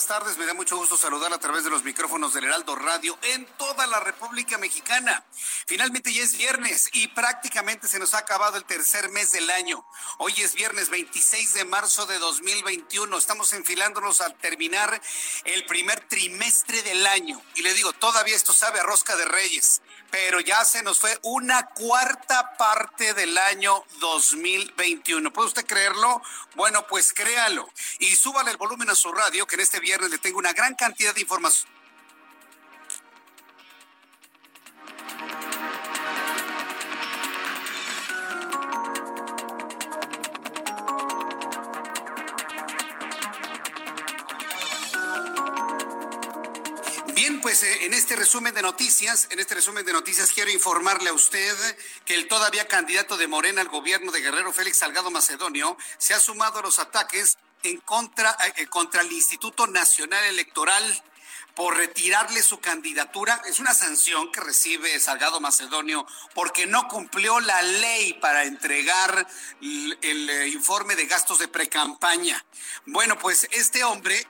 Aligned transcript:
Buenas 0.00 0.24
tardes. 0.24 0.38
Me 0.38 0.46
da 0.46 0.54
mucho 0.54 0.78
gusto 0.78 0.96
saludar 0.96 1.30
a 1.34 1.38
través 1.38 1.62
de 1.62 1.68
los 1.68 1.84
micrófonos 1.84 2.32
del 2.32 2.44
Heraldo 2.44 2.74
Radio 2.74 3.18
en 3.22 3.44
toda 3.58 3.86
la 3.86 4.00
República 4.00 4.56
Mexicana. 4.56 5.22
Finalmente 5.66 6.10
ya 6.10 6.22
es 6.22 6.38
viernes 6.38 6.88
y 6.94 7.08
prácticamente 7.08 7.86
se 7.86 7.98
nos 7.98 8.14
ha 8.14 8.18
acabado 8.18 8.56
el 8.56 8.64
tercer 8.64 9.10
mes 9.10 9.32
del 9.32 9.50
año. 9.50 9.84
Hoy 10.16 10.32
es 10.38 10.54
viernes 10.54 10.88
26 10.88 11.52
de 11.52 11.64
marzo 11.66 12.06
de 12.06 12.18
2021. 12.18 13.18
Estamos 13.18 13.52
enfilándonos 13.52 14.22
al 14.22 14.34
terminar 14.38 15.02
el 15.44 15.66
primer 15.66 16.00
trimestre 16.08 16.82
del 16.82 17.06
año. 17.06 17.42
Y 17.56 17.62
le 17.62 17.74
digo, 17.74 17.92
todavía 17.92 18.36
esto 18.36 18.54
sabe 18.54 18.80
a 18.80 18.84
rosca 18.84 19.16
de 19.16 19.26
reyes 19.26 19.82
pero 20.10 20.40
ya 20.40 20.64
se 20.64 20.82
nos 20.82 20.98
fue 20.98 21.18
una 21.22 21.66
cuarta 21.66 22.56
parte 22.56 23.14
del 23.14 23.36
año 23.38 23.84
2021. 24.00 25.32
¿Puede 25.32 25.48
usted 25.48 25.66
creerlo? 25.66 26.22
Bueno, 26.54 26.86
pues 26.88 27.12
créalo. 27.12 27.68
Y 27.98 28.14
súbale 28.16 28.50
el 28.50 28.56
volumen 28.56 28.90
a 28.90 28.94
su 28.94 29.12
radio, 29.12 29.46
que 29.46 29.54
en 29.54 29.60
este 29.60 29.80
viernes 29.80 30.10
le 30.10 30.18
tengo 30.18 30.38
una 30.38 30.52
gran 30.52 30.74
cantidad 30.74 31.14
de 31.14 31.20
información. 31.20 31.79
Pues 47.42 47.62
eh, 47.62 47.86
en 47.86 47.94
este 47.94 48.16
resumen 48.16 48.52
de 48.52 48.60
noticias, 48.60 49.26
en 49.30 49.40
este 49.40 49.54
resumen 49.54 49.86
de 49.86 49.94
noticias 49.94 50.30
quiero 50.32 50.50
informarle 50.50 51.08
a 51.08 51.14
usted 51.14 51.56
que 52.04 52.14
el 52.14 52.28
todavía 52.28 52.68
candidato 52.68 53.16
de 53.16 53.28
Morena 53.28 53.62
al 53.62 53.68
gobierno 53.68 54.12
de 54.12 54.20
Guerrero, 54.20 54.52
Félix 54.52 54.78
Salgado 54.78 55.10
Macedonio, 55.10 55.76
se 55.96 56.12
ha 56.12 56.20
sumado 56.20 56.58
a 56.58 56.62
los 56.62 56.78
ataques 56.78 57.38
en 57.62 57.78
contra, 57.78 58.36
eh, 58.56 58.66
contra 58.66 59.00
el 59.00 59.12
Instituto 59.12 59.66
Nacional 59.66 60.22
Electoral 60.24 61.02
por 61.54 61.76
retirarle 61.76 62.42
su 62.42 62.60
candidatura. 62.60 63.40
Es 63.46 63.58
una 63.58 63.72
sanción 63.72 64.30
que 64.32 64.40
recibe 64.40 65.00
Salgado 65.00 65.40
Macedonio 65.40 66.06
porque 66.34 66.66
no 66.66 66.88
cumplió 66.88 67.40
la 67.40 67.62
ley 67.62 68.12
para 68.14 68.44
entregar 68.44 69.26
el, 69.62 69.98
el, 70.02 70.30
eh, 70.30 70.48
informe 70.48 70.94
de 70.94 71.06
gastos 71.06 71.38
de 71.38 71.48
precampaña. 71.48 72.44
Bueno, 72.84 73.18
pues 73.18 73.48
este 73.50 73.82
hombre 73.82 74.26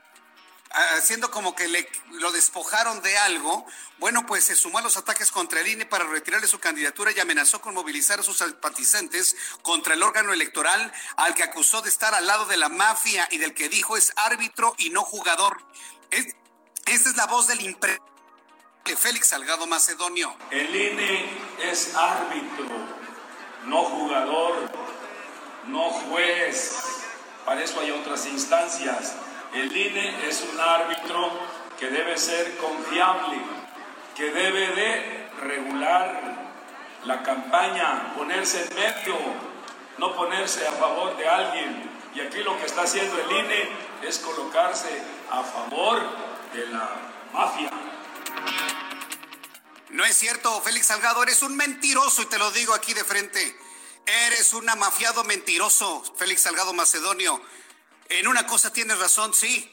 haciendo 0.71 1.31
como 1.31 1.55
que 1.55 1.69
le, 1.69 1.89
lo 2.13 2.31
despojaron 2.33 3.03
de 3.03 3.17
algo, 3.19 3.67
bueno, 3.99 4.25
pues 4.27 4.45
se 4.45 4.57
sumó 4.57 4.79
a 4.79 4.83
los 4.83 4.97
ataques 4.97 5.31
contra 5.31 5.61
el 5.61 5.69
INE 5.69 5.87
para 5.87 6.05
retirarle 6.05 6.47
su 6.47 6.59
candidatura 6.59 7.13
y 7.13 7.21
amenazó 7.21 7.61
con 7.61 7.75
movilizar 7.75 8.21
a 8.21 8.23
sus 8.23 8.39
simpatizantes 8.39 9.37
contra 9.63 9.95
el 9.95 10.03
órgano 10.03 10.33
electoral 10.33 10.93
al 11.17 11.35
que 11.35 11.43
acusó 11.43 11.83
de 11.83 11.89
estar 11.89 12.15
al 12.15 12.27
lado 12.27 12.47
de 12.47 12.57
la 12.57 12.69
mafia 12.69 13.29
y 13.31 13.39
del 13.39 13.55
que 13.55 13.69
dijo 13.69 13.97
es 13.97 14.13
árbitro 14.17 14.75
y 14.79 14.91
no 14.91 15.03
jugador. 15.03 15.63
Es, 16.11 16.35
esta 16.87 17.11
es 17.11 17.17
la 17.17 17.27
voz 17.27 17.47
del 17.47 17.61
impre 17.61 17.99
Félix 18.97 19.29
Salgado 19.29 19.67
Macedonio. 19.67 20.35
El 20.51 20.75
INE 20.75 21.25
es 21.63 21.95
árbitro, 21.95 22.67
no 23.67 23.85
jugador, 23.85 24.71
no 25.67 25.91
juez. 25.91 26.77
Para 27.45 27.63
eso 27.63 27.81
hay 27.81 27.91
otras 27.91 28.27
instancias. 28.27 29.15
El 29.53 29.77
INE 29.77 30.29
es 30.29 30.43
un 30.43 30.61
árbitro 30.61 31.31
que 31.79 31.89
debe 31.89 32.17
ser 32.17 32.57
confiable, 32.59 33.39
que 34.17 34.31
debe 34.31 34.69
de 34.69 35.29
regular 35.41 36.51
la 37.05 37.23
campaña, 37.23 38.15
ponerse 38.17 38.63
en 38.63 38.75
medio, 38.75 39.17
no 39.99 40.15
ponerse 40.15 40.67
a 40.69 40.73
favor 40.73 41.17
de 41.17 41.29
alguien. 41.29 41.91
Y 42.15 42.21
aquí 42.21 42.43
lo 42.43 42.57
que 42.59 42.67
está 42.67 42.83
haciendo 42.83 43.19
el 43.19 43.31
INE 43.31 43.69
es 44.07 44.19
colocarse 44.19 45.03
a 45.31 45.43
favor 45.43 46.01
de 46.53 46.67
la 46.69 46.89
mafia. 47.33 47.71
No 49.91 50.05
es 50.05 50.17
cierto, 50.17 50.61
Félix 50.61 50.87
Salgado, 50.87 51.23
eres 51.25 51.43
un 51.43 51.57
mentiroso 51.57 52.23
y 52.23 52.27
te 52.27 52.39
lo 52.39 52.51
digo 52.53 52.75
aquí 52.75 52.95
de 52.95 53.05
frente. 53.05 53.57
Eres 54.27 54.55
un 54.55 54.69
amafiado 54.69 55.25
mentiroso, 55.25 56.03
Félix 56.17 56.43
Salgado 56.43 56.73
Macedonio. 56.73 57.41
En 58.11 58.27
una 58.27 58.47
cosa 58.47 58.73
tienes 58.73 58.99
razón, 58.99 59.33
sí. 59.33 59.71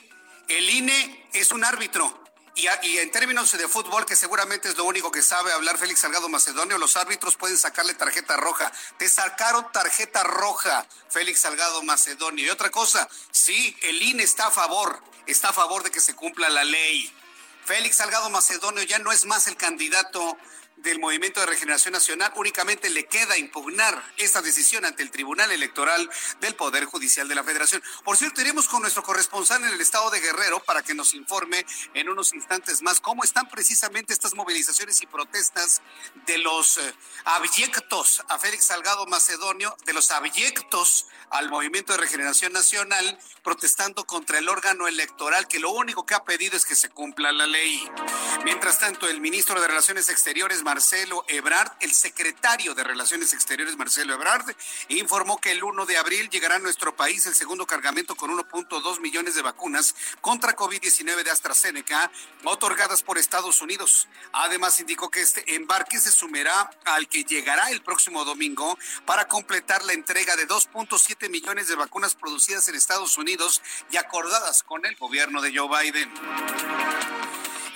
El 0.47 0.69
INE 0.69 1.29
es 1.33 1.51
un 1.51 1.63
árbitro. 1.63 2.23
Y, 2.55 2.67
en 2.97 3.11
términos 3.11 3.51
de 3.51 3.67
fútbol, 3.67 4.05
que 4.05 4.15
seguramente 4.15 4.69
es 4.69 4.77
lo 4.77 4.85
único 4.85 5.11
que 5.11 5.21
sabe 5.21 5.51
hablar 5.53 5.77
Félix 5.77 5.99
Salgado 5.99 6.27
Macedonio, 6.27 6.79
los 6.79 6.97
árbitros 6.97 7.35
pueden 7.35 7.57
sacarle 7.57 7.93
tarjeta 7.93 8.35
roja. 8.35 8.71
Te 8.97 9.07
sacaron 9.09 9.71
tarjeta 9.71 10.23
roja, 10.23 10.87
Félix 11.09 11.41
Salgado 11.41 11.83
Macedonio. 11.83 12.45
Y 12.45 12.49
otra 12.49 12.71
cosa, 12.71 13.07
sí, 13.31 13.77
el 13.83 14.01
INE 14.01 14.23
está 14.23 14.47
a 14.47 14.51
favor, 14.51 15.03
está 15.27 15.49
a 15.49 15.53
favor 15.53 15.83
de 15.83 15.91
que 15.91 15.99
se 15.99 16.15
cumpla 16.15 16.49
la 16.49 16.63
ley. 16.63 17.13
Félix 17.65 17.97
Salgado 17.97 18.29
Macedonio 18.29 18.81
ya 18.83 18.97
no 18.99 19.11
es 19.11 19.25
más 19.25 19.45
el 19.47 19.57
candidato 19.57 20.37
del 20.77 20.99
Movimiento 20.99 21.39
de 21.39 21.45
Regeneración 21.45 21.93
Nacional, 21.93 22.31
únicamente 22.35 22.89
le 22.89 23.05
queda 23.05 23.37
impugnar 23.37 24.01
esta 24.17 24.41
decisión 24.41 24.85
ante 24.85 25.03
el 25.03 25.11
Tribunal 25.11 25.51
Electoral 25.51 26.09
del 26.39 26.55
Poder 26.55 26.85
Judicial 26.85 27.27
de 27.27 27.35
la 27.35 27.43
Federación. 27.43 27.83
Por 28.03 28.17
cierto, 28.17 28.41
iremos 28.41 28.67
con 28.67 28.81
nuestro 28.81 29.03
corresponsal 29.03 29.63
en 29.63 29.69
el 29.69 29.81
estado 29.81 30.09
de 30.09 30.19
Guerrero 30.19 30.59
para 30.63 30.83
que 30.83 30.93
nos 30.93 31.13
informe 31.13 31.65
en 31.93 32.09
unos 32.09 32.33
instantes 32.33 32.81
más 32.81 32.99
cómo 32.99 33.23
están 33.23 33.47
precisamente 33.49 34.13
estas 34.13 34.35
movilizaciones 34.35 35.01
y 35.01 35.07
protestas 35.07 35.81
de 36.25 36.37
los 36.37 36.77
eh, 36.77 36.93
abyectos 37.25 38.23
a 38.27 38.37
Félix 38.39 38.65
Salgado 38.65 39.05
Macedonio, 39.07 39.75
de 39.85 39.93
los 39.93 40.11
abyectos 40.11 41.07
al 41.29 41.49
Movimiento 41.49 41.93
de 41.93 41.99
Regeneración 41.99 42.53
Nacional, 42.53 43.19
protestando 43.43 44.05
contra 44.05 44.37
el 44.37 44.49
órgano 44.49 44.87
electoral 44.87 45.47
que 45.47 45.59
lo 45.59 45.71
único 45.71 46.05
que 46.05 46.15
ha 46.15 46.23
pedido 46.23 46.55
es 46.55 46.65
que 46.65 46.75
se 46.75 46.89
cumpla 46.89 47.31
la 47.31 47.47
ley. 47.47 47.89
Mientras 48.45 48.79
tanto, 48.79 49.09
el 49.09 49.21
ministro 49.21 49.59
de 49.59 49.67
Relaciones 49.67 50.09
Exteriores, 50.09 50.63
Marcelo 50.67 51.23
Ebrard, 51.29 51.71
el 51.79 51.93
secretario 51.93 52.75
de 52.75 52.83
Relaciones 52.83 53.31
Exteriores 53.31 53.77
Marcelo 53.77 54.13
Ebrard, 54.13 54.53
informó 54.89 55.39
que 55.39 55.53
el 55.53 55.63
1 55.63 55.85
de 55.85 55.95
abril 55.95 56.29
llegará 56.29 56.55
a 56.55 56.59
nuestro 56.59 56.93
país 56.93 57.25
el 57.25 57.35
segundo 57.35 57.65
cargamento 57.65 58.15
con 58.15 58.31
1.2 58.31 58.99
millones 58.99 59.35
de 59.35 59.41
vacunas 59.41 59.95
contra 60.19 60.57
COVID-19 60.57 61.23
de 61.23 61.31
AstraZeneca 61.31 62.11
otorgadas 62.43 63.01
por 63.01 63.17
Estados 63.17 63.61
Unidos. 63.61 64.09
Además, 64.33 64.77
indicó 64.81 65.09
que 65.09 65.21
este 65.21 65.55
embarque 65.55 66.01
se 66.01 66.11
sumará 66.11 66.69
al 66.83 67.07
que 67.07 67.23
llegará 67.23 67.71
el 67.71 67.81
próximo 67.81 68.25
domingo 68.25 68.77
para 69.05 69.29
completar 69.29 69.85
la 69.85 69.93
entrega 69.93 70.35
de 70.35 70.49
2.7 70.49 71.29
millones 71.29 71.69
de 71.69 71.75
vacunas 71.75 72.15
producidas 72.15 72.67
en 72.67 72.75
Estados 72.75 73.17
Unidos 73.17 73.61
y 73.89 73.95
acordadas 73.95 74.63
con 74.63 74.85
el 74.85 74.97
gobierno 74.97 75.41
de 75.41 75.57
Joe 75.57 75.69
Biden. 75.81 76.11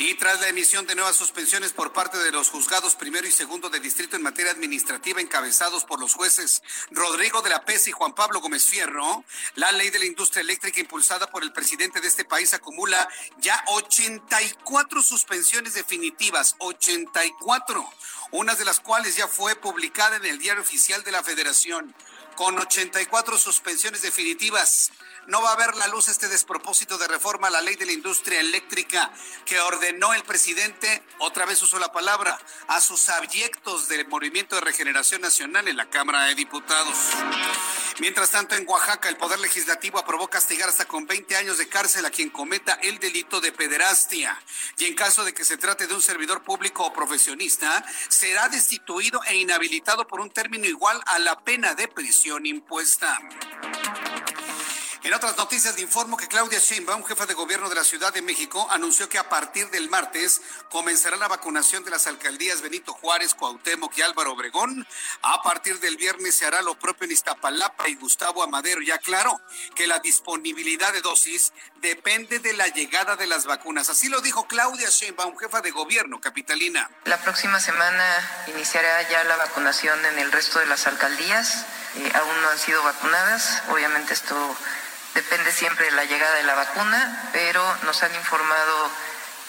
Y 0.04 0.16
tras 0.16 0.42
la 0.42 0.48
emisión 0.48 0.88
de 0.88 0.96
nuevas 0.96 1.16
suspensiones 1.16 1.74
por 1.74 1.94
parte 1.94 2.18
de 2.18 2.32
los 2.32 2.50
juzgados 2.50 2.96
primero 2.96 3.28
y 3.28 3.32
segundo 3.32 3.70
de 3.70 3.80
distrito 3.80 4.16
en 4.16 4.24
materia 4.24 4.52
administrativa 4.52 5.22
encabezados 5.22 5.86
por 5.86 6.00
los 6.00 6.16
jueces 6.16 6.64
Rodrigo 6.90 7.44
de 7.44 7.52
la 7.52 7.66
Pez 7.66 7.88
y 7.88 7.92
Juan 7.92 8.16
Pablo 8.16 8.42
Gómez 8.42 8.66
Fierro, 8.66 9.24
la 9.54 9.72
ley 9.72 9.92
de 9.92 10.00
la 10.00 10.06
industria 10.06 10.42
eléctrica 10.42 10.80
impulsada 10.80 11.28
por 11.30 11.44
el 11.44 11.54
presidente 11.54 12.02
de 12.02 12.08
este 12.08 12.26
país 12.26 12.52
acumula 12.56 13.08
ya 13.38 13.64
84 13.68 15.04
suspensiones 15.04 15.76
definitivas, 15.76 16.56
84, 16.58 17.88
una 18.32 18.56
de 18.56 18.66
las 18.66 18.80
cuales 18.80 19.16
ya 19.16 19.28
fue 19.28 19.56
publicada 19.56 20.16
en 20.16 20.26
el 20.26 20.40
diario 20.40 20.64
oficial 20.64 21.04
de 21.04 21.12
la 21.12 21.22
Federación, 21.22 21.94
con 22.36 22.58
84 22.58 23.38
suspensiones 23.38 24.02
definitivas 24.02 24.90
no 25.28 25.42
va 25.42 25.50
a 25.50 25.54
haber 25.54 25.76
la 25.76 25.88
luz 25.88 26.08
este 26.08 26.28
despropósito 26.28 26.98
de 26.98 27.08
reforma 27.08 27.48
a 27.48 27.52
la 27.52 27.62
ley 27.62 27.76
de 27.76 27.86
la 27.86 27.92
industria 27.92 28.40
eléctrica 28.40 29.12
que 29.46 29.60
ordenó 29.60 30.14
el 30.14 30.24
presidente, 30.24 31.04
otra 31.20 31.46
vez 31.46 31.62
usó 31.62 31.80
la 31.80 31.92
palabra, 31.92 32.40
a 32.68 32.82
sus 32.82 33.10
abyectos 33.10 33.88
del 33.88 34.08
Movimiento 34.08 34.56
de 34.56 34.62
Regeneración 34.62 35.22
Nacional 35.22 35.68
en 35.68 35.78
la 35.78 35.90
Cámara 35.90 36.26
de 36.26 36.36
Diputados. 36.36 36.98
Mientras 38.00 38.32
tanto, 38.32 38.56
en 38.56 38.68
Oaxaca, 38.68 39.10
el 39.10 39.18
Poder 39.18 39.40
Legislativo 39.40 40.00
aprobó 40.00 40.28
castigar 40.28 40.70
hasta 40.70 40.86
con 40.86 41.06
20 41.06 41.36
años 41.36 41.58
de 41.58 41.68
cárcel 41.70 42.06
a 42.06 42.10
quien 42.10 42.30
cometa 42.30 42.74
el 42.82 43.00
delito 43.00 43.42
de 43.42 43.52
pederastia. 43.52 44.42
Y 44.78 44.86
en 44.86 44.96
caso 44.96 45.24
de 45.24 45.34
que 45.34 45.46
se 45.46 45.58
trate 45.58 45.88
de 45.88 45.94
un 45.94 46.02
servidor 46.02 46.44
público 46.44 46.84
o 46.84 46.94
profesionista, 46.94 47.86
será 48.10 48.50
destituido 48.50 49.22
e 49.26 49.36
inhabilitado 49.36 50.08
por 50.08 50.20
un 50.20 50.32
término 50.32 50.66
igual 50.66 51.02
a 51.06 51.20
la 51.20 51.40
pena 51.42 51.76
de 51.76 51.88
prisión 51.88 52.46
impuesta. 52.46 53.20
En 55.04 55.16
otras 55.16 55.36
noticias 55.36 55.74
le 55.76 55.82
informo 55.82 56.16
que 56.16 56.28
Claudia 56.28 56.60
Sheinbaum, 56.60 57.04
jefa 57.04 57.26
de 57.26 57.34
gobierno 57.34 57.68
de 57.70 57.74
la 57.74 57.84
Ciudad 57.84 58.14
de 58.14 58.22
México, 58.22 58.68
anunció 58.70 59.10
que 59.10 59.18
a 59.18 59.28
partir 59.28 59.68
del 59.72 59.90
martes 59.90 60.42
comenzará 60.70 61.18
la 61.18 61.28
vacunación 61.28 61.84
de 61.84 61.90
las 61.90 62.06
alcaldías 62.06 62.62
Benito 62.62 62.94
Juárez, 62.94 63.34
Cuauhtémoc 63.34 63.98
y 63.98 64.04
Álvaro 64.04 64.34
Obregón. 64.34 64.88
A 65.24 65.42
partir 65.42 65.80
del 65.80 65.98
viernes 65.98 66.36
se 66.36 66.46
hará 66.46 66.62
lo 66.62 66.76
propio 66.76 67.06
en 67.06 67.14
Iztapalapa 67.14 67.90
y 67.90 67.96
Gustavo 67.96 68.44
Amadero. 68.44 68.80
Ya 68.84 69.00
claro 69.00 69.42
que 69.74 69.88
la 69.88 69.98
disponibilidad 69.98 70.94
de 70.94 71.02
dosis 71.02 71.52
depende 71.82 72.38
de 72.38 72.54
la 72.54 72.68
llegada 72.68 73.16
de 73.16 73.26
las 73.26 73.48
vacunas. 73.48 73.90
Así 73.90 74.08
lo 74.08 74.22
dijo 74.22 74.46
Claudia 74.46 74.90
Sheinbaum, 74.92 75.36
jefa 75.36 75.62
de 75.62 75.72
gobierno 75.72 76.22
capitalina. 76.22 76.92
La 77.06 77.20
próxima 77.20 77.60
semana 77.60 78.46
iniciará 78.54 79.10
ya 79.10 79.24
la 79.24 79.36
vacunación 79.38 80.06
en 80.06 80.20
el 80.20 80.32
resto 80.32 80.60
de 80.60 80.68
las 80.68 80.86
alcaldías. 80.86 81.66
Eh, 81.96 82.12
aún 82.14 82.42
no 82.44 82.50
han 82.50 82.60
sido 82.60 82.84
vacunadas. 82.84 83.64
Obviamente 83.70 84.14
esto 84.14 84.56
Depende 85.14 85.52
siempre 85.52 85.86
de 85.86 85.92
la 85.92 86.06
llegada 86.06 86.36
de 86.36 86.44
la 86.44 86.56
vacuna, 86.56 87.30
pero 87.34 87.78
nos 87.84 88.02
han 88.04 88.16
informado 88.16 88.92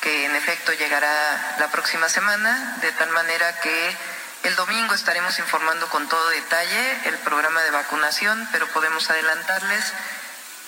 que 0.01 0.27
en 0.27 0.35
efecto 0.35 0.73
llegará 0.73 1.57
la 1.61 1.69
próxima 1.69 2.09
semana, 2.09 2.77
de 2.81 2.91
tal 2.93 3.11
manera 3.11 3.61
que 3.61 3.97
el 4.43 4.57
domingo 4.57 4.95
estaremos 4.95 5.39
informando 5.39 5.89
con 5.89 6.09
todo 6.09 6.29
detalle 6.31 6.99
el 7.05 7.15
programa 7.19 7.63
de 7.63 7.71
vacunación, 7.71 8.49
pero 8.51 8.67
podemos 8.69 9.09
adelantarles 9.09 9.93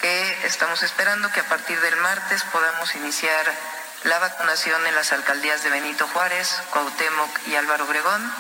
que 0.01 0.47
estamos 0.47 0.83
esperando 0.85 1.33
que 1.33 1.41
a 1.41 1.49
partir 1.49 1.81
del 1.81 1.97
martes 1.97 2.45
podamos 2.53 2.95
iniciar 2.95 3.53
la 4.05 4.21
vacunación 4.21 4.87
en 4.87 4.95
las 4.95 5.13
alcaldías 5.13 5.65
de 5.65 5.71
Benito 5.71 6.07
Juárez, 6.09 6.55
Cuauhtémoc 6.71 7.49
y 7.49 7.57
Álvaro 7.57 7.85
Obregón, 7.85 8.33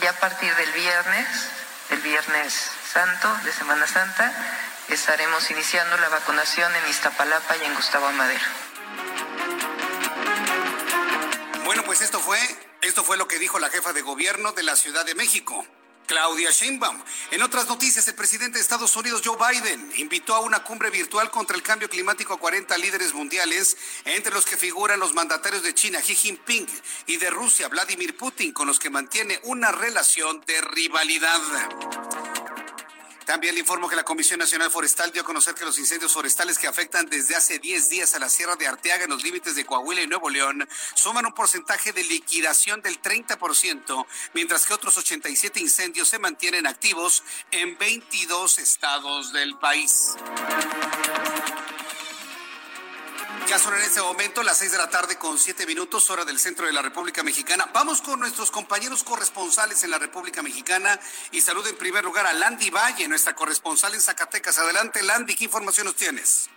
y 0.00 0.06
a 0.06 0.18
partir 0.18 0.54
del 0.54 0.72
viernes, 0.72 1.26
el 1.90 2.00
viernes 2.00 2.70
santo 2.90 3.28
de 3.44 3.52
Semana 3.52 3.86
Santa, 3.86 4.32
estaremos 4.94 5.50
iniciando 5.50 5.96
la 5.98 6.08
vacunación 6.08 6.74
en 6.74 6.90
Iztapalapa 6.90 7.56
y 7.56 7.64
en 7.64 7.74
Gustavo 7.74 8.06
Amadero. 8.06 8.44
Bueno, 11.64 11.84
pues 11.84 12.00
esto 12.00 12.18
fue, 12.18 12.38
esto 12.82 13.04
fue 13.04 13.16
lo 13.16 13.28
que 13.28 13.38
dijo 13.38 13.58
la 13.58 13.70
jefa 13.70 13.92
de 13.92 14.02
gobierno 14.02 14.52
de 14.52 14.62
la 14.62 14.76
Ciudad 14.76 15.04
de 15.04 15.14
México. 15.14 15.64
Claudia 16.10 16.50
Sheinbaum. 16.50 17.00
En 17.30 17.40
otras 17.40 17.68
noticias, 17.68 18.08
el 18.08 18.16
presidente 18.16 18.58
de 18.58 18.62
Estados 18.62 18.96
Unidos, 18.96 19.22
Joe 19.24 19.36
Biden, 19.36 19.92
invitó 19.96 20.34
a 20.34 20.40
una 20.40 20.64
cumbre 20.64 20.90
virtual 20.90 21.30
contra 21.30 21.54
el 21.54 21.62
cambio 21.62 21.88
climático 21.88 22.34
a 22.34 22.40
40 22.40 22.76
líderes 22.78 23.14
mundiales, 23.14 23.76
entre 24.04 24.34
los 24.34 24.44
que 24.44 24.56
figuran 24.56 24.98
los 24.98 25.14
mandatarios 25.14 25.62
de 25.62 25.72
China, 25.72 26.00
Xi 26.00 26.16
Jinping, 26.16 26.66
y 27.06 27.18
de 27.18 27.30
Rusia, 27.30 27.68
Vladimir 27.68 28.16
Putin, 28.16 28.52
con 28.52 28.66
los 28.66 28.80
que 28.80 28.90
mantiene 28.90 29.38
una 29.44 29.70
relación 29.70 30.42
de 30.48 30.60
rivalidad. 30.62 31.40
También 33.30 33.54
le 33.54 33.60
informo 33.60 33.88
que 33.88 33.94
la 33.94 34.02
Comisión 34.02 34.40
Nacional 34.40 34.72
Forestal 34.72 35.12
dio 35.12 35.22
a 35.22 35.24
conocer 35.24 35.54
que 35.54 35.64
los 35.64 35.78
incendios 35.78 36.12
forestales 36.12 36.58
que 36.58 36.66
afectan 36.66 37.06
desde 37.06 37.36
hace 37.36 37.60
10 37.60 37.88
días 37.88 38.12
a 38.16 38.18
la 38.18 38.28
Sierra 38.28 38.56
de 38.56 38.66
Arteaga 38.66 39.04
en 39.04 39.10
los 39.10 39.22
límites 39.22 39.54
de 39.54 39.64
Coahuila 39.64 40.02
y 40.02 40.08
Nuevo 40.08 40.28
León 40.30 40.68
suman 40.94 41.26
un 41.26 41.32
porcentaje 41.32 41.92
de 41.92 42.02
liquidación 42.02 42.82
del 42.82 43.00
30%, 43.00 44.04
mientras 44.34 44.66
que 44.66 44.74
otros 44.74 44.98
87 44.98 45.60
incendios 45.60 46.08
se 46.08 46.18
mantienen 46.18 46.66
activos 46.66 47.22
en 47.52 47.78
22 47.78 48.58
estados 48.58 49.32
del 49.32 49.56
país. 49.58 50.16
Ya 53.50 53.58
son 53.58 53.74
en 53.74 53.80
este 53.80 54.00
momento 54.00 54.44
las 54.44 54.58
seis 54.58 54.70
de 54.70 54.78
la 54.78 54.88
tarde 54.88 55.18
con 55.18 55.36
siete 55.36 55.66
minutos, 55.66 56.08
hora 56.08 56.24
del 56.24 56.38
centro 56.38 56.66
de 56.66 56.72
la 56.72 56.82
República 56.82 57.24
Mexicana. 57.24 57.68
Vamos 57.74 58.00
con 58.00 58.20
nuestros 58.20 58.48
compañeros 58.48 59.02
corresponsales 59.02 59.82
en 59.82 59.90
la 59.90 59.98
República 59.98 60.40
Mexicana 60.40 60.96
y 61.32 61.40
saludo 61.40 61.68
en 61.68 61.76
primer 61.76 62.04
lugar 62.04 62.28
a 62.28 62.32
Landy 62.32 62.70
Valle, 62.70 63.08
nuestra 63.08 63.34
corresponsal 63.34 63.92
en 63.92 64.00
Zacatecas. 64.00 64.56
Adelante, 64.60 65.02
Landy, 65.02 65.34
¿qué 65.34 65.46
información 65.46 65.86
nos 65.86 65.96
tienes? 65.96 66.48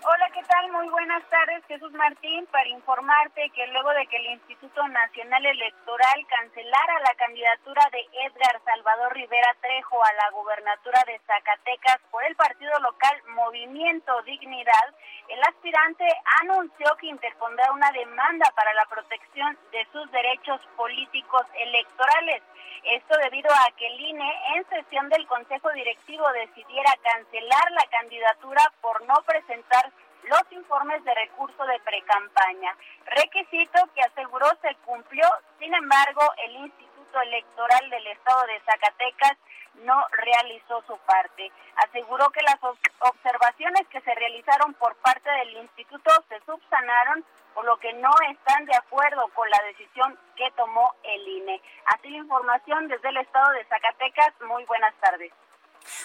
Hola, 0.00 0.30
¿qué 0.32 0.42
tal? 0.44 0.72
Muy 0.72 0.88
buenas 0.88 1.22
tardes, 1.28 1.62
Jesús 1.66 1.92
Martín, 1.92 2.46
para 2.46 2.68
informarte 2.68 3.50
que 3.50 3.66
luego 3.68 3.90
de 3.90 4.06
que 4.06 4.16
el 4.16 4.26
Instituto 4.26 4.86
Nacional 4.88 5.44
Electoral 5.44 6.26
cancelara 6.28 7.00
la 7.00 7.14
candidatura 7.14 7.82
de 7.92 8.00
Edgar 8.26 8.60
Salvador 8.64 9.12
Rivera 9.12 9.54
Trejo 9.60 10.02
a 10.02 10.12
la 10.14 10.30
gubernatura 10.30 11.04
de 11.06 11.20
Zacatecas 11.26 11.98
por 12.10 12.24
el 12.24 12.34
partido 12.36 12.72
local 12.80 13.22
Movimiento 13.34 14.22
Dignidad, 14.22 14.94
el 15.28 15.42
aspirante 15.44 16.04
anunció 16.42 16.86
que 16.98 17.06
interpondrá 17.06 17.70
una 17.72 17.92
demanda 17.92 18.50
para 18.56 18.72
la 18.74 18.86
protección 18.86 19.58
de 19.72 19.86
sus 19.92 20.10
derechos 20.10 20.60
políticos 20.76 21.42
electorales. 21.54 22.42
Esto 22.84 23.16
debido 23.18 23.50
a 23.52 23.70
que 23.76 23.86
el 23.86 24.00
INE 24.00 24.32
en 24.56 24.68
sesión 24.68 25.08
del 25.10 25.26
Consejo 25.26 25.70
Directivo 25.72 26.26
decidiera 26.32 26.92
cancelar 27.02 27.70
la 27.72 27.86
candidatura 27.90 28.72
por 28.80 29.04
no 29.06 29.14
presentar 29.26 29.92
los 30.24 30.42
informes 30.50 31.02
de 31.04 31.14
recurso 31.14 31.64
de 31.64 31.78
precampaña, 31.80 32.74
requisito 33.06 33.88
que 33.94 34.02
aseguró 34.02 34.46
se 34.60 34.74
cumplió, 34.84 35.26
sin 35.58 35.74
embargo, 35.74 36.22
el 36.44 36.56
Instituto 36.56 37.20
Electoral 37.20 37.90
del 37.90 38.06
Estado 38.08 38.46
de 38.46 38.60
Zacatecas 38.60 39.36
no 39.84 40.06
realizó 40.12 40.82
su 40.86 40.96
parte. 40.98 41.50
Aseguró 41.76 42.30
que 42.30 42.42
las 42.42 42.58
observaciones 43.00 43.86
que 43.88 44.00
se 44.00 44.14
realizaron 44.14 44.74
por 44.74 44.94
parte 44.96 45.30
del 45.30 45.56
instituto 45.58 46.10
se 46.28 46.40
subsanaron, 46.44 47.24
por 47.54 47.64
lo 47.64 47.76
que 47.78 47.92
no 47.94 48.10
están 48.30 48.64
de 48.66 48.76
acuerdo 48.76 49.28
con 49.34 49.48
la 49.50 49.60
decisión 49.66 50.18
que 50.36 50.50
tomó 50.56 50.94
el 51.02 51.28
INE. 51.28 51.62
Así 51.86 52.08
información 52.08 52.88
desde 52.88 53.08
el 53.08 53.16
estado 53.18 53.50
de 53.52 53.64
Zacatecas. 53.64 54.32
Muy 54.42 54.64
buenas 54.64 54.94
tardes. 55.00 55.32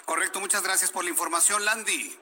Correcto, 0.05 0.39
muchas 0.39 0.63
gracias 0.63 0.91
por 0.91 1.03
la 1.03 1.09
información, 1.09 1.63
Landy. 1.65 2.17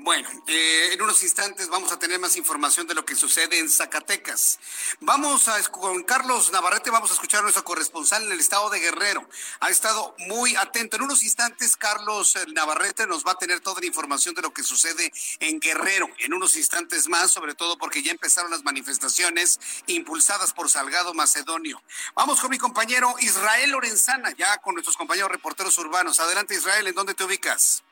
Bueno, 0.00 0.28
eh, 0.46 0.90
en 0.92 1.00
unos 1.00 1.22
instantes 1.22 1.68
vamos 1.68 1.90
a 1.90 1.98
tener 1.98 2.20
más 2.20 2.36
información 2.36 2.86
de 2.86 2.94
lo 2.94 3.06
que 3.06 3.14
sucede 3.14 3.58
en 3.58 3.70
Zacatecas. 3.70 4.58
Vamos 5.00 5.48
a, 5.48 5.62
con 5.70 6.02
Carlos 6.02 6.52
Navarrete, 6.52 6.90
vamos 6.90 7.10
a 7.10 7.14
escuchar 7.14 7.40
a 7.40 7.42
nuestro 7.44 7.64
corresponsal 7.64 8.22
en 8.24 8.32
el 8.32 8.38
estado 8.38 8.68
de 8.68 8.78
Guerrero. 8.78 9.26
Ha 9.60 9.70
estado 9.70 10.14
muy 10.18 10.54
atento. 10.54 10.96
En 10.96 11.02
unos 11.02 11.22
instantes, 11.22 11.78
Carlos 11.78 12.36
Navarrete 12.52 13.06
nos 13.06 13.24
va 13.24 13.32
a 13.32 13.38
tener 13.38 13.60
toda 13.60 13.80
la 13.80 13.86
información 13.86 14.34
de 14.34 14.42
lo 14.42 14.52
que 14.52 14.62
sucede 14.62 15.10
en 15.40 15.60
Guerrero. 15.60 16.10
En 16.18 16.34
unos 16.34 16.56
instantes 16.56 17.08
más, 17.08 17.30
sobre 17.30 17.54
todo 17.54 17.78
porque 17.78 18.02
ya 18.02 18.12
empezaron 18.12 18.50
las 18.50 18.64
manifestaciones 18.64 19.58
impulsadas 19.86 20.52
por 20.52 20.68
Salgado 20.68 21.14
Macedonio. 21.14 21.82
Vamos 22.14 22.40
con 22.40 22.50
mi 22.50 22.58
compañero 22.58 23.14
Israel 23.20 23.70
Lorenzana, 23.70 24.30
ya 24.32 24.58
con 24.58 24.74
nuestros 24.74 24.96
compañeros 24.96 25.30
reporteros 25.30 25.78
urbanos. 25.78 26.20
Adelante, 26.20 26.54
Israel, 26.54 26.86
¿en 26.86 26.94
dónde 26.94 27.14
te 27.14 27.24
ubicas? 27.24 27.82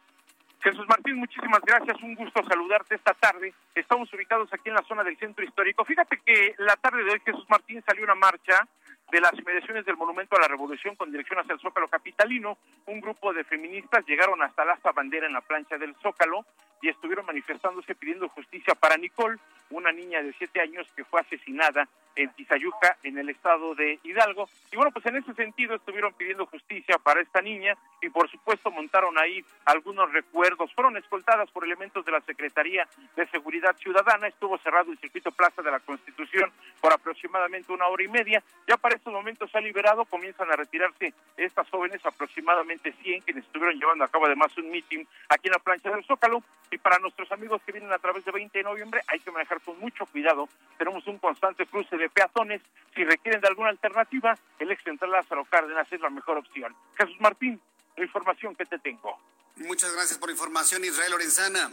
Jesús 0.64 0.86
Martín, 0.88 1.16
muchísimas 1.16 1.60
gracias. 1.60 2.02
Un 2.02 2.14
gusto 2.14 2.42
saludarte 2.42 2.94
esta 2.94 3.12
tarde. 3.12 3.52
Estamos 3.74 4.10
ubicados 4.14 4.50
aquí 4.50 4.70
en 4.70 4.76
la 4.76 4.82
zona 4.88 5.04
del 5.04 5.18
centro 5.18 5.44
histórico. 5.44 5.84
Fíjate 5.84 6.18
que 6.24 6.54
la 6.56 6.74
tarde 6.76 7.04
de 7.04 7.10
hoy, 7.10 7.20
Jesús 7.22 7.44
Martín, 7.50 7.84
salió 7.86 8.02
una 8.02 8.14
marcha 8.14 8.66
de 9.12 9.20
las 9.20 9.34
inmediaciones 9.34 9.84
del 9.84 9.98
Monumento 9.98 10.36
a 10.36 10.40
la 10.40 10.48
Revolución 10.48 10.96
con 10.96 11.12
dirección 11.12 11.38
hacia 11.38 11.52
el 11.52 11.60
Zócalo 11.60 11.86
Capitalino. 11.88 12.56
Un 12.86 13.02
grupo 13.02 13.34
de 13.34 13.44
feministas 13.44 14.06
llegaron 14.06 14.42
hasta 14.42 14.64
la 14.64 14.78
bandera 14.94 15.26
en 15.26 15.34
la 15.34 15.42
plancha 15.42 15.76
del 15.76 15.94
Zócalo 15.96 16.46
y 16.84 16.90
estuvieron 16.90 17.24
manifestándose 17.24 17.94
pidiendo 17.94 18.28
justicia 18.28 18.74
para 18.74 18.98
Nicole, 18.98 19.38
una 19.70 19.90
niña 19.90 20.22
de 20.22 20.34
siete 20.34 20.60
años 20.60 20.86
que 20.94 21.02
fue 21.02 21.18
asesinada 21.22 21.88
en 22.16 22.30
Tizayuca, 22.34 22.96
en 23.02 23.18
el 23.18 23.28
estado 23.28 23.74
de 23.74 23.98
Hidalgo. 24.02 24.48
Y 24.70 24.76
bueno, 24.76 24.92
pues 24.92 25.04
en 25.06 25.16
ese 25.16 25.34
sentido 25.34 25.74
estuvieron 25.74 26.12
pidiendo 26.14 26.46
justicia 26.46 26.98
para 26.98 27.20
esta 27.20 27.40
niña 27.40 27.76
y 28.00 28.08
por 28.08 28.30
supuesto 28.30 28.70
montaron 28.70 29.18
ahí 29.18 29.44
algunos 29.64 30.12
recuerdos. 30.12 30.72
Fueron 30.74 30.96
escoltadas 30.96 31.50
por 31.50 31.64
elementos 31.64 32.04
de 32.04 32.12
la 32.12 32.20
Secretaría 32.20 32.86
de 33.16 33.26
Seguridad 33.28 33.76
Ciudadana. 33.76 34.28
Estuvo 34.28 34.58
cerrado 34.58 34.92
el 34.92 34.98
circuito 34.98 35.32
Plaza 35.32 35.62
de 35.62 35.70
la 35.70 35.80
Constitución 35.80 36.52
por 36.80 36.92
aproximadamente 36.92 37.72
una 37.72 37.86
hora 37.86 38.04
y 38.04 38.08
media. 38.08 38.42
Ya 38.68 38.76
para 38.76 38.96
estos 38.96 39.12
momentos 39.12 39.50
se 39.50 39.58
ha 39.58 39.60
liberado, 39.60 40.04
comienzan 40.04 40.50
a 40.52 40.56
retirarse 40.56 41.14
estas 41.36 41.68
jóvenes, 41.70 42.04
aproximadamente 42.04 42.92
100, 43.02 43.22
quienes 43.22 43.44
estuvieron 43.44 43.78
llevando 43.78 44.04
a 44.04 44.08
cabo 44.08 44.26
además 44.26 44.56
un 44.58 44.70
meeting 44.70 45.04
aquí 45.28 45.48
en 45.48 45.52
la 45.52 45.58
plancha 45.58 45.90
del 45.90 46.04
Zócalo. 46.04 46.42
Y 46.74 46.78
para 46.78 46.98
nuestros 46.98 47.30
amigos 47.30 47.62
que 47.64 47.70
vienen 47.70 47.92
a 47.92 48.00
través 48.00 48.24
de 48.24 48.32
20 48.32 48.58
de 48.58 48.64
noviembre, 48.64 49.00
hay 49.06 49.20
que 49.20 49.30
manejar 49.30 49.60
con 49.60 49.78
mucho 49.78 50.06
cuidado. 50.06 50.48
Tenemos 50.76 51.06
un 51.06 51.18
constante 51.18 51.66
cruce 51.66 51.96
de 51.96 52.10
peatones. 52.10 52.62
Si 52.96 53.04
requieren 53.04 53.40
de 53.40 53.46
alguna 53.46 53.68
alternativa, 53.68 54.36
el 54.58 54.72
ex 54.72 54.82
central 54.82 55.12
Lázaro 55.12 55.44
Cárdenas 55.44 55.86
es 55.92 56.00
la 56.00 56.10
mejor 56.10 56.38
opción. 56.38 56.74
Jesús 56.98 57.14
Martín, 57.20 57.60
la 57.96 58.04
información 58.04 58.56
que 58.56 58.64
te 58.64 58.80
tengo. 58.80 59.16
Muchas 59.54 59.92
gracias 59.94 60.18
por 60.18 60.30
la 60.30 60.32
información, 60.32 60.84
Israel 60.84 61.12
Lorenzana. 61.12 61.70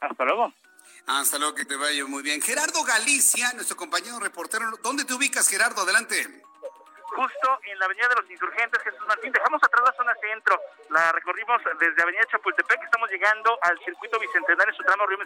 Hasta 0.00 0.24
luego. 0.26 0.52
Hasta 1.06 1.38
luego, 1.38 1.54
que 1.54 1.64
te 1.64 1.76
vaya 1.76 2.04
muy 2.04 2.22
bien. 2.22 2.42
Gerardo 2.42 2.84
Galicia, 2.84 3.50
nuestro 3.54 3.78
compañero 3.78 4.20
reportero. 4.20 4.72
¿Dónde 4.82 5.06
te 5.06 5.14
ubicas, 5.14 5.48
Gerardo? 5.48 5.80
Adelante 5.80 6.42
justo 7.08 7.58
en 7.64 7.78
la 7.78 7.86
Avenida 7.86 8.08
de 8.08 8.16
los 8.16 8.30
Insurgentes, 8.30 8.82
Jesús 8.82 9.06
Martín. 9.06 9.32
Dejamos 9.32 9.62
atrás 9.62 9.84
la 9.84 9.92
zona 9.92 10.14
centro, 10.20 10.60
la 10.90 11.12
recorrimos 11.12 11.60
desde 11.78 12.02
Avenida 12.02 12.24
Chapultepec, 12.30 12.82
estamos 12.82 13.10
llegando 13.10 13.58
al 13.62 13.78
circuito 13.80 14.18
bicentenario 14.18 14.72
en 14.72 14.76
su 14.76 14.82
tramo 14.82 15.06
Río 15.06 15.18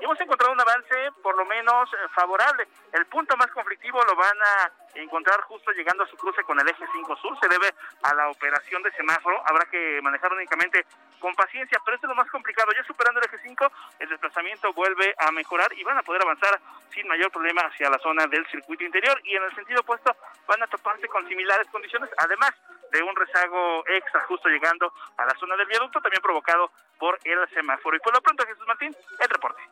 y 0.00 0.04
hemos 0.04 0.20
encontrado 0.20 0.52
un 0.52 0.60
avance 0.60 1.10
por 1.22 1.36
lo 1.36 1.44
menos 1.44 1.92
eh, 1.92 1.96
favorable. 2.14 2.66
El 2.92 3.06
punto 3.06 3.36
más 3.36 3.48
conflictivo 3.48 4.02
lo 4.04 4.16
van 4.16 4.36
a 4.40 4.72
encontrar 4.94 5.40
justo 5.42 5.70
llegando 5.72 6.04
a 6.04 6.06
su 6.06 6.16
cruce 6.16 6.42
con 6.42 6.58
el 6.60 6.68
eje 6.68 6.84
5 6.92 7.16
sur, 7.16 7.38
se 7.40 7.48
debe 7.48 7.72
a 8.02 8.14
la 8.14 8.28
operación 8.28 8.82
de 8.82 8.92
semáforo, 8.92 9.42
habrá 9.46 9.64
que 9.66 10.00
manejar 10.02 10.32
únicamente 10.32 10.84
con 11.18 11.34
paciencia, 11.34 11.78
pero 11.84 11.94
esto 11.94 12.06
es 12.06 12.10
lo 12.10 12.16
más 12.16 12.30
complicado, 12.30 12.72
ya 12.76 12.84
superando 12.84 13.20
el 13.20 13.26
eje 13.26 13.38
5, 13.42 13.72
el 14.00 14.08
desplazamiento 14.08 14.72
vuelve 14.72 15.14
a 15.18 15.30
mejorar 15.30 15.72
y 15.72 15.84
van 15.84 15.98
a 15.98 16.02
poder 16.02 16.22
avanzar 16.22 16.60
sin 16.92 17.06
mayor 17.08 17.30
problema 17.30 17.62
hacia 17.62 17.88
la 17.88 17.98
zona 17.98 18.26
del 18.26 18.46
circuito 18.48 18.84
interior. 18.84 19.20
Y 19.24 19.36
en 19.36 19.42
el 19.44 19.54
sentido 19.54 19.80
opuesto 19.80 20.14
van 20.46 20.62
a 20.62 20.66
toparse 20.66 21.08
con 21.12 21.28
similares 21.28 21.68
condiciones, 21.70 22.10
además 22.16 22.50
de 22.90 23.02
un 23.02 23.14
rezago 23.14 23.84
extra 23.86 24.20
justo 24.22 24.48
llegando 24.48 24.92
a 25.16 25.24
la 25.24 25.34
zona 25.38 25.56
del 25.56 25.66
viaducto, 25.66 26.00
también 26.00 26.22
provocado 26.22 26.70
por 26.98 27.18
el 27.24 27.48
semáforo. 27.50 27.96
Y 27.96 28.00
por 28.00 28.12
lo 28.12 28.20
pronto, 28.20 28.44
Jesús 28.46 28.66
Martín, 28.66 28.96
el 29.18 29.28
reporte. 29.28 29.62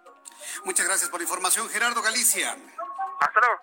Muchas 0.65 0.87
gracias 0.87 1.11
por 1.11 1.21
la 1.21 1.25
información, 1.25 1.69
Gerardo 1.69 2.03
Galicia. 2.03 2.57
Hasta 3.21 3.41
luego. 3.41 3.61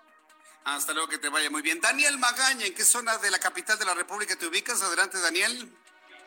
Hasta 0.65 0.93
luego, 0.93 1.07
que 1.07 1.17
te 1.17 1.29
vaya 1.29 1.49
muy 1.49 1.61
bien. 1.61 1.79
Daniel 1.79 2.17
Magaña, 2.17 2.65
¿en 2.65 2.75
qué 2.75 2.83
zona 2.83 3.17
de 3.17 3.31
la 3.31 3.39
capital 3.39 3.79
de 3.79 3.85
la 3.85 3.93
República 3.93 4.35
te 4.35 4.47
ubicas? 4.47 4.81
Adelante, 4.81 5.19
Daniel. 5.19 5.71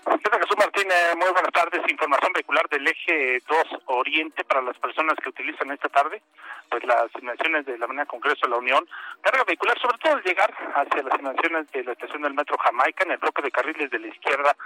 Jesús 0.04 0.56
Martín, 0.56 0.90
eh, 0.90 1.14
muy 1.16 1.30
buenas 1.30 1.52
tardes. 1.52 1.82
Información 1.88 2.32
vehicular 2.32 2.66
del 2.68 2.86
eje 2.86 3.42
2 3.46 3.82
Oriente 3.86 4.44
para 4.44 4.62
las 4.62 4.78
personas 4.78 5.14
que 5.22 5.28
utilizan 5.28 5.70
esta 5.70 5.88
tarde, 5.88 6.22
pues 6.70 6.82
las 6.84 7.10
inmediaciones 7.20 7.66
de 7.66 7.76
la 7.76 7.84
Avenida 7.84 8.06
Congreso 8.06 8.46
de 8.46 8.50
la 8.50 8.56
Unión. 8.56 8.88
Carga 9.20 9.44
vehicular, 9.44 9.78
sobre 9.78 9.98
todo 9.98 10.14
al 10.14 10.22
llegar 10.22 10.52
hacia 10.74 11.02
las 11.02 11.18
inmediaciones 11.18 11.70
de 11.72 11.84
la 11.84 11.92
estación 11.92 12.22
del 12.22 12.34
Metro 12.34 12.56
Jamaica, 12.58 13.04
en 13.04 13.12
el 13.12 13.18
bloque 13.18 13.42
de 13.42 13.50
carriles 13.50 13.90
de 13.90 13.98
la 13.98 14.08
izquierda, 14.08 14.56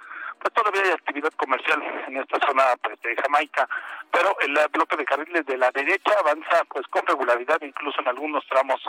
pues 0.41 0.55
todavía 0.55 0.83
hay 0.83 0.91
actividad 0.91 1.33
comercial 1.33 1.83
en 2.07 2.17
esta 2.19 2.39
zona 2.47 2.77
pues, 2.83 3.01
de 3.03 3.17
Jamaica, 3.17 3.69
pero 4.13 4.37
el 4.41 4.57
bloque 4.71 4.97
de 4.97 5.05
carriles 5.05 5.47
de 5.47 5.57
la 5.59 5.71
derecha 5.73 6.13
avanza 6.19 6.65
pues 6.69 6.87
con 6.89 7.05
regularidad, 7.07 7.61
incluso 7.63 8.01
en 8.01 8.09
algunos 8.09 8.47
tramos, 8.47 8.81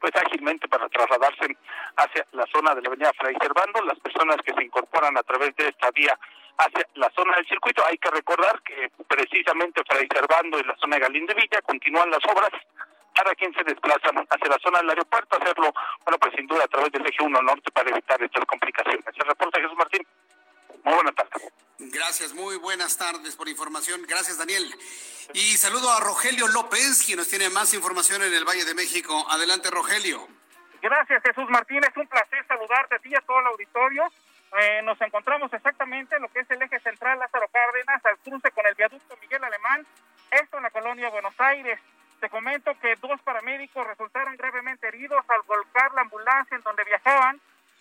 pues 0.00 0.12
ágilmente 0.16 0.66
para 0.66 0.88
trasladarse 0.88 1.56
hacia 1.96 2.26
la 2.32 2.44
zona 2.52 2.74
de 2.74 2.82
la 2.82 2.88
Avenida 2.88 3.12
Fray 3.16 3.36
Servando. 3.40 3.82
Las 3.82 4.00
personas 4.00 4.36
que 4.44 4.52
se 4.52 4.64
incorporan 4.64 5.16
a 5.16 5.22
través 5.22 5.54
de 5.54 5.68
esta 5.68 5.91
vía 5.92 6.18
hacia 6.58 6.86
la 6.94 7.10
zona 7.10 7.36
del 7.36 7.46
circuito. 7.46 7.84
Hay 7.86 7.98
que 7.98 8.10
recordar 8.10 8.60
que 8.62 8.90
precisamente 9.08 9.82
Fray 9.88 10.08
Servando 10.12 10.58
y 10.58 10.64
la 10.64 10.76
zona 10.76 10.96
de 10.96 11.02
Galín 11.02 11.26
de 11.26 11.34
Villa 11.34 11.62
continúan 11.62 12.10
las 12.10 12.24
obras 12.24 12.50
para 13.14 13.34
quien 13.34 13.52
se 13.54 13.62
desplaza 13.64 14.08
hacia 14.08 14.48
la 14.48 14.58
zona 14.58 14.78
del 14.78 14.90
aeropuerto, 14.90 15.36
hacerlo, 15.36 15.72
bueno, 16.04 16.18
pues 16.18 16.32
sin 16.34 16.46
duda 16.46 16.64
a 16.64 16.68
través 16.68 16.90
del 16.92 17.06
eje 17.06 17.22
1 17.22 17.42
norte 17.42 17.70
para 17.70 17.90
evitar 17.90 18.22
estas 18.22 18.44
complicaciones. 18.46 19.04
El 19.06 19.26
reporte 19.26 19.60
Jesús 19.60 19.76
Martín. 19.76 20.06
Muy 20.84 20.94
buenas 20.94 21.14
tardes. 21.14 21.52
Gracias, 21.78 22.32
muy 22.32 22.56
buenas 22.56 22.96
tardes 22.96 23.36
por 23.36 23.48
información. 23.48 24.02
Gracias, 24.08 24.38
Daniel. 24.38 24.72
Y 25.34 25.56
saludo 25.56 25.92
a 25.92 26.00
Rogelio 26.00 26.48
López, 26.48 27.02
quien 27.04 27.18
nos 27.18 27.28
tiene 27.28 27.50
más 27.50 27.74
información 27.74 28.22
en 28.22 28.32
el 28.32 28.44
Valle 28.44 28.64
de 28.64 28.74
México. 28.74 29.26
Adelante, 29.28 29.70
Rogelio. 29.70 30.26
Gracias, 30.80 31.22
Jesús 31.22 31.48
Martín. 31.50 31.80
Es 31.84 31.96
un 31.96 32.06
placer 32.06 32.44
saludarte 32.46 32.96
a 32.96 32.98
ti 32.98 33.10
y 33.10 33.14
a 33.14 33.20
todo 33.20 33.38
el 33.40 33.46
auditorio. 33.46 34.04
Eh, 34.60 34.82
nos 34.82 35.00
encontramos 35.00 35.50
exactamente 35.52 36.16
en 36.16 36.22
lo 36.22 36.28
que 36.28 36.40
es 36.40 36.50
el 36.50 36.60
eje 36.60 36.78
central 36.80 37.18
Lázaro 37.18 37.46
Cárdenas, 37.48 38.04
al 38.04 38.18
cruce 38.18 38.50
con 38.50 38.66
el 38.66 38.74
viaducto 38.74 39.16
Miguel 39.22 39.42
Alemán, 39.42 39.86
esto 40.30 40.58
en 40.58 40.62
la 40.62 40.70
colonia 40.70 41.08
Buenos 41.08 41.34
Aires. 41.40 41.80
Te 42.20 42.28
comento 42.28 42.78
que 42.78 42.94
dos 42.96 43.20
paramédicos 43.22 43.86
resultaron 43.86 44.36
gravemente 44.36 44.88
heridos 44.88 45.24
al 45.28 45.40
volcar 45.46 45.92
la 45.94 46.02
ambulancia 46.02 46.56
en 46.56 46.62
donde 46.62 46.84
viajaban. 46.84 47.40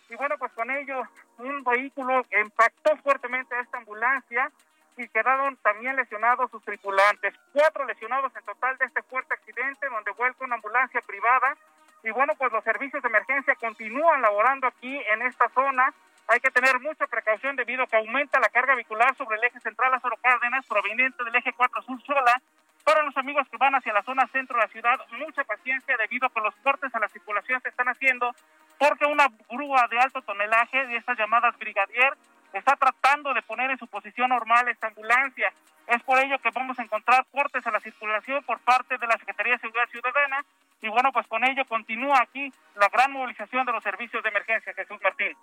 Y 0.09 0.15
bueno, 0.15 0.37
pues 0.37 0.51
con 0.53 0.71
ello 0.71 1.03
un 1.37 1.63
vehículo 1.63 2.25
impactó 2.41 2.95
fuertemente 2.97 3.53
a 3.53 3.61
esta 3.61 3.77
ambulancia 3.77 4.49
y 4.97 5.07
quedaron 5.09 5.57
también 5.57 5.95
lesionados 5.95 6.49
sus 6.51 6.63
tripulantes. 6.63 7.33
Cuatro 7.53 7.85
lesionados 7.85 8.35
en 8.35 8.43
total 8.43 8.77
de 8.77 8.85
este 8.85 9.03
fuerte 9.03 9.33
accidente 9.33 9.89
donde 9.89 10.11
vuelca 10.11 10.45
una 10.45 10.55
ambulancia 10.55 11.01
privada. 11.01 11.55
Y 12.03 12.11
bueno, 12.11 12.33
pues 12.35 12.51
los 12.51 12.63
servicios 12.63 13.03
de 13.03 13.09
emergencia 13.09 13.55
continúan 13.55 14.21
laborando 14.21 14.67
aquí 14.67 15.01
en 15.13 15.21
esta 15.21 15.49
zona 15.49 15.93
hay 16.31 16.39
que 16.39 16.49
tener 16.49 16.79
mucha 16.79 17.07
precaución 17.07 17.57
debido 17.57 17.83
a 17.83 17.87
que 17.87 17.97
aumenta 17.97 18.39
la 18.39 18.47
carga 18.47 18.75
vehicular 18.75 19.13
sobre 19.17 19.35
el 19.35 19.43
eje 19.43 19.59
central 19.59 19.91
Lázaro 19.91 20.15
Cárdenas 20.21 20.65
proveniente 20.65 21.25
del 21.25 21.35
eje 21.35 21.51
4 21.51 21.81
Sur 21.81 22.01
Sola. 22.03 22.41
Para 22.85 23.03
los 23.03 23.17
amigos 23.17 23.45
que 23.49 23.57
van 23.57 23.75
hacia 23.75 23.91
la 23.91 24.01
zona 24.03 24.25
centro 24.27 24.57
de 24.57 24.63
la 24.63 24.71
ciudad, 24.71 24.97
mucha 25.19 25.43
paciencia 25.43 25.97
debido 25.97 26.27
a 26.27 26.29
que 26.29 26.39
los 26.39 26.55
cortes 26.63 26.95
a 26.95 26.99
la 26.99 27.09
circulación 27.09 27.59
se 27.61 27.67
están 27.67 27.89
haciendo 27.89 28.33
porque 28.79 29.05
una 29.05 29.27
grúa 29.49 29.85
de 29.89 29.99
alto 29.99 30.21
tonelaje 30.21 30.87
de 30.87 30.95
estas 30.95 31.17
llamadas 31.17 31.57
brigadier 31.59 32.13
está 32.53 32.77
tratando 32.77 33.33
de 33.33 33.41
poner 33.41 33.69
en 33.69 33.77
su 33.77 33.87
posición 33.87 34.29
normal 34.29 34.69
esta 34.69 34.87
ambulancia. 34.87 35.51
Es 35.87 36.01
por 36.03 36.17
ello 36.17 36.39
que 36.39 36.51
vamos 36.51 36.79
a 36.79 36.83
encontrar 36.83 37.25
cortes 37.29 37.67
a 37.67 37.71
la 37.71 37.81
circulación 37.81 38.41
por 38.45 38.59
parte 38.59 38.97
de 38.97 39.05
la 39.05 39.17
Secretaría 39.17 39.53
de 39.53 39.59
Seguridad 39.59 39.89
Ciudadana 39.89 40.45
y 40.81 40.87
bueno, 40.87 41.11
pues 41.11 41.27
con 41.27 41.43
ello 41.43 41.65
continúa 41.65 42.21
aquí 42.21 42.53
la 42.75 42.87
gran 42.87 43.11
movilización 43.11 43.65
de 43.65 43.73
los 43.73 43.83
servicios 43.83 44.23
de 44.23 44.29
emergencia. 44.29 44.73
Jesús 44.73 44.97
Martín. 45.03 45.35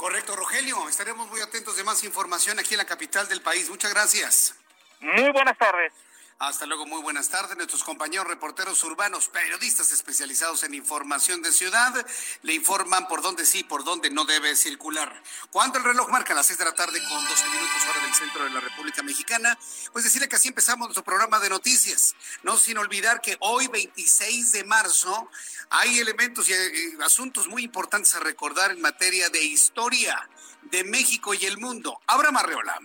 Correcto, 0.00 0.34
Rogelio. 0.34 0.88
Estaremos 0.88 1.28
muy 1.28 1.42
atentos 1.42 1.76
de 1.76 1.84
más 1.84 2.02
información 2.04 2.58
aquí 2.58 2.72
en 2.72 2.78
la 2.78 2.86
capital 2.86 3.28
del 3.28 3.42
país. 3.42 3.68
Muchas 3.68 3.92
gracias. 3.92 4.54
Muy 5.00 5.30
buenas 5.30 5.58
tardes. 5.58 5.92
Hasta 6.40 6.64
luego, 6.64 6.86
muy 6.86 7.02
buenas 7.02 7.28
tardes. 7.28 7.54
Nuestros 7.54 7.84
compañeros 7.84 8.26
reporteros 8.26 8.82
urbanos, 8.84 9.28
periodistas 9.28 9.92
especializados 9.92 10.62
en 10.64 10.72
información 10.72 11.42
de 11.42 11.52
ciudad, 11.52 11.94
le 12.40 12.54
informan 12.54 13.06
por 13.08 13.20
dónde 13.20 13.44
sí, 13.44 13.62
por 13.62 13.84
dónde 13.84 14.08
no 14.08 14.24
debe 14.24 14.56
circular. 14.56 15.22
Cuando 15.50 15.76
el 15.76 15.84
reloj 15.84 16.08
marca 16.08 16.32
las 16.32 16.46
seis 16.46 16.58
de 16.58 16.64
la 16.64 16.72
tarde 16.72 16.98
con 16.98 17.22
12 17.22 17.44
minutos 17.46 17.82
hora 17.90 18.02
del 18.06 18.14
centro 18.14 18.44
de 18.44 18.50
la 18.52 18.60
República 18.60 19.02
Mexicana, 19.02 19.58
pues 19.92 20.02
decirle 20.02 20.30
que 20.30 20.36
así 20.36 20.48
empezamos 20.48 20.88
nuestro 20.88 21.04
programa 21.04 21.40
de 21.40 21.50
noticias. 21.50 22.14
No 22.42 22.56
sin 22.56 22.78
olvidar 22.78 23.20
que 23.20 23.36
hoy, 23.40 23.66
26 23.66 24.52
de 24.52 24.64
marzo, 24.64 25.28
hay 25.68 25.98
elementos 25.98 26.48
y 26.48 26.54
eh, 26.54 26.96
asuntos 27.04 27.48
muy 27.48 27.64
importantes 27.64 28.14
a 28.14 28.20
recordar 28.20 28.70
en 28.70 28.80
materia 28.80 29.28
de 29.28 29.44
historia 29.44 30.26
de 30.62 30.84
México 30.84 31.34
y 31.34 31.44
el 31.44 31.58
mundo. 31.58 32.00
Abraham 32.06 32.38
Arreola. 32.38 32.80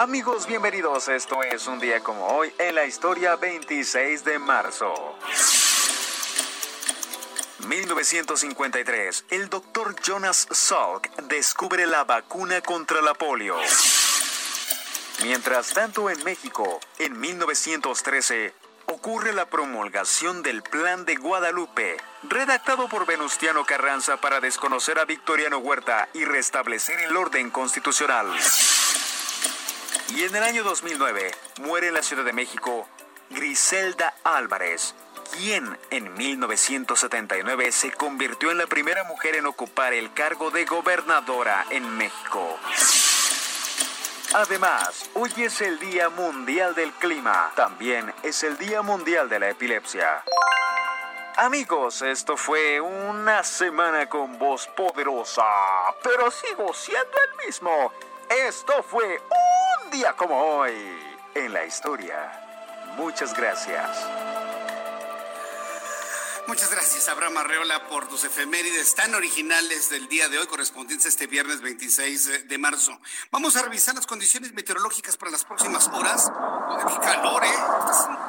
Amigos, 0.00 0.46
bienvenidos. 0.46 1.08
Esto 1.08 1.42
es 1.42 1.66
un 1.66 1.80
día 1.80 1.98
como 2.04 2.24
hoy 2.28 2.52
en 2.58 2.76
la 2.76 2.84
historia 2.84 3.34
26 3.34 4.22
de 4.24 4.38
marzo. 4.38 4.94
1953, 7.66 9.24
el 9.30 9.48
doctor 9.48 10.00
Jonas 10.00 10.46
Salk 10.52 11.10
descubre 11.24 11.84
la 11.88 12.04
vacuna 12.04 12.60
contra 12.60 13.02
la 13.02 13.12
polio. 13.14 13.56
Mientras 15.24 15.74
tanto, 15.74 16.08
en 16.10 16.22
México, 16.22 16.78
en 17.00 17.18
1913, 17.18 18.54
ocurre 18.86 19.32
la 19.32 19.46
promulgación 19.46 20.44
del 20.44 20.62
Plan 20.62 21.06
de 21.06 21.16
Guadalupe, 21.16 21.96
redactado 22.22 22.88
por 22.88 23.04
Venustiano 23.04 23.64
Carranza 23.64 24.16
para 24.18 24.38
desconocer 24.38 25.00
a 25.00 25.04
Victoriano 25.06 25.58
Huerta 25.58 26.08
y 26.14 26.24
restablecer 26.24 27.00
el 27.00 27.16
orden 27.16 27.50
constitucional. 27.50 28.28
Y 30.14 30.24
en 30.24 30.34
el 30.34 30.42
año 30.42 30.64
2009 30.64 31.30
muere 31.60 31.88
en 31.88 31.94
la 31.94 32.02
Ciudad 32.02 32.24
de 32.24 32.32
México 32.32 32.88
Griselda 33.30 34.14
Álvarez, 34.24 34.94
quien 35.32 35.78
en 35.90 36.14
1979 36.14 37.72
se 37.72 37.92
convirtió 37.92 38.50
en 38.50 38.58
la 38.58 38.66
primera 38.66 39.04
mujer 39.04 39.36
en 39.36 39.46
ocupar 39.46 39.92
el 39.92 40.12
cargo 40.14 40.50
de 40.50 40.64
gobernadora 40.64 41.66
en 41.70 41.96
México. 41.96 42.58
Además, 44.34 45.10
hoy 45.14 45.32
es 45.38 45.60
el 45.60 45.78
Día 45.78 46.08
Mundial 46.08 46.74
del 46.74 46.92
Clima. 46.92 47.52
También 47.54 48.12
es 48.22 48.42
el 48.42 48.58
Día 48.58 48.82
Mundial 48.82 49.28
de 49.28 49.38
la 49.38 49.50
Epilepsia. 49.50 50.22
Amigos, 51.36 52.02
esto 52.02 52.36
fue 52.36 52.80
una 52.80 53.44
semana 53.44 54.08
con 54.08 54.38
voz 54.38 54.66
poderosa, 54.68 55.44
pero 56.02 56.30
sigo 56.30 56.74
siendo 56.74 57.16
el 57.30 57.46
mismo. 57.46 57.92
Esto 58.30 58.82
fue 58.82 59.22
un 59.84 59.90
día 59.90 60.14
como 60.14 60.38
hoy 60.38 60.74
en 61.34 61.52
la 61.52 61.64
historia. 61.64 62.30
Muchas 62.96 63.34
gracias. 63.34 63.88
Muchas 66.46 66.70
gracias, 66.70 67.08
Abraham 67.08 67.38
Arreola, 67.38 67.88
por 67.88 68.06
tus 68.08 68.24
efemérides 68.24 68.94
tan 68.94 69.14
originales 69.14 69.88
del 69.88 70.08
día 70.08 70.28
de 70.28 70.38
hoy, 70.38 70.46
correspondientes 70.46 71.06
a 71.06 71.08
este 71.08 71.26
viernes 71.26 71.60
26 71.62 72.48
de 72.48 72.58
marzo. 72.58 72.98
Vamos 73.30 73.56
a 73.56 73.62
revisar 73.62 73.94
las 73.94 74.06
condiciones 74.06 74.52
meteorológicas 74.52 75.16
para 75.16 75.30
las 75.30 75.44
próximas 75.44 75.88
horas. 75.88 76.30
¡Qué 76.88 77.00
calor, 77.00 77.44
eh! 77.44 77.48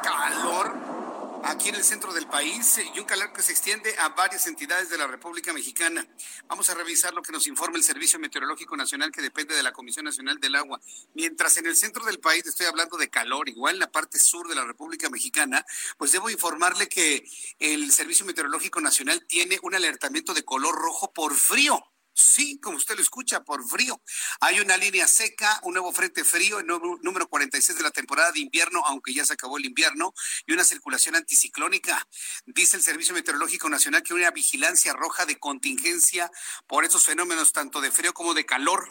Calor 0.03 0.98
aquí 1.43 1.69
en 1.69 1.75
el 1.75 1.83
centro 1.83 2.13
del 2.13 2.27
país 2.27 2.77
eh, 2.77 2.91
y 2.93 2.99
un 2.99 3.05
calor 3.05 3.31
que 3.33 3.41
se 3.41 3.51
extiende 3.51 3.93
a 3.97 4.09
varias 4.09 4.47
entidades 4.47 4.89
de 4.89 4.97
la 4.97 5.07
República 5.07 5.53
Mexicana. 5.53 6.07
Vamos 6.47 6.69
a 6.69 6.73
revisar 6.73 7.13
lo 7.13 7.21
que 7.21 7.31
nos 7.31 7.47
informa 7.47 7.77
el 7.77 7.83
Servicio 7.83 8.19
Meteorológico 8.19 8.75
Nacional 8.75 9.11
que 9.11 9.21
depende 9.21 9.55
de 9.55 9.63
la 9.63 9.71
Comisión 9.71 10.05
Nacional 10.05 10.39
del 10.39 10.55
Agua. 10.55 10.79
Mientras 11.13 11.57
en 11.57 11.65
el 11.65 11.75
centro 11.75 12.05
del 12.05 12.19
país 12.19 12.45
estoy 12.45 12.65
hablando 12.65 12.97
de 12.97 13.09
calor, 13.09 13.49
igual 13.49 13.75
en 13.75 13.79
la 13.79 13.91
parte 13.91 14.19
sur 14.19 14.47
de 14.47 14.55
la 14.55 14.65
República 14.65 15.09
Mexicana, 15.09 15.65
pues 15.97 16.11
debo 16.11 16.29
informarle 16.29 16.87
que 16.87 17.27
el 17.59 17.91
Servicio 17.91 18.25
Meteorológico 18.25 18.81
Nacional 18.81 19.25
tiene 19.27 19.59
un 19.61 19.75
alertamiento 19.75 20.33
de 20.33 20.43
color 20.43 20.75
rojo 20.75 21.13
por 21.13 21.35
frío. 21.35 21.83
Sí, 22.13 22.59
como 22.59 22.77
usted 22.77 22.95
lo 22.95 23.01
escucha, 23.01 23.43
por 23.43 23.67
frío. 23.67 24.01
Hay 24.41 24.59
una 24.59 24.77
línea 24.77 25.07
seca, 25.07 25.59
un 25.63 25.73
nuevo 25.73 25.91
frente 25.91 26.23
frío, 26.23 26.59
el 26.59 26.67
número 26.67 27.27
46 27.27 27.77
de 27.77 27.83
la 27.83 27.91
temporada 27.91 28.31
de 28.31 28.39
invierno, 28.39 28.81
aunque 28.85 29.13
ya 29.13 29.25
se 29.25 29.33
acabó 29.33 29.57
el 29.57 29.65
invierno, 29.65 30.13
y 30.45 30.53
una 30.53 30.63
circulación 30.63 31.15
anticiclónica. 31.15 32.07
Dice 32.45 32.77
el 32.77 32.83
Servicio 32.83 33.13
Meteorológico 33.13 33.69
Nacional 33.69 34.03
que 34.03 34.13
una 34.13 34.31
vigilancia 34.31 34.93
roja 34.93 35.25
de 35.25 35.39
contingencia 35.39 36.31
por 36.67 36.83
estos 36.83 37.05
fenómenos 37.05 37.53
tanto 37.53 37.81
de 37.81 37.91
frío 37.91 38.13
como 38.13 38.33
de 38.33 38.45
calor 38.45 38.89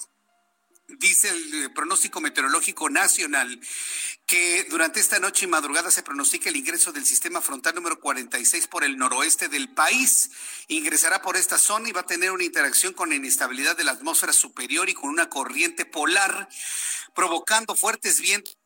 dice 0.89 1.29
el 1.29 1.73
pronóstico 1.73 2.21
meteorológico 2.21 2.89
nacional 2.89 3.61
que 4.27 4.67
durante 4.71 5.01
esta 5.01 5.19
noche 5.19 5.45
y 5.45 5.49
madrugada 5.49 5.91
se 5.91 6.03
pronostica 6.03 6.49
el 6.49 6.57
ingreso 6.57 6.93
del 6.93 7.07
sistema 7.07 7.41
frontal 7.41 7.75
número 7.75 8.01
46 8.01 8.67
por 8.67 8.85
el 8.85 8.97
noroeste 8.97 9.49
del 9.49 9.69
país. 9.71 10.31
Ingresará 10.69 11.23
por 11.23 11.37
esta 11.37 11.59
zona 11.59 11.89
y 11.89 11.93
va 11.93 12.03
a 12.03 12.07
tener 12.07 12.31
una 12.31 12.45
interacción 12.45 12.93
con 12.93 13.11
la 13.11 13.15
inestabilidad 13.15 13.77
de 13.77 13.85
la 13.85 13.93
atmósfera 13.93 14.33
superior 14.33 14.89
y 14.89 14.95
con 14.95 15.11
una 15.11 15.29
corriente 15.29 15.87
polar, 15.87 16.49
provocando 17.15 17.75
fuertes 17.75 18.21
vientos 18.21 18.59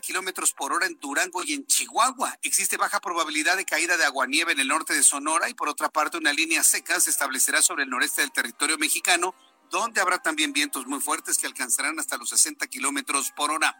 kilómetros 0.00 0.54
por 0.54 0.72
hora 0.72 0.86
en 0.86 0.98
Durango 0.98 1.42
y 1.44 1.52
en 1.52 1.66
Chihuahua. 1.66 2.38
Existe 2.42 2.78
baja 2.78 3.00
probabilidad 3.00 3.56
de 3.56 3.66
caída 3.66 3.98
de 3.98 4.04
aguanieve 4.04 4.52
en 4.52 4.60
el 4.60 4.68
norte 4.68 4.94
de 4.94 5.02
Sonora 5.02 5.50
y 5.50 5.54
por 5.54 5.68
otra 5.68 5.90
parte 5.90 6.16
una 6.16 6.32
línea 6.32 6.62
seca 6.62 6.98
se 7.00 7.10
establecerá 7.10 7.60
sobre 7.60 7.84
el 7.84 7.90
noreste 7.90 8.22
del 8.22 8.32
territorio 8.32 8.78
mexicano 8.78 9.34
donde 9.70 10.00
habrá 10.00 10.18
también 10.18 10.52
vientos 10.52 10.86
muy 10.86 11.00
fuertes 11.00 11.38
que 11.38 11.46
alcanzarán 11.46 11.98
hasta 11.98 12.16
los 12.16 12.28
60 12.30 12.66
kilómetros 12.66 13.30
por 13.32 13.50
hora. 13.50 13.76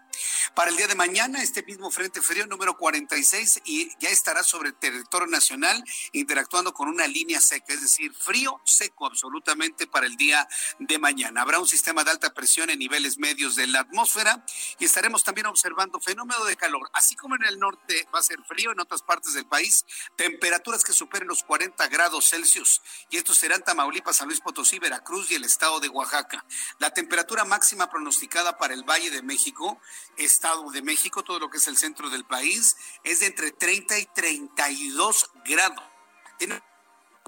Para 0.55 0.71
el 0.71 0.77
día 0.77 0.87
de 0.87 0.95
mañana, 0.95 1.43
este 1.43 1.63
mismo 1.63 1.91
Frente 1.91 2.23
Frío 2.23 2.47
número 2.47 2.77
46 2.77 3.63
y 3.65 3.91
ya 3.99 4.09
estará 4.09 4.43
sobre 4.43 4.71
el 4.71 4.75
territorio 4.77 5.27
nacional 5.27 5.83
interactuando 6.13 6.73
con 6.73 6.89
una 6.89 7.07
línea 7.07 7.41
seca, 7.41 7.75
es 7.75 7.83
decir, 7.83 8.15
frío 8.15 8.61
seco 8.65 9.07
absolutamente 9.07 9.87
para 9.87 10.07
el 10.07 10.17
día 10.17 10.49
de 10.79 10.99
mañana. 10.99 11.43
Habrá 11.43 11.59
un 11.59 11.67
sistema 11.67 12.05
de 12.05 12.13
alta 12.13 12.33
presión 12.33 12.71
en 12.71 12.79
niveles 12.79 13.19
medios 13.19 13.57
de 13.57 13.67
la 13.67 13.81
atmósfera 13.81 14.45
y 14.79 14.85
estaremos 14.85 15.25
también 15.25 15.47
observando 15.47 16.01
fenómeno 16.01 16.45
de 16.45 16.57
calor, 16.57 16.89
así 16.95 17.17
como 17.17 17.35
en 17.35 17.45
el 17.45 17.59
norte 17.59 18.07
va 18.15 18.21
a 18.21 18.23
ser 18.23 18.41
frío, 18.45 18.71
en 18.73 18.81
otras 18.81 19.03
partes 19.03 19.35
del 19.35 19.47
país, 19.47 19.85
temperaturas 20.17 20.85
que 20.85 20.93
superen 20.93 21.27
los 21.27 21.43
40 21.43 21.89
grados 21.89 22.29
Celsius 22.29 22.81
y 23.11 23.17
estos 23.17 23.39
serán 23.39 23.63
Tamaulipas, 23.63 24.17
San 24.17 24.29
Luis 24.29 24.41
Potosí, 24.41 24.79
Veracruz 24.79 25.31
y 25.31 25.35
el 25.35 25.45
estado 25.45 25.80
de 25.81 25.89
Oaxaca. 25.89 26.45
La 26.79 26.91
temperatura 26.91 27.45
máxima 27.45 27.91
pronosticada 27.91 28.59
para 28.59 28.75
el 28.75 28.85
Valle 28.85 29.11
de 29.11 29.23
México, 29.23 29.81
Estado 30.17 30.71
de 30.71 30.83
México, 30.83 31.25
todo 31.25 31.39
lo 31.39 31.51
que 31.51 31.59
es 31.59 31.67
el 31.67 31.77
centro 31.77 32.11
del 32.11 32.25
país, 32.25 32.77
es 33.05 33.21
de 33.21 33.27
entre 33.27 33.51
30 33.53 33.99
y 33.99 34.07
32 34.07 35.31
grados 35.45 35.91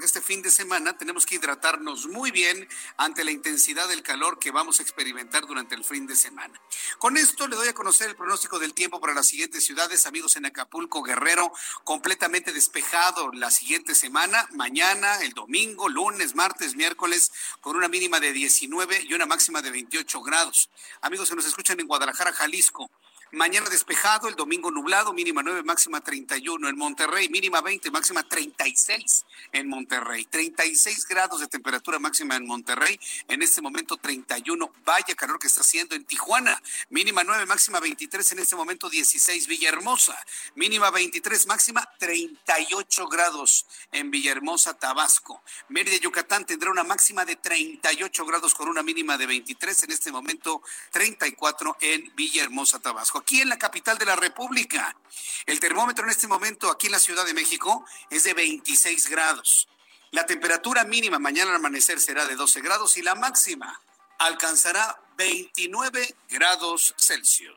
este 0.05 0.21
fin 0.21 0.43
de 0.43 0.51
semana 0.51 0.97
tenemos 0.97 1.27
que 1.27 1.37
hidratarnos 1.37 2.07
muy 2.07 2.31
bien 2.31 2.69
ante 2.97 3.25
la 3.25 3.31
intensidad 3.31 3.89
del 3.89 4.03
calor 4.03 4.39
que 4.39 4.51
vamos 4.51 4.79
a 4.79 4.83
experimentar 4.83 5.47
durante 5.47 5.75
el 5.75 5.85
fin 5.85 6.07
de 6.07 6.17
semana. 6.17 6.61
Con 6.99 7.17
esto 7.17 7.47
le 7.47 7.57
doy 7.57 7.69
a 7.69 7.75
conocer 7.75 8.09
el 8.09 8.17
pronóstico 8.17 8.59
del 8.59 8.75
tiempo 8.75 9.01
para 9.01 9.15
las 9.15 9.27
siguientes 9.27 9.65
ciudades, 9.65 10.07
amigos 10.07 10.37
en 10.37 10.47
Acapulco, 10.47 11.03
Guerrero, 11.03 11.53
completamente 11.85 12.53
despejado 12.53 13.31
la 13.33 13.51
siguiente 13.51 13.95
semana, 13.95 14.49
mañana, 14.53 15.17
el 15.23 15.33
domingo, 15.33 15.89
lunes, 15.89 16.35
martes, 16.35 16.75
miércoles, 16.75 17.31
con 17.61 17.77
una 17.77 17.89
mínima 17.89 18.21
de 18.21 18.33
19 18.33 19.03
y 19.09 19.15
una 19.15 19.27
máxima 19.27 19.63
de 19.63 19.71
28 19.71 20.23
grados. 20.23 20.71
Amigos 21.01 21.29
que 21.29 21.37
nos 21.37 21.47
escuchan 21.47 21.79
en 21.81 21.87
Guadalajara, 21.87 22.33
Jalisco, 22.33 22.91
Mañana 23.35 23.71
despejado, 23.71 24.29
el 24.29 24.37
domingo 24.37 24.71
nublado, 24.71 25.15
mínima 25.15 25.43
9, 25.43 25.63
máxima 25.63 26.03
31 26.03 26.69
en 26.69 26.77
Monterrey, 26.77 27.31
mínima 27.31 27.63
20, 27.63 27.91
máxima 27.91 28.23
36 28.23 29.25
en 29.53 29.69
Monterrey. 29.71 30.27
36 30.27 31.07
grados 31.07 31.41
de 31.41 31.47
temperatura 31.47 31.99
máxima 31.99 32.37
en 32.37 32.47
Monterrey, 32.47 33.01
en 33.29 33.41
este 33.41 33.63
momento 33.63 33.97
31. 33.97 34.71
Vaya 34.85 35.15
calor 35.15 35.39
que 35.39 35.47
está 35.47 35.63
haciendo 35.63 35.95
en 35.95 36.05
Tijuana, 36.05 36.63
mínima 36.91 37.25
9, 37.25 37.47
máxima 37.47 37.81
23, 37.81 38.33
en 38.33 38.41
este 38.41 38.55
momento 38.55 38.91
16 38.91 39.47
Villahermosa, 39.47 40.15
mínima 40.55 40.91
23, 40.91 41.47
máxima 41.47 41.89
38 41.99 43.09
grados 43.09 43.65
en 43.93 44.11
Villahermosa, 44.11 44.75
Tabasco. 44.75 45.43
Mérida, 45.71 45.97
Yucatán 45.97 46.45
tendrá 46.45 46.71
una 46.71 46.85
máxima 46.85 47.25
de 47.25 47.37
38 47.37 48.27
grados 48.27 48.55
con 48.55 48.69
una 48.69 48.83
mínima 48.83 49.17
de 49.17 49.25
23, 49.25 49.85
en 49.85 49.91
este 49.91 50.13
momento 50.13 50.61
34 50.91 51.79
en 51.81 52.13
Villahermosa, 52.15 52.79
Tabasco 52.79 53.22
aquí 53.23 53.41
en 53.41 53.49
la 53.49 53.59
capital 53.59 53.99
de 53.99 54.05
la 54.05 54.17
República. 54.17 54.97
El 55.47 55.61
termómetro 55.61 56.05
en 56.05 56.11
este 56.11 56.27
momento 56.27 56.71
aquí 56.71 56.87
en 56.87 56.93
la 56.93 56.99
Ciudad 56.99 57.25
de 57.25 57.35
México 57.35 57.85
es 58.11 58.25
de 58.25 58.35
26 58.35 59.09
grados. 59.09 59.69
La 60.11 60.27
temperatura 60.27 60.85
mínima 60.85 61.19
mañana 61.21 61.51
al 61.51 61.57
amanecer 61.57 62.01
será 62.01 62.27
de 62.27 62.35
12 62.35 62.61
grados 62.61 62.97
y 62.97 63.03
la 63.03 63.15
máxima 63.15 63.81
alcanzará 64.19 65.01
29 65.17 66.17
grados 66.29 66.95
Celsius. 66.99 67.55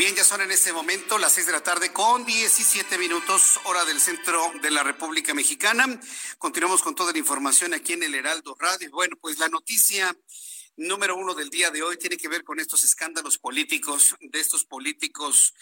Bien, 0.00 0.16
ya 0.16 0.24
son 0.24 0.40
en 0.40 0.50
este 0.50 0.72
momento 0.72 1.18
las 1.18 1.34
seis 1.34 1.44
de 1.44 1.52
la 1.52 1.62
tarde 1.62 1.92
con 1.92 2.24
17 2.24 2.96
minutos, 2.96 3.60
hora 3.64 3.84
del 3.84 4.00
centro 4.00 4.50
de 4.62 4.70
la 4.70 4.82
República 4.82 5.34
Mexicana. 5.34 6.00
Continuamos 6.38 6.80
con 6.80 6.94
toda 6.94 7.12
la 7.12 7.18
información 7.18 7.74
aquí 7.74 7.92
en 7.92 8.04
el 8.04 8.14
Heraldo 8.14 8.56
Radio. 8.58 8.90
Bueno, 8.92 9.18
pues 9.20 9.38
la 9.38 9.50
noticia 9.50 10.16
número 10.76 11.18
uno 11.18 11.34
del 11.34 11.50
día 11.50 11.70
de 11.70 11.82
hoy 11.82 11.98
tiene 11.98 12.16
que 12.16 12.28
ver 12.28 12.44
con 12.44 12.60
estos 12.60 12.82
escándalos 12.82 13.36
políticos, 13.36 14.16
de 14.20 14.40
estos 14.40 14.64
políticos 14.64 15.52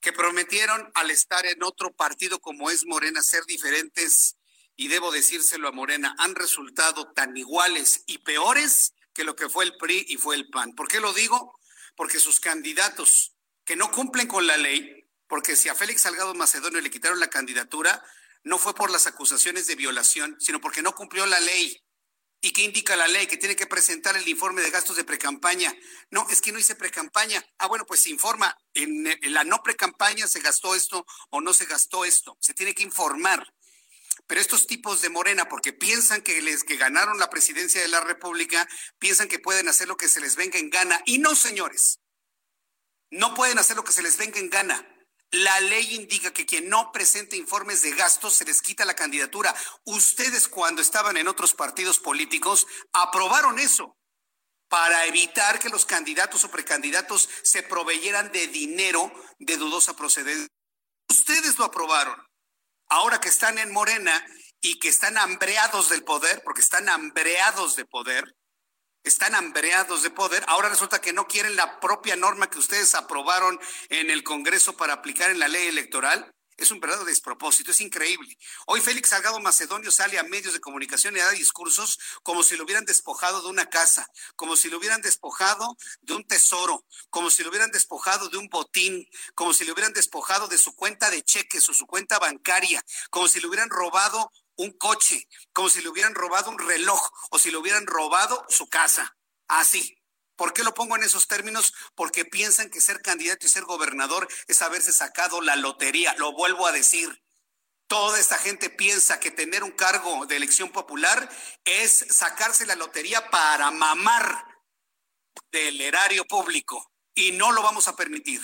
que 0.00 0.12
prometieron 0.12 0.90
al 0.94 1.12
estar 1.12 1.46
en 1.46 1.62
otro 1.62 1.94
partido 1.94 2.40
como 2.40 2.70
es 2.70 2.86
Morena 2.86 3.22
ser 3.22 3.44
diferentes 3.44 4.34
y 4.74 4.88
debo 4.88 5.12
decírselo 5.12 5.68
a 5.68 5.72
Morena, 5.72 6.16
han 6.18 6.34
resultado 6.34 7.12
tan 7.12 7.36
iguales 7.36 8.02
y 8.08 8.18
peores 8.18 8.92
que 9.14 9.22
lo 9.22 9.36
que 9.36 9.48
fue 9.48 9.62
el 9.62 9.76
PRI 9.76 10.04
y 10.08 10.16
fue 10.16 10.34
el 10.34 10.50
PAN. 10.50 10.74
¿Por 10.74 10.88
qué 10.88 10.98
lo 10.98 11.12
digo? 11.12 11.56
Porque 11.94 12.18
sus 12.18 12.40
candidatos 12.40 13.33
que 13.64 13.76
no 13.76 13.90
cumplen 13.90 14.26
con 14.26 14.46
la 14.46 14.56
ley, 14.56 15.08
porque 15.26 15.56
si 15.56 15.68
a 15.68 15.74
Félix 15.74 16.02
Salgado 16.02 16.34
Macedonio 16.34 16.80
le 16.80 16.90
quitaron 16.90 17.20
la 17.20 17.28
candidatura, 17.28 18.02
no 18.42 18.58
fue 18.58 18.74
por 18.74 18.90
las 18.90 19.06
acusaciones 19.06 19.66
de 19.66 19.74
violación, 19.74 20.36
sino 20.38 20.60
porque 20.60 20.82
no 20.82 20.94
cumplió 20.94 21.26
la 21.26 21.40
ley. 21.40 21.82
¿Y 22.42 22.52
qué 22.52 22.60
indica 22.60 22.94
la 22.94 23.08
ley? 23.08 23.26
Que 23.26 23.38
tiene 23.38 23.56
que 23.56 23.66
presentar 23.66 24.18
el 24.18 24.28
informe 24.28 24.60
de 24.60 24.70
gastos 24.70 24.96
de 24.96 25.04
precampaña. 25.04 25.74
No, 26.10 26.26
es 26.28 26.42
que 26.42 26.52
no 26.52 26.58
hice 26.58 26.74
precampaña. 26.74 27.42
Ah, 27.56 27.68
bueno, 27.68 27.86
pues 27.86 28.00
se 28.00 28.10
informa. 28.10 28.54
En, 28.74 29.08
la 29.32 29.44
no 29.44 29.62
precampaña 29.62 30.26
se 30.26 30.40
gastó 30.40 30.74
esto 30.74 31.06
o 31.30 31.40
no 31.40 31.54
se 31.54 31.64
gastó 31.64 32.04
esto. 32.04 32.36
Se 32.40 32.52
tiene 32.52 32.74
que 32.74 32.82
informar. 32.82 33.50
Pero 34.26 34.42
estos 34.42 34.66
tipos 34.66 35.00
de 35.00 35.08
Morena, 35.08 35.48
porque 35.48 35.72
piensan 35.72 36.20
que 36.20 36.42
les 36.42 36.64
que 36.64 36.76
ganaron 36.76 37.18
la 37.18 37.30
presidencia 37.30 37.80
de 37.80 37.88
la 37.88 38.00
República, 38.00 38.68
piensan 38.98 39.28
que 39.28 39.38
pueden 39.38 39.66
hacer 39.68 39.88
lo 39.88 39.96
que 39.96 40.08
se 40.08 40.20
les 40.20 40.36
venga 40.36 40.58
en 40.58 40.68
gana. 40.68 41.00
Y 41.06 41.20
no, 41.20 41.34
señores. 41.34 42.00
No 43.14 43.32
pueden 43.32 43.60
hacer 43.60 43.76
lo 43.76 43.84
que 43.84 43.92
se 43.92 44.02
les 44.02 44.16
venga 44.16 44.40
en 44.40 44.50
gana. 44.50 44.84
La 45.30 45.60
ley 45.60 45.94
indica 45.94 46.32
que 46.32 46.46
quien 46.46 46.68
no 46.68 46.90
presente 46.90 47.36
informes 47.36 47.80
de 47.82 47.92
gastos 47.92 48.34
se 48.34 48.44
les 48.44 48.60
quita 48.60 48.84
la 48.84 48.96
candidatura. 48.96 49.54
Ustedes 49.84 50.48
cuando 50.48 50.82
estaban 50.82 51.16
en 51.16 51.28
otros 51.28 51.54
partidos 51.54 51.98
políticos 52.00 52.66
aprobaron 52.92 53.60
eso 53.60 53.96
para 54.68 55.06
evitar 55.06 55.60
que 55.60 55.68
los 55.68 55.86
candidatos 55.86 56.42
o 56.42 56.50
precandidatos 56.50 57.28
se 57.44 57.62
proveyeran 57.62 58.32
de 58.32 58.48
dinero 58.48 59.12
de 59.38 59.56
dudosa 59.58 59.94
procedencia. 59.94 60.48
Ustedes 61.08 61.56
lo 61.56 61.66
aprobaron. 61.66 62.20
Ahora 62.88 63.20
que 63.20 63.28
están 63.28 63.58
en 63.58 63.72
Morena 63.72 64.26
y 64.60 64.80
que 64.80 64.88
están 64.88 65.18
hambreados 65.18 65.88
del 65.88 66.02
poder, 66.02 66.42
porque 66.44 66.62
están 66.62 66.88
hambreados 66.88 67.76
de 67.76 67.84
poder, 67.84 68.24
están 69.04 69.34
hambreados 69.34 70.02
de 70.02 70.10
poder. 70.10 70.42
Ahora 70.48 70.70
resulta 70.70 71.00
que 71.00 71.12
no 71.12 71.28
quieren 71.28 71.56
la 71.56 71.78
propia 71.78 72.16
norma 72.16 72.50
que 72.50 72.58
ustedes 72.58 72.94
aprobaron 72.94 73.60
en 73.90 74.10
el 74.10 74.24
Congreso 74.24 74.76
para 74.76 74.94
aplicar 74.94 75.30
en 75.30 75.38
la 75.38 75.48
ley 75.48 75.68
electoral. 75.68 76.34
Es 76.56 76.70
un 76.70 76.78
verdadero 76.78 77.04
despropósito, 77.04 77.72
es 77.72 77.80
increíble. 77.80 78.38
Hoy 78.66 78.80
Félix 78.80 79.08
Salgado 79.08 79.40
Macedonio 79.40 79.90
sale 79.90 80.20
a 80.20 80.22
medios 80.22 80.54
de 80.54 80.60
comunicación 80.60 81.16
y 81.16 81.18
da 81.18 81.30
discursos 81.30 81.98
como 82.22 82.44
si 82.44 82.56
lo 82.56 82.62
hubieran 82.62 82.84
despojado 82.84 83.42
de 83.42 83.48
una 83.48 83.66
casa, 83.66 84.06
como 84.36 84.56
si 84.56 84.70
lo 84.70 84.78
hubieran 84.78 85.02
despojado 85.02 85.76
de 86.02 86.14
un 86.14 86.24
tesoro, 86.24 86.84
como 87.10 87.28
si 87.30 87.42
lo 87.42 87.50
hubieran 87.50 87.72
despojado 87.72 88.28
de 88.28 88.38
un 88.38 88.48
botín, 88.48 89.04
como 89.34 89.52
si 89.52 89.64
lo 89.64 89.72
hubieran 89.72 89.92
despojado 89.92 90.46
de 90.46 90.58
su 90.58 90.76
cuenta 90.76 91.10
de 91.10 91.22
cheques 91.22 91.68
o 91.68 91.74
su 91.74 91.86
cuenta 91.86 92.20
bancaria, 92.20 92.84
como 93.10 93.26
si 93.26 93.40
le 93.40 93.48
hubieran 93.48 93.68
robado 93.68 94.30
un 94.56 94.72
coche, 94.72 95.28
como 95.52 95.68
si 95.68 95.82
le 95.82 95.88
hubieran 95.88 96.14
robado 96.14 96.50
un 96.50 96.58
reloj 96.58 97.00
o 97.30 97.38
si 97.38 97.50
le 97.50 97.56
hubieran 97.56 97.86
robado 97.86 98.44
su 98.48 98.68
casa. 98.68 99.16
Así. 99.48 99.96
¿Por 100.36 100.52
qué 100.52 100.64
lo 100.64 100.74
pongo 100.74 100.96
en 100.96 101.04
esos 101.04 101.28
términos? 101.28 101.72
Porque 101.94 102.24
piensan 102.24 102.68
que 102.68 102.80
ser 102.80 103.02
candidato 103.02 103.46
y 103.46 103.48
ser 103.48 103.64
gobernador 103.64 104.26
es 104.48 104.62
haberse 104.62 104.92
sacado 104.92 105.40
la 105.40 105.54
lotería. 105.54 106.14
Lo 106.18 106.32
vuelvo 106.32 106.66
a 106.66 106.72
decir. 106.72 107.22
Toda 107.86 108.18
esta 108.18 108.38
gente 108.38 108.70
piensa 108.70 109.20
que 109.20 109.30
tener 109.30 109.62
un 109.62 109.70
cargo 109.70 110.26
de 110.26 110.36
elección 110.36 110.70
popular 110.70 111.28
es 111.64 112.06
sacarse 112.10 112.66
la 112.66 112.74
lotería 112.74 113.30
para 113.30 113.70
mamar 113.70 114.44
del 115.52 115.80
erario 115.80 116.24
público. 116.24 116.92
Y 117.14 117.32
no 117.32 117.52
lo 117.52 117.62
vamos 117.62 117.86
a 117.86 117.94
permitir. 117.94 118.40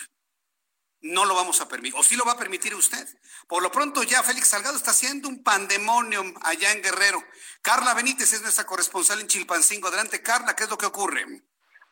No 1.03 1.25
lo 1.25 1.35
vamos 1.35 1.61
a 1.61 1.69
permitir. 1.69 1.99
¿O 1.99 2.03
sí 2.03 2.15
lo 2.15 2.25
va 2.25 2.33
a 2.33 2.39
permitir 2.39 2.75
usted? 2.75 3.07
Por 3.49 3.63
lo 3.63 3.71
pronto 3.71 4.03
ya 4.03 4.23
Félix 4.23 4.49
Salgado 4.49 4.77
está 4.77 4.91
haciendo 4.91 5.29
un 5.29 5.43
pandemonio 5.43 6.23
allá 6.43 6.73
en 6.73 6.83
Guerrero. 6.83 7.23
Carla 7.63 7.95
Benítez 7.95 8.33
es 8.35 8.43
nuestra 8.43 8.67
corresponsal 8.67 9.21
en 9.21 9.27
Chilpancingo. 9.27 9.89
Adelante, 9.89 10.23
Carla, 10.23 10.55
¿qué 10.55 10.65
es 10.65 10.71
lo 10.71 10.77
que 10.77 10.87
ocurre? 10.87 11.25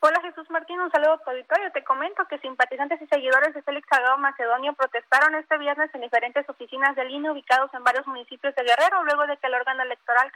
Hola 0.01 0.21
Jesús 0.21 0.49
Martín, 0.49 0.79
un 0.79 0.89
saludo 0.91 1.13
a 1.13 1.17
tu 1.17 1.29
auditorio. 1.29 1.73
Te 1.73 1.83
comento 1.83 2.25
que 2.29 2.39
simpatizantes 2.39 3.01
y 3.01 3.07
seguidores 3.07 3.53
de 3.53 3.61
Félix 3.63 3.85
Salgado 3.89 4.17
Macedonio 4.17 4.71
protestaron 4.71 5.35
este 5.35 5.57
viernes 5.57 5.89
en 5.93 5.99
diferentes 5.99 6.47
oficinas 6.47 6.95
del 6.95 7.11
INE 7.11 7.31
ubicados 7.31 7.69
en 7.73 7.83
varios 7.83 8.07
municipios 8.07 8.55
de 8.55 8.63
Guerrero, 8.63 9.03
luego 9.03 9.27
de 9.27 9.35
que 9.35 9.47
el 9.47 9.55
órgano 9.55 9.83
electoral 9.83 10.31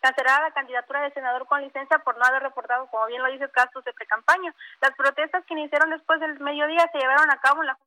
cancelara 0.00 0.48
la 0.48 0.54
candidatura 0.54 1.02
de 1.02 1.12
senador 1.12 1.46
con 1.46 1.62
licencia 1.62 2.00
por 2.00 2.18
no 2.18 2.24
haber 2.24 2.42
reportado, 2.42 2.88
como 2.88 3.06
bien 3.06 3.22
lo 3.22 3.30
dice, 3.30 3.48
gastos 3.54 3.84
de 3.84 3.92
precampaña. 3.92 4.52
Las 4.80 4.96
protestas 4.96 5.44
que 5.46 5.54
iniciaron 5.54 5.90
después 5.90 6.18
del 6.18 6.40
mediodía 6.40 6.90
se 6.90 6.98
llevaron 6.98 7.30
a 7.30 7.40
cabo 7.40 7.60
en 7.60 7.68
la 7.68 7.78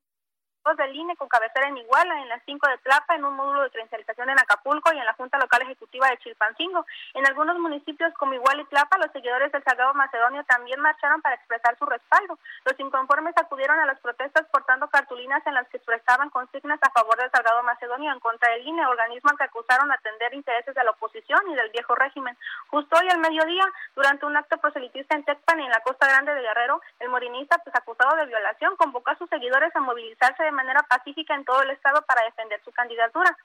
del 0.75 0.95
INE 0.95 1.15
con 1.15 1.29
cabecera 1.29 1.67
en 1.67 1.77
Iguala, 1.77 2.21
en 2.21 2.29
las 2.29 2.41
5 2.45 2.67
de 2.67 2.77
Tlapa, 2.79 3.15
en 3.15 3.23
un 3.23 3.35
módulo 3.35 3.61
de 3.61 3.69
credencialización 3.69 4.29
en 4.29 4.39
Acapulco 4.39 4.91
y 4.93 4.97
en 4.97 5.05
la 5.05 5.13
Junta 5.13 5.37
Local 5.37 5.61
Ejecutiva 5.61 6.09
de 6.09 6.17
Chilpancingo. 6.17 6.85
En 7.13 7.25
algunos 7.25 7.57
municipios 7.59 8.13
como 8.15 8.33
Iguala 8.33 8.61
y 8.61 8.65
Tlapa, 8.65 8.97
los 8.97 9.11
seguidores 9.11 9.51
del 9.51 9.63
Sagrado 9.63 9.93
Macedonio 9.93 10.43
también 10.43 10.79
marcharon 10.81 11.21
para 11.21 11.35
expresar 11.35 11.77
su 11.77 11.85
respaldo. 11.85 12.37
Los 12.65 12.79
inconformes 12.79 13.35
acudieron 13.37 13.79
a 13.79 13.85
las 13.85 13.99
protestas 13.99 14.45
portando 14.51 14.87
cartulinas 14.89 15.45
en 15.45 15.53
las 15.53 15.67
que 15.69 15.77
expresaban 15.77 16.29
consignas 16.29 16.79
a 16.81 16.91
favor 16.91 17.17
del 17.17 17.31
Sagrado 17.31 17.63
Macedonio 17.63 18.11
en 18.11 18.19
contra 18.19 18.51
del 18.51 18.67
INE, 18.67 18.85
organismo 18.87 19.31
que 19.37 19.43
acusaron 19.43 19.91
atender 19.91 20.33
intereses 20.33 20.73
de 20.73 20.83
la 20.83 20.91
oposición 20.91 21.39
y 21.49 21.55
del 21.55 21.69
viejo 21.69 21.95
régimen. 21.95 22.37
Justo 22.69 22.97
hoy 22.99 23.07
al 23.09 23.19
mediodía, 23.19 23.63
durante 23.95 24.25
un 24.25 24.35
acto 24.35 24.57
proselitista 24.57 25.15
en 25.15 25.23
Tecpan 25.23 25.59
y 25.59 25.65
en 25.65 25.71
la 25.71 25.81
Costa 25.81 26.07
Grande 26.07 26.33
de 26.33 26.41
Guerrero, 26.41 26.81
el 26.99 27.09
morinista, 27.09 27.57
pues 27.59 27.75
acusado 27.75 28.15
de 28.17 28.25
violación, 28.25 28.75
convocó 28.75 29.11
a 29.11 29.17
sus 29.17 29.29
seguidores 29.29 29.75
a 29.75 29.79
movilizarse 29.79 30.43
de 30.43 30.51
manera 30.57 30.83
pacífica 30.83 31.35
en 31.35 31.45
todo 31.45 31.61
el 31.61 31.69
Estado 31.69 32.03
para 32.05 32.25
defender 32.25 32.59
su 32.65 32.71
candidatura. 32.71 33.37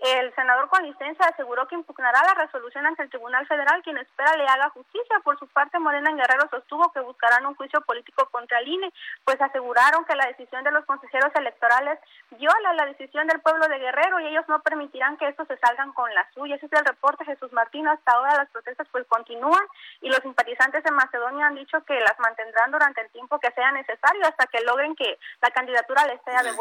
El 0.00 0.34
senador 0.34 0.70
con 0.70 0.82
licencia 0.82 1.26
aseguró 1.26 1.68
que 1.68 1.74
impugnará 1.74 2.22
la 2.24 2.32
resolución 2.32 2.86
ante 2.86 3.02
el 3.02 3.10
Tribunal 3.10 3.46
Federal, 3.46 3.82
quien 3.82 3.98
espera 3.98 4.34
le 4.34 4.46
haga 4.46 4.70
justicia. 4.70 5.20
Por 5.22 5.38
su 5.38 5.46
parte, 5.48 5.78
Morena 5.78 6.08
en 6.08 6.16
Guerrero 6.16 6.48
sostuvo 6.48 6.90
que 6.92 7.00
buscarán 7.00 7.44
un 7.44 7.54
juicio 7.54 7.82
político 7.82 8.26
contra 8.30 8.60
el 8.60 8.68
INE, 8.68 8.90
pues 9.24 9.38
aseguraron 9.42 10.06
que 10.06 10.16
la 10.16 10.26
decisión 10.26 10.64
de 10.64 10.70
los 10.70 10.86
consejeros 10.86 11.30
electorales 11.34 11.98
viola 12.30 12.72
la 12.72 12.86
decisión 12.86 13.26
del 13.26 13.42
pueblo 13.42 13.68
de 13.68 13.78
Guerrero 13.78 14.20
y 14.20 14.28
ellos 14.28 14.48
no 14.48 14.62
permitirán 14.62 15.18
que 15.18 15.28
estos 15.28 15.46
se 15.48 15.58
salgan 15.58 15.92
con 15.92 16.12
la 16.14 16.26
suya. 16.32 16.56
Ese 16.56 16.64
es 16.64 16.72
el 16.72 16.86
reporte, 16.86 17.26
Jesús 17.26 17.52
Martín. 17.52 17.86
Hasta 17.86 18.12
ahora 18.12 18.36
las 18.36 18.48
protestas 18.48 18.88
pues 18.90 19.06
continúan 19.06 19.66
y 20.00 20.08
los 20.08 20.20
simpatizantes 20.20 20.82
de 20.82 20.92
Macedonia 20.92 21.48
han 21.48 21.56
dicho 21.56 21.84
que 21.84 22.00
las 22.00 22.18
mantendrán 22.20 22.70
durante 22.70 23.02
el 23.02 23.10
tiempo 23.10 23.38
que 23.38 23.50
sea 23.50 23.70
necesario 23.72 24.26
hasta 24.26 24.46
que 24.46 24.62
logren 24.62 24.96
que 24.96 25.18
la 25.42 25.50
candidatura 25.50 26.06
les 26.06 26.22
sea 26.22 26.42
de 26.42 26.52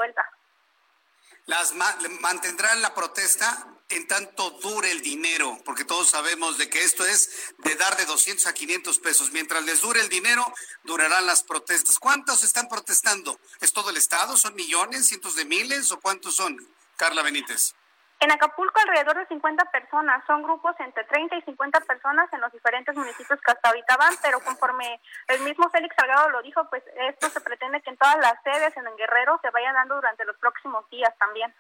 las 1.50 1.74
mantendrán 2.22 2.80
la 2.80 2.94
protesta 2.94 3.68
en 3.90 4.08
tanto 4.08 4.52
dure 4.62 4.92
el 4.92 5.02
dinero, 5.02 5.60
porque 5.66 5.84
todos 5.84 6.08
sabemos 6.08 6.60
de 6.60 6.70
que 6.70 6.84
esto 6.84 7.04
es 7.08 7.32
de 7.58 7.74
dar 7.74 7.98
de 7.98 8.06
200 8.06 8.46
a 8.46 8.54
500 8.54 9.00
pesos. 9.00 9.32
Mientras 9.32 9.64
les 9.64 9.82
dure 9.82 10.00
el 10.00 10.10
dinero, 10.10 10.46
durarán 10.84 11.26
las 11.26 11.42
protestas. 11.42 11.98
¿Cuántos 11.98 12.44
están 12.44 12.68
protestando? 12.68 13.40
¿Es 13.62 13.74
todo 13.74 13.90
el 13.90 13.98
Estado? 13.98 14.38
¿Son 14.38 14.54
millones, 14.54 15.08
cientos 15.08 15.36
de 15.36 15.46
miles 15.46 15.92
o 15.92 16.00
cuántos 16.00 16.36
son? 16.36 16.56
Carla 16.98 17.24
Benítez. 17.24 17.74
En 18.22 18.32
Acapulco 18.32 18.80
alrededor 18.82 19.18
de 19.18 19.28
50 19.28 19.72
personas, 19.72 20.24
son 20.28 20.44
grupos 20.44 20.76
entre 20.80 21.06
30 21.06 21.38
y 21.38 21.42
50 21.44 21.80
personas 21.82 22.28
en 22.34 22.42
los 22.42 22.52
diferentes 22.52 22.94
municipios 22.94 23.40
que 23.40 23.52
hasta 23.52 23.70
ahorita 23.70 23.96
van, 23.96 24.14
pero 24.22 24.42
conforme 24.42 25.00
el 25.28 25.40
mismo 25.42 25.70
Félix 25.70 25.96
Salgado 25.96 26.30
lo 26.30 26.42
dijo, 26.42 26.70
pues 26.70 26.84
esto 27.10 27.30
se 27.30 27.40
pretende 27.40 27.82
que 27.82 27.92
en 27.92 27.98
todas 27.98 28.18
las 28.18 28.34
sedes 28.44 28.76
en 28.76 28.88
el 28.88 28.96
Guerrero 28.98 29.40
se 29.42 29.50
vayan 29.52 29.74
dando 29.74 29.96
durante 29.96 30.26
los 30.26 30.38
próximos 30.38 30.90
días 30.90 31.14
también. 31.18 31.54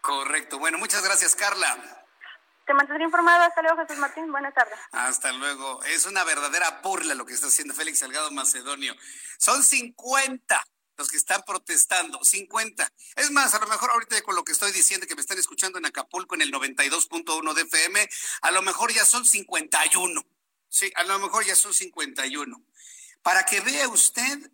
Correcto. 0.00 0.60
Bueno, 0.60 0.78
muchas 0.78 1.02
gracias, 1.02 1.34
Carla. 1.34 1.76
Te 2.64 2.72
mantendré 2.72 3.04
informado. 3.04 3.42
Hasta 3.42 3.62
luego, 3.62 3.78
Jesús 3.82 3.98
Martín. 3.98 4.30
Buenas 4.30 4.54
tardes. 4.54 4.78
Hasta 4.92 5.32
luego. 5.32 5.82
Es 5.84 6.06
una 6.06 6.22
verdadera 6.22 6.80
burla 6.82 7.14
lo 7.14 7.26
que 7.26 7.32
está 7.32 7.48
haciendo 7.48 7.74
Félix 7.74 7.98
Salgado 7.98 8.30
Macedonio. 8.30 8.94
Son 9.38 9.64
50 9.64 10.62
los 10.96 11.08
que 11.08 11.16
están 11.16 11.42
protestando, 11.46 12.22
50. 12.22 12.92
Es 13.16 13.30
más, 13.30 13.54
a 13.54 13.58
lo 13.58 13.66
mejor 13.66 13.90
ahorita 13.90 14.20
con 14.22 14.34
lo 14.34 14.44
que 14.44 14.52
estoy 14.52 14.72
diciendo, 14.72 15.06
que 15.06 15.14
me 15.14 15.20
están 15.20 15.38
escuchando 15.38 15.78
en 15.78 15.86
Acapulco 15.86 16.34
en 16.34 16.42
el 16.42 16.52
92.1 16.52 17.54
de 17.54 17.62
FM, 17.62 18.08
a 18.42 18.50
lo 18.50 18.62
mejor 18.62 18.92
ya 18.92 19.04
son 19.04 19.26
51. 19.26 20.26
Sí, 20.68 20.92
a 20.94 21.04
lo 21.04 21.18
mejor 21.18 21.44
ya 21.44 21.54
son 21.54 21.72
51. 21.72 22.64
Para 23.22 23.44
que 23.44 23.60
vea 23.60 23.88
usted 23.88 24.50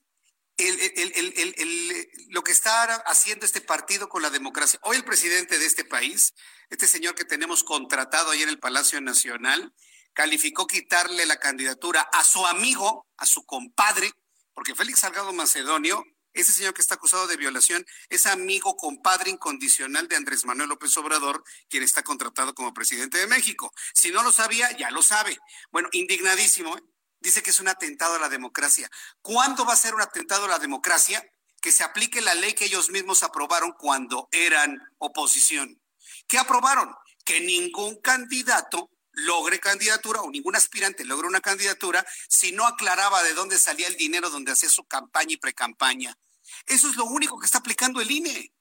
lo 2.28 2.44
que 2.44 2.52
está 2.52 2.94
haciendo 3.06 3.46
este 3.46 3.60
partido 3.60 4.08
con 4.08 4.22
la 4.22 4.30
democracia. 4.30 4.78
Hoy 4.82 4.96
el 4.96 5.04
presidente 5.04 5.58
de 5.58 5.66
este 5.66 5.84
país, 5.84 6.34
este 6.70 6.86
señor 6.86 7.14
que 7.14 7.24
tenemos 7.24 7.64
contratado 7.64 8.30
ahí 8.30 8.42
en 8.42 8.48
el 8.48 8.58
Palacio 8.58 9.00
Nacional, 9.00 9.74
calificó 10.12 10.66
quitarle 10.66 11.26
la 11.26 11.38
candidatura 11.38 12.02
a 12.12 12.22
su 12.22 12.46
amigo, 12.46 13.06
a 13.16 13.26
su 13.26 13.44
compadre, 13.46 14.12
porque 14.52 14.74
Félix 14.74 15.00
Salgado 15.00 15.32
Macedonio 15.32 16.04
ese 16.32 16.52
señor 16.52 16.74
que 16.74 16.80
está 16.80 16.94
acusado 16.94 17.26
de 17.26 17.36
violación 17.36 17.84
es 18.08 18.26
amigo, 18.26 18.76
compadre 18.76 19.30
incondicional 19.30 20.08
de 20.08 20.16
Andrés 20.16 20.44
Manuel 20.44 20.70
López 20.70 20.96
Obrador, 20.96 21.44
quien 21.68 21.82
está 21.82 22.02
contratado 22.02 22.54
como 22.54 22.72
presidente 22.72 23.18
de 23.18 23.26
México. 23.26 23.72
Si 23.94 24.10
no 24.10 24.22
lo 24.22 24.32
sabía, 24.32 24.70
ya 24.76 24.90
lo 24.90 25.02
sabe. 25.02 25.38
Bueno, 25.70 25.88
indignadísimo. 25.92 26.76
¿eh? 26.76 26.82
Dice 27.20 27.42
que 27.42 27.50
es 27.50 27.60
un 27.60 27.68
atentado 27.68 28.14
a 28.14 28.18
la 28.18 28.28
democracia. 28.28 28.90
¿Cuándo 29.20 29.64
va 29.64 29.74
a 29.74 29.76
ser 29.76 29.94
un 29.94 30.00
atentado 30.00 30.46
a 30.46 30.48
la 30.48 30.58
democracia? 30.58 31.24
Que 31.60 31.70
se 31.70 31.84
aplique 31.84 32.20
la 32.20 32.34
ley 32.34 32.54
que 32.54 32.64
ellos 32.64 32.90
mismos 32.90 33.22
aprobaron 33.22 33.72
cuando 33.78 34.28
eran 34.32 34.76
oposición. 34.98 35.80
¿Qué 36.26 36.38
aprobaron? 36.38 36.92
Que 37.24 37.40
ningún 37.40 38.00
candidato 38.00 38.90
logre 39.12 39.60
candidatura 39.60 40.22
o 40.22 40.30
ningún 40.30 40.56
aspirante 40.56 41.04
logre 41.04 41.28
una 41.28 41.40
candidatura 41.40 42.04
si 42.28 42.52
no 42.52 42.66
aclaraba 42.66 43.22
de 43.22 43.34
dónde 43.34 43.58
salía 43.58 43.86
el 43.86 43.96
dinero 43.96 44.30
donde 44.30 44.52
hacía 44.52 44.68
su 44.68 44.84
campaña 44.84 45.34
y 45.34 45.36
precampaña. 45.36 46.18
Eso 46.66 46.88
es 46.88 46.96
lo 46.96 47.04
único 47.04 47.38
que 47.38 47.46
está 47.46 47.58
aplicando 47.58 48.00
el 48.00 48.10
INE. 48.10 48.52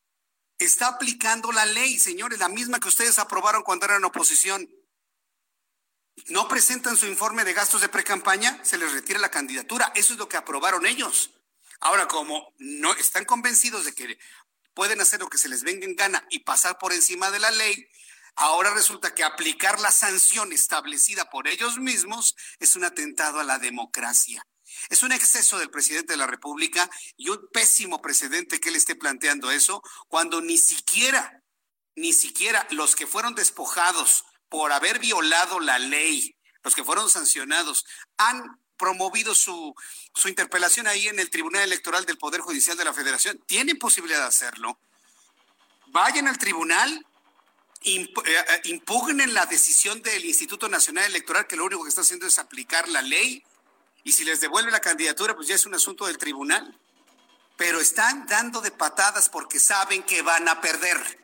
Está 0.58 0.88
aplicando 0.88 1.52
la 1.52 1.66
ley, 1.66 1.98
señores, 1.98 2.40
la 2.40 2.50
misma 2.50 2.80
que 2.80 2.88
ustedes 2.88 3.18
aprobaron 3.18 3.64
cuando 3.64 3.86
eran 3.86 4.04
oposición. 4.04 4.70
No 6.28 6.48
presentan 6.48 6.98
su 6.98 7.08
informe 7.08 7.44
de 7.44 7.54
gastos 7.54 7.82
de 7.82 7.90
precampaña, 7.90 8.64
se 8.64 8.78
les 8.78 8.92
retira 8.92 9.20
la 9.20 9.32
candidatura. 9.32 9.92
Eso 9.96 10.14
es 10.14 10.20
lo 10.20 10.30
que 10.30 10.38
aprobaron 10.38 10.86
ellos. 10.86 11.32
Ahora, 11.80 12.08
como 12.08 12.54
no 12.60 12.94
están 12.94 13.26
convencidos 13.26 13.86
de 13.86 13.94
que 13.94 14.20
pueden 14.76 15.02
hacer 15.02 15.20
lo 15.20 15.30
que 15.30 15.40
se 15.40 15.50
les 15.50 15.64
venga 15.64 15.86
en 15.86 15.96
gana 15.96 16.26
y 16.30 16.40
pasar 16.40 16.78
por 16.78 16.94
encima 16.94 17.32
de 17.32 17.40
la 17.40 17.50
ley, 17.52 17.88
Ahora 18.36 18.74
resulta 18.74 19.14
que 19.14 19.24
aplicar 19.24 19.80
la 19.80 19.92
sanción 19.92 20.52
establecida 20.54 21.30
por 21.30 21.48
ellos 21.48 21.78
mismos 21.78 22.36
es 22.60 22.76
un 22.76 22.84
atentado 22.84 23.40
a 23.40 23.44
la 23.44 23.60
democracia. 23.60 24.46
Es 24.90 25.04
un 25.04 25.12
exceso 25.12 25.60
del 25.60 25.70
presidente 25.70 26.14
de 26.14 26.18
la 26.18 26.28
República 26.28 26.90
y 27.18 27.30
un 27.30 27.48
pésimo 27.52 28.02
precedente 28.02 28.60
que 28.60 28.70
él 28.70 28.76
esté 28.76 28.96
planteando 28.96 29.52
eso 29.52 29.84
cuando 30.08 30.42
ni 30.42 30.58
siquiera, 30.58 31.44
ni 31.96 32.14
siquiera 32.14 32.66
los 32.72 32.96
que 32.96 33.08
fueron 33.08 33.36
despojados 33.36 34.26
por 34.50 34.72
haber 34.72 35.00
violado 35.00 35.60
la 35.60 35.78
ley, 35.80 36.36
los 36.64 36.74
que 36.74 36.84
fueron 36.84 37.10
sancionados, 37.10 37.86
han 38.18 38.60
promovido 38.78 39.36
su, 39.36 39.76
su 40.16 40.28
interpelación 40.28 40.88
ahí 40.88 41.08
en 41.08 41.20
el 41.20 41.30
Tribunal 41.30 41.64
Electoral 41.64 42.06
del 42.06 42.18
Poder 42.18 42.42
Judicial 42.42 42.76
de 42.76 42.86
la 42.86 42.94
Federación. 42.94 43.40
Tienen 43.46 43.78
posibilidad 43.78 44.22
de 44.22 44.28
hacerlo. 44.28 44.80
Vayan 45.88 46.28
al 46.28 46.38
tribunal, 46.38 47.06
impugnen 47.84 49.34
la 49.34 49.46
decisión 49.46 50.02
del 50.02 50.26
Instituto 50.26 50.70
Nacional 50.70 51.06
Electoral, 51.06 51.48
que 51.48 51.56
lo 51.56 51.66
único 51.66 51.84
que 51.84 51.90
está 51.90 52.02
haciendo 52.02 52.28
es 52.28 52.40
aplicar 52.40 52.88
la 52.88 53.02
ley, 53.02 53.44
y 54.04 54.12
si 54.12 54.24
les 54.24 54.42
devuelve 54.42 54.72
la 54.72 54.80
candidatura, 54.80 55.36
pues 55.36 55.48
ya 55.48 55.56
es 55.56 55.66
un 55.66 55.76
asunto 55.76 56.08
del 56.08 56.18
tribunal. 56.18 56.78
Pero 57.58 57.80
están 57.80 58.26
dando 58.26 58.62
de 58.62 58.72
patadas 58.72 59.30
porque 59.30 59.60
saben 59.60 60.04
que 60.04 60.22
van 60.22 60.48
a 60.48 60.62
perder. 60.62 61.20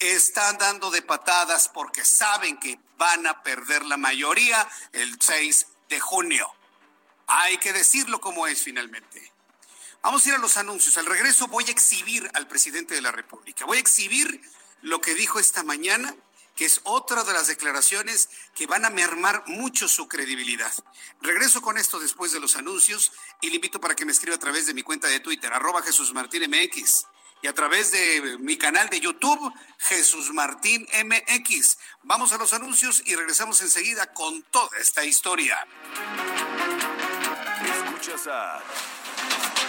Están 0.00 0.58
dando 0.58 0.90
de 0.90 1.02
patadas 1.02 1.68
porque 1.68 2.04
saben 2.04 2.58
que 2.58 2.78
van 2.96 3.26
a 3.26 3.42
perder 3.42 3.84
la 3.84 3.96
mayoría 3.96 4.68
el 4.92 5.20
6 5.20 5.66
de 5.88 6.00
junio. 6.00 6.52
Hay 7.28 7.58
que 7.58 7.72
decirlo 7.72 8.20
como 8.20 8.46
es 8.46 8.62
finalmente. 8.62 9.32
Vamos 10.02 10.24
a 10.24 10.28
ir 10.30 10.34
a 10.34 10.38
los 10.38 10.56
anuncios. 10.56 10.96
Al 10.98 11.06
regreso 11.06 11.46
voy 11.48 11.64
a 11.68 11.70
exhibir 11.70 12.28
al 12.34 12.48
presidente 12.48 12.94
de 12.94 13.02
la 13.02 13.12
República. 13.12 13.64
Voy 13.64 13.78
a 13.78 13.80
exhibir 13.80 14.40
lo 14.82 15.00
que 15.00 15.14
dijo 15.14 15.38
esta 15.38 15.62
mañana, 15.62 16.14
que 16.54 16.64
es 16.64 16.80
otra 16.82 17.22
de 17.22 17.32
las 17.32 17.46
declaraciones 17.46 18.28
que 18.54 18.66
van 18.66 18.84
a 18.84 18.90
mermar 18.90 19.44
mucho 19.46 19.86
su 19.86 20.08
credibilidad. 20.08 20.72
Regreso 21.20 21.62
con 21.62 21.78
esto 21.78 22.00
después 22.00 22.32
de 22.32 22.40
los 22.40 22.56
anuncios 22.56 23.12
y 23.40 23.48
le 23.48 23.56
invito 23.56 23.80
para 23.80 23.94
que 23.94 24.04
me 24.04 24.10
escriba 24.10 24.34
a 24.34 24.40
través 24.40 24.66
de 24.66 24.74
mi 24.74 24.82
cuenta 24.82 25.06
de 25.06 25.20
Twitter, 25.20 25.52
arroba 25.52 25.82
Jesús 25.82 26.12
Martín 26.12 26.42
MX, 26.50 27.04
y 27.42 27.46
a 27.46 27.54
través 27.54 27.92
de 27.92 28.38
mi 28.40 28.56
canal 28.56 28.88
de 28.88 28.98
YouTube, 28.98 29.52
Jesús 29.78 30.32
Martín 30.32 30.86
MX. 31.04 31.78
Vamos 32.02 32.32
a 32.32 32.38
los 32.38 32.52
anuncios 32.52 33.02
y 33.06 33.14
regresamos 33.14 33.60
enseguida 33.60 34.12
con 34.12 34.42
toda 34.50 34.76
esta 34.78 35.04
historia. 35.04 35.64
Escuchas 37.64 38.26
a 38.26 38.60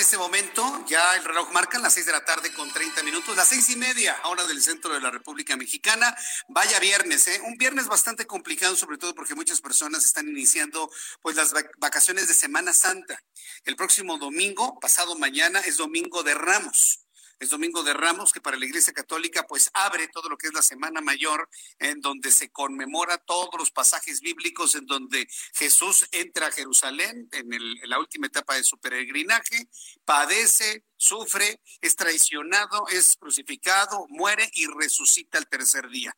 Este 0.00 0.18
momento, 0.18 0.84
ya 0.88 1.14
el 1.16 1.24
reloj 1.24 1.52
marca 1.52 1.78
las 1.78 1.94
seis 1.94 2.06
de 2.06 2.12
la 2.12 2.24
tarde 2.24 2.52
con 2.52 2.72
30 2.72 3.02
minutos, 3.02 3.36
las 3.36 3.48
seis 3.48 3.68
y 3.70 3.76
media, 3.76 4.16
hora 4.24 4.46
del 4.46 4.62
centro 4.62 4.92
de 4.92 5.00
la 5.00 5.10
República 5.10 5.56
Mexicana. 5.56 6.16
Vaya 6.48 6.80
viernes, 6.80 7.28
¿eh? 7.28 7.40
Un 7.44 7.56
viernes 7.56 7.86
bastante 7.86 8.26
complicado, 8.26 8.74
sobre 8.76 8.98
todo 8.98 9.14
porque 9.14 9.34
muchas 9.34 9.60
personas 9.60 10.04
están 10.04 10.28
iniciando 10.28 10.90
pues 11.20 11.36
las 11.36 11.52
vacaciones 11.78 12.28
de 12.28 12.34
Semana 12.34 12.72
Santa. 12.72 13.22
El 13.64 13.76
próximo 13.76 14.18
domingo, 14.18 14.80
pasado 14.80 15.16
mañana, 15.16 15.60
es 15.60 15.76
Domingo 15.76 16.22
de 16.22 16.34
Ramos 16.34 17.00
es 17.40 17.48
Domingo 17.48 17.82
de 17.82 17.94
Ramos, 17.94 18.32
que 18.32 18.42
para 18.42 18.58
la 18.58 18.66
Iglesia 18.66 18.92
Católica 18.92 19.46
pues 19.46 19.70
abre 19.72 20.08
todo 20.08 20.28
lo 20.28 20.36
que 20.36 20.48
es 20.48 20.52
la 20.52 20.60
Semana 20.60 21.00
Mayor, 21.00 21.48
en 21.78 22.00
donde 22.02 22.30
se 22.30 22.50
conmemora 22.50 23.16
todos 23.16 23.50
los 23.58 23.70
pasajes 23.70 24.20
bíblicos 24.20 24.74
en 24.74 24.84
donde 24.84 25.26
Jesús 25.54 26.06
entra 26.12 26.48
a 26.48 26.52
Jerusalén 26.52 27.28
en, 27.32 27.52
en 27.52 27.88
la 27.88 27.98
última 27.98 28.26
etapa 28.26 28.56
de 28.56 28.64
su 28.64 28.78
peregrinaje, 28.78 29.68
padece, 30.04 30.84
sufre, 30.98 31.62
es 31.80 31.96
traicionado, 31.96 32.86
es 32.88 33.16
crucificado, 33.16 34.06
muere 34.10 34.50
y 34.52 34.66
resucita 34.66 35.38
el 35.38 35.48
tercer 35.48 35.88
día. 35.88 36.14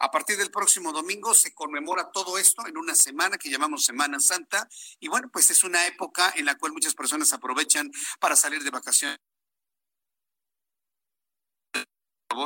A 0.00 0.10
partir 0.10 0.36
del 0.36 0.50
próximo 0.50 0.92
domingo 0.92 1.34
se 1.34 1.54
conmemora 1.54 2.10
todo 2.10 2.36
esto 2.36 2.66
en 2.66 2.76
una 2.76 2.96
semana 2.96 3.38
que 3.38 3.48
llamamos 3.48 3.84
Semana 3.84 4.18
Santa 4.18 4.68
y 4.98 5.06
bueno, 5.06 5.30
pues 5.32 5.50
es 5.50 5.62
una 5.62 5.86
época 5.86 6.32
en 6.36 6.46
la 6.46 6.58
cual 6.58 6.72
muchas 6.72 6.96
personas 6.96 7.32
aprovechan 7.32 7.92
para 8.18 8.34
salir 8.34 8.64
de 8.64 8.70
vacaciones 8.70 9.20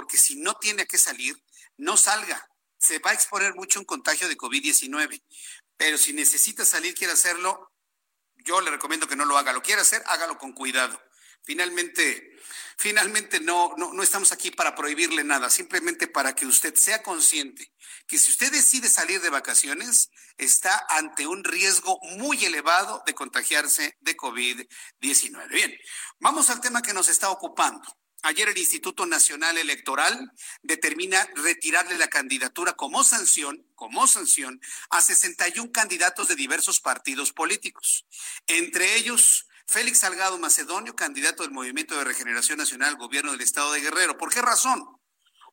que 0.07 0.16
si 0.16 0.37
no 0.37 0.55
tiene 0.55 0.87
que 0.87 0.98
salir, 0.98 1.37
no 1.77 1.96
salga. 1.96 2.48
Se 2.79 2.98
va 2.98 3.11
a 3.11 3.14
exponer 3.14 3.55
mucho 3.55 3.81
un 3.81 3.85
contagio 3.85 4.29
de 4.29 4.37
COVID-19. 4.37 5.22
Pero 5.77 5.98
si 5.98 6.12
necesita 6.12 6.64
salir, 6.64 6.94
quiere 6.94 7.12
hacerlo, 7.12 7.72
yo 8.37 8.61
le 8.61 8.70
recomiendo 8.70 9.09
que 9.09 9.16
no 9.16 9.24
lo 9.24 9.37
haga. 9.37 9.53
Lo 9.53 9.62
quiere 9.62 9.83
hacer, 9.83 10.03
hágalo 10.07 10.38
con 10.38 10.53
cuidado. 10.53 11.01
Finalmente, 11.42 12.37
finalmente 12.77 13.40
no, 13.40 13.74
no, 13.77 13.92
no 13.92 14.03
estamos 14.03 14.33
aquí 14.33 14.51
para 14.51 14.74
prohibirle 14.74 15.24
nada, 15.24 15.48
simplemente 15.48 16.07
para 16.07 16.35
que 16.35 16.46
usted 16.46 16.74
sea 16.74 17.03
consciente 17.03 17.72
que 18.09 18.18
si 18.18 18.31
usted 18.31 18.51
decide 18.51 18.88
salir 18.88 19.20
de 19.20 19.31
vacaciones, 19.31 20.11
está 20.38 20.87
ante 20.88 21.27
un 21.27 21.44
riesgo 21.44 21.98
muy 22.16 22.42
elevado 22.44 23.03
de 23.07 23.14
contagiarse 23.14 23.96
de 24.01 24.16
COVID-19. 24.16 25.48
Bien, 25.51 25.77
vamos 26.18 26.48
al 26.48 26.61
tema 26.61 26.81
que 26.81 26.94
nos 26.94 27.09
está 27.09 27.31
ocupando. 27.31 27.98
Ayer 28.23 28.49
el 28.49 28.59
Instituto 28.59 29.07
Nacional 29.07 29.59
Electoral 29.59 30.33
determina 30.63 31.29
retirarle 31.37 31.97
la 31.99 32.09
candidatura 32.09 32.73
como 32.73 33.05
sanción, 33.05 33.65
como 33.75 34.07
sanción, 34.09 34.61
a 34.91 35.01
61 35.01 35.71
candidatos 35.71 36.29
de 36.29 36.35
diversos 36.35 36.81
partidos 36.81 37.33
políticos. 37.33 38.07
Entre 38.49 38.97
ellos, 38.97 39.47
Félix 39.67 40.01
Salgado 40.01 40.39
Macedonio, 40.39 40.97
candidato 40.97 41.43
del 41.43 41.53
Movimiento 41.53 41.97
de 41.97 42.05
Regeneración 42.05 42.59
Nacional 42.59 42.91
al 42.91 42.97
gobierno 42.97 43.31
del 43.33 43.41
Estado 43.41 43.73
de 43.73 43.83
Guerrero. 43.83 44.19
¿Por 44.19 44.33
qué 44.33 44.43
razón? 44.43 44.85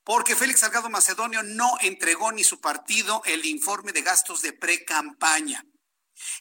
Porque 0.04 0.36
Félix 0.36 0.62
Salgado 0.62 0.90
Macedonio 0.90 1.44
no 1.44 1.78
entregó 1.82 2.32
ni 2.32 2.44
su 2.44 2.62
partido 2.62 3.22
el 3.26 3.46
informe 3.46 3.92
de 3.92 4.02
gastos 4.02 4.42
de 4.42 4.54
pre-campaña. 4.54 5.66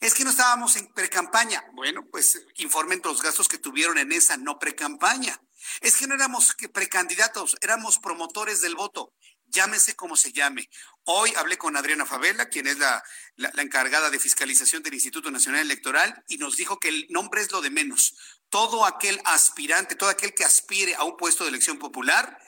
Es 0.00 0.14
que 0.14 0.24
no 0.24 0.30
estábamos 0.30 0.76
en 0.76 0.92
pre-campaña. 0.92 1.64
Bueno, 1.72 2.06
pues 2.10 2.40
informen 2.56 3.00
los 3.04 3.22
gastos 3.22 3.48
que 3.48 3.58
tuvieron 3.58 3.98
en 3.98 4.12
esa 4.12 4.36
no 4.36 4.58
pre-campaña. 4.58 5.40
Es 5.80 5.96
que 5.96 6.06
no 6.06 6.14
éramos 6.14 6.54
precandidatos, 6.72 7.56
éramos 7.60 7.98
promotores 7.98 8.60
del 8.60 8.74
voto. 8.74 9.12
Llámese 9.46 9.94
como 9.94 10.16
se 10.16 10.32
llame. 10.32 10.68
Hoy 11.04 11.32
hablé 11.36 11.56
con 11.58 11.76
Adriana 11.76 12.06
Favela, 12.06 12.48
quien 12.48 12.66
es 12.66 12.78
la, 12.78 13.02
la, 13.36 13.62
encargada 13.62 14.10
de 14.10 14.18
fiscalización 14.18 14.82
del 14.82 14.94
Instituto 14.94 15.30
Nacional 15.30 15.60
Electoral, 15.60 16.24
y 16.28 16.38
nos 16.38 16.56
dijo 16.56 16.80
que 16.80 16.88
el 16.88 17.06
nombre 17.10 17.40
es 17.40 17.52
lo 17.52 17.60
de 17.60 17.70
menos. 17.70 18.16
Todo 18.48 18.84
aquel 18.84 19.20
aspirante, 19.24 19.94
todo 19.94 20.08
aquel 20.08 20.34
que 20.34 20.44
aspire 20.44 20.94
a 20.96 21.04
un 21.04 21.16
puesto 21.16 21.44
de 21.44 21.50
elección 21.50 21.78
popular 21.78 22.38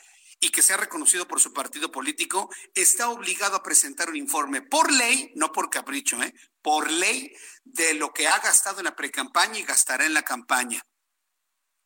y 0.40 0.50
que 0.50 0.62
sea 0.62 0.76
reconocido 0.76 1.26
por 1.26 1.40
su 1.40 1.52
partido 1.52 1.90
político, 1.90 2.50
está 2.74 3.08
obligado 3.08 3.56
a 3.56 3.62
presentar 3.62 4.10
un 4.10 4.16
informe 4.16 4.62
por 4.62 4.92
ley, 4.92 5.32
no 5.34 5.52
por 5.52 5.70
capricho, 5.70 6.22
¿eh? 6.22 6.34
por 6.60 6.90
ley 6.90 7.32
de 7.64 7.94
lo 7.94 8.12
que 8.12 8.28
ha 8.28 8.38
gastado 8.40 8.78
en 8.78 8.84
la 8.84 8.96
precampaña 8.96 9.58
y 9.58 9.64
gastará 9.64 10.04
en 10.04 10.14
la 10.14 10.22
campaña. 10.22 10.82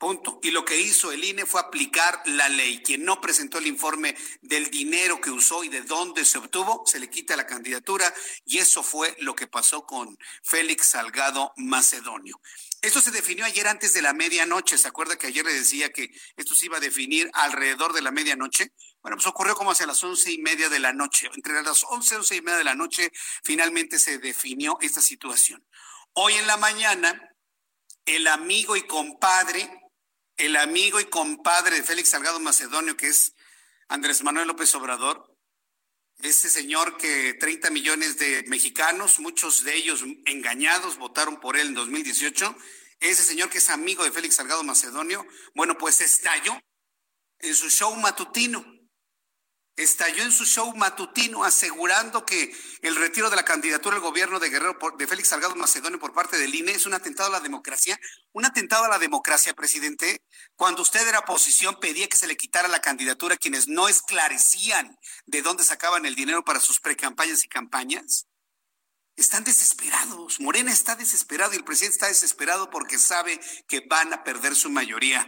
Punto. 0.00 0.40
Y 0.42 0.50
lo 0.50 0.64
que 0.64 0.80
hizo 0.80 1.12
el 1.12 1.22
INE 1.22 1.44
fue 1.44 1.60
aplicar 1.60 2.22
la 2.24 2.48
ley. 2.48 2.82
Quien 2.82 3.04
no 3.04 3.20
presentó 3.20 3.58
el 3.58 3.66
informe 3.66 4.16
del 4.40 4.70
dinero 4.70 5.20
que 5.20 5.30
usó 5.30 5.62
y 5.62 5.68
de 5.68 5.82
dónde 5.82 6.24
se 6.24 6.38
obtuvo, 6.38 6.84
se 6.86 6.98
le 6.98 7.10
quita 7.10 7.36
la 7.36 7.46
candidatura. 7.46 8.10
Y 8.46 8.56
eso 8.56 8.82
fue 8.82 9.14
lo 9.18 9.34
que 9.36 9.46
pasó 9.46 9.84
con 9.84 10.16
Félix 10.42 10.86
Salgado 10.86 11.52
Macedonio. 11.58 12.40
Esto 12.80 13.02
se 13.02 13.10
definió 13.10 13.44
ayer 13.44 13.68
antes 13.68 13.92
de 13.92 14.00
la 14.00 14.14
medianoche. 14.14 14.78
¿Se 14.78 14.88
acuerda 14.88 15.16
que 15.16 15.26
ayer 15.26 15.44
le 15.44 15.52
decía 15.52 15.92
que 15.92 16.10
esto 16.34 16.54
se 16.54 16.64
iba 16.64 16.78
a 16.78 16.80
definir 16.80 17.30
alrededor 17.34 17.92
de 17.92 18.00
la 18.00 18.10
medianoche? 18.10 18.72
Bueno, 19.02 19.18
pues 19.18 19.26
ocurrió 19.26 19.54
como 19.54 19.72
hacia 19.72 19.86
las 19.86 20.02
once 20.02 20.32
y 20.32 20.38
media 20.38 20.70
de 20.70 20.78
la 20.78 20.94
noche. 20.94 21.28
Entre 21.34 21.62
las 21.62 21.84
once 21.84 22.16
once 22.16 22.34
y 22.34 22.40
media 22.40 22.56
de 22.56 22.64
la 22.64 22.74
noche 22.74 23.12
finalmente 23.44 23.98
se 23.98 24.16
definió 24.16 24.78
esta 24.80 25.02
situación. 25.02 25.62
Hoy 26.14 26.32
en 26.32 26.46
la 26.46 26.56
mañana, 26.56 27.36
el 28.06 28.26
amigo 28.28 28.76
y 28.76 28.86
compadre 28.86 29.79
el 30.40 30.57
amigo 30.57 31.00
y 31.00 31.05
compadre 31.05 31.76
de 31.76 31.83
Félix 31.83 32.11
Salgado 32.11 32.40
Macedonio, 32.40 32.96
que 32.96 33.09
es 33.09 33.35
Andrés 33.88 34.22
Manuel 34.22 34.48
López 34.48 34.74
Obrador, 34.74 35.37
ese 36.22 36.48
señor 36.48 36.96
que 36.96 37.35
30 37.35 37.70
millones 37.70 38.18
de 38.18 38.44
mexicanos, 38.48 39.20
muchos 39.20 39.64
de 39.64 39.74
ellos 39.74 40.03
engañados, 40.24 40.96
votaron 40.96 41.40
por 41.40 41.57
él 41.57 41.68
en 41.68 41.74
2018, 41.74 42.57
ese 43.00 43.22
señor 43.22 43.50
que 43.50 43.59
es 43.59 43.68
amigo 43.68 44.03
de 44.05 44.12
Félix 44.12 44.37
Salgado 44.37 44.62
Macedonio, 44.62 45.26
bueno, 45.55 45.76
pues 45.76 46.00
estalló 46.00 46.59
en 47.38 47.55
su 47.55 47.68
show 47.68 47.94
matutino 47.96 48.64
estalló 49.82 50.22
en 50.22 50.32
su 50.32 50.44
show 50.44 50.74
matutino 50.76 51.44
asegurando 51.44 52.24
que 52.24 52.54
el 52.82 52.96
retiro 52.96 53.30
de 53.30 53.36
la 53.36 53.44
candidatura 53.44 53.96
al 53.96 54.02
gobierno 54.02 54.38
de 54.38 54.50
Guerrero 54.50 54.78
de 54.96 55.06
Félix 55.06 55.28
Salgado 55.28 55.56
Macedonio 55.56 55.98
por 55.98 56.12
parte 56.12 56.36
del 56.36 56.54
INE 56.54 56.72
es 56.72 56.86
un 56.86 56.94
atentado 56.94 57.28
a 57.28 57.32
la 57.32 57.40
democracia. 57.40 57.98
Un 58.32 58.44
atentado 58.44 58.84
a 58.84 58.88
la 58.88 58.98
democracia, 58.98 59.54
presidente. 59.54 60.22
Cuando 60.54 60.82
usted 60.82 61.06
era 61.08 61.20
oposición 61.20 61.78
pedía 61.80 62.08
que 62.08 62.16
se 62.16 62.26
le 62.26 62.36
quitara 62.36 62.68
la 62.68 62.80
candidatura 62.80 63.34
a 63.34 63.38
quienes 63.38 63.68
no 63.68 63.88
esclarecían 63.88 64.98
de 65.26 65.42
dónde 65.42 65.64
sacaban 65.64 66.06
el 66.06 66.14
dinero 66.14 66.44
para 66.44 66.60
sus 66.60 66.80
precampañas 66.80 67.44
y 67.44 67.48
campañas. 67.48 68.26
Están 69.16 69.44
desesperados. 69.44 70.40
Morena 70.40 70.72
está 70.72 70.96
desesperado 70.96 71.52
y 71.52 71.56
el 71.56 71.64
presidente 71.64 71.94
está 71.94 72.08
desesperado 72.08 72.70
porque 72.70 72.98
sabe 72.98 73.40
que 73.68 73.80
van 73.88 74.12
a 74.12 74.24
perder 74.24 74.54
su 74.54 74.70
mayoría. 74.70 75.26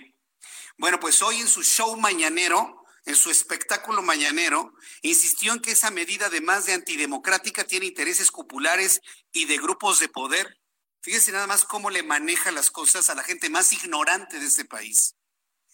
Bueno, 0.79 0.99
pues 0.99 1.23
hoy 1.23 1.41
en 1.41 1.49
su 1.49 1.63
show 1.63 1.97
mañanero, 1.97 2.82
en 3.05 3.17
su 3.17 3.31
espectáculo 3.31 4.03
mañanero, 4.03 4.73
insistió 5.03 5.53
en 5.53 5.61
que 5.61 5.73
esa 5.73 5.91
medida, 5.91 6.27
además 6.27 6.67
de 6.67 6.75
antidemocrática, 6.75 7.65
tiene 7.65 7.87
intereses 7.87 8.31
cupulares 8.31 9.01
y 9.33 9.47
de 9.47 9.59
grupos 9.59 9.99
de 9.99 10.09
poder. 10.09 10.61
Fíjese 11.01 11.33
nada 11.33 11.47
más 11.47 11.65
cómo 11.65 11.91
le 11.91 12.03
maneja 12.03 12.53
las 12.53 12.71
cosas 12.71 13.11
a 13.11 13.15
la 13.15 13.25
gente 13.25 13.51
más 13.51 13.73
ignorante 13.73 14.39
de 14.39 14.47
este 14.47 14.65
país. 14.65 15.17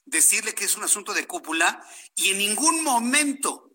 Decirle 0.07 0.55
que 0.55 0.65
es 0.65 0.77
un 0.77 0.85
asunto 0.85 1.13
de 1.13 1.27
cúpula 1.27 1.85
y 2.15 2.31
en 2.31 2.39
ningún 2.39 2.83
momento 2.83 3.73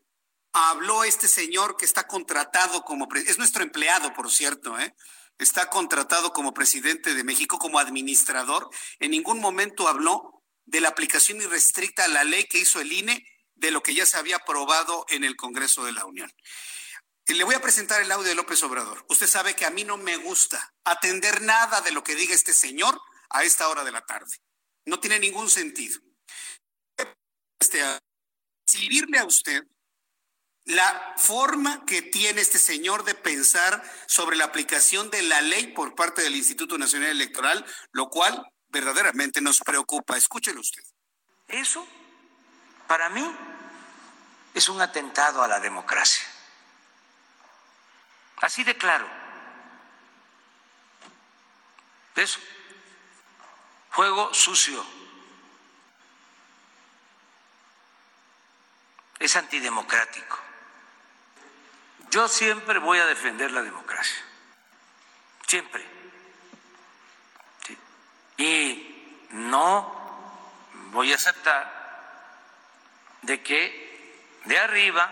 habló 0.51 1.03
este 1.03 1.27
señor 1.27 1.77
que 1.77 1.85
está 1.85 2.07
contratado 2.07 2.83
como, 2.83 3.07
es 3.13 3.37
nuestro 3.37 3.63
empleado, 3.63 4.13
por 4.13 4.31
cierto, 4.31 4.79
¿eh? 4.79 4.95
está 5.37 5.69
contratado 5.69 6.31
como 6.31 6.53
presidente 6.53 7.13
de 7.13 7.23
México, 7.23 7.57
como 7.57 7.79
administrador, 7.79 8.69
en 8.99 9.11
ningún 9.11 9.39
momento 9.39 9.87
habló 9.87 10.43
de 10.65 10.81
la 10.81 10.89
aplicación 10.89 11.41
irrestricta 11.41 12.05
a 12.05 12.07
la 12.07 12.23
ley 12.23 12.45
que 12.45 12.59
hizo 12.59 12.79
el 12.79 12.91
INE 12.91 13.25
de 13.55 13.71
lo 13.71 13.81
que 13.83 13.93
ya 13.93 14.05
se 14.05 14.17
había 14.17 14.37
aprobado 14.37 15.05
en 15.09 15.23
el 15.23 15.35
Congreso 15.35 15.83
de 15.85 15.93
la 15.93 16.05
Unión. 16.05 16.31
Le 17.27 17.43
voy 17.43 17.55
a 17.55 17.61
presentar 17.61 18.01
el 18.01 18.11
audio 18.11 18.27
de 18.27 18.35
López 18.35 18.61
Obrador. 18.63 19.05
Usted 19.07 19.27
sabe 19.27 19.55
que 19.55 19.65
a 19.65 19.69
mí 19.69 19.83
no 19.83 19.97
me 19.97 20.17
gusta 20.17 20.73
atender 20.83 21.41
nada 21.41 21.81
de 21.81 21.91
lo 21.91 22.03
que 22.03 22.15
diga 22.15 22.33
este 22.33 22.53
señor 22.53 22.99
a 23.29 23.43
esta 23.43 23.69
hora 23.69 23.83
de 23.83 23.91
la 23.91 24.05
tarde. 24.05 24.37
No 24.85 24.99
tiene 24.99 25.19
ningún 25.19 25.49
sentido. 25.49 25.99
Este, 27.59 27.81
escribirle 28.67 29.19
a 29.19 29.25
usted 29.25 29.63
la 30.65 31.13
forma 31.17 31.85
que 31.85 32.01
tiene 32.01 32.41
este 32.41 32.59
señor 32.59 33.03
de 33.03 33.15
pensar 33.15 33.83
sobre 34.07 34.35
la 34.35 34.45
aplicación 34.45 35.09
de 35.09 35.21
la 35.21 35.41
ley 35.41 35.67
por 35.67 35.95
parte 35.95 36.21
del 36.21 36.35
Instituto 36.35 36.77
Nacional 36.77 37.09
Electoral, 37.09 37.65
lo 37.91 38.09
cual 38.09 38.45
verdaderamente 38.69 39.41
nos 39.41 39.59
preocupa. 39.59 40.17
Escúchelo 40.17 40.61
usted. 40.61 40.83
Eso, 41.47 41.87
para 42.87 43.09
mí, 43.09 43.35
es 44.53 44.69
un 44.69 44.81
atentado 44.81 45.43
a 45.43 45.47
la 45.47 45.59
democracia. 45.59 46.25
Así 48.37 48.63
de 48.63 48.77
claro. 48.77 49.07
Eso. 52.15 52.39
Juego 53.91 54.33
sucio. 54.33 54.85
Es 59.19 59.35
antidemocrático. 59.35 60.39
Yo 62.09 62.27
siempre 62.27 62.79
voy 62.79 62.99
a 62.99 63.05
defender 63.05 63.51
la 63.51 63.61
democracia. 63.61 64.23
Siempre. 65.47 65.83
Y 68.37 69.27
no 69.31 69.95
voy 70.91 71.11
a 71.11 71.15
aceptar 71.15 71.82
de 73.23 73.41
que 73.41 74.41
de 74.45 74.57
arriba, 74.59 75.11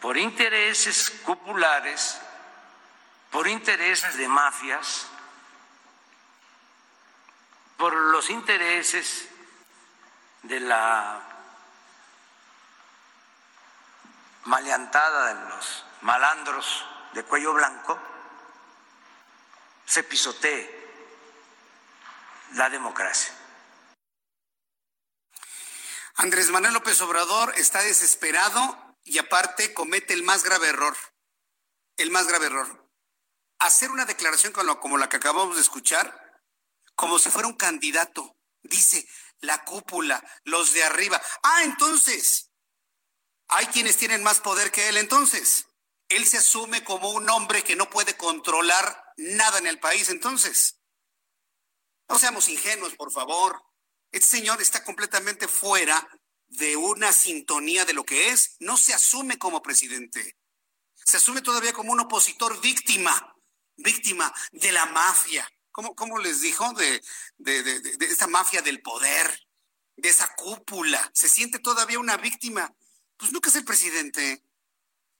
por 0.00 0.16
intereses 0.16 1.10
cupulares, 1.24 2.20
por 3.30 3.46
intereses 3.48 4.16
de 4.16 4.28
mafias, 4.28 5.06
por 7.76 7.94
los 7.94 8.30
intereses 8.30 9.28
de 10.42 10.60
la 10.60 11.20
maleantada 14.44 15.34
de 15.34 15.48
los 15.48 15.84
malandros 16.02 16.86
de 17.12 17.24
cuello 17.24 17.52
blanco, 17.54 17.98
se 19.86 20.02
pisotee 20.04 20.82
la 22.54 22.68
democracia. 22.68 23.41
Andrés 26.16 26.50
Manuel 26.50 26.74
López 26.74 27.00
Obrador 27.00 27.54
está 27.56 27.82
desesperado 27.82 28.98
y 29.04 29.18
aparte 29.18 29.72
comete 29.72 30.14
el 30.14 30.22
más 30.22 30.44
grave 30.44 30.68
error. 30.68 30.96
El 31.96 32.10
más 32.10 32.26
grave 32.26 32.46
error. 32.46 32.90
Hacer 33.58 33.90
una 33.90 34.04
declaración 34.04 34.52
como 34.52 34.98
la 34.98 35.08
que 35.08 35.16
acabamos 35.16 35.56
de 35.56 35.62
escuchar, 35.62 36.42
como 36.94 37.18
si 37.18 37.30
fuera 37.30 37.48
un 37.48 37.56
candidato. 37.56 38.36
Dice, 38.62 39.06
la 39.40 39.64
cúpula, 39.64 40.24
los 40.44 40.72
de 40.72 40.84
arriba. 40.84 41.20
Ah, 41.42 41.62
entonces, 41.64 42.50
hay 43.48 43.66
quienes 43.66 43.96
tienen 43.96 44.22
más 44.22 44.40
poder 44.40 44.70
que 44.70 44.88
él 44.88 44.96
entonces. 44.96 45.66
Él 46.08 46.26
se 46.26 46.38
asume 46.38 46.84
como 46.84 47.10
un 47.10 47.28
hombre 47.30 47.64
que 47.64 47.76
no 47.76 47.88
puede 47.88 48.16
controlar 48.16 49.12
nada 49.16 49.58
en 49.58 49.66
el 49.66 49.80
país 49.80 50.08
entonces. 50.10 50.78
No 52.08 52.18
seamos 52.18 52.48
ingenuos, 52.48 52.94
por 52.94 53.10
favor. 53.10 53.62
Este 54.12 54.28
señor 54.28 54.60
está 54.60 54.84
completamente 54.84 55.48
fuera 55.48 56.06
de 56.48 56.76
una 56.76 57.12
sintonía 57.12 57.86
de 57.86 57.94
lo 57.94 58.04
que 58.04 58.28
es. 58.28 58.56
No 58.60 58.76
se 58.76 58.92
asume 58.92 59.38
como 59.38 59.62
presidente. 59.62 60.36
Se 60.94 61.16
asume 61.16 61.40
todavía 61.40 61.72
como 61.72 61.92
un 61.92 62.00
opositor 62.00 62.60
víctima, 62.60 63.34
víctima 63.76 64.32
de 64.52 64.70
la 64.70 64.84
mafia. 64.86 65.50
¿Cómo, 65.70 65.96
cómo 65.96 66.18
les 66.18 66.42
dijo? 66.42 66.72
De, 66.74 67.02
de, 67.38 67.62
de, 67.62 68.26
mafia 68.28 68.60
del 68.60 68.82
poder, 68.82 69.48
de 69.96 70.10
esa 70.10 70.34
cúpula. 70.34 71.10
Se 71.14 71.28
siente 71.28 71.58
todavía 71.58 71.98
una 71.98 72.18
víctima. 72.18 72.72
Pues 73.16 73.32
nunca 73.32 73.48
es 73.48 73.56
el 73.56 73.64
presidente. 73.64 74.44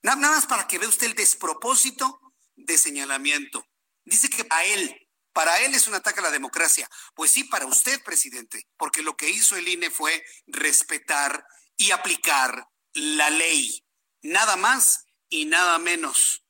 Nada, 0.03 0.17
nada 0.17 0.35
más 0.35 0.45
para 0.45 0.67
que 0.67 0.77
vea 0.77 0.87
usted 0.87 1.07
el 1.07 1.15
despropósito 1.15 2.21
de 2.55 2.77
señalamiento. 2.77 3.65
Dice 4.05 4.29
que 4.29 4.45
a 4.51 4.65
él 4.65 5.02
para 5.33 5.59
él 5.61 5.73
es 5.73 5.87
un 5.87 5.95
ataque 5.95 6.19
a 6.19 6.23
la 6.23 6.31
democracia. 6.31 6.89
Pues 7.15 7.31
sí, 7.31 7.43
para 7.43 7.65
usted, 7.65 8.01
presidente, 8.03 8.67
porque 8.77 9.01
lo 9.01 9.17
que 9.17 9.29
hizo 9.29 9.57
el 9.57 9.67
INE 9.67 9.89
fue 9.89 10.23
respetar 10.47 11.45
y 11.75 11.91
aplicar 11.91 12.67
la 12.93 13.29
ley. 13.29 13.83
Nada 14.21 14.55
más 14.55 15.05
y 15.29 15.45
nada 15.45 15.79
menos. 15.79 16.43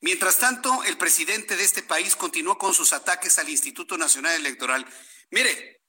Mientras 0.00 0.38
tanto, 0.38 0.82
el 0.84 0.98
presidente 0.98 1.56
de 1.56 1.64
este 1.64 1.82
país 1.82 2.16
continuó 2.16 2.58
con 2.58 2.74
sus 2.74 2.92
ataques 2.92 3.38
al 3.38 3.48
Instituto 3.48 3.96
Nacional 3.96 4.34
Electoral. 4.34 4.86
Mire, 5.30 5.82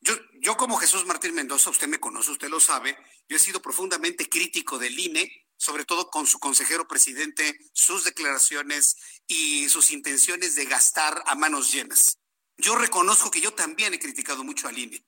yo, 0.00 0.14
yo 0.40 0.56
como 0.56 0.76
Jesús 0.76 1.06
Martín 1.06 1.34
Mendoza, 1.34 1.70
usted 1.70 1.88
me 1.88 2.00
conoce, 2.00 2.30
usted 2.30 2.48
lo 2.48 2.60
sabe, 2.60 2.96
yo 3.28 3.36
he 3.36 3.40
sido 3.40 3.60
profundamente 3.60 4.28
crítico 4.28 4.78
del 4.78 4.98
INE 4.98 5.47
sobre 5.58 5.84
todo 5.84 6.08
con 6.08 6.26
su 6.26 6.38
consejero 6.38 6.88
presidente, 6.88 7.58
sus 7.74 8.04
declaraciones 8.04 8.96
y 9.26 9.68
sus 9.68 9.90
intenciones 9.90 10.54
de 10.54 10.64
gastar 10.64 11.22
a 11.26 11.34
manos 11.34 11.70
llenas. 11.70 12.18
Yo 12.56 12.76
reconozco 12.76 13.30
que 13.30 13.40
yo 13.40 13.52
también 13.52 13.92
he 13.92 13.98
criticado 13.98 14.42
mucho 14.42 14.68
al 14.68 14.78
INE. 14.78 15.04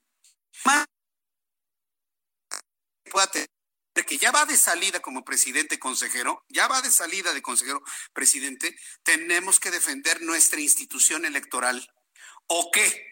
que 4.06 4.18
ya 4.18 4.30
va 4.30 4.44
de 4.44 4.56
salida 4.56 5.00
como 5.00 5.24
presidente 5.24 5.78
consejero, 5.78 6.44
ya 6.48 6.68
va 6.68 6.82
de 6.82 6.90
salida 6.90 7.32
de 7.32 7.42
consejero 7.42 7.82
presidente, 8.12 8.76
tenemos 9.02 9.60
que 9.60 9.70
defender 9.70 10.22
nuestra 10.22 10.60
institución 10.60 11.24
electoral. 11.24 11.88
¿O 12.46 12.70
qué? 12.72 13.10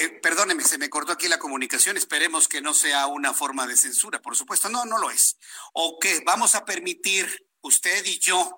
Eh, 0.00 0.08
perdóneme, 0.08 0.64
se 0.64 0.78
me 0.78 0.88
cortó 0.88 1.12
aquí 1.12 1.28
la 1.28 1.38
comunicación. 1.38 1.98
Esperemos 1.98 2.48
que 2.48 2.62
no 2.62 2.72
sea 2.72 3.06
una 3.06 3.34
forma 3.34 3.66
de 3.66 3.76
censura, 3.76 4.22
por 4.22 4.34
supuesto. 4.34 4.70
No, 4.70 4.86
no 4.86 4.96
lo 4.96 5.10
es. 5.10 5.36
O 5.74 5.98
que 5.98 6.22
vamos 6.24 6.54
a 6.54 6.64
permitir, 6.64 7.46
usted 7.60 8.06
y 8.06 8.18
yo, 8.18 8.50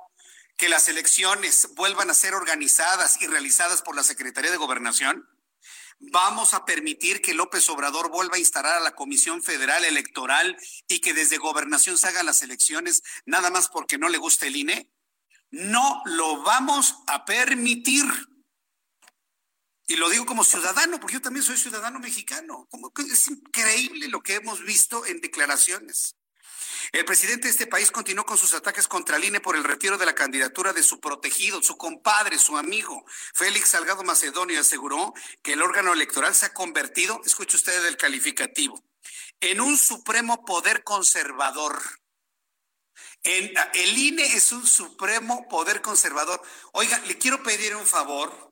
que 0.56 0.68
las 0.68 0.86
elecciones 0.86 1.70
vuelvan 1.74 2.10
a 2.10 2.14
ser 2.14 2.34
organizadas 2.34 3.20
y 3.20 3.26
realizadas 3.26 3.82
por 3.82 3.96
la 3.96 4.04
Secretaría 4.04 4.52
de 4.52 4.56
Gobernación. 4.56 5.28
Vamos 5.98 6.54
a 6.54 6.64
permitir 6.64 7.20
que 7.20 7.34
López 7.34 7.68
Obrador 7.70 8.08
vuelva 8.08 8.36
a 8.36 8.40
instalar 8.40 8.74
a 8.74 8.80
la 8.80 8.94
Comisión 8.94 9.42
Federal 9.42 9.84
Electoral 9.84 10.56
y 10.86 11.00
que 11.00 11.12
desde 11.12 11.38
gobernación 11.38 11.98
se 11.98 12.06
hagan 12.06 12.26
las 12.26 12.42
elecciones 12.42 13.02
nada 13.26 13.50
más 13.50 13.66
porque 13.66 13.98
no 13.98 14.08
le 14.08 14.18
gusta 14.18 14.46
el 14.46 14.54
INE. 14.54 14.92
No 15.50 16.02
lo 16.04 16.44
vamos 16.44 16.98
a 17.08 17.24
permitir. 17.24 18.04
Y 19.92 19.96
lo 19.96 20.08
digo 20.08 20.24
como 20.24 20.42
ciudadano, 20.42 20.98
porque 20.98 21.16
yo 21.16 21.20
también 21.20 21.44
soy 21.44 21.58
ciudadano 21.58 22.00
mexicano. 22.00 22.66
Es 23.12 23.28
increíble 23.28 24.08
lo 24.08 24.22
que 24.22 24.36
hemos 24.36 24.64
visto 24.64 25.04
en 25.04 25.20
declaraciones. 25.20 26.16
El 26.92 27.04
presidente 27.04 27.44
de 27.44 27.50
este 27.50 27.66
país 27.66 27.90
continuó 27.90 28.24
con 28.24 28.38
sus 28.38 28.54
ataques 28.54 28.88
contra 28.88 29.18
el 29.18 29.24
INE 29.24 29.40
por 29.40 29.54
el 29.54 29.64
retiro 29.64 29.98
de 29.98 30.06
la 30.06 30.14
candidatura 30.14 30.72
de 30.72 30.82
su 30.82 30.98
protegido, 30.98 31.62
su 31.62 31.76
compadre, 31.76 32.38
su 32.38 32.56
amigo. 32.56 33.04
Félix 33.34 33.68
Salgado 33.68 34.02
Macedonio 34.02 34.58
aseguró 34.60 35.12
que 35.42 35.52
el 35.52 35.60
órgano 35.60 35.92
electoral 35.92 36.34
se 36.34 36.46
ha 36.46 36.54
convertido, 36.54 37.20
escuche 37.26 37.58
usted 37.58 37.84
el 37.84 37.98
calificativo, 37.98 38.82
en 39.40 39.60
un 39.60 39.76
supremo 39.76 40.42
poder 40.46 40.84
conservador. 40.84 41.82
El 43.24 43.98
INE 43.98 44.24
es 44.24 44.52
un 44.52 44.66
supremo 44.66 45.46
poder 45.50 45.82
conservador. 45.82 46.40
Oiga, 46.72 46.98
le 47.00 47.18
quiero 47.18 47.42
pedir 47.42 47.76
un 47.76 47.86
favor 47.86 48.51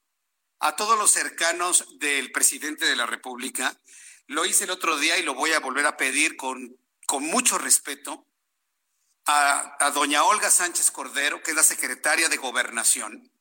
a 0.61 0.77
todos 0.77 0.99
los 0.99 1.11
cercanos 1.11 1.99
del 1.99 2.31
presidente 2.33 2.87
de 2.87 2.97
la 2.97 3.07
República. 3.07 3.77
Lo 4.27 4.45
hice 4.45 4.65
el 4.65 4.71
otro 4.71 4.99
día 4.99 5.19
y 5.19 5.23
lo 5.23 5.35
voy 5.35 5.53
a 5.53 5.61
volver 5.61 5.87
a 5.87 5.97
pedir 5.97 6.37
con 6.37 6.81
con 7.11 7.25
mucho 7.25 7.59
respeto 7.59 8.25
a, 9.27 9.91
doña 9.93 10.23
Olga 10.23 10.49
Sánchez 10.49 10.93
Cordero, 10.93 11.43
que 11.43 11.51
es 11.51 11.57
la 11.57 11.65
secretaria 11.65 12.29
de 12.29 12.37
Gobernación, 12.37 13.33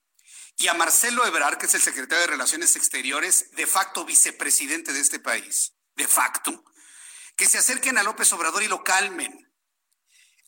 y 0.58 0.70
a 0.70 0.74
Marcelo 0.74 1.24
Ebrard, 1.28 1.60
que 1.60 1.68
es 1.68 1.76
el 1.76 1.82
secretario 1.82 2.22
de 2.22 2.32
Relaciones 2.32 2.76
Exteriores, 2.76 3.52
de 3.52 3.68
facto 3.68 4.06
vicepresidente 4.06 4.92
de 4.92 5.02
este 5.02 5.20
país, 5.20 5.74
de 5.96 6.08
facto, 6.08 6.66
que 7.36 7.46
se 7.46 7.60
acerquen 7.60 8.00
a 8.00 8.04
López 8.04 8.34
Obrador 8.34 8.64
y 8.64 8.68
lo 8.68 8.84
calmen. 8.84 9.54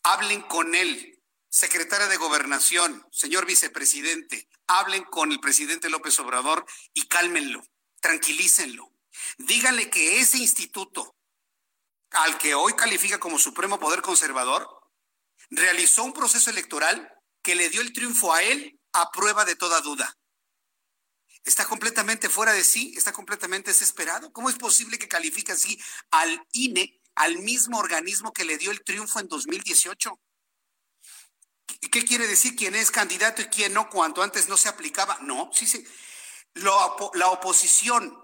Hablen 0.02 0.42
con 0.42 0.74
él, 0.74 1.11
secretaria 1.52 2.08
de 2.08 2.18
Gobernación, 2.18 3.06
señor 3.12 3.46
vicepresidente, 3.46 4.50
hablen 4.66 5.04
con 5.04 5.32
el 5.32 5.40
presidente 5.40 5.90
López 5.90 6.18
Obrador 6.18 6.66
y 6.94 7.08
cálmenlo, 7.08 7.62
tranquilícenlo. 8.00 8.92
Díganle 9.38 9.92
que 9.92 10.20
ese 10.20 10.40
instituto 10.40 11.16
al 12.12 12.38
que 12.38 12.54
hoy 12.54 12.74
califica 12.74 13.20
como 13.20 13.40
Supremo 13.40 13.80
Poder 13.80 14.02
Conservador, 14.02 14.68
realizó 15.50 16.04
un 16.04 16.14
proceso 16.14 16.50
electoral 16.50 17.10
que 17.42 17.56
le 17.56 17.70
dio 17.70 17.82
el 17.82 17.94
triunfo 17.94 18.34
a 18.34 18.44
él 18.44 18.80
a 18.94 19.10
prueba 19.12 19.46
de 19.46 19.56
toda 19.56 19.82
duda. 19.82 20.18
Está 21.44 21.66
completamente 21.66 22.30
fuera 22.30 22.54
de 22.54 22.64
sí, 22.64 22.94
está 22.96 23.14
completamente 23.14 23.72
desesperado. 23.72 24.32
¿Cómo 24.32 24.50
es 24.50 24.58
posible 24.58 25.00
que 25.00 25.08
califique 25.08 25.54
así 25.54 25.80
al 26.12 26.46
INE, 26.52 27.02
al 27.16 27.40
mismo 27.40 27.80
organismo 27.80 28.32
que 28.32 28.46
le 28.46 28.58
dio 28.58 28.72
el 28.72 28.84
triunfo 28.84 29.20
en 29.20 29.28
2018? 29.28 30.20
¿Qué 31.90 32.06
quiere 32.06 32.28
decir 32.28 32.56
quién 32.56 32.76
es 32.76 32.92
candidato 32.92 33.42
y 33.42 33.46
quién 33.46 33.74
no 33.74 33.90
cuando 33.90 34.24
antes 34.24 34.48
no 34.48 34.56
se 34.56 34.70
aplicaba? 34.70 35.18
No, 35.22 35.50
sí, 35.54 35.66
sí. 35.66 35.86
la 36.54 37.28
oposición 37.30 38.22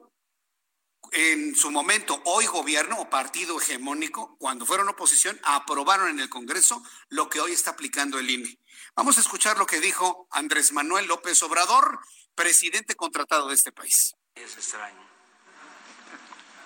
en 1.12 1.56
su 1.56 1.72
momento, 1.72 2.22
hoy 2.26 2.46
gobierno 2.46 3.00
o 3.00 3.10
partido 3.10 3.60
hegemónico, 3.60 4.36
cuando 4.38 4.66
fueron 4.66 4.90
oposición, 4.90 5.40
aprobaron 5.44 6.10
en 6.10 6.20
el 6.20 6.30
Congreso 6.30 6.84
lo 7.10 7.30
que 7.30 7.40
hoy 7.40 7.54
está 7.54 7.72
aplicando 7.72 8.20
el 8.20 8.30
INE. 8.30 8.60
Vamos 8.96 9.18
a 9.18 9.22
escuchar 9.22 9.58
lo 9.58 9.66
que 9.66 9.80
dijo 9.80 10.28
Andrés 10.32 10.72
Manuel 10.74 11.08
López 11.08 11.42
Obrador, 11.44 12.00
presidente 12.36 12.96
contratado 12.96 13.48
de 13.48 13.56
este 13.56 13.72
país. 13.72 14.16
Es 14.36 14.54
extraño, 14.56 15.02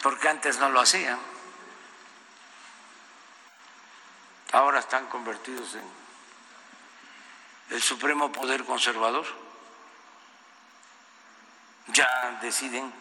porque 0.01 0.27
antes 0.27 0.57
no 0.57 0.69
lo 0.69 0.81
hacían. 0.81 1.19
Ahora 4.51 4.79
están 4.79 5.07
convertidos 5.07 5.75
en 5.75 6.00
el 7.71 7.81
supremo 7.81 8.31
poder 8.31 8.65
conservador. 8.65 9.25
Ya 11.87 12.39
deciden 12.41 12.93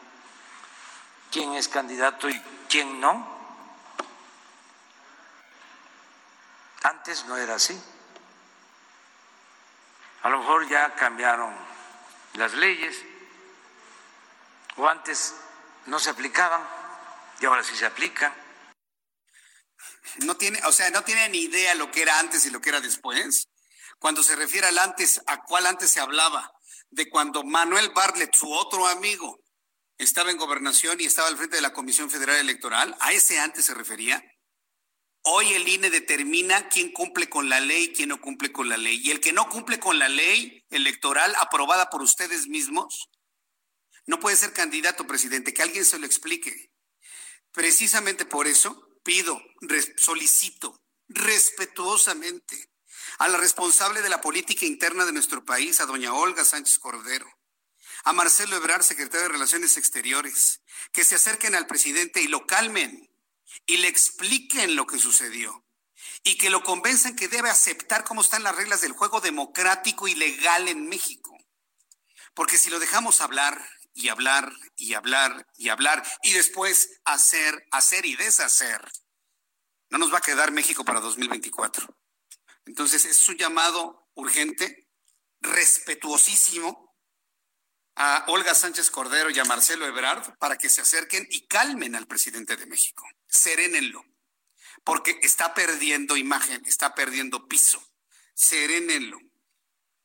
quién 1.31 1.55
es 1.55 1.69
candidato 1.69 2.29
y 2.29 2.41
quién 2.69 3.01
no. 3.01 3.39
Antes 6.83 7.25
no 7.27 7.37
era 7.37 7.57
así. 7.57 7.79
A 10.23 10.29
lo 10.29 10.39
mejor 10.39 10.69
ya 10.69 10.95
cambiaron 10.95 11.55
las 12.35 12.55
leyes 12.55 12.97
o 14.77 14.89
antes 14.89 15.35
no 15.87 15.99
se 15.99 16.11
aplicaban 16.11 16.63
y 17.41 17.47
ahora 17.47 17.65
sí 17.65 17.75
se 17.75 17.87
aplican. 17.87 18.33
No 20.25 20.37
tiene, 20.37 20.61
o 20.65 20.73
sea, 20.73 20.91
no 20.91 21.03
tiene 21.03 21.29
ni 21.29 21.39
idea 21.39 21.75
lo 21.75 21.91
que 21.91 22.03
era 22.03 22.19
antes 22.19 22.45
y 22.47 22.51
lo 22.51 22.61
que 22.61 22.69
era 22.69 22.81
después. 22.81 23.50
Cuando 24.01 24.23
se 24.23 24.35
refiere 24.35 24.67
al 24.67 24.79
antes, 24.79 25.21
¿a 25.27 25.43
cuál 25.43 25.67
antes 25.67 25.91
se 25.91 26.01
hablaba? 26.01 26.51
De 26.89 27.11
cuando 27.11 27.45
Manuel 27.45 27.91
Bartlett, 27.95 28.35
su 28.35 28.51
otro 28.51 28.87
amigo, 28.87 29.45
estaba 29.99 30.31
en 30.31 30.39
gobernación 30.39 30.99
y 30.99 31.05
estaba 31.05 31.29
al 31.29 31.37
frente 31.37 31.57
de 31.57 31.63
la 31.63 31.75
Comisión 31.75 32.09
Federal 32.09 32.37
Electoral, 32.37 32.97
a 33.01 33.13
ese 33.13 33.39
antes 33.39 33.67
se 33.67 33.75
refería. 33.75 34.25
Hoy 35.23 35.53
el 35.53 35.69
INE 35.69 35.91
determina 35.91 36.71
quién 36.71 36.93
cumple 36.93 37.29
con 37.29 37.51
la 37.51 37.61
ley 37.61 37.85
y 37.85 37.93
quién 37.93 38.09
no 38.09 38.23
cumple 38.23 38.51
con 38.51 38.71
la 38.71 38.79
ley. 38.79 39.03
Y 39.05 39.11
el 39.11 39.21
que 39.21 39.35
no 39.35 39.51
cumple 39.51 39.79
con 39.79 39.99
la 39.99 40.09
ley 40.09 40.65
electoral 40.71 41.35
aprobada 41.39 41.91
por 41.91 42.01
ustedes 42.01 42.49
mismos, 42.49 43.11
no 44.07 44.19
puede 44.19 44.37
ser 44.37 44.55
candidato, 44.55 45.07
presidente, 45.07 45.53
que 45.53 45.61
alguien 45.61 45.85
se 45.85 45.99
lo 45.99 46.07
explique. 46.07 46.73
Precisamente 47.53 48.25
por 48.25 48.47
eso 48.47 48.89
pido, 49.05 49.39
solicito 49.99 50.81
respetuosamente 51.07 52.70
a 53.21 53.29
la 53.29 53.37
responsable 53.37 54.01
de 54.01 54.09
la 54.09 54.23
política 54.23 54.65
interna 54.65 55.05
de 55.05 55.13
nuestro 55.13 55.45
país, 55.45 55.79
a 55.81 55.85
doña 55.85 56.15
Olga 56.15 56.43
Sánchez 56.43 56.79
Cordero, 56.79 57.31
a 58.05 58.15
Marcelo 58.15 58.57
Ebrard, 58.57 58.83
secretario 58.83 59.25
de 59.25 59.33
Relaciones 59.35 59.77
Exteriores, 59.77 60.63
que 60.91 61.05
se 61.05 61.17
acerquen 61.17 61.55
al 61.55 61.67
presidente 61.67 62.23
y 62.23 62.29
lo 62.29 62.47
calmen 62.47 63.15
y 63.67 63.77
le 63.77 63.89
expliquen 63.89 64.75
lo 64.75 64.87
que 64.87 64.99
sucedió 64.99 65.67
y 66.25 66.39
que 66.39 66.49
lo 66.49 66.63
convenzan 66.63 67.15
que 67.15 67.29
debe 67.29 67.51
aceptar 67.51 68.05
cómo 68.05 68.23
están 68.23 68.43
las 68.43 68.57
reglas 68.57 68.81
del 68.81 68.93
juego 68.93 69.21
democrático 69.21 70.09
y 70.09 70.15
legal 70.15 70.69
en 70.69 70.89
México. 70.89 71.37
Porque 72.33 72.57
si 72.57 72.71
lo 72.71 72.79
dejamos 72.79 73.21
hablar 73.21 73.63
y 73.93 74.09
hablar 74.09 74.51
y 74.77 74.95
hablar 74.95 75.47
y 75.59 75.69
hablar 75.69 76.03
y 76.23 76.33
después 76.33 76.89
hacer, 77.05 77.67
hacer 77.71 78.07
y 78.07 78.17
deshacer, 78.17 78.81
no 79.91 79.99
nos 79.99 80.11
va 80.11 80.19
a 80.19 80.23
quedar 80.23 80.53
México 80.53 80.87
para 80.87 81.01
2024. 81.01 82.00
Entonces 82.71 83.05
es 83.05 83.29
un 83.29 83.37
llamado 83.37 84.09
urgente, 84.15 84.89
respetuosísimo, 85.41 86.95
a 87.97 88.25
Olga 88.29 88.55
Sánchez 88.55 88.93
Cordero 88.93 89.29
y 89.29 89.41
a 89.41 89.45
Marcelo 89.45 89.89
Ebrard 89.89 90.39
para 90.39 90.57
que 90.57 90.71
se 90.71 90.81
acerquen 90.81 91.27
y 91.31 91.49
calmen 91.49 91.97
al 91.97 92.07
presidente 92.07 92.57
de 92.57 92.67
México. 92.67 93.05
Serénenlo, 93.27 94.05
porque 94.85 95.19
está 95.23 95.53
perdiendo 95.53 96.17
imagen, 96.17 96.63
está 96.65 96.95
perdiendo 96.95 97.49
piso. 97.49 97.85
Serénenlo. 98.35 99.19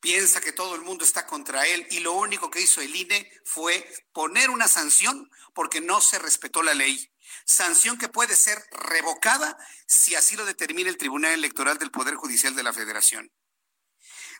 Piensa 0.00 0.40
que 0.40 0.50
todo 0.50 0.74
el 0.74 0.82
mundo 0.82 1.04
está 1.04 1.24
contra 1.24 1.68
él 1.68 1.86
y 1.92 2.00
lo 2.00 2.14
único 2.14 2.50
que 2.50 2.62
hizo 2.62 2.80
el 2.80 2.96
INE 2.96 3.30
fue 3.44 3.88
poner 4.12 4.50
una 4.50 4.66
sanción 4.66 5.30
porque 5.54 5.80
no 5.80 6.00
se 6.00 6.18
respetó 6.18 6.64
la 6.64 6.74
ley. 6.74 7.12
Sanción 7.46 7.96
que 7.96 8.08
puede 8.08 8.34
ser 8.34 8.58
revocada 8.72 9.56
si 9.86 10.16
así 10.16 10.34
lo 10.34 10.44
determina 10.44 10.90
el 10.90 10.98
Tribunal 10.98 11.32
Electoral 11.32 11.78
del 11.78 11.92
Poder 11.92 12.16
Judicial 12.16 12.56
de 12.56 12.64
la 12.64 12.72
Federación. 12.72 13.32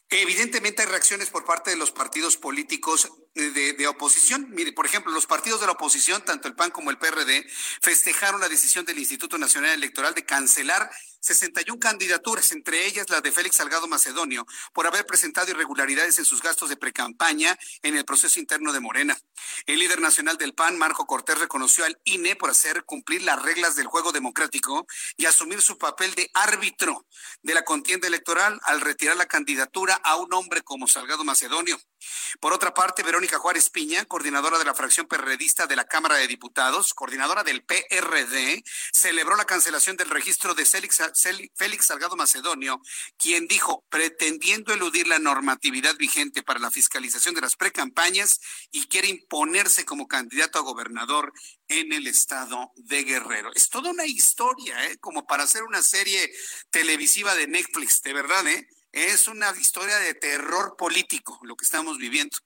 Evidentemente 0.09 0.83
hay 0.83 0.89
reacciones 0.89 1.31
por 1.31 1.45
parte 1.45 1.71
de 1.71 1.77
los 1.77 1.93
partidos 1.93 2.37
políticos 2.37 3.09
de, 3.37 3.75
de, 3.75 3.87
oposición. 3.87 4.49
Mire, 4.51 4.73
por 4.73 4.87
ejemplo, 4.87 5.13
los 5.13 5.27
partidos 5.27 5.61
de 5.61 5.67
la 5.67 5.73
oposición, 5.73 6.25
tanto 6.25 6.49
el 6.49 6.55
PAN 6.55 6.71
como 6.71 6.91
el 6.91 6.99
PRD, 6.99 7.47
festejaron 7.83 8.41
la 8.41 8.49
decisión 8.49 8.85
del 8.85 8.99
Instituto 8.99 9.37
Nacional 9.37 9.73
Electoral 9.73 10.15
de 10.15 10.25
cancelar 10.25 10.91
61 11.27 11.81
candidaturas, 11.81 12.53
entre 12.53 12.87
ellas 12.87 13.11
la 13.11 13.21
de 13.21 13.33
Félix 13.33 13.57
Salgado 13.57 13.89
Macedonio, 13.89 14.47
por 14.73 14.87
haber 14.87 15.05
presentado 15.07 15.51
irregularidades 15.51 16.19
en 16.19 16.25
sus 16.25 16.41
gastos 16.41 16.69
de 16.69 16.77
precampaña 16.77 17.59
en 17.83 17.97
el 17.97 18.05
proceso 18.05 18.39
interno 18.39 18.73
de 18.73 18.81
Morena. 18.81 19.19
El 19.67 19.81
líder 19.81 20.01
nacional 20.01 20.39
del 20.39 20.55
PAN, 20.55 20.79
Marco 20.79 21.05
Cortés, 21.07 21.39
reconoció 21.39 21.85
al 21.85 21.99
INE 22.05 22.37
por 22.37 22.51
hacer 22.51 22.85
cumplir 22.85 23.23
las 23.23 23.43
reglas 23.43 23.75
del 23.75 23.87
juego 23.89 24.13
democrático 24.13 24.87
y 25.17 25.27
asumir 25.27 25.61
su 25.61 25.79
papel 25.79 26.15
de 26.15 26.31
árbitro 26.33 27.07
de 27.43 27.55
la 27.55 27.63
contienda 27.63 28.07
electoral 28.07 28.61
al 28.63 28.81
retirar 28.81 29.17
la 29.17 29.27
candidatura 29.27 29.95
a 30.05 30.17
un 30.17 30.33
hombre 30.33 30.63
como 30.63 30.87
Salgado 30.87 31.25
Macedonio. 31.25 31.79
Por 32.41 32.53
otra 32.53 32.75
parte, 32.75 33.03
Verónica 33.03 33.39
Juárez 33.39 33.71
Piña, 33.71 34.05
coordinadora 34.05 34.59
de 34.59 34.65
la 34.65 34.75
fracción 34.75 35.07
perredista 35.07 35.67
de 35.67 35.77
la 35.77 35.87
Cámara 35.87 36.17
de 36.17 36.27
Diputados, 36.27 36.95
coordinadora 36.95 37.45
del 37.45 37.65
PRD, 37.65 38.63
celebró 38.93 39.37
la 39.37 39.45
cancelación 39.45 39.97
del 39.97 40.11
registro 40.11 40.55
de 40.55 40.65
Félix 40.67 41.87
Salgado 41.87 42.17
Macedonio, 42.17 42.81
quien 43.17 43.47
dijo, 43.47 43.85
pretendiendo 43.89 44.73
eludir 44.73 45.07
la 45.07 45.19
normatividad 45.19 45.97
vigente 45.97 46.43
para 46.43 46.61
la 46.61 46.71
fiscalización 46.71 47.35
de 47.35 47.41
las 47.41 47.57
precampañas 47.57 48.41
y 48.71 48.87
quiere 48.87 49.09
imponerse 49.09 49.85
como 49.85 50.09
candidato 50.09 50.59
a 50.59 50.63
gobernador 50.63 51.33
en 51.69 51.93
el 51.93 52.07
estado 52.07 52.73
de 52.77 53.05
Guerrero. 53.05 53.51
Es 53.55 53.69
toda 53.69 53.91
una 53.91 54.07
historia, 54.07 54.85
¿eh? 54.87 54.99
como 54.99 55.27
para 55.27 55.45
hacer 55.45 55.63
una 55.63 55.83
serie 55.83 56.31
televisiva 56.71 57.35
de 57.35 57.47
Netflix, 57.47 58.03
de 58.03 58.13
verdad, 58.13 58.47
¿eh? 58.47 58.69
Es 58.93 59.29
una 59.29 59.51
historia 59.59 59.99
de 59.99 60.15
terror 60.15 60.77
político 60.77 61.39
lo 61.43 61.57
que 61.57 61.65
estamos 61.65 61.99
viviendo. 61.99 62.37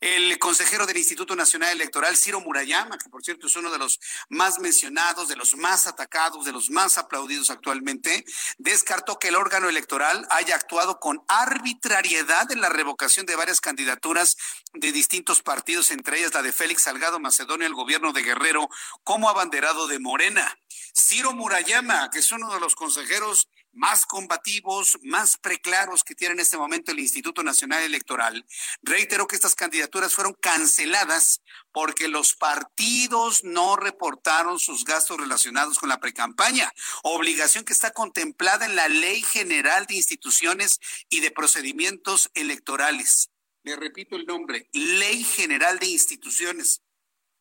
El 0.00 0.38
consejero 0.38 0.86
del 0.86 0.96
Instituto 0.96 1.34
Nacional 1.34 1.72
Electoral, 1.72 2.16
Ciro 2.16 2.40
Murayama, 2.40 2.98
que 2.98 3.08
por 3.08 3.24
cierto 3.24 3.46
es 3.46 3.56
uno 3.56 3.70
de 3.70 3.78
los 3.78 3.98
más 4.28 4.58
mencionados, 4.58 5.28
de 5.28 5.36
los 5.36 5.56
más 5.56 5.86
atacados, 5.86 6.44
de 6.44 6.52
los 6.52 6.70
más 6.70 6.98
aplaudidos 6.98 7.50
actualmente, 7.50 8.24
descartó 8.58 9.18
que 9.18 9.28
el 9.28 9.36
órgano 9.36 9.68
electoral 9.68 10.26
haya 10.30 10.54
actuado 10.54 10.98
con 10.98 11.22
arbitrariedad 11.28 12.50
en 12.52 12.60
la 12.60 12.68
revocación 12.68 13.26
de 13.26 13.36
varias 13.36 13.60
candidaturas 13.60 14.36
de 14.74 14.92
distintos 14.92 15.42
partidos, 15.42 15.90
entre 15.90 16.18
ellas 16.18 16.34
la 16.34 16.42
de 16.42 16.52
Félix 16.52 16.82
Salgado 16.82 17.18
Macedonio, 17.18 17.66
el 17.66 17.74
gobierno 17.74 18.12
de 18.12 18.22
Guerrero, 18.22 18.68
como 19.02 19.28
abanderado 19.28 19.86
de 19.86 19.98
Morena. 19.98 20.58
Ciro 20.94 21.32
Murayama, 21.32 22.10
que 22.10 22.20
es 22.20 22.32
uno 22.32 22.52
de 22.52 22.60
los 22.60 22.74
consejeros 22.74 23.48
más 23.76 24.06
combativos, 24.06 24.98
más 25.02 25.36
preclaros 25.36 26.02
que 26.02 26.14
tiene 26.14 26.34
en 26.34 26.40
este 26.40 26.56
momento 26.56 26.90
el 26.90 26.98
Instituto 26.98 27.42
Nacional 27.42 27.82
Electoral, 27.82 28.44
reiteró 28.82 29.26
que 29.26 29.36
estas 29.36 29.54
candidaturas 29.54 30.14
fueron 30.14 30.34
canceladas 30.34 31.42
porque 31.72 32.08
los 32.08 32.34
partidos 32.34 33.44
no 33.44 33.76
reportaron 33.76 34.58
sus 34.58 34.84
gastos 34.84 35.18
relacionados 35.18 35.78
con 35.78 35.88
la 35.88 36.00
precampaña, 36.00 36.72
obligación 37.02 37.64
que 37.64 37.72
está 37.72 37.92
contemplada 37.92 38.66
en 38.66 38.76
la 38.76 38.88
Ley 38.88 39.22
General 39.22 39.86
de 39.86 39.96
Instituciones 39.96 40.80
y 41.08 41.20
de 41.20 41.30
Procedimientos 41.30 42.30
Electorales. 42.34 43.30
Le 43.62 43.76
repito 43.76 44.16
el 44.16 44.26
nombre, 44.26 44.68
Ley 44.72 45.24
General 45.24 45.78
de 45.78 45.86
Instituciones. 45.86 46.82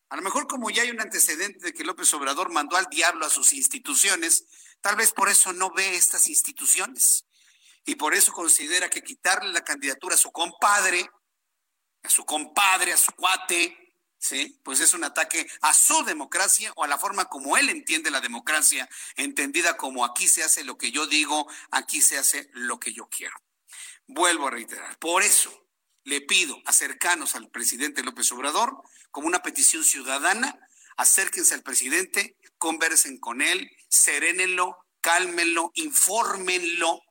A 0.09 0.15
lo 0.17 0.21
mejor 0.21 0.47
como 0.47 0.69
ya 0.69 0.83
hay 0.83 0.91
un 0.91 1.01
antecedente 1.01 1.65
de 1.65 1.73
que 1.73 1.83
López 1.83 2.13
Obrador 2.13 2.51
mandó 2.51 2.77
al 2.77 2.87
diablo 2.89 3.25
a 3.25 3.29
sus 3.29 3.53
instituciones, 3.53 4.45
Tal 4.85 4.97
vez 4.97 5.13
por 5.13 5.29
eso 5.29 5.51
no 5.51 5.71
ve 5.71 5.95
estas 5.95 6.29
instituciones 6.29 7.25
y 7.85 7.95
por 7.95 8.13
eso 8.13 8.31
considera 8.31 8.87
que 8.87 9.01
quitarle 9.01 9.51
la 9.51 9.63
candidatura 9.63 10.13
a 10.13 10.17
su 10.19 10.31
compadre, 10.31 11.09
a 12.03 12.09
su 12.11 12.23
compadre, 12.23 12.93
a 12.93 12.97
su 12.97 13.11
cuate, 13.13 13.95
¿sí? 14.19 14.61
Pues 14.63 14.81
es 14.81 14.93
un 14.93 15.03
ataque 15.03 15.49
a 15.61 15.73
su 15.73 16.03
democracia 16.03 16.71
o 16.75 16.83
a 16.83 16.87
la 16.87 16.99
forma 16.99 17.25
como 17.25 17.57
él 17.57 17.69
entiende 17.69 18.11
la 18.11 18.21
democracia, 18.21 18.87
entendida 19.15 19.75
como 19.75 20.05
aquí 20.05 20.27
se 20.27 20.43
hace 20.43 20.63
lo 20.63 20.77
que 20.77 20.91
yo 20.91 21.07
digo, 21.07 21.51
aquí 21.71 22.03
se 22.03 22.19
hace 22.19 22.51
lo 22.53 22.79
que 22.79 22.93
yo 22.93 23.09
quiero. 23.09 23.35
Vuelvo 24.05 24.49
a 24.49 24.51
reiterar, 24.51 24.99
por 24.99 25.23
eso 25.23 25.67
le 26.03 26.21
pido 26.21 26.61
a 26.63 26.71
cercanos 26.71 27.33
al 27.33 27.49
presidente 27.49 28.03
López 28.03 28.31
Obrador, 28.33 28.83
como 29.09 29.25
una 29.25 29.41
petición 29.41 29.83
ciudadana, 29.83 30.59
acérquense 30.95 31.55
al 31.55 31.63
presidente, 31.63 32.37
conversen 32.57 33.19
con 33.19 33.41
él, 33.41 33.69
serénenlo, 33.89 34.77
cálmenlo, 35.01 35.71
infórmenlo, 35.75 37.01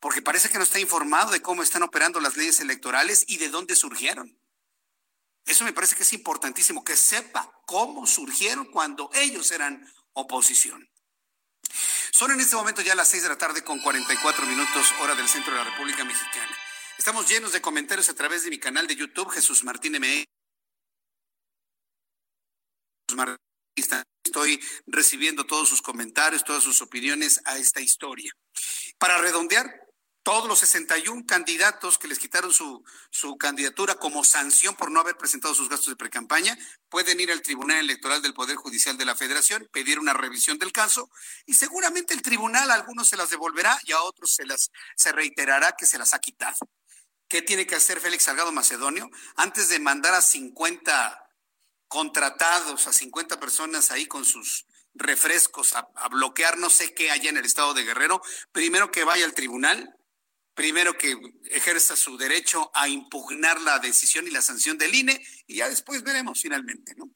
porque 0.00 0.22
parece 0.22 0.48
que 0.48 0.58
no 0.58 0.64
está 0.64 0.80
informado 0.80 1.30
de 1.30 1.42
cómo 1.42 1.62
están 1.62 1.82
operando 1.82 2.20
las 2.20 2.36
leyes 2.36 2.60
electorales 2.60 3.24
y 3.28 3.38
de 3.38 3.48
dónde 3.48 3.76
surgieron. 3.76 4.38
Eso 5.46 5.64
me 5.64 5.72
parece 5.72 5.96
que 5.96 6.02
es 6.02 6.12
importantísimo, 6.12 6.84
que 6.84 6.96
sepa 6.96 7.52
cómo 7.66 8.06
surgieron 8.06 8.66
cuando 8.66 9.10
ellos 9.14 9.50
eran 9.50 9.90
oposición. 10.12 10.88
Son 12.12 12.30
en 12.30 12.40
este 12.40 12.56
momento 12.56 12.82
ya 12.82 12.94
las 12.94 13.08
seis 13.08 13.22
de 13.22 13.28
la 13.28 13.38
tarde 13.38 13.64
con 13.64 13.80
44 13.80 14.46
minutos 14.46 14.92
hora 15.00 15.14
del 15.14 15.28
centro 15.28 15.52
de 15.52 15.58
la 15.64 15.70
República 15.70 16.04
Mexicana. 16.04 16.56
Estamos 16.98 17.28
llenos 17.28 17.52
de 17.52 17.60
comentarios 17.60 18.08
a 18.08 18.14
través 18.14 18.44
de 18.44 18.50
mi 18.50 18.58
canal 18.58 18.86
de 18.86 18.96
YouTube, 18.96 19.30
Jesús 19.30 19.64
Martín 19.64 19.94
M. 19.94 20.24
Estoy 24.24 24.60
recibiendo 24.86 25.44
todos 25.44 25.68
sus 25.68 25.82
comentarios, 25.82 26.44
todas 26.44 26.62
sus 26.62 26.80
opiniones 26.82 27.40
a 27.44 27.58
esta 27.58 27.80
historia. 27.80 28.32
Para 28.98 29.18
redondear, 29.18 29.82
todos 30.22 30.48
los 30.48 30.60
61 30.60 31.24
candidatos 31.26 31.98
que 31.98 32.06
les 32.06 32.18
quitaron 32.18 32.52
su, 32.52 32.84
su 33.10 33.36
candidatura 33.36 33.96
como 33.96 34.22
sanción 34.22 34.76
por 34.76 34.90
no 34.90 35.00
haber 35.00 35.16
presentado 35.16 35.54
sus 35.54 35.68
gastos 35.68 35.88
de 35.88 35.96
precampaña 35.96 36.56
pueden 36.88 37.18
ir 37.18 37.32
al 37.32 37.42
Tribunal 37.42 37.78
Electoral 37.78 38.22
del 38.22 38.34
Poder 38.34 38.56
Judicial 38.56 38.96
de 38.96 39.04
la 39.04 39.16
Federación, 39.16 39.68
pedir 39.72 39.98
una 39.98 40.12
revisión 40.12 40.58
del 40.58 40.70
caso 40.70 41.10
y 41.44 41.54
seguramente 41.54 42.14
el 42.14 42.22
tribunal 42.22 42.70
a 42.70 42.74
algunos 42.74 43.08
se 43.08 43.16
las 43.16 43.30
devolverá 43.30 43.80
y 43.84 43.92
a 43.92 44.00
otros 44.02 44.32
se 44.32 44.46
las 44.46 44.70
se 44.96 45.10
reiterará 45.10 45.72
que 45.72 45.86
se 45.86 45.98
las 45.98 46.14
ha 46.14 46.20
quitado. 46.20 46.58
¿Qué 47.26 47.42
tiene 47.42 47.66
que 47.66 47.74
hacer 47.74 47.98
Félix 47.98 48.24
Salgado 48.24 48.52
Macedonio? 48.52 49.10
Antes 49.36 49.70
de 49.70 49.80
mandar 49.80 50.14
a 50.14 50.20
50 50.20 51.21
contratados 51.92 52.86
a 52.86 52.92
50 52.94 53.38
personas 53.38 53.90
ahí 53.90 54.06
con 54.06 54.24
sus 54.24 54.64
refrescos 54.94 55.74
a, 55.74 55.86
bloquear 56.08 56.56
no 56.56 56.70
sé 56.70 56.94
qué 56.94 57.10
allá 57.10 57.28
en 57.28 57.36
el 57.36 57.44
estado 57.44 57.74
de 57.74 57.84
Guerrero, 57.84 58.22
primero 58.50 58.90
que 58.90 59.04
vaya 59.04 59.26
al 59.26 59.34
tribunal, 59.34 59.94
primero 60.54 60.96
que 60.96 61.14
ejerza 61.50 61.94
su 61.94 62.16
derecho 62.16 62.70
a 62.72 62.88
impugnar 62.88 63.60
la 63.60 63.78
decisión 63.78 64.26
y 64.26 64.30
la 64.30 64.40
sanción 64.40 64.78
del 64.78 64.94
INE 64.94 65.22
y 65.46 65.56
ya 65.56 65.68
después 65.68 66.02
veremos 66.02 66.40
finalmente, 66.40 66.94
¿no? 66.96 67.10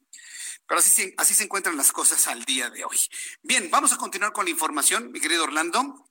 Pero 0.67 0.79
así, 0.79 1.11
así 1.17 1.33
se 1.33 1.45
encuentran 1.45 1.75
las 1.75 1.91
cosas 1.91 2.27
al 2.27 2.45
día 2.45 2.69
de 2.69 2.85
hoy. 2.85 2.99
Bien, 3.41 3.71
vamos 3.71 3.93
a 3.93 3.97
continuar 3.97 4.31
con 4.31 4.45
la 4.45 4.51
información, 4.51 5.11
mi 5.11 5.19
querido 5.19 5.45
Orlando. 5.45 6.07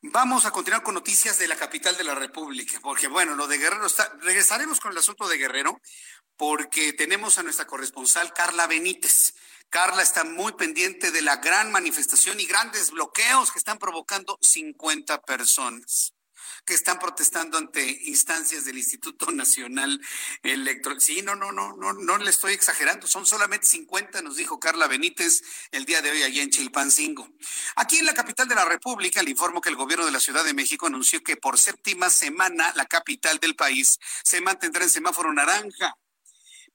Vamos 0.00 0.44
a 0.44 0.52
continuar 0.52 0.84
con 0.84 0.94
noticias 0.94 1.40
de 1.40 1.48
la 1.48 1.56
capital 1.56 1.96
de 1.96 2.04
la 2.04 2.14
República, 2.14 2.78
porque 2.80 3.08
bueno, 3.08 3.34
lo 3.34 3.48
de 3.48 3.58
Guerrero 3.58 3.84
está. 3.84 4.08
Regresaremos 4.20 4.78
con 4.78 4.92
el 4.92 4.98
asunto 4.98 5.26
de 5.26 5.38
Guerrero, 5.38 5.80
porque 6.38 6.92
tenemos 6.92 7.36
a 7.36 7.42
nuestra 7.42 7.66
corresponsal 7.66 8.32
Carla 8.32 8.66
Benítez. 8.66 9.34
Carla 9.68 10.02
está 10.02 10.24
muy 10.24 10.52
pendiente 10.52 11.10
de 11.10 11.20
la 11.20 11.36
gran 11.36 11.70
manifestación 11.70 12.40
y 12.40 12.46
grandes 12.46 12.92
bloqueos 12.92 13.52
que 13.52 13.58
están 13.58 13.78
provocando 13.78 14.38
50 14.40 15.20
personas 15.22 16.14
que 16.64 16.74
están 16.74 16.98
protestando 16.98 17.56
ante 17.56 17.82
instancias 18.06 18.66
del 18.66 18.76
Instituto 18.76 19.30
Nacional 19.30 20.00
Electoral. 20.42 21.00
Sí, 21.00 21.22
no, 21.22 21.34
no, 21.34 21.50
no, 21.50 21.74
no, 21.74 21.94
no 21.94 22.18
le 22.18 22.28
estoy 22.28 22.52
exagerando, 22.52 23.06
son 23.06 23.24
solamente 23.24 23.66
50, 23.66 24.20
nos 24.20 24.36
dijo 24.36 24.60
Carla 24.60 24.86
Benítez 24.86 25.42
el 25.70 25.86
día 25.86 26.02
de 26.02 26.10
hoy 26.10 26.22
allá 26.22 26.42
en 26.42 26.50
Chilpancingo. 26.50 27.26
Aquí 27.76 27.98
en 27.98 28.06
la 28.06 28.12
capital 28.12 28.48
de 28.48 28.54
la 28.54 28.66
República, 28.66 29.22
le 29.22 29.30
informo 29.30 29.62
que 29.62 29.70
el 29.70 29.76
gobierno 29.76 30.04
de 30.04 30.12
la 30.12 30.20
Ciudad 30.20 30.44
de 30.44 30.52
México 30.52 30.86
anunció 30.86 31.22
que 31.22 31.36
por 31.36 31.58
séptima 31.58 32.10
semana 32.10 32.72
la 32.76 32.84
capital 32.84 33.38
del 33.38 33.56
país 33.56 33.98
se 34.22 34.40
mantendrá 34.42 34.84
en 34.84 34.90
semáforo 34.90 35.32
naranja 35.32 35.96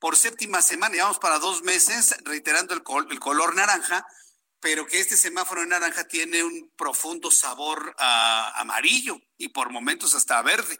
por 0.04 0.18
séptima 0.18 0.62
semana, 0.62 0.96
llevamos 0.96 1.18
para 1.18 1.40
dos 1.40 1.64
meses 1.64 2.14
reiterando 2.26 2.74
el, 2.74 2.84
el 3.10 3.20
color 3.22 3.56
naranja, 3.56 4.06
pero 4.60 4.86
que 4.86 5.00
este 5.00 5.16
semáforo 5.16 5.66
naranja 5.66 6.10
tiene 6.10 6.44
un 6.44 6.70
profundo 6.76 7.32
sabor 7.32 7.96
amarillo 7.98 9.18
y 9.38 9.48
por 9.48 9.70
momentos 9.70 10.14
hasta 10.14 10.42
verde. 10.42 10.78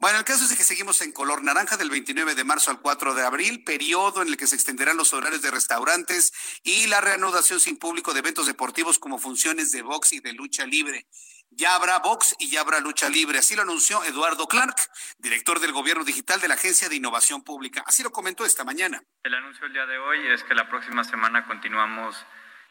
Bueno, 0.00 0.18
el 0.18 0.24
caso 0.24 0.46
es 0.46 0.56
que 0.56 0.64
seguimos 0.64 1.00
en 1.02 1.12
color 1.12 1.44
naranja 1.44 1.76
del 1.76 1.90
29 1.90 2.34
de 2.34 2.42
marzo 2.42 2.72
al 2.72 2.80
4 2.80 3.14
de 3.14 3.22
abril, 3.22 3.62
periodo 3.62 4.20
en 4.20 4.26
el 4.26 4.36
que 4.36 4.48
se 4.48 4.56
extenderán 4.56 4.96
los 4.96 5.12
horarios 5.12 5.42
de 5.42 5.52
restaurantes 5.52 6.32
y 6.64 6.88
la 6.88 7.00
reanudación 7.00 7.60
sin 7.60 7.76
público 7.76 8.14
de 8.14 8.18
eventos 8.18 8.46
deportivos 8.46 8.98
como 8.98 9.20
funciones 9.20 9.70
de 9.70 9.82
box 9.82 10.12
y 10.12 10.18
de 10.18 10.32
lucha 10.32 10.66
libre 10.66 11.06
ya 11.50 11.74
habrá 11.74 11.98
box 11.98 12.36
y 12.38 12.50
ya 12.50 12.60
habrá 12.60 12.80
lucha 12.80 13.08
libre. 13.08 13.38
Así 13.38 13.56
lo 13.56 13.62
anunció 13.62 14.04
Eduardo 14.04 14.46
Clark, 14.46 14.76
director 15.18 15.60
del 15.60 15.72
Gobierno 15.72 16.04
Digital 16.04 16.40
de 16.40 16.48
la 16.48 16.54
Agencia 16.54 16.88
de 16.88 16.96
Innovación 16.96 17.42
Pública. 17.42 17.82
Así 17.86 18.02
lo 18.02 18.10
comentó 18.10 18.44
esta 18.44 18.64
mañana. 18.64 19.02
El 19.22 19.34
anuncio 19.34 19.66
el 19.66 19.72
día 19.72 19.86
de 19.86 19.98
hoy 19.98 20.26
es 20.28 20.44
que 20.44 20.54
la 20.54 20.68
próxima 20.68 21.04
semana 21.04 21.46
continuamos 21.46 22.24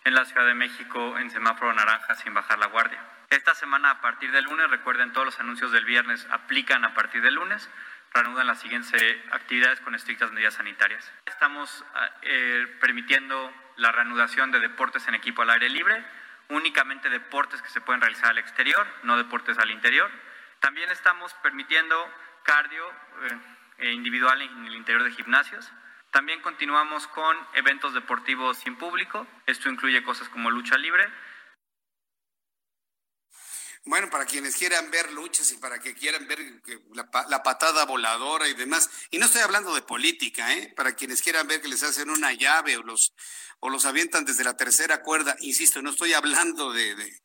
en 0.04 0.14
la 0.14 0.26
Ciudad 0.26 0.46
de 0.46 0.54
México 0.54 1.18
en 1.18 1.32
semáforo 1.32 1.74
naranja 1.74 2.16
sin 2.16 2.34
bajar 2.34 2.60
la 2.60 2.68
guardia. 2.68 3.04
Esta 3.30 3.56
semana 3.56 3.90
a 3.90 4.02
partir 4.02 4.32
del 4.32 4.46
lunes, 4.46 4.70
recuerden 4.70 5.12
todos 5.12 5.26
los 5.26 5.40
anuncios 5.40 5.72
del 5.72 5.84
viernes 5.84 6.28
aplican 6.30 6.86
a 6.86 6.94
partir 6.94 7.22
del 7.24 7.34
lunes, 7.34 7.68
reanudan 8.14 8.48
las 8.48 8.62
siguientes 8.62 8.94
actividades 9.32 9.80
con 9.80 9.96
estrictas 9.96 10.32
medidas 10.32 10.54
sanitarias. 10.54 11.12
Estamos 11.26 11.84
eh, 12.22 12.78
permitiendo 12.80 13.52
la 13.78 13.92
reanudación 13.92 14.52
de 14.52 14.60
deportes 14.60 15.08
en 15.08 15.16
equipo 15.16 15.42
al 15.42 15.50
aire 15.50 15.70
libre, 15.70 16.06
únicamente 16.50 17.10
deportes 17.10 17.62
que 17.62 17.70
se 17.70 17.82
pueden 17.82 18.02
realizar 18.02 18.30
al 18.30 18.38
exterior, 18.38 18.86
no 19.04 19.18
deportes 19.18 19.58
al 19.58 19.72
interior. 19.72 20.10
También 20.60 20.90
estamos 20.92 21.34
permitiendo 21.36 21.96
cardio 22.44 22.84
eh, 23.78 23.92
individual 23.92 24.42
en 24.42 24.66
el 24.66 24.76
interior 24.76 25.04
de 25.04 25.12
gimnasios. 25.12 25.72
También 26.12 26.42
continuamos 26.42 27.08
con 27.08 27.36
eventos 27.54 27.94
deportivos 27.94 28.58
sin 28.58 28.78
público. 28.78 29.28
Esto 29.46 29.70
incluye 29.70 30.02
cosas 30.04 30.30
como 30.30 30.50
lucha 30.50 30.78
libre, 30.78 31.06
Bueno, 33.88 34.10
para 34.10 34.26
quienes 34.26 34.56
quieran 34.56 34.90
ver 34.90 35.12
luchas 35.12 35.52
y 35.52 35.58
para 35.58 35.80
que 35.80 35.94
quieran 35.94 36.28
ver 36.28 36.40
la, 36.94 37.08
la, 37.30 37.44
patada 37.44 37.86
voladora 37.86 38.48
y 38.48 38.56
demás. 38.56 38.90
Y 39.12 39.20
no 39.20 39.28
estoy 39.28 39.42
hablando 39.42 39.76
de 39.76 39.84
política, 39.84 40.56
¿eh? 40.56 40.74
Para 40.76 40.96
quienes 40.96 41.22
quieran 41.22 41.48
ver 41.48 41.62
que 41.62 41.68
les 41.68 41.84
hacen 41.84 42.10
una 42.10 42.34
llave 42.34 42.78
o 42.78 42.82
los, 42.84 43.14
o 43.60 43.70
los 43.70 43.86
avientan 43.86 44.26
desde 44.26 44.44
la 44.44 44.58
tercera 44.58 45.04
cuerda. 45.04 45.36
Insisto, 45.40 45.84
no 45.84 45.92
estoy 45.92 46.14
hablando 46.14 46.74
de, 46.74 46.96
de, 46.96 47.22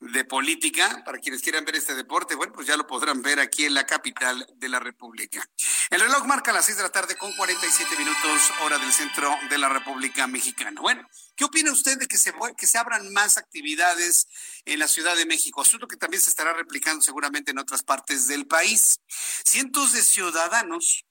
de 0.00 0.24
política. 0.24 1.02
Para 1.04 1.18
quienes 1.18 1.42
quieran 1.42 1.64
ver 1.64 1.76
este 1.76 1.94
deporte, 1.94 2.34
bueno, 2.34 2.52
pues 2.52 2.66
ya 2.66 2.76
lo 2.76 2.86
podrán 2.86 3.22
ver 3.22 3.40
aquí 3.40 3.64
en 3.64 3.74
la 3.74 3.86
capital 3.86 4.46
de 4.56 4.68
la 4.68 4.80
República. 4.80 5.48
El 5.90 6.00
reloj 6.00 6.26
marca 6.26 6.52
las 6.52 6.66
seis 6.66 6.76
de 6.76 6.82
la 6.82 6.90
tarde 6.90 7.16
con 7.16 7.34
47 7.36 7.96
minutos, 7.96 8.52
hora 8.62 8.78
del 8.78 8.92
centro 8.92 9.34
de 9.48 9.58
la 9.58 9.68
República 9.68 10.26
Mexicana. 10.26 10.80
Bueno, 10.80 11.06
¿qué 11.36 11.44
opina 11.44 11.72
usted 11.72 11.98
de 11.98 12.06
que 12.06 12.18
se, 12.18 12.32
que 12.56 12.66
se 12.66 12.78
abran 12.78 13.12
más 13.12 13.36
actividades 13.38 14.28
en 14.64 14.78
la 14.78 14.88
Ciudad 14.88 15.16
de 15.16 15.26
México? 15.26 15.60
Asunto 15.60 15.86
que 15.86 15.96
también 15.96 16.22
se 16.22 16.30
estará 16.30 16.52
replicando 16.52 17.02
seguramente 17.02 17.50
en 17.50 17.58
otras 17.58 17.82
partes 17.82 18.26
del 18.26 18.46
país. 18.46 19.00
Cientos 19.44 19.92
de 19.92 20.02
ciudadanos 20.02 21.04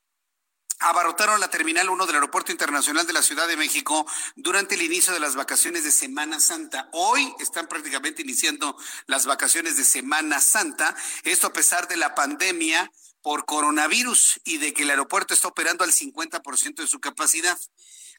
abarrotaron 0.80 1.40
la 1.40 1.50
Terminal 1.50 1.90
1 1.90 2.06
del 2.06 2.16
Aeropuerto 2.16 2.52
Internacional 2.52 3.08
de 3.08 3.14
la 3.14 3.22
Ciudad 3.22 3.48
de 3.48 3.58
México 3.58 4.06
durante 4.36 4.76
el 4.76 4.82
inicio 4.82 5.14
de 5.14 5.20
las 5.20 5.36
vacaciones 5.36 5.84
de 5.84 5.92
Semana 5.92 6.40
Santa. 6.40 6.90
Hoy 6.94 7.34
están 7.40 7.68
prácticamente 7.68 8.22
iniciando 8.22 8.78
las 9.08 9.26
vacaciones 9.26 9.78
de 9.78 9.84
Semana 9.84 10.42
Santa, 10.42 10.96
esto 11.24 11.48
a 11.48 11.54
pesar 11.54 11.88
de 11.88 11.98
la 11.98 12.16
pandemia 12.16 12.92
por 13.22 13.46
coronavirus 13.46 14.42
y 14.44 14.58
de 14.58 14.74
que 14.74 14.84
el 14.84 14.90
aeropuerto 14.90 15.34
está 15.34 15.48
operando 15.48 15.84
al 15.84 15.92
50% 15.92 16.76
de 16.76 16.88
su 16.88 17.00
capacidad. 17.00 17.58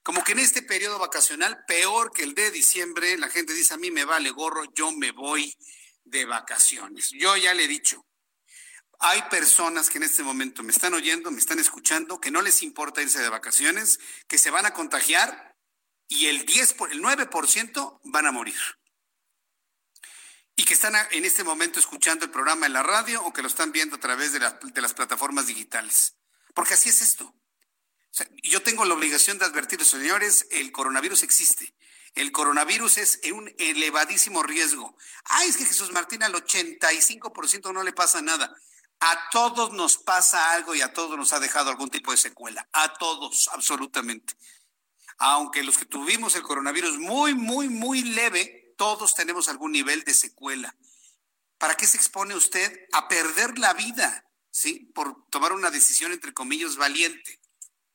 Como 0.02 0.24
que 0.24 0.32
en 0.32 0.38
este 0.38 0.62
periodo 0.62 0.98
vacacional, 0.98 1.64
peor 1.66 2.10
que 2.12 2.24
el 2.24 2.34
de 2.34 2.50
diciembre, 2.50 3.16
la 3.18 3.28
gente 3.28 3.52
dice, 3.52 3.74
a 3.74 3.78
mí 3.78 3.90
me 3.90 4.04
vale 4.04 4.30
gorro, 4.30 4.64
yo 4.74 4.92
me 4.92 5.12
voy 5.12 5.54
de 6.04 6.24
vacaciones. 6.24 7.10
Yo 7.10 7.36
ya 7.36 7.54
le 7.54 7.64
he 7.64 7.68
dicho, 7.68 8.04
hay 9.00 9.22
personas 9.30 9.90
que 9.90 9.98
en 9.98 10.04
este 10.04 10.22
momento 10.22 10.62
me 10.62 10.72
están 10.72 10.94
oyendo, 10.94 11.30
me 11.30 11.40
están 11.40 11.58
escuchando, 11.58 12.20
que 12.20 12.30
no 12.30 12.42
les 12.42 12.62
importa 12.62 13.02
irse 13.02 13.20
de 13.20 13.28
vacaciones, 13.28 13.98
que 14.28 14.38
se 14.38 14.50
van 14.50 14.66
a 14.66 14.72
contagiar 14.72 15.56
y 16.08 16.26
el 16.26 16.44
10, 16.44 16.76
el 16.90 17.02
9% 17.02 18.00
van 18.04 18.26
a 18.26 18.32
morir. 18.32 18.58
Y 20.56 20.64
que 20.64 20.74
están 20.74 20.94
en 21.10 21.24
este 21.24 21.42
momento 21.42 21.80
escuchando 21.80 22.24
el 22.24 22.30
programa 22.30 22.66
en 22.66 22.72
la 22.72 22.82
radio 22.82 23.22
o 23.24 23.32
que 23.32 23.42
lo 23.42 23.48
están 23.48 23.72
viendo 23.72 23.96
a 23.96 24.00
través 24.00 24.32
de, 24.32 24.38
de 24.38 24.80
las 24.80 24.94
plataformas 24.94 25.46
digitales. 25.46 26.14
Porque 26.54 26.74
así 26.74 26.88
es 26.88 27.02
esto. 27.02 27.34
yo 28.44 28.62
tengo 28.62 28.84
la 28.84 28.94
obligación 28.94 29.38
de 29.38 29.46
advertir, 29.46 29.84
señores, 29.84 30.46
el 30.50 30.70
coronavirus 30.70 31.24
existe. 31.24 31.74
El 32.14 32.30
coronavirus 32.30 32.98
es 32.98 33.20
un 33.32 33.52
elevadísimo 33.58 34.44
riesgo. 34.44 34.96
Ay, 35.24 35.48
es 35.48 35.56
que 35.56 35.64
Jesús 35.64 35.90
Martín 35.90 36.22
al 36.22 36.32
85% 36.34 37.72
no 37.72 37.82
le 37.82 37.92
pasa 37.92 38.22
nada. 38.22 38.56
A 39.06 39.28
todos 39.30 39.70
nos 39.74 39.98
pasa 39.98 40.52
algo 40.52 40.74
y 40.74 40.80
a 40.80 40.94
todos 40.94 41.18
nos 41.18 41.34
ha 41.34 41.38
dejado 41.38 41.68
algún 41.68 41.90
tipo 41.90 42.10
de 42.10 42.16
secuela. 42.16 42.66
A 42.72 42.94
todos, 42.94 43.50
absolutamente. 43.52 44.32
Aunque 45.18 45.62
los 45.62 45.76
que 45.76 45.84
tuvimos 45.84 46.34
el 46.36 46.42
coronavirus 46.42 46.96
muy, 46.96 47.34
muy, 47.34 47.68
muy 47.68 48.02
leve, 48.02 48.72
todos 48.78 49.14
tenemos 49.14 49.50
algún 49.50 49.72
nivel 49.72 50.04
de 50.04 50.14
secuela. 50.14 50.74
¿Para 51.58 51.76
qué 51.76 51.86
se 51.86 51.98
expone 51.98 52.34
usted 52.34 52.88
a 52.92 53.06
perder 53.06 53.58
la 53.58 53.74
vida? 53.74 54.26
¿Sí? 54.50 54.90
Por 54.94 55.28
tomar 55.28 55.52
una 55.52 55.70
decisión, 55.70 56.12
entre 56.12 56.32
comillas, 56.32 56.76
valiente. 56.76 57.42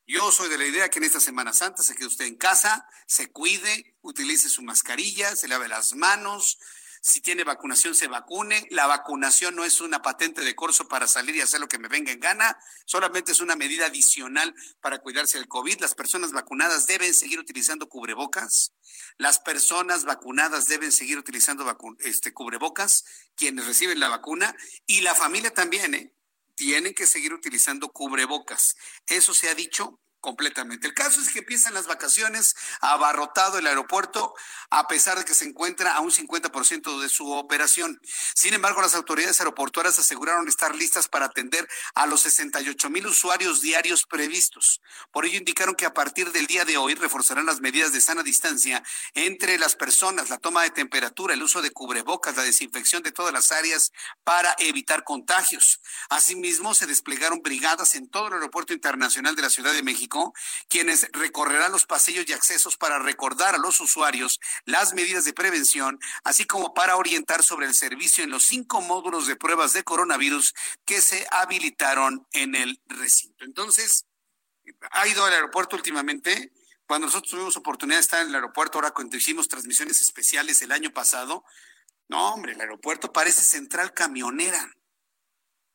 Yo 0.06 0.30
soy 0.30 0.48
de 0.48 0.58
la 0.58 0.66
idea 0.66 0.90
que 0.90 1.00
en 1.00 1.06
esta 1.06 1.18
Semana 1.18 1.52
Santa 1.52 1.82
se 1.82 1.96
quede 1.96 2.06
usted 2.06 2.26
en 2.26 2.36
casa, 2.36 2.88
se 3.08 3.32
cuide, 3.32 3.96
utilice 4.02 4.48
su 4.48 4.62
mascarilla, 4.62 5.34
se 5.34 5.48
lave 5.48 5.66
las 5.66 5.92
manos, 5.94 6.60
si 7.00 7.22
tiene 7.22 7.44
vacunación, 7.44 7.94
se 7.94 8.08
vacune. 8.08 8.66
La 8.70 8.86
vacunación 8.86 9.56
no 9.56 9.64
es 9.64 9.80
una 9.80 10.02
patente 10.02 10.42
de 10.42 10.54
corso 10.54 10.86
para 10.86 11.06
salir 11.06 11.34
y 11.34 11.40
hacer 11.40 11.58
lo 11.58 11.68
que 11.68 11.78
me 11.78 11.88
venga 11.88 12.12
en 12.12 12.20
gana, 12.20 12.58
solamente 12.84 13.32
es 13.32 13.40
una 13.40 13.56
medida 13.56 13.86
adicional 13.86 14.54
para 14.82 14.98
cuidarse 14.98 15.38
del 15.38 15.48
COVID. 15.48 15.80
Las 15.80 15.94
personas 15.94 16.32
vacunadas 16.32 16.86
deben 16.86 17.14
seguir 17.14 17.38
utilizando 17.38 17.88
cubrebocas. 17.88 18.72
Las 19.16 19.38
personas 19.38 20.04
vacunadas 20.04 20.68
deben 20.68 20.92
seguir 20.92 21.18
utilizando 21.18 21.64
este, 22.00 22.34
cubrebocas, 22.34 23.04
quienes 23.34 23.66
reciben 23.66 23.98
la 23.98 24.08
vacuna, 24.08 24.54
y 24.86 25.00
la 25.00 25.14
familia 25.14 25.52
también, 25.52 25.94
¿eh? 25.94 26.12
Tienen 26.54 26.92
que 26.92 27.06
seguir 27.06 27.32
utilizando 27.32 27.88
cubrebocas. 27.88 28.76
Eso 29.06 29.32
se 29.32 29.48
ha 29.48 29.54
dicho 29.54 29.98
completamente. 30.20 30.86
El 30.86 30.94
caso 30.94 31.20
es 31.20 31.30
que 31.30 31.40
empiezan 31.40 31.74
las 31.74 31.86
vacaciones, 31.86 32.54
abarrotado 32.80 33.58
el 33.58 33.66
aeropuerto, 33.66 34.34
a 34.70 34.86
pesar 34.86 35.18
de 35.18 35.24
que 35.24 35.34
se 35.34 35.46
encuentra 35.46 35.94
a 35.94 36.00
un 36.00 36.10
50% 36.10 37.00
de 37.00 37.08
su 37.08 37.30
operación. 37.32 38.00
Sin 38.34 38.54
embargo, 38.54 38.82
las 38.82 38.94
autoridades 38.94 39.40
aeroportuarias 39.40 39.98
aseguraron 39.98 40.48
estar 40.48 40.74
listas 40.74 41.08
para 41.08 41.26
atender 41.26 41.68
a 41.94 42.06
los 42.06 42.22
68 42.22 42.90
mil 42.90 43.06
usuarios 43.06 43.60
diarios 43.60 44.04
previstos. 44.04 44.80
Por 45.10 45.24
ello, 45.24 45.38
indicaron 45.38 45.74
que 45.74 45.86
a 45.86 45.94
partir 45.94 46.30
del 46.32 46.46
día 46.46 46.64
de 46.64 46.76
hoy 46.76 46.94
reforzarán 46.94 47.46
las 47.46 47.60
medidas 47.60 47.92
de 47.92 48.00
sana 48.00 48.22
distancia 48.22 48.82
entre 49.14 49.58
las 49.58 49.74
personas, 49.74 50.28
la 50.28 50.38
toma 50.38 50.62
de 50.62 50.70
temperatura, 50.70 51.34
el 51.34 51.42
uso 51.42 51.62
de 51.62 51.70
cubrebocas, 51.70 52.36
la 52.36 52.42
desinfección 52.42 53.02
de 53.02 53.12
todas 53.12 53.32
las 53.32 53.52
áreas 53.52 53.92
para 54.24 54.54
evitar 54.58 55.04
contagios. 55.04 55.80
Asimismo, 56.10 56.74
se 56.74 56.86
desplegaron 56.86 57.40
brigadas 57.42 57.94
en 57.94 58.08
todo 58.08 58.28
el 58.28 58.34
aeropuerto 58.34 58.72
internacional 58.72 59.34
de 59.34 59.42
la 59.42 59.50
Ciudad 59.50 59.72
de 59.72 59.82
México 59.82 60.09
quienes 60.68 61.08
recorrerán 61.12 61.72
los 61.72 61.86
pasillos 61.86 62.24
y 62.28 62.32
accesos 62.32 62.76
para 62.76 62.98
recordar 62.98 63.54
a 63.54 63.58
los 63.58 63.80
usuarios 63.80 64.40
las 64.64 64.94
medidas 64.94 65.24
de 65.24 65.32
prevención, 65.32 65.98
así 66.24 66.44
como 66.44 66.74
para 66.74 66.96
orientar 66.96 67.42
sobre 67.42 67.66
el 67.66 67.74
servicio 67.74 68.24
en 68.24 68.30
los 68.30 68.44
cinco 68.44 68.80
módulos 68.80 69.26
de 69.26 69.36
pruebas 69.36 69.72
de 69.72 69.84
coronavirus 69.84 70.54
que 70.84 71.00
se 71.00 71.26
habilitaron 71.30 72.26
en 72.32 72.54
el 72.54 72.80
recinto. 72.86 73.44
Entonces, 73.44 74.06
¿ha 74.90 75.06
ido 75.06 75.24
al 75.24 75.32
aeropuerto 75.32 75.76
últimamente? 75.76 76.52
Cuando 76.86 77.06
nosotros 77.06 77.30
tuvimos 77.30 77.56
oportunidad 77.56 77.98
de 77.98 78.02
estar 78.02 78.20
en 78.20 78.28
el 78.28 78.34
aeropuerto, 78.34 78.78
ahora 78.78 78.90
cuando 78.90 79.16
hicimos 79.16 79.46
transmisiones 79.48 80.00
especiales 80.00 80.60
el 80.62 80.72
año 80.72 80.92
pasado, 80.92 81.44
no, 82.08 82.34
hombre, 82.34 82.54
el 82.54 82.60
aeropuerto 82.60 83.12
parece 83.12 83.42
central 83.42 83.94
camionera. 83.94 84.68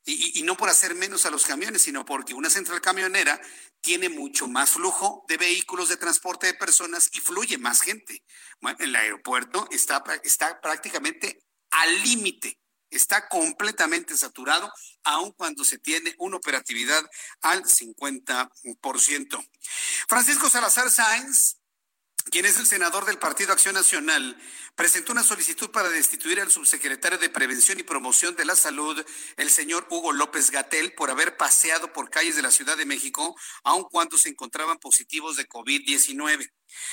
Y, 0.08 0.42
no 0.44 0.56
por 0.56 0.68
hacer 0.68 0.94
menos 0.94 1.26
a 1.26 1.30
los 1.30 1.46
camiones, 1.46 1.82
sino 1.82 2.04
porque 2.04 2.32
una 2.32 2.48
central 2.48 2.80
camionera 2.80 3.40
tiene 3.86 4.08
mucho 4.08 4.48
más 4.48 4.70
flujo 4.70 5.24
de 5.28 5.36
vehículos 5.36 5.88
de 5.88 5.96
transporte 5.96 6.48
de 6.48 6.54
personas 6.54 7.08
y 7.12 7.20
fluye 7.20 7.56
más 7.56 7.82
gente. 7.82 8.24
Bueno, 8.60 8.76
el 8.80 8.96
aeropuerto 8.96 9.68
está, 9.70 10.02
está 10.24 10.60
prácticamente 10.60 11.38
al 11.70 12.02
límite, 12.02 12.58
está 12.90 13.28
completamente 13.28 14.16
saturado, 14.16 14.72
aun 15.04 15.30
cuando 15.30 15.64
se 15.64 15.78
tiene 15.78 16.16
una 16.18 16.36
operatividad 16.36 17.08
al 17.42 17.62
50%. 17.62 19.48
Francisco 20.08 20.50
Salazar 20.50 20.90
Sáenz, 20.90 21.58
quien 22.32 22.44
es 22.44 22.58
el 22.58 22.66
senador 22.66 23.04
del 23.04 23.20
Partido 23.20 23.52
Acción 23.52 23.76
Nacional, 23.76 24.36
presentó 24.76 25.12
una 25.12 25.24
solicitud 25.24 25.70
para 25.70 25.88
destituir 25.88 26.38
al 26.38 26.52
subsecretario 26.52 27.18
de 27.18 27.30
Prevención 27.30 27.80
y 27.80 27.82
Promoción 27.82 28.36
de 28.36 28.44
la 28.44 28.54
Salud, 28.54 29.04
el 29.38 29.50
señor 29.50 29.86
Hugo 29.90 30.12
López 30.12 30.50
Gatel, 30.50 30.92
por 30.92 31.10
haber 31.10 31.38
paseado 31.38 31.92
por 31.94 32.10
calles 32.10 32.36
de 32.36 32.42
la 32.42 32.50
Ciudad 32.50 32.76
de 32.76 32.84
México, 32.84 33.34
aun 33.64 33.84
cuando 33.84 34.18
se 34.18 34.28
encontraban 34.28 34.78
positivos 34.78 35.36
de 35.36 35.48
COVID-19. 35.48 36.52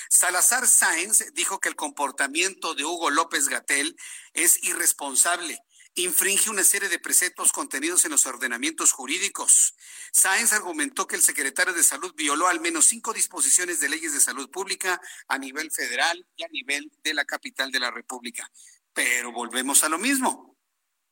Salazar 0.10 0.66
Sáenz 0.66 1.26
dijo 1.34 1.60
que 1.60 1.68
el 1.68 1.76
comportamiento 1.76 2.74
de 2.74 2.86
Hugo 2.86 3.10
López 3.10 3.50
Gatel 3.50 3.98
es 4.34 4.64
irresponsable 4.64 5.60
infringe 5.96 6.50
una 6.50 6.64
serie 6.64 6.90
de 6.90 7.00
preceptos 7.00 7.52
contenidos 7.52 8.04
en 8.06 8.12
los 8.12 8.26
ordenamientos 8.26 8.92
jurídicos. 8.92 9.76
Sáenz 10.12 10.54
argumentó 10.54 11.08
que 11.08 11.16
el 11.16 11.22
secretario 11.22 11.74
de 11.74 11.84
Salud 11.84 12.14
violó 12.16 12.48
al 12.48 12.60
menos 12.60 12.86
cinco 12.86 13.14
disposiciones 13.14 13.80
de 13.80 13.90
leyes 13.90 14.14
de 14.14 14.20
salud 14.20 14.50
pública 14.50 15.00
a 15.28 15.38
nivel 15.38 15.72
federal 15.72 16.26
y 16.36 16.44
a 16.44 16.48
nivel 16.48 16.92
de 17.04 17.14
la 17.14 17.26
capital 17.26 17.72
de 17.72 17.80
la 17.80 17.92
República. 17.92 18.50
Pero 18.94 19.32
volvemos 19.32 19.84
a 19.84 19.90
lo 19.90 20.00
mismo. 20.00 20.58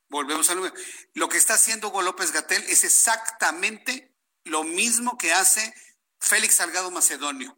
Volvemos 0.10 0.50
a 0.50 0.56
lo 0.56 0.62
mismo. 0.62 0.78
Lo 1.14 1.30
que 1.30 1.38
está 1.38 1.54
haciendo 1.54 1.90
Hugo 1.90 2.02
López 2.02 2.32
Gatel 2.32 2.64
es 2.64 2.84
exactamente 2.84 4.16
lo 4.44 4.64
mismo 4.64 5.18
que 5.18 5.32
hace 5.32 5.74
Félix 6.20 6.56
Salgado 6.56 6.90
Macedonio. 6.90 7.58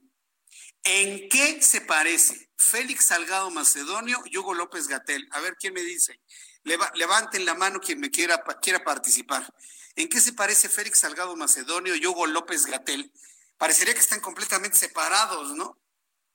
¿En 0.84 1.30
qué 1.30 1.61
se 1.61 1.80
parece 1.80 2.51
Félix 2.57 3.05
Salgado 3.05 3.49
Macedonio 3.49 4.21
y 4.26 4.38
Hugo 4.38 4.53
López 4.53 4.88
Gatel? 4.88 5.28
A 5.32 5.39
ver 5.39 5.55
quién 5.57 5.74
me 5.74 5.82
dice 5.82 6.19
levanten 6.64 7.45
la 7.45 7.55
mano 7.55 7.80
quien 7.80 7.99
me 7.99 8.09
quiera, 8.09 8.43
quiera 8.61 8.84
participar. 8.84 9.53
¿En 9.95 10.09
qué 10.09 10.20
se 10.20 10.34
parece 10.34 10.70
Félix 10.70 10.99
Salgado 10.99 11.36
Macedonio 11.36 11.95
y 11.95 12.05
Hugo 12.05 12.26
López 12.26 12.66
Gatel? 12.66 13.11
Parecería 13.57 13.93
que 13.93 13.99
están 13.99 14.22
completamente 14.22 14.78
separados, 14.78 15.55
¿no? 15.55 15.80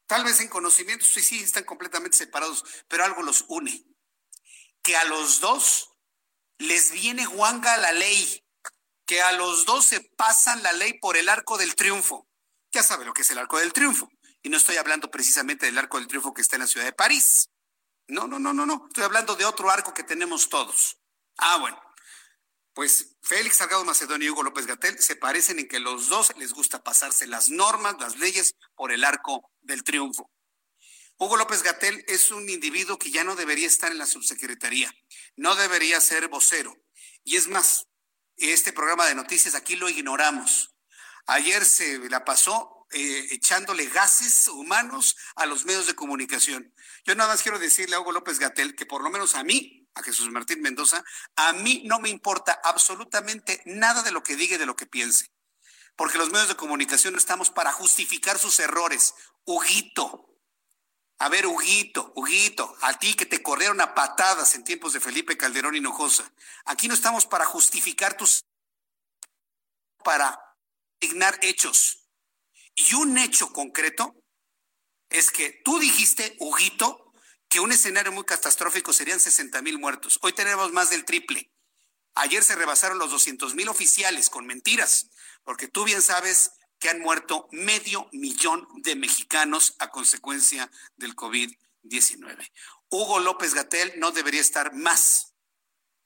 Tal 0.07 0.25
vez 0.25 0.41
en 0.41 0.49
conocimiento, 0.49 1.05
sí, 1.05 1.21
sí, 1.21 1.43
están 1.43 1.65
completamente 1.65 2.17
separados, 2.17 2.65
pero 2.89 3.05
algo 3.05 3.23
los 3.23 3.45
une. 3.49 3.85
Que 4.83 4.97
a 4.97 5.05
los 5.05 5.41
dos 5.41 5.91
les 6.59 6.93
viene 6.93 7.27
guanga 7.27 7.77
la 7.77 7.93
ley, 7.93 8.45
que 9.07 9.21
a 9.21 9.33
los 9.33 9.67
dos 9.67 9.85
se 9.85 10.01
pasan 10.01 10.63
la 10.63 10.73
ley 10.73 10.95
por 10.99 11.17
el 11.17 11.29
arco 11.29 11.59
del 11.59 11.75
triunfo. 11.75 12.29
Ya 12.73 12.83
sabe 12.83 13.05
lo 13.05 13.13
que 13.13 13.23
es 13.23 13.31
el 13.31 13.39
arco 13.39 13.59
del 13.59 13.73
triunfo. 13.73 14.09
Y 14.43 14.49
no 14.49 14.57
estoy 14.57 14.77
hablando 14.77 15.11
precisamente 15.11 15.67
del 15.67 15.79
arco 15.79 15.99
del 15.99 16.07
triunfo 16.07 16.33
que 16.33 16.43
está 16.43 16.57
en 16.57 16.63
la 16.63 16.69
ciudad 16.69 16.87
de 16.87 16.93
París. 16.93 17.51
No, 18.09 18.27
no, 18.27 18.39
no, 18.39 18.53
no, 18.53 18.65
no. 18.65 18.87
Estoy 18.89 19.05
hablando 19.05 19.37
de 19.37 19.45
otro 19.45 19.71
arco 19.71 19.93
que 19.93 20.03
tenemos 20.03 20.49
todos. 20.49 20.99
Ah, 21.37 21.59
bueno. 21.59 21.81
Pues 22.73 23.17
Félix 23.23 23.57
Salgado 23.57 23.85
Macedonio 23.85 24.29
y 24.29 24.31
Hugo 24.31 24.45
López 24.45 24.67
Gatel 24.67 24.99
se 24.99 25.17
parecen 25.17 25.59
en 25.59 25.69
que 25.69 25.81
los 25.81 26.09
dos 26.09 26.33
les 26.37 26.53
gusta 26.53 26.83
pasarse 26.83 27.27
las 27.27 27.51
normas, 27.51 27.97
las 27.99 28.17
leyes 28.19 28.55
por 28.77 28.93
el 28.93 29.05
arco 29.05 29.51
del 29.61 29.83
triunfo. 29.83 30.31
Hugo 31.19 31.37
López 31.37 31.65
Gatel 31.65 32.05
es 32.07 32.31
un 32.31 32.49
individuo 32.49 32.97
que 32.97 33.11
ya 33.11 33.25
no 33.25 33.35
debería 33.35 33.67
estar 33.67 33.91
en 33.91 33.99
la 33.99 34.07
subsecretaría, 34.07 34.95
no 35.37 35.57
debería 35.57 36.01
ser 36.01 36.29
vocero. 36.29 36.73
Y 37.25 37.37
es 37.37 37.49
más, 37.49 37.89
este 38.37 38.73
programa 38.73 39.07
de 39.07 39.17
noticias 39.17 39.57
aquí 39.57 39.75
lo 39.75 39.89
ignoramos. 39.89 40.73
Ayer 41.27 41.65
se 41.65 41.99
la 42.09 42.25
pasó 42.25 42.78
eh, 42.93 43.29
echándole 43.31 43.87
gases 43.87 44.49
humanos 44.49 45.17
a 45.37 45.47
los 45.47 45.65
medios 45.65 45.87
de 45.87 45.95
comunicación. 45.95 46.75
Yo 47.05 47.15
nada 47.15 47.31
más 47.31 47.43
quiero 47.43 47.59
decirle 47.59 47.97
a 47.97 48.01
Hugo 48.01 48.13
López 48.13 48.39
Gatel 48.39 48.75
que 48.75 48.87
por 48.87 49.03
lo 49.03 49.11
menos 49.11 49.35
a 49.35 49.45
mí, 49.45 49.89
a 49.95 50.03
Jesús 50.03 50.31
Martín 50.31 50.61
Mendoza, 50.61 51.05
a 51.37 51.53
mí 51.53 51.83
no 51.87 52.01
me 52.01 52.09
importa 52.09 52.61
absolutamente 52.65 53.63
nada 53.67 54.03
de 54.03 54.13
lo 54.13 54.23
que 54.23 54.37
diga 54.37 54.55
y 54.55 54.59
de 54.59 54.67
lo 54.67 54.77
que 54.77 54.87
piense. 54.87 55.33
Porque 55.97 56.19
los 56.19 56.31
medios 56.31 56.49
de 56.49 56.57
comunicación 56.57 57.15
no 57.15 57.19
estamos 57.19 57.51
para 57.51 57.73
justificar 57.73 58.39
sus 58.39 58.61
errores. 58.61 59.15
Huguito, 59.45 60.29
a 61.19 61.29
ver, 61.29 61.47
Huguito, 61.47 62.13
Huguito, 62.15 62.77
a 62.81 62.97
ti 62.99 63.15
que 63.15 63.27
te 63.27 63.43
corrieron 63.43 63.81
a 63.81 63.95
patadas 63.95 64.55
en 64.55 64.63
tiempos 64.63 64.93
de 64.93 65.01
Felipe 65.01 65.37
Calderón 65.37 65.75
Hinojosa. 65.75 66.33
Aquí 66.65 66.87
no 66.87 66.95
estamos 66.95 67.27
para 67.27 67.45
justificar 67.45 68.17
tus... 68.17 68.45
para 70.05 70.39
dignar 71.01 71.37
hechos. 71.43 71.98
Y 72.79 72.95
un 72.95 73.19
hecho 73.19 73.53
concreto 73.53 74.15
es 75.11 75.33
que 75.33 75.61
tú 75.65 75.81
dijiste, 75.81 76.37
Huguito, 76.39 77.13
que 77.49 77.59
un 77.59 77.73
escenario 77.73 78.13
muy 78.13 78.25
catastrófico 78.25 78.93
serían 78.93 79.19
60 79.19 79.63
mil 79.63 79.79
muertos. 79.81 80.19
Hoy 80.23 80.33
tenemos 80.33 80.71
más 80.73 80.91
del 80.91 81.05
triple. 81.05 81.51
Ayer 82.15 82.45
se 82.45 82.55
rebasaron 82.55 82.99
los 82.99 83.11
200 83.11 83.57
mil 83.57 83.69
oficiales 83.69 84.31
con 84.31 84.47
mentiras, 84.47 85.11
porque 85.43 85.67
tú 85.67 85.85
bien 85.85 86.03
sabes 86.03 86.53
que 86.79 86.89
han 86.89 87.01
muerto 87.01 87.49
medio 87.51 88.09
millón 88.13 88.69
de 88.83 88.95
mexicanos 88.95 89.75
a 89.81 89.91
consecuencia 89.91 90.71
del 90.97 91.17
COVID-19. 91.17 92.49
Hugo 92.91 93.19
López 93.19 93.55
Gatel 93.55 93.95
no 93.99 94.13
debería 94.13 94.41
estar 94.41 94.73
más 94.73 95.35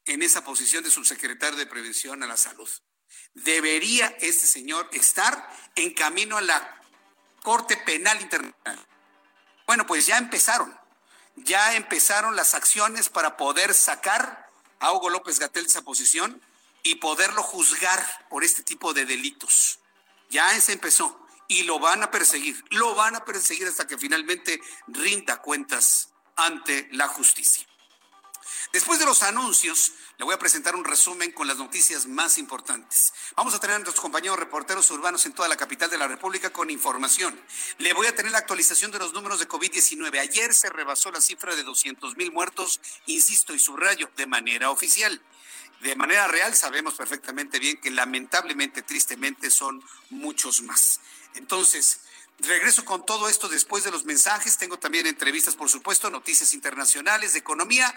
en 0.06 0.22
esa 0.22 0.42
posición 0.42 0.82
de 0.82 0.90
subsecretario 0.90 1.58
de 1.58 1.66
Prevención 1.66 2.22
a 2.22 2.26
la 2.26 2.38
Salud. 2.38 2.70
Debería 3.34 4.14
este 4.20 4.46
señor 4.46 4.88
estar 4.92 5.50
en 5.74 5.94
camino 5.94 6.36
a 6.36 6.42
la 6.42 6.80
Corte 7.42 7.76
Penal 7.76 8.20
Internacional. 8.20 8.86
Bueno, 9.66 9.86
pues 9.86 10.06
ya 10.06 10.18
empezaron, 10.18 10.78
ya 11.36 11.74
empezaron 11.74 12.36
las 12.36 12.54
acciones 12.54 13.08
para 13.08 13.36
poder 13.36 13.74
sacar 13.74 14.50
a 14.80 14.92
Hugo 14.92 15.10
López 15.10 15.38
Gatel 15.38 15.64
de 15.64 15.68
esa 15.70 15.82
posición 15.82 16.42
y 16.82 16.96
poderlo 16.96 17.42
juzgar 17.42 18.04
por 18.28 18.44
este 18.44 18.62
tipo 18.62 18.92
de 18.92 19.06
delitos. 19.06 19.78
Ya 20.30 20.58
se 20.60 20.72
empezó 20.72 21.26
y 21.48 21.62
lo 21.62 21.78
van 21.78 22.02
a 22.02 22.10
perseguir, 22.10 22.62
lo 22.70 22.94
van 22.94 23.16
a 23.16 23.24
perseguir 23.24 23.66
hasta 23.68 23.86
que 23.86 23.98
finalmente 23.98 24.60
rinda 24.88 25.40
cuentas 25.40 26.10
ante 26.36 26.88
la 26.92 27.08
justicia. 27.08 27.66
Después 28.72 28.98
de 28.98 29.06
los 29.06 29.22
anuncios, 29.22 29.92
le 30.18 30.24
voy 30.24 30.34
a 30.34 30.38
presentar 30.38 30.74
un 30.76 30.84
resumen 30.84 31.32
con 31.32 31.46
las 31.46 31.56
noticias 31.56 32.06
más 32.06 32.38
importantes. 32.38 33.12
Vamos 33.36 33.54
a 33.54 33.60
tener 33.60 33.76
a 33.76 33.78
nuestros 33.78 34.00
compañeros 34.00 34.38
reporteros 34.38 34.90
urbanos 34.90 35.26
en 35.26 35.32
toda 35.32 35.48
la 35.48 35.56
capital 35.56 35.90
de 35.90 35.98
la 35.98 36.08
República 36.08 36.50
con 36.50 36.70
información. 36.70 37.38
Le 37.78 37.92
voy 37.92 38.06
a 38.06 38.14
tener 38.14 38.32
la 38.32 38.38
actualización 38.38 38.90
de 38.90 38.98
los 38.98 39.12
números 39.12 39.38
de 39.38 39.48
COVID-19. 39.48 40.18
Ayer 40.18 40.54
se 40.54 40.70
rebasó 40.70 41.10
la 41.10 41.20
cifra 41.20 41.54
de 41.54 41.62
200 41.62 42.16
mil 42.16 42.32
muertos, 42.32 42.80
insisto 43.06 43.54
y 43.54 43.58
subrayo, 43.58 44.10
de 44.16 44.26
manera 44.26 44.70
oficial 44.70 45.20
de 45.82 45.96
manera 45.96 46.28
real 46.28 46.54
sabemos 46.54 46.94
perfectamente 46.94 47.58
bien 47.58 47.80
que 47.80 47.90
lamentablemente, 47.90 48.82
tristemente, 48.82 49.50
son 49.50 49.82
muchos 50.10 50.62
más. 50.62 51.00
Entonces, 51.34 52.00
regreso 52.38 52.84
con 52.84 53.04
todo 53.04 53.28
esto 53.28 53.48
después 53.48 53.82
de 53.84 53.90
los 53.90 54.04
mensajes. 54.04 54.58
Tengo 54.58 54.78
también 54.78 55.06
entrevistas, 55.06 55.56
por 55.56 55.68
supuesto, 55.68 56.08
noticias 56.08 56.54
internacionales 56.54 57.32
de 57.32 57.40
economía. 57.40 57.92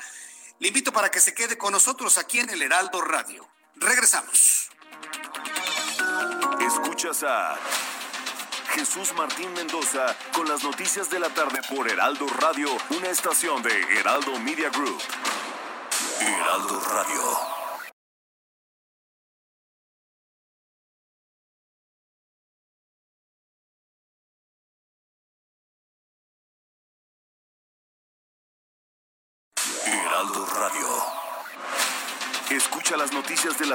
Le 0.60 0.70
invito 0.70 0.92
para 0.94 1.12
que 1.12 1.20
se 1.20 1.34
quede 1.34 1.58
con 1.58 1.74
nosotros 1.74 2.18
aquí 2.18 2.40
en 2.40 2.50
el 2.50 2.62
Heraldo 2.62 3.02
Radio. 3.02 3.48
Regresamos. 3.76 4.70
Escuchas 6.62 7.24
a 7.24 7.58
Jesús 8.74 9.14
Martín 9.16 9.54
Mendoza 9.54 10.16
con 10.34 10.48
las 10.48 10.64
noticias 10.64 11.10
de 11.10 11.20
la 11.20 11.30
tarde 11.30 11.60
por 11.70 11.90
Heraldo 11.90 12.28
Radio, 12.28 12.70
una 12.90 13.10
estación 13.10 13.62
de 13.64 13.82
Heraldo 14.00 14.40
Media 14.40 14.70
Group. 14.70 15.02
Heraldo 16.22 16.80
Radio. 16.80 17.55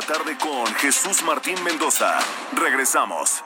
La 0.00 0.06
tarde 0.06 0.38
con 0.38 0.66
Jesús 0.76 1.22
Martín 1.24 1.62
Mendoza. 1.62 2.18
Regresamos. 2.52 3.42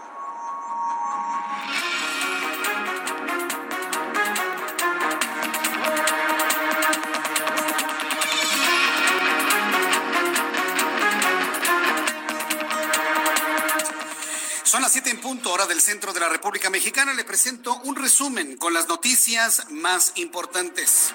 Son 14.63 14.83
las 14.83 14.93
siete 14.93 15.11
en 15.11 15.21
punto, 15.21 15.53
hora 15.53 15.67
del 15.67 15.81
centro 15.81 16.13
de 16.13 16.21
la 16.21 16.29
República 16.29 16.71
Mexicana. 16.71 17.15
Le 17.15 17.25
presento 17.25 17.75
un 17.85 17.97
resumen 17.97 18.57
con 18.57 18.75
las 18.75 18.87
noticias 18.87 19.71
más 19.71 20.13
importantes. 20.17 21.13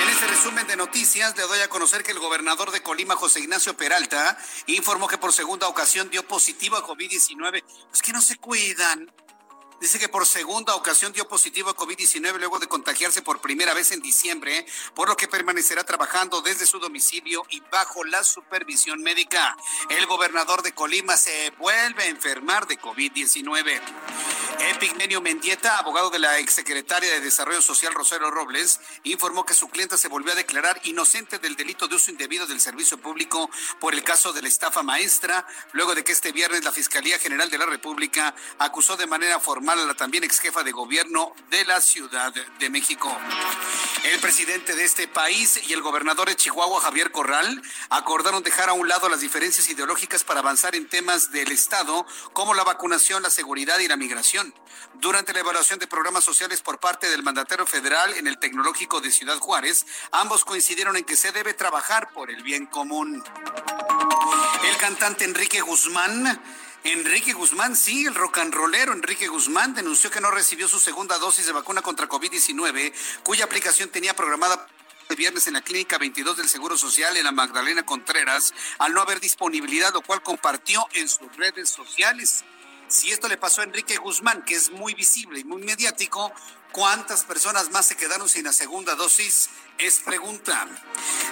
En 0.00 0.08
este 0.08 0.26
resumen 0.26 0.66
de 0.66 0.76
noticias 0.76 1.36
le 1.36 1.42
doy 1.42 1.60
a 1.60 1.68
conocer 1.68 2.02
que 2.02 2.12
el 2.12 2.18
gobernador 2.18 2.70
de 2.70 2.82
Colima, 2.82 3.16
José 3.16 3.40
Ignacio 3.40 3.76
Peralta, 3.76 4.38
informó 4.66 5.06
que 5.06 5.18
por 5.18 5.32
segunda 5.32 5.68
ocasión 5.68 6.08
dio 6.10 6.26
positivo 6.26 6.76
a 6.76 6.86
COVID-19. 6.86 7.62
Pues 7.90 8.02
que 8.02 8.12
no 8.12 8.22
se 8.22 8.36
cuidan. 8.36 9.12
Dice 9.82 9.98
que 9.98 10.08
por 10.08 10.26
segunda 10.26 10.76
ocasión 10.76 11.12
dio 11.12 11.26
positivo 11.26 11.70
a 11.70 11.76
COVID-19 11.76 12.38
luego 12.38 12.60
de 12.60 12.68
contagiarse 12.68 13.20
por 13.20 13.40
primera 13.40 13.74
vez 13.74 13.90
en 13.90 14.00
diciembre, 14.00 14.64
por 14.94 15.08
lo 15.08 15.16
que 15.16 15.26
permanecerá 15.26 15.82
trabajando 15.82 16.40
desde 16.40 16.66
su 16.66 16.78
domicilio 16.78 17.42
y 17.50 17.60
bajo 17.62 18.04
la 18.04 18.22
supervisión 18.22 19.02
médica. 19.02 19.56
El 19.90 20.06
gobernador 20.06 20.62
de 20.62 20.72
Colima 20.72 21.16
se 21.16 21.50
vuelve 21.58 22.04
a 22.04 22.06
enfermar 22.06 22.68
de 22.68 22.78
COVID-19. 22.78 23.80
Epigmenio 24.58 25.20
Mendieta, 25.20 25.78
abogado 25.78 26.10
de 26.10 26.18
la 26.18 26.38
exsecretaria 26.38 27.10
de 27.12 27.20
Desarrollo 27.20 27.62
Social 27.62 27.94
Rosario 27.94 28.30
Robles, 28.30 28.80
informó 29.04 29.44
que 29.44 29.54
su 29.54 29.68
clienta 29.68 29.96
se 29.96 30.08
volvió 30.08 30.32
a 30.32 30.36
declarar 30.36 30.80
inocente 30.84 31.38
del 31.38 31.56
delito 31.56 31.88
de 31.88 31.96
uso 31.96 32.10
indebido 32.10 32.46
del 32.46 32.60
servicio 32.60 32.98
público 32.98 33.50
por 33.80 33.94
el 33.94 34.02
caso 34.02 34.32
de 34.32 34.42
la 34.42 34.48
estafa 34.48 34.82
maestra, 34.82 35.46
luego 35.72 35.94
de 35.94 36.04
que 36.04 36.12
este 36.12 36.32
viernes 36.32 36.64
la 36.64 36.72
Fiscalía 36.72 37.18
General 37.18 37.50
de 37.50 37.58
la 37.58 37.66
República 37.66 38.34
acusó 38.58 38.96
de 38.96 39.06
manera 39.06 39.40
formal 39.40 39.78
a 39.78 39.86
la 39.86 39.94
también 39.94 40.24
ex 40.24 40.40
jefa 40.40 40.62
de 40.62 40.72
gobierno 40.72 41.34
de 41.50 41.64
la 41.64 41.80
Ciudad 41.80 42.32
de 42.32 42.70
México. 42.70 43.16
El 44.04 44.18
presidente 44.20 44.74
de 44.74 44.84
este 44.84 45.08
país 45.08 45.60
y 45.68 45.72
el 45.72 45.82
gobernador 45.82 46.28
de 46.28 46.36
Chihuahua, 46.36 46.80
Javier 46.80 47.12
Corral, 47.12 47.62
acordaron 47.90 48.42
dejar 48.42 48.68
a 48.68 48.72
un 48.72 48.88
lado 48.88 49.08
las 49.08 49.20
diferencias 49.20 49.68
ideológicas 49.68 50.24
para 50.24 50.40
avanzar 50.40 50.74
en 50.74 50.88
temas 50.88 51.30
del 51.30 51.52
Estado 51.52 52.06
como 52.32 52.54
la 52.54 52.64
vacunación, 52.64 53.22
la 53.22 53.30
seguridad 53.30 53.78
y 53.78 53.88
la 53.88 53.96
migración. 53.96 54.51
Durante 54.94 55.32
la 55.32 55.40
evaluación 55.40 55.78
de 55.78 55.86
programas 55.86 56.24
sociales 56.24 56.60
por 56.60 56.78
parte 56.78 57.08
del 57.08 57.22
mandatario 57.22 57.66
federal 57.66 58.14
en 58.14 58.26
el 58.26 58.38
Tecnológico 58.38 59.00
de 59.00 59.10
Ciudad 59.10 59.38
Juárez, 59.38 59.86
ambos 60.10 60.44
coincidieron 60.44 60.96
en 60.96 61.04
que 61.04 61.16
se 61.16 61.32
debe 61.32 61.54
trabajar 61.54 62.12
por 62.12 62.30
el 62.30 62.42
bien 62.42 62.66
común. 62.66 63.22
El 64.64 64.76
cantante 64.76 65.24
Enrique 65.24 65.60
Guzmán 65.60 66.40
Enrique 66.84 67.32
Guzmán, 67.32 67.76
sí, 67.76 68.06
el 68.06 68.14
rock 68.14 68.38
and 68.38 68.52
rollero 68.52 68.92
Enrique 68.92 69.28
Guzmán 69.28 69.72
denunció 69.72 70.10
que 70.10 70.20
no 70.20 70.32
recibió 70.32 70.66
su 70.66 70.80
segunda 70.80 71.16
dosis 71.18 71.46
de 71.46 71.52
vacuna 71.52 71.80
contra 71.80 72.08
COVID-19, 72.08 72.92
cuya 73.22 73.44
aplicación 73.44 73.88
tenía 73.88 74.16
programada 74.16 74.66
el 75.08 75.14
viernes 75.14 75.46
en 75.46 75.52
la 75.52 75.60
clínica 75.60 75.98
22 75.98 76.38
del 76.38 76.48
Seguro 76.48 76.76
Social 76.76 77.16
en 77.16 77.22
la 77.24 77.30
Magdalena 77.30 77.84
Contreras, 77.84 78.52
al 78.78 78.94
no 78.94 79.00
haber 79.00 79.20
disponibilidad, 79.20 79.92
lo 79.92 80.00
cual 80.00 80.24
compartió 80.24 80.84
en 80.94 81.08
sus 81.08 81.34
redes 81.36 81.68
sociales. 81.70 82.44
Si 82.92 83.10
esto 83.10 83.26
le 83.26 83.38
pasó 83.38 83.62
a 83.62 83.64
Enrique 83.64 83.96
Guzmán, 83.96 84.44
que 84.44 84.54
es 84.54 84.70
muy 84.70 84.92
visible 84.92 85.40
y 85.40 85.44
muy 85.44 85.62
mediático, 85.62 86.30
¿cuántas 86.72 87.24
personas 87.24 87.70
más 87.70 87.86
se 87.86 87.96
quedaron 87.96 88.28
sin 88.28 88.44
la 88.44 88.52
segunda 88.52 88.94
dosis 88.96 89.48
es 89.78 90.00
pregunta. 90.00 90.68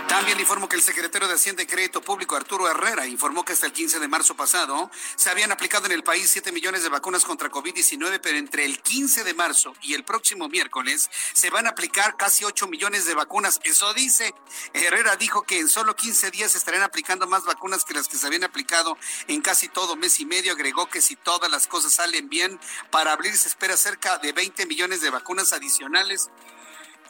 También 0.08 0.36
le 0.36 0.42
informo 0.42 0.68
que 0.68 0.76
el 0.76 0.82
secretario 0.82 1.28
de 1.28 1.34
Hacienda 1.34 1.62
y 1.62 1.66
Crédito 1.66 2.00
Público, 2.00 2.34
Arturo 2.34 2.68
Herrera, 2.68 3.06
informó 3.06 3.44
que 3.44 3.52
hasta 3.52 3.66
el 3.66 3.72
15 3.72 4.00
de 4.00 4.08
marzo 4.08 4.34
pasado 4.34 4.90
se 5.16 5.30
habían 5.30 5.52
aplicado 5.52 5.86
en 5.86 5.92
el 5.92 6.02
país 6.02 6.28
7 6.30 6.50
millones 6.52 6.82
de 6.82 6.88
vacunas 6.88 7.24
contra 7.24 7.50
COVID-19, 7.50 8.20
pero 8.20 8.38
entre 8.38 8.64
el 8.64 8.82
15 8.82 9.24
de 9.24 9.34
marzo 9.34 9.74
y 9.82 9.94
el 9.94 10.04
próximo 10.04 10.48
miércoles 10.48 11.08
se 11.32 11.50
van 11.50 11.66
a 11.66 11.70
aplicar 11.70 12.16
casi 12.16 12.44
8 12.44 12.66
millones 12.66 13.06
de 13.06 13.14
vacunas. 13.14 13.60
Eso 13.62 13.94
dice. 13.94 14.34
Herrera 14.72 15.16
dijo 15.16 15.42
que 15.42 15.58
en 15.58 15.68
solo 15.68 15.94
15 15.94 16.30
días 16.30 16.52
se 16.52 16.58
estarían 16.58 16.82
aplicando 16.82 17.26
más 17.26 17.44
vacunas 17.44 17.84
que 17.84 17.94
las 17.94 18.08
que 18.08 18.16
se 18.16 18.26
habían 18.26 18.44
aplicado 18.44 18.96
en 19.28 19.40
casi 19.42 19.68
todo 19.68 19.96
mes 19.96 20.18
y 20.20 20.26
medio. 20.26 20.52
Agregó 20.52 20.88
que 20.88 21.00
si 21.00 21.14
todas 21.16 21.50
las 21.50 21.66
cosas 21.66 21.92
salen 21.92 22.28
bien, 22.28 22.58
para 22.90 23.12
abril 23.12 23.36
se 23.36 23.48
espera 23.48 23.76
cerca 23.76 24.18
de 24.18 24.32
20 24.32 24.66
millones 24.66 25.00
de 25.00 25.10
vacunas 25.10 25.52
adicionales 25.52 26.30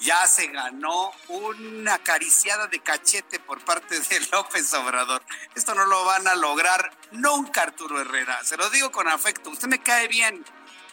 ya 0.01 0.27
se 0.27 0.47
ganó 0.49 1.13
una 1.29 1.95
acariciada 1.95 2.67
de 2.67 2.81
cachete 2.81 3.39
por 3.39 3.65
parte 3.65 4.01
de 4.01 4.21
López 4.33 4.73
Obrador. 4.75 5.23
Esto 5.55 5.75
no 5.75 5.85
lo 5.85 6.05
van 6.05 6.27
a 6.27 6.35
lograr 6.35 6.91
nunca, 7.13 7.63
Arturo 7.63 8.01
Herrera. 8.01 8.43
Se 8.45 8.57
lo 8.57 8.69
digo 8.71 8.91
con 8.91 9.09
afecto. 9.09 9.51
Usted 9.51 9.69
me 9.69 9.83
cae 9.83 10.09
bien. 10.09 10.45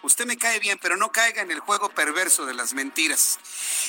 Usted 0.07 0.25
me 0.25 0.37
cae 0.37 0.61
bien, 0.61 0.79
pero 0.81 0.95
no 0.95 1.11
caiga 1.11 1.41
en 1.41 1.51
el 1.51 1.59
juego 1.59 1.89
perverso 1.89 2.45
de 2.45 2.53
las 2.53 2.73
mentiras. 2.73 3.39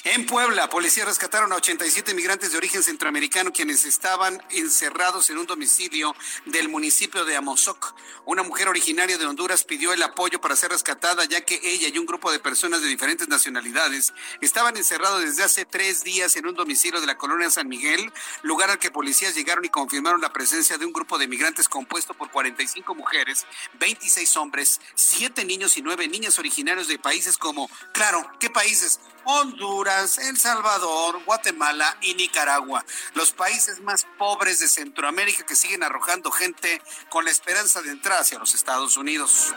En 0.02 0.26
Puebla, 0.26 0.68
policías 0.68 1.06
rescataron 1.06 1.52
a 1.52 1.56
87 1.56 2.12
migrantes 2.12 2.50
de 2.50 2.58
origen 2.58 2.82
centroamericano 2.82 3.52
quienes 3.52 3.84
estaban 3.84 4.42
encerrados 4.50 5.30
en 5.30 5.38
un 5.38 5.46
domicilio 5.46 6.16
del 6.44 6.70
municipio 6.70 7.24
de 7.24 7.36
Amozoc. 7.36 7.94
Una 8.24 8.42
mujer 8.42 8.66
originaria 8.66 9.16
de 9.16 9.26
Honduras 9.26 9.62
pidió 9.62 9.92
el 9.92 10.02
apoyo 10.02 10.40
para 10.40 10.56
ser 10.56 10.72
rescatada 10.72 11.24
ya 11.24 11.42
que 11.42 11.60
ella 11.62 11.86
y 11.86 11.98
un 11.98 12.06
grupo 12.06 12.32
de 12.32 12.40
personas 12.40 12.82
de 12.82 12.88
diferentes 12.88 13.28
nacionalidades 13.28 14.12
estaban 14.40 14.76
encerrados 14.76 15.20
desde 15.20 15.44
hace 15.44 15.66
tres 15.66 16.02
días 16.02 16.34
en 16.34 16.48
un 16.48 16.56
domicilio 16.56 17.00
de 17.00 17.06
la 17.06 17.16
colonia 17.16 17.48
San 17.48 17.68
Miguel, 17.68 18.12
lugar 18.42 18.70
al 18.70 18.80
que 18.80 18.90
policías 18.90 19.36
llegaron 19.36 19.64
y 19.64 19.68
confirmaron 19.68 20.20
la 20.20 20.32
presencia 20.32 20.78
de 20.78 20.84
un 20.84 20.92
grupo 20.92 21.16
de 21.16 21.28
migrantes 21.28 21.68
compuesto 21.68 22.12
por 22.14 22.32
45 22.32 22.92
mujeres, 22.96 23.46
26 23.78 24.36
hombres, 24.36 24.80
7 24.96 25.44
niños 25.44 25.76
y 25.76 25.82
9 25.82 26.07
niñas 26.10 26.38
originarios 26.38 26.88
de 26.88 26.98
países 26.98 27.38
como, 27.38 27.70
claro, 27.92 28.30
¿qué 28.40 28.50
países? 28.50 29.00
Honduras, 29.30 30.16
El 30.18 30.38
Salvador, 30.38 31.22
Guatemala 31.26 31.98
y 32.00 32.14
Nicaragua, 32.14 32.82
los 33.12 33.32
países 33.32 33.80
más 33.80 34.06
pobres 34.16 34.58
de 34.58 34.68
Centroamérica 34.68 35.44
que 35.44 35.54
siguen 35.54 35.82
arrojando 35.82 36.30
gente 36.30 36.80
con 37.10 37.26
la 37.26 37.30
esperanza 37.30 37.82
de 37.82 37.90
entrar 37.90 38.20
hacia 38.20 38.38
los 38.38 38.54
Estados 38.54 38.96
Unidos. 38.96 39.52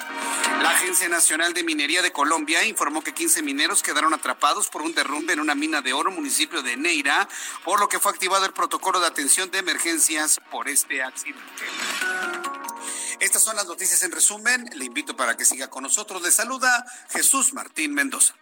La 0.62 0.72
Agencia 0.72 1.08
Nacional 1.08 1.54
de 1.54 1.64
Minería 1.64 2.02
de 2.02 2.12
Colombia 2.12 2.66
informó 2.66 3.02
que 3.02 3.14
15 3.14 3.43
mineros 3.43 3.82
quedaron 3.82 4.14
atrapados 4.14 4.68
por 4.68 4.82
un 4.82 4.93
derrumbe 4.93 5.34
en 5.34 5.39
una 5.39 5.56
mina 5.56 5.82
de 5.82 5.93
oro 5.93 6.12
municipio 6.12 6.62
de 6.62 6.76
Neira, 6.76 7.30
por 7.64 7.80
lo 7.80 7.88
que 7.88 7.99
fue 7.99 8.12
activado 8.12 8.45
el 8.45 8.54
protocolo 8.54 8.99
de 8.99 9.08
atención 9.08 9.52
de 9.52 9.60
emergencias 9.60 10.41
por 10.52 10.68
este 10.68 11.02
accidente. 11.02 11.41
Estas 13.22 13.44
son 13.44 13.56
las 13.56 13.68
noticias 13.68 14.02
en 14.02 14.12
resumen. 14.12 14.68
Le 14.74 14.86
invito 14.86 15.16
para 15.16 15.38
que 15.38 15.46
siga 15.46 15.70
con 15.70 15.84
nosotros. 15.84 16.24
Le 16.24 16.32
saluda 16.32 16.84
Jesús 17.12 17.54
Martín 17.54 17.94
Mendoza. 17.94 18.34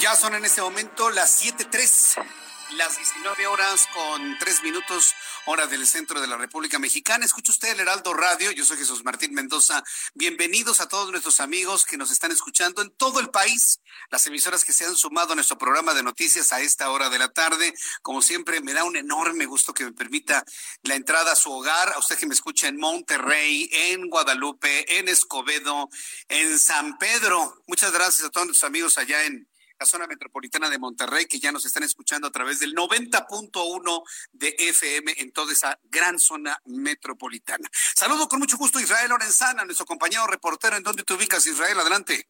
Ya 0.00 0.16
son 0.16 0.34
en 0.34 0.46
este 0.46 0.62
momento 0.62 1.10
las 1.10 1.44
7.3 1.44 2.39
las 2.76 2.96
19 2.96 3.46
horas 3.46 3.88
con 3.92 4.38
3 4.38 4.62
minutos, 4.62 5.14
hora 5.46 5.66
del 5.66 5.86
centro 5.86 6.20
de 6.20 6.26
la 6.26 6.36
República 6.36 6.78
Mexicana. 6.78 7.24
Escucha 7.24 7.52
usted 7.52 7.70
el 7.70 7.80
Heraldo 7.80 8.14
Radio. 8.14 8.50
Yo 8.52 8.64
soy 8.64 8.76
Jesús 8.76 9.02
Martín 9.02 9.34
Mendoza. 9.34 9.82
Bienvenidos 10.14 10.80
a 10.80 10.88
todos 10.88 11.10
nuestros 11.10 11.40
amigos 11.40 11.84
que 11.84 11.96
nos 11.96 12.10
están 12.10 12.30
escuchando 12.30 12.82
en 12.82 12.90
todo 12.90 13.18
el 13.18 13.30
país. 13.30 13.80
Las 14.10 14.26
emisoras 14.26 14.64
que 14.64 14.72
se 14.72 14.84
han 14.84 14.94
sumado 14.94 15.32
a 15.32 15.34
nuestro 15.34 15.58
programa 15.58 15.94
de 15.94 16.02
noticias 16.02 16.52
a 16.52 16.60
esta 16.60 16.90
hora 16.90 17.08
de 17.08 17.18
la 17.18 17.28
tarde. 17.32 17.74
Como 18.02 18.22
siempre, 18.22 18.60
me 18.60 18.72
da 18.72 18.84
un 18.84 18.96
enorme 18.96 19.46
gusto 19.46 19.74
que 19.74 19.84
me 19.84 19.92
permita 19.92 20.44
la 20.82 20.94
entrada 20.94 21.32
a 21.32 21.36
su 21.36 21.50
hogar. 21.50 21.92
A 21.94 21.98
usted 21.98 22.18
que 22.18 22.26
me 22.26 22.34
escucha 22.34 22.68
en 22.68 22.76
Monterrey, 22.76 23.68
en 23.72 24.08
Guadalupe, 24.08 24.98
en 24.98 25.08
Escobedo, 25.08 25.88
en 26.28 26.58
San 26.58 26.98
Pedro. 26.98 27.62
Muchas 27.66 27.90
gracias 27.90 28.24
a 28.24 28.30
todos 28.30 28.46
nuestros 28.46 28.68
amigos 28.68 28.96
allá 28.96 29.24
en 29.24 29.49
la 29.80 29.86
zona 29.86 30.06
metropolitana 30.06 30.68
de 30.68 30.78
Monterrey, 30.78 31.24
que 31.24 31.38
ya 31.38 31.50
nos 31.50 31.64
están 31.64 31.82
escuchando 31.82 32.28
a 32.28 32.30
través 32.30 32.60
del 32.60 32.74
90.1 32.74 34.02
de 34.32 34.54
FM 34.58 35.14
en 35.16 35.32
toda 35.32 35.52
esa 35.52 35.78
gran 35.84 36.18
zona 36.18 36.58
metropolitana. 36.66 37.66
Saludo 37.72 38.28
con 38.28 38.40
mucho 38.40 38.58
gusto 38.58 38.78
a 38.78 38.82
Israel 38.82 39.08
Lorenzana, 39.08 39.64
nuestro 39.64 39.86
compañero 39.86 40.26
reportero. 40.26 40.76
¿En 40.76 40.82
dónde 40.82 41.02
te 41.02 41.14
ubicas, 41.14 41.46
Israel? 41.46 41.80
Adelante. 41.80 42.28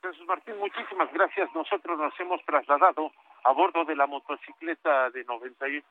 Jesús 0.00 0.24
Martín, 0.28 0.56
muchísimas 0.58 1.12
gracias. 1.12 1.50
Nosotros 1.52 1.98
nos 1.98 2.14
hemos 2.20 2.44
trasladado 2.44 3.10
a 3.42 3.52
bordo 3.52 3.84
de 3.84 3.96
la 3.96 4.06
motocicleta 4.06 5.10
de 5.10 5.24
91 5.24 5.82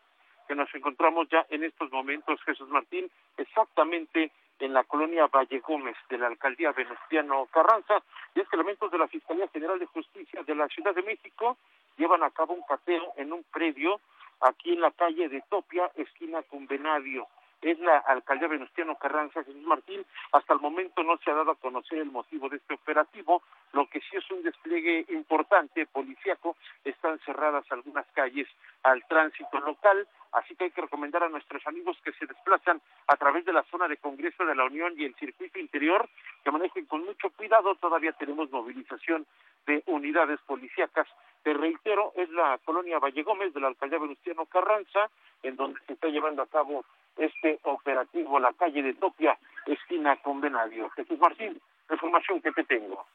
que 0.48 0.56
nos 0.56 0.74
encontramos 0.74 1.28
ya 1.30 1.46
en 1.50 1.66
estos 1.66 1.92
momentos, 1.92 2.40
Jesús 2.46 2.70
Martín, 2.70 3.12
exactamente 3.36 4.32
en 4.60 4.74
la 4.74 4.84
colonia 4.84 5.28
Valle 5.28 5.60
Gómez 5.60 5.95
de 6.10 6.18
la 6.18 6.28
alcaldía 6.28 6.72
Venustiano 6.72 7.47
Carranza, 7.51 8.01
y 8.36 8.39
es 8.41 8.47
que 8.49 8.55
elementos 8.55 8.91
de 8.91 8.97
la 8.97 9.08
Fiscalía 9.08 9.47
General 9.49 9.80
de 9.80 9.86
Justicia 9.86 10.43
de 10.43 10.55
la 10.55 10.68
Ciudad 10.68 10.95
de 10.95 11.03
México 11.03 11.58
llevan 11.97 12.24
a 12.24 12.32
cabo 12.32 12.53
un 12.53 12.64
cateo 12.64 13.14
en 13.18 13.34
un 13.34 13.43
predio 13.51 13.99
aquí 14.41 14.74
en 14.74 14.82
la 14.82 14.91
calle 14.91 15.30
de 15.30 15.41
Topia, 15.49 15.91
esquina 15.95 16.41
con 16.43 16.68
Venadio 16.68 17.28
es 17.62 17.80
la 17.80 17.97
alcaldía 17.97 18.47
Venustiano 18.47 18.95
Carranza 18.95 19.43
Jesús 19.43 19.64
Martín. 19.64 20.05
Hasta 20.32 20.53
el 20.53 20.60
momento 20.60 21.03
no 21.03 21.18
se 21.18 21.32
ha 21.32 21.36
dado 21.36 21.51
a 21.51 21.55
conocer 21.55 21.99
el 21.99 22.12
motivo 22.12 22.49
de 22.49 22.58
este 22.58 22.76
operativo, 22.76 23.41
lo 23.74 23.88
que 23.89 23.99
sí 24.01 24.18
es 24.18 24.30
un 24.32 24.43
despliegue 24.43 25.05
importante 25.10 25.86
policíaco. 25.88 26.55
Están 26.84 27.20
cerradas 27.20 27.66
algunas 27.72 28.05
calles 28.14 28.47
al 28.84 29.03
tránsito 29.08 29.60
local, 29.60 30.08
así 30.34 30.55
que 30.55 30.66
hay 30.66 30.72
que 30.72 30.82
recomendar 30.82 31.24
a 31.24 31.30
nuestros 31.30 31.66
amigos 31.68 31.97
que 32.03 32.14
se 32.14 32.26
desplazan 32.26 32.82
a 33.08 33.16
través 33.16 33.45
de 33.45 33.53
la 33.53 33.64
zona 33.64 33.88
de 33.88 33.97
Congreso 33.97 34.45
de 34.45 34.55
la 34.55 34.66
Unión 34.66 34.93
y 34.97 35.05
el 35.05 35.16
circuito 35.16 35.60
interior 35.60 36.08
que 36.43 36.51
manejen 36.51 36.86
con 36.86 37.03
mucho 37.05 37.30
cuidado. 37.32 37.76
Todavía 37.76 38.14
tenemos 38.14 38.51
movilización 38.51 39.26
de 39.66 39.84
unidades 39.88 40.39
policíacas. 40.41 41.08
Te 41.48 41.54
reitero, 41.54 42.12
es 42.18 42.30
la 42.32 42.60
colonia 42.66 43.00
Valle 43.00 43.24
Gómez 43.24 43.54
de 43.54 43.62
la 43.62 43.70
alcaldía 43.70 44.00
Venustiano 44.00 44.45
Carranza, 44.48 45.10
en 45.41 45.56
donde 45.56 45.80
se 45.88 45.93
está 45.93 46.10
llevando 46.10 46.41
a 46.41 46.48
cabo 46.48 46.84
este 47.16 47.62
operativo, 47.64 48.38
la 48.38 48.52
calle 48.52 48.84
de 48.84 48.93
Topia, 48.95 49.39
esquina 49.66 50.22
con 50.22 50.41
Venadio. 50.41 50.89
Jesús 50.89 51.18
Martín, 51.18 51.58
la 51.88 51.95
información 51.95 52.41
que 52.41 52.52
te 52.52 52.66
tengo. 52.66 53.08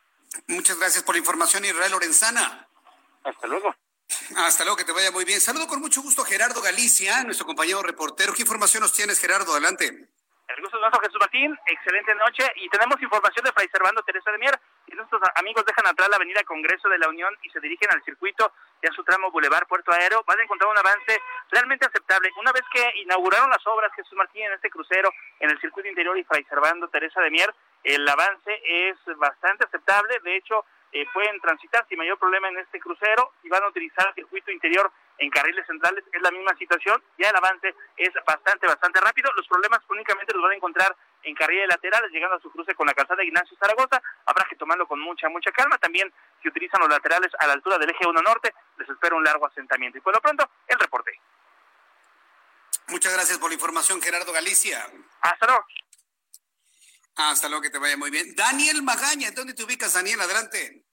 Muchas 0.47 0.79
gracias 0.79 1.05
por 1.05 1.15
la 1.15 1.19
información, 1.19 1.63
Israel 1.67 1.93
Lorenzana. 1.93 2.67
Hasta 3.23 3.47
luego. 3.49 3.75
Hasta 4.39 4.65
luego, 4.65 4.79
que 4.79 4.85
te 4.85 4.93
vaya 4.93 5.11
muy 5.11 5.27
bien. 5.27 5.39
Saludo 5.39 5.67
con 5.67 5.83
mucho 5.83 6.01
gusto 6.01 6.23
a 6.23 6.25
Gerardo 6.25 6.63
Galicia, 6.63 7.25
nuestro 7.25 7.45
compañero 7.45 7.83
reportero. 7.83 8.33
¿Qué 8.33 8.41
información 8.41 8.81
nos 8.81 8.95
tienes, 8.95 9.21
Gerardo? 9.21 9.53
Adelante. 9.53 10.09
El 10.57 10.61
gusto 10.61 10.77
es 10.77 10.81
nuestro, 10.83 11.01
Jesús 11.01 11.19
Martín. 11.19 11.59
Excelente 11.67 12.15
noche. 12.15 12.45
Y 12.57 12.69
tenemos 12.69 13.01
información 13.01 13.45
de 13.45 13.53
Fray 13.53 13.69
Servando 13.69 14.03
Teresa 14.03 14.31
de 14.33 14.39
Mier. 14.39 14.59
Y 14.87 14.95
nuestros 14.95 15.23
amigos 15.37 15.65
dejan 15.65 15.87
atrás 15.87 16.11
la 16.11 16.17
avenida 16.17 16.43
Congreso 16.45 16.89
de 16.91 16.99
la 16.99 17.09
Unión 17.09 17.35
y 17.43 17.49
se 17.51 17.61
dirigen 17.61 17.89
al 17.91 18.03
circuito 18.05 18.53
ya 18.83 18.93
su 18.93 19.03
tramo 19.03 19.31
Boulevard 19.31 19.67
Puerto 19.67 19.93
Aéreo. 19.93 20.23
Van 20.27 20.39
a 20.39 20.43
encontrar 20.43 20.71
un 20.71 20.77
avance 20.77 21.23
realmente 21.51 21.87
aceptable. 21.87 22.31
Una 22.39 22.53
vez 22.53 22.63
que 22.71 23.01
inauguraron 23.01 23.49
las 23.49 23.67
obras 23.67 23.95
Jesús 23.95 24.13
Martín 24.13 24.45
en 24.45 24.53
este 24.53 24.69
crucero 24.69 25.09
en 25.41 25.51
el 25.51 25.59
circuito 25.61 25.89
interior 25.89 26.19
y 26.19 26.25
Fray 26.25 26.45
Servando 26.45 26.89
Teresa 26.89 27.23
de 27.23 27.31
Mier, 27.31 27.55
el 27.85 28.07
avance 28.07 28.61
es 28.65 28.97
bastante 29.17 29.65
aceptable. 29.65 30.19
De 30.23 30.37
hecho, 30.37 30.67
eh, 30.93 31.07
pueden 31.13 31.41
transitar 31.41 31.87
sin 31.89 31.99
mayor 31.99 32.19
problema 32.19 32.49
en 32.49 32.59
este 32.59 32.79
crucero. 32.79 33.33
Si 33.41 33.49
van 33.49 33.63
a 33.63 33.69
utilizar 33.69 34.09
el 34.09 34.15
circuito 34.15 34.51
interior 34.51 34.93
en 35.19 35.31
carriles 35.31 35.67
centrales, 35.67 36.05
es 36.13 36.21
la 36.21 36.31
misma 36.31 36.55
situación. 36.57 37.03
Ya 37.19 37.31
el 37.31 37.37
avance 37.37 37.75
es 37.97 38.11
bastante, 38.27 38.67
bastante 38.67 39.01
rápido. 39.01 39.33
Los 39.35 39.49
problemas 39.49 39.81
únicamente 39.89 40.35
los 40.35 40.43
van 40.43 40.53
a 40.53 40.57
encontrar 40.57 40.95
en 41.23 41.35
carriles 41.35 41.69
laterales, 41.69 42.11
llegando 42.11 42.37
a 42.37 42.41
su 42.41 42.51
cruce 42.51 42.75
con 42.75 42.87
la 42.87 42.93
calzada 42.93 43.25
Ignacio 43.25 43.57
Zaragoza. 43.57 44.03
Habrá 44.27 44.45
que 44.49 44.57
tomarlo 44.57 44.87
con 44.87 45.01
mucha, 45.01 45.29
mucha 45.31 45.51
calma. 45.51 45.79
También, 45.79 46.13
si 46.43 46.49
utilizan 46.49 46.81
los 46.81 46.91
laterales 46.91 47.33
a 47.39 47.47
la 47.47 47.55
altura 47.55 47.79
del 47.79 47.91
eje 47.91 48.07
1 48.07 48.21
norte, 48.21 48.53
les 48.77 48.89
espera 48.89 49.17
un 49.17 49.25
largo 49.25 49.47
asentamiento. 49.47 49.97
Y 49.97 50.03
por 50.03 50.15
lo 50.15 50.21
pronto, 50.21 50.49
el 50.67 50.79
reporte. 50.79 51.19
Muchas 52.89 53.15
gracias 53.15 53.39
por 53.39 53.49
la 53.49 53.55
información, 53.55 54.03
Gerardo 54.03 54.33
Galicia. 54.33 54.87
Hasta 55.23 55.47
luego. 55.47 55.65
Hasta 57.15 57.49
luego, 57.49 57.63
que 57.63 57.71
te 57.71 57.79
vaya 57.79 57.97
muy 57.97 58.11
bien. 58.11 58.35
Daniel 58.35 58.83
Magaña, 58.83 59.31
¿dónde 59.33 59.55
te 59.55 59.65
ubicas, 59.65 59.93
Daniel? 59.95 60.21
Adelante. 60.21 60.87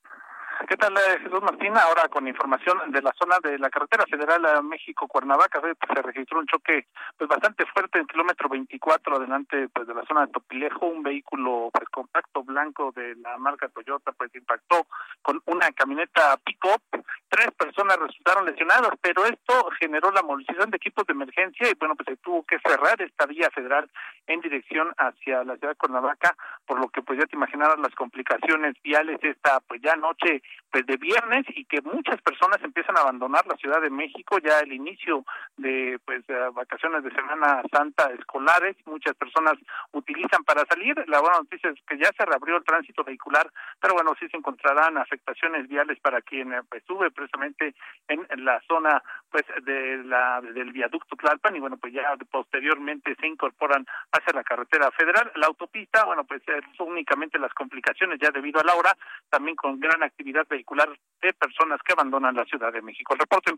¿Qué 0.68 0.76
tal, 0.76 0.94
eh, 0.98 1.20
Jesús 1.24 1.42
Martín? 1.42 1.76
Ahora 1.78 2.10
con 2.10 2.28
información 2.28 2.92
de 2.92 3.02
la 3.02 3.14
zona 3.18 3.38
de 3.42 3.58
la 3.58 3.70
carretera 3.70 4.04
federal 4.10 4.46
a 4.46 4.62
México-Cuernavaca, 4.62 5.62
se 5.62 6.02
registró 6.02 6.40
un 6.40 6.48
choque 6.48 6.88
pues 7.18 7.30
bastante 7.30 7.66
fuerte 7.68 8.00
en 8.00 8.08
kilómetro 8.08 8.50
24 8.50 9.16
adelante 9.16 9.70
pues 9.70 9.88
de 9.88 9.94
la 9.94 10.06
zona 10.06 10.26
de 10.26 10.34
Topilejo, 10.34 10.86
un 10.88 11.02
vehículo 11.02 11.70
pues 11.72 11.88
compacto 11.90 12.44
blanco 12.44 12.92
de 12.94 13.16
la 13.16 13.38
marca 13.38 13.70
Toyota 13.70 14.12
pues 14.12 14.36
impactó 14.36 14.86
con 15.22 15.42
una 15.46 15.72
camioneta 15.72 16.36
pick-up, 16.44 16.82
tres 17.30 17.52
personas 17.52 17.98
resultaron 17.98 18.46
lesionadas, 18.46 18.92
pero 19.02 19.24
esto 19.26 19.70
generó 19.80 20.12
la 20.12 20.24
movilización 20.24 20.72
de 20.72 20.78
equipos 20.78 21.06
de 21.06 21.14
emergencia 21.14 21.70
y 21.70 21.76
bueno, 21.80 21.96
pues 21.96 22.08
se 22.08 22.18
tuvo 22.18 22.44
que 22.44 22.60
cerrar 22.60 23.02
esta 23.02 23.26
vía 23.26 23.50
federal 23.52 23.90
en 24.28 24.42
dirección 24.42 24.94
hacia 24.98 25.44
la 25.44 25.56
ciudad 25.56 25.74
de 25.74 25.78
Cuernavaca, 25.78 26.36
por 26.66 26.80
lo 26.80 26.90
que 26.90 27.02
pues 27.02 27.18
ya 27.20 27.26
te 27.26 27.36
imaginarás 27.36 27.80
las 27.80 27.96
complicaciones 27.96 28.76
viales 28.84 29.20
esta 29.22 29.60
pues 29.62 29.82
ya 29.82 29.96
noche 29.96 30.42
pues 30.72 30.86
de 30.86 30.98
viernes 30.98 31.46
y 31.50 31.66
que 31.66 31.82
muchas 31.82 32.22
personas 32.22 32.62
empiezan 32.64 32.98
a 32.98 33.02
abandonar 33.02 33.46
la 33.48 33.58
Ciudad 33.58 33.82
de 33.82 33.90
México 33.90 34.38
ya 34.40 34.60
el 34.60 34.72
inicio 34.72 35.26
de 35.58 36.00
pues 36.06 36.24
vacaciones 36.54 37.04
de 37.04 37.12
Semana 37.12 37.64
Santa 37.72 38.12
escolares, 38.18 38.76
muchas 38.86 39.16
personas 39.16 39.54
utilizan 39.92 40.44
para 40.44 40.66
salir, 40.66 40.96
la 41.08 41.22
buena 41.22 41.40
noticia 41.40 41.70
es 41.70 41.80
que 41.88 41.98
ya 41.98 42.12
se 42.16 42.26
reabrió 42.26 42.58
el 42.58 42.64
tránsito 42.64 43.04
vehicular, 43.04 43.50
pero 43.82 43.96
bueno, 43.96 44.16
sí 44.20 44.28
se 44.30 44.38
encontrarán 44.38 44.98
afectaciones 44.98 45.68
viales 45.68 46.00
para 46.00 46.22
quien 46.22 46.54
pues, 46.70 46.84
sube 46.86 47.12
precisamente 47.12 47.74
en, 48.08 48.26
la 48.44 48.62
zona 48.68 49.02
pues 49.32 49.44
de 49.64 50.04
la 50.04 50.42
del 50.42 50.72
viaducto 50.72 51.16
Tlalpan 51.16 51.56
y 51.56 51.60
bueno, 51.60 51.78
pues 51.78 51.94
ya 51.94 52.16
posteriormente 52.32 53.16
se 53.20 53.28
incorporan 53.28 53.86
hacia 54.12 54.34
la 54.34 54.44
carretera 54.44 54.92
federal, 54.92 55.32
la 55.36 55.48
autopista, 55.48 56.06
bueno, 56.06 56.24
pues 56.24 56.42
son 56.78 56.90
únicamente 56.90 57.40
las 57.40 57.54
complicaciones 57.54 58.20
ya 58.20 58.32
debido 58.32 58.60
a 58.60 58.64
la 58.64 58.76
hora, 58.76 58.96
también 59.30 59.56
con 59.56 59.80
gran 59.80 60.02
actividad 60.04 60.39
vehicular 60.48 60.90
de 61.22 61.34
personas 61.34 61.80
que 61.86 61.94
abandonan 61.94 62.36
la 62.36 62.46
Ciudad 62.46 62.72
de 62.72 62.82
México. 62.82 63.14
El 63.14 63.20
reporte. 63.20 63.54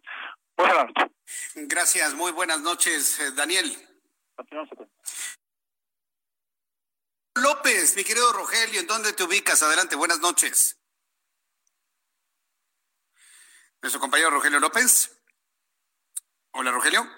Buenas 0.56 0.88
noches. 0.88 1.12
Gracias, 1.56 2.14
muy 2.14 2.32
buenas 2.32 2.62
noches, 2.62 3.20
eh, 3.20 3.32
Daniel. 3.32 3.72
López, 7.36 7.96
mi 7.96 8.04
querido 8.04 8.32
Rogelio, 8.34 8.80
¿en 8.80 8.88
dónde 8.88 9.14
te 9.14 9.24
ubicas? 9.24 9.62
Adelante, 9.64 9.96
buenas 9.96 10.20
noches. 10.20 10.78
Nuestro 13.82 14.00
compañero 14.00 14.30
Rogelio 14.30 14.60
López. 14.60 15.22
Hola, 16.52 16.72
Rogelio. 16.72 17.10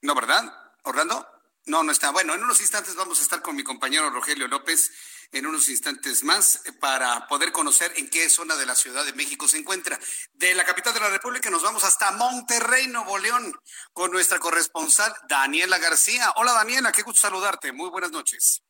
No, 0.00 0.14
¿verdad? 0.14 0.74
¿Orlando? 0.84 1.28
No, 1.66 1.82
no 1.82 1.92
está. 1.92 2.10
Bueno, 2.10 2.34
en 2.34 2.42
unos 2.42 2.60
instantes 2.60 2.96
vamos 2.96 3.20
a 3.20 3.22
estar 3.22 3.42
con 3.42 3.54
mi 3.54 3.62
compañero 3.62 4.10
Rogelio 4.10 4.48
López 4.48 4.90
en 5.32 5.46
unos 5.46 5.68
instantes 5.68 6.22
más 6.22 6.66
eh, 6.66 6.72
para 6.80 7.26
poder 7.26 7.52
conocer 7.52 7.90
en 7.96 8.08
qué 8.10 8.28
zona 8.28 8.54
de 8.56 8.66
la 8.66 8.74
Ciudad 8.74 9.04
de 9.04 9.14
México 9.14 9.48
se 9.48 9.58
encuentra. 9.58 9.98
De 10.34 10.54
la 10.54 10.64
capital 10.64 10.94
de 10.94 11.00
la 11.00 11.10
República 11.10 11.50
nos 11.50 11.62
vamos 11.62 11.84
hasta 11.84 12.12
Monterrey, 12.12 12.86
Nuevo 12.86 13.18
León, 13.18 13.52
con 13.92 14.10
nuestra 14.10 14.38
corresponsal 14.38 15.12
Daniela 15.28 15.78
García. 15.78 16.32
Hola 16.36 16.52
Daniela, 16.52 16.92
qué 16.92 17.02
gusto 17.02 17.22
saludarte. 17.22 17.72
Muy 17.72 17.90
buenas 17.90 18.10
noches. 18.12 18.62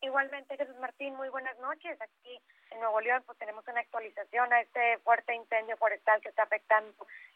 Igualmente, 0.00 0.56
Jesús 0.56 0.76
Martín, 0.80 1.14
muy 1.16 1.28
buenas 1.30 1.58
noches. 1.58 1.98
Aquí 2.00 2.38
en 2.70 2.80
Nuevo 2.80 3.00
León 3.00 3.22
pues 3.26 3.38
tenemos 3.38 3.64
una 3.66 3.80
actualización 3.80 4.52
a 4.52 4.60
este 4.60 4.98
fuerte 4.98 5.34
incendio 5.34 5.76
forestal 5.76 6.20
que 6.20 6.28
está 6.28 6.42
afectando 6.42 6.94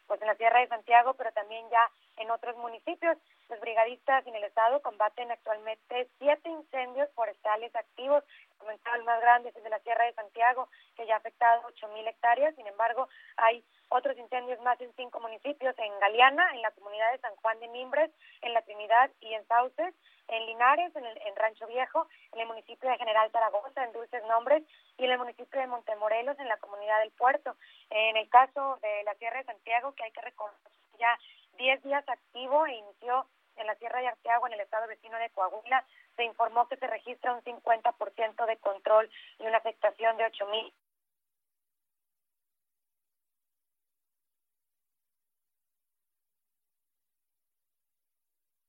pues 0.09 0.19
en 0.21 0.27
la 0.27 0.35
Sierra 0.35 0.59
de 0.59 0.67
Santiago, 0.67 1.13
pero 1.13 1.31
también 1.31 1.69
ya 1.69 1.89
en 2.17 2.31
otros 2.31 2.57
municipios. 2.57 3.15
Los 3.47 3.59
brigadistas 3.61 4.25
en 4.25 4.35
el 4.35 4.43
estado 4.43 4.81
combaten 4.81 5.31
actualmente 5.31 6.09
siete 6.17 6.49
incendios 6.49 7.07
forestales 7.13 7.73
activos. 7.75 8.23
Comentaba 8.59 8.97
el 8.97 9.03
más 9.03 9.19
grande 9.21 9.49
es 9.49 9.63
de 9.63 9.69
la 9.69 9.79
Sierra 9.79 10.05
de 10.05 10.13
Santiago, 10.13 10.69
que 10.95 11.07
ya 11.07 11.15
ha 11.15 11.17
afectado 11.17 11.63
ocho 11.65 11.87
mil 11.89 12.07
hectáreas. 12.07 12.55
Sin 12.55 12.67
embargo, 12.67 13.07
hay 13.37 13.63
otros 13.89 14.17
incendios 14.17 14.59
más 14.61 14.79
en 14.81 14.93
cinco 14.95 15.19
municipios, 15.19 15.73
en 15.79 15.99
Galeana, 15.99 16.51
en 16.53 16.61
la 16.61 16.71
comunidad 16.71 17.11
de 17.11 17.19
San 17.19 17.35
Juan 17.37 17.59
de 17.59 17.67
Mimbres, 17.69 18.11
en 18.41 18.53
La 18.53 18.61
Trinidad 18.61 19.09
y 19.21 19.33
en 19.33 19.45
Sauces, 19.47 19.95
en 20.27 20.45
Linares, 20.45 20.95
en, 20.95 21.05
el, 21.05 21.35
Rancho 21.35 21.65
Viejo, 21.67 22.07
en 22.33 22.41
el 22.41 22.47
municipio 22.47 22.89
de 22.89 22.97
General 22.97 23.31
Zaragoza, 23.31 23.83
en 23.83 23.93
Dulces 23.93 24.23
Nombres, 24.25 24.63
y 24.97 25.05
en 25.05 25.11
el 25.11 25.17
municipio 25.17 25.59
de 25.59 25.67
Montemorelos, 25.67 26.37
en 26.39 26.47
la 26.47 26.57
comunidad 26.57 26.99
del 26.99 27.11
Puerto. 27.11 27.55
En 27.89 28.17
el 28.17 28.29
caso 28.29 28.77
de 28.81 29.03
la 29.03 29.15
Sierra 29.15 29.39
de 29.39 29.45
Santiago, 29.45 29.93
que 29.95 30.03
hay 30.03 30.11
que 30.11 30.21
recordar 30.21 30.59
ya 30.99 31.17
10 31.57 31.81
días 31.83 32.07
activo 32.07 32.65
e 32.65 32.75
inició 32.75 33.25
en 33.55 33.67
la 33.67 33.75
Sierra 33.75 34.01
de 34.01 34.07
Arteaga, 34.07 34.47
en 34.47 34.53
el 34.53 34.61
estado 34.61 34.87
vecino 34.87 35.17
de 35.17 35.29
Coahuila, 35.31 35.83
se 36.19 36.25
informó 36.25 36.67
que 36.67 36.75
se 36.75 36.85
registra 36.85 37.33
un 37.33 37.41
50% 37.43 38.45
de 38.45 38.57
control 38.57 39.09
y 39.39 39.43
una 39.43 39.57
afectación 39.57 40.17
de 40.17 40.25
8 40.25 40.45
mil 40.47 40.73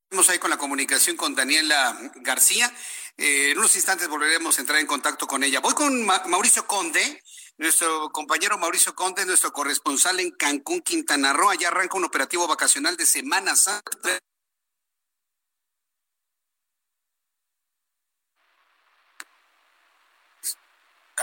Estamos 0.05 0.31
ahí 0.31 0.39
con 0.39 0.51
la 0.51 0.59
comunicación 0.59 1.17
con 1.17 1.37
Daniela 1.37 1.97
García. 2.17 2.69
Eh, 3.17 3.53
en 3.53 3.59
unos 3.59 3.77
instantes 3.77 4.09
volveremos 4.09 4.59
a 4.59 4.61
entrar 4.61 4.81
en 4.81 4.87
contacto 4.87 5.29
con 5.29 5.45
ella. 5.45 5.61
Voy 5.61 5.73
con 5.73 6.05
Mauricio 6.05 6.67
Conde, 6.67 7.23
nuestro 7.59 8.11
compañero 8.11 8.59
Mauricio 8.59 8.93
Conde, 8.97 9.25
nuestro 9.25 9.53
corresponsal 9.53 10.19
en 10.19 10.33
Cancún, 10.33 10.81
Quintana 10.83 11.33
Roo. 11.33 11.51
Allá 11.51 11.69
arranca 11.69 11.97
un 11.97 12.05
operativo 12.05 12.49
vacacional 12.49 12.97
de 12.97 13.07
Semana 13.07 13.55
Santa 13.55 14.21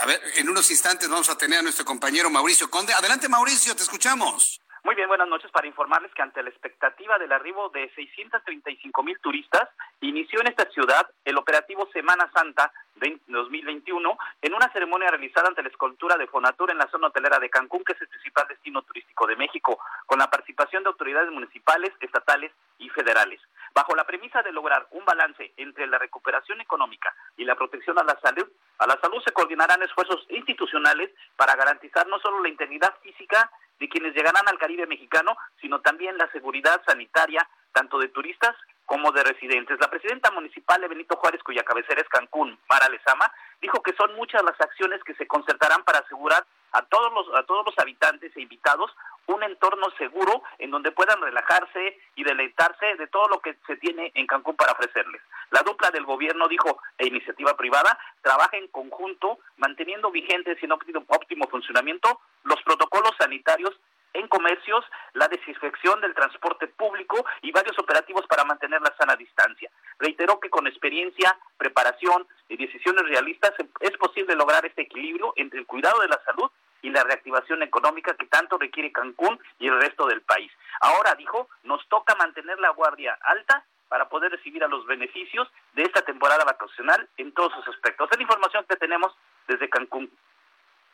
A 0.00 0.06
ver, 0.06 0.22
en 0.36 0.48
unos 0.48 0.70
instantes 0.70 1.08
vamos 1.08 1.28
a 1.28 1.36
tener 1.36 1.58
a 1.58 1.62
nuestro 1.62 1.84
compañero 1.84 2.30
Mauricio 2.30 2.70
Conde. 2.70 2.92
Adelante, 2.94 3.28
Mauricio, 3.28 3.74
te 3.74 3.82
escuchamos. 3.82 4.60
Muy 4.84 4.94
bien, 4.94 5.08
buenas 5.08 5.28
noches 5.28 5.50
para 5.50 5.66
informarles 5.66 6.12
que 6.14 6.22
ante 6.22 6.42
la 6.42 6.50
expectativa 6.50 7.18
del 7.18 7.32
arribo 7.32 7.68
de 7.70 7.90
635 7.94 9.02
mil 9.02 9.18
turistas, 9.18 9.68
inició 10.00 10.40
en 10.40 10.48
esta 10.48 10.70
ciudad 10.70 11.10
el 11.24 11.36
operativo 11.36 11.88
Semana 11.92 12.30
Santa 12.32 12.72
2021 12.94 14.18
en 14.42 14.54
una 14.54 14.72
ceremonia 14.72 15.10
realizada 15.10 15.48
ante 15.48 15.62
la 15.62 15.68
escultura 15.68 16.16
de 16.16 16.26
Fonatur 16.26 16.70
en 16.70 16.78
la 16.78 16.88
zona 16.90 17.08
hotelera 17.08 17.38
de 17.38 17.50
Cancún, 17.50 17.84
que 17.84 17.92
es 17.92 18.00
el 18.00 18.08
principal 18.08 18.46
destino 18.48 18.82
turístico 18.82 19.26
de 19.26 19.36
México, 19.36 19.78
con 20.06 20.18
la 20.18 20.30
participación 20.30 20.82
de 20.82 20.90
autoridades 20.90 21.30
municipales, 21.30 21.92
estatales 22.00 22.52
y 22.78 22.88
federales. 22.90 23.40
Bajo 23.74 23.94
la 23.94 24.04
premisa 24.04 24.42
de 24.42 24.52
lograr 24.52 24.86
un 24.92 25.04
balance 25.04 25.52
entre 25.56 25.86
la 25.86 25.98
recuperación 25.98 26.60
económica 26.60 27.14
y 27.36 27.44
la 27.44 27.56
protección 27.56 27.98
a 27.98 28.04
la 28.04 28.18
salud, 28.20 28.48
a 28.78 28.86
la 28.86 28.98
salud 29.00 29.22
se 29.24 29.32
coordinarán 29.32 29.82
esfuerzos 29.82 30.24
institucionales 30.28 31.10
para 31.36 31.56
garantizar 31.56 32.06
no 32.06 32.18
solo 32.20 32.42
la 32.42 32.48
integridad 32.48 32.94
física 33.02 33.50
de 33.78 33.88
quienes 33.88 34.14
llegarán 34.14 34.48
al 34.48 34.58
Caribe 34.58 34.86
mexicano, 34.86 35.36
sino 35.60 35.80
también 35.80 36.16
la 36.18 36.30
seguridad 36.32 36.80
sanitaria 36.86 37.48
tanto 37.72 37.98
de 37.98 38.08
turistas 38.08 38.56
como 38.86 39.12
de 39.12 39.22
residentes. 39.22 39.78
La 39.80 39.90
presidenta 39.90 40.30
municipal 40.30 40.80
de 40.80 40.88
Benito 40.88 41.16
Juárez, 41.16 41.42
cuya 41.42 41.62
cabecera 41.62 42.00
es 42.00 42.08
Cancún, 42.08 42.58
Mara 42.70 42.88
Lezama, 42.88 43.30
dijo 43.60 43.82
que 43.82 43.92
son 43.92 44.14
muchas 44.16 44.42
las 44.42 44.58
acciones 44.60 45.02
que 45.04 45.14
se 45.14 45.26
concertarán 45.26 45.84
para 45.84 45.98
asegurar 45.98 46.44
a 46.72 46.82
todos 46.82 47.12
los 47.12 47.34
a 47.34 47.42
todos 47.44 47.64
los 47.64 47.78
habitantes 47.78 48.34
e 48.36 48.40
invitados 48.40 48.90
un 49.28 49.42
entorno 49.42 49.86
seguro 49.98 50.42
en 50.58 50.70
donde 50.70 50.90
puedan 50.90 51.20
relajarse 51.20 51.98
y 52.16 52.24
deleitarse 52.24 52.96
de 52.96 53.06
todo 53.08 53.28
lo 53.28 53.40
que 53.40 53.56
se 53.66 53.76
tiene 53.76 54.10
en 54.14 54.26
Cancún 54.26 54.56
para 54.56 54.72
ofrecerles. 54.72 55.22
La 55.50 55.62
dupla 55.62 55.90
del 55.90 56.04
gobierno 56.04 56.48
dijo 56.48 56.78
e 56.96 57.06
iniciativa 57.06 57.56
privada 57.56 57.98
trabaja 58.22 58.56
en 58.56 58.68
conjunto 58.68 59.38
manteniendo 59.56 60.10
vigentes 60.10 60.58
y 60.62 60.64
en 60.64 60.72
óptimo, 60.72 61.46
funcionamiento 61.48 62.20
los 62.44 62.62
protocolos 62.62 63.12
sanitarios 63.18 63.78
en 64.14 64.26
comercios, 64.28 64.84
la 65.12 65.28
desinfección 65.28 66.00
del 66.00 66.14
transporte 66.14 66.66
público 66.66 67.24
y 67.42 67.52
varios 67.52 67.78
operativos 67.78 68.26
para 68.26 68.44
mantener 68.44 68.80
la 68.80 68.94
sana 68.96 69.14
distancia. 69.16 69.70
Reiteró 69.98 70.40
que 70.40 70.48
con 70.48 70.66
experiencia, 70.66 71.36
preparación 71.58 72.26
y 72.48 72.56
decisiones 72.56 73.04
realistas 73.04 73.52
es 73.80 73.96
posible 73.98 74.34
lograr 74.34 74.64
este 74.64 74.82
equilibrio 74.82 75.34
entre 75.36 75.60
el 75.60 75.66
cuidado 75.66 76.00
de 76.00 76.08
la 76.08 76.20
salud 76.24 76.50
y 76.82 76.90
la 76.90 77.04
reactivación 77.04 77.62
económica 77.62 78.14
que 78.14 78.26
tanto 78.26 78.58
requiere 78.58 78.92
Cancún 78.92 79.38
y 79.58 79.68
el 79.68 79.80
resto 79.80 80.06
del 80.06 80.22
país. 80.22 80.50
Ahora, 80.80 81.14
dijo, 81.14 81.48
nos 81.64 81.86
toca 81.88 82.14
mantener 82.14 82.58
la 82.60 82.70
guardia 82.70 83.18
alta 83.22 83.64
para 83.88 84.08
poder 84.08 84.30
recibir 84.30 84.62
a 84.64 84.68
los 84.68 84.86
beneficios 84.86 85.48
de 85.74 85.82
esta 85.82 86.02
temporada 86.02 86.44
vacacional 86.44 87.08
en 87.16 87.32
todos 87.32 87.52
sus 87.54 87.68
aspectos. 87.68 88.08
Es 88.10 88.16
la 88.18 88.22
información 88.22 88.64
que 88.68 88.76
tenemos 88.76 89.16
desde 89.46 89.68
Cancún. 89.68 90.10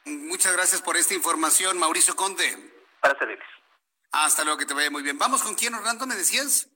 Muchas 0.04 0.52
gracias 0.52 0.82
por 0.82 0.96
esta 0.96 1.14
información, 1.14 1.78
Mauricio 1.78 2.14
Conde 2.14 2.74
para 3.04 3.18
servirles. 3.18 3.46
Hasta 4.12 4.44
luego, 4.44 4.58
que 4.58 4.64
te 4.64 4.72
vaya 4.72 4.90
muy 4.90 5.02
bien. 5.02 5.18
¿Vamos 5.18 5.42
con 5.42 5.54
quién, 5.54 5.74
Orlando, 5.74 6.06
me 6.06 6.14
decías? 6.14 6.70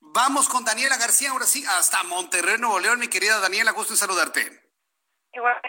Vamos 0.00 0.48
con 0.48 0.64
Daniela 0.64 0.96
García, 0.96 1.30
ahora 1.30 1.44
sí, 1.44 1.64
hasta 1.66 2.02
Monterrey, 2.04 2.56
Nuevo 2.58 2.80
León, 2.80 2.98
mi 2.98 3.08
querida 3.08 3.38
Daniela, 3.38 3.72
gusto 3.72 3.92
en 3.92 3.98
saludarte. 3.98 4.40
Igual, 5.34 5.60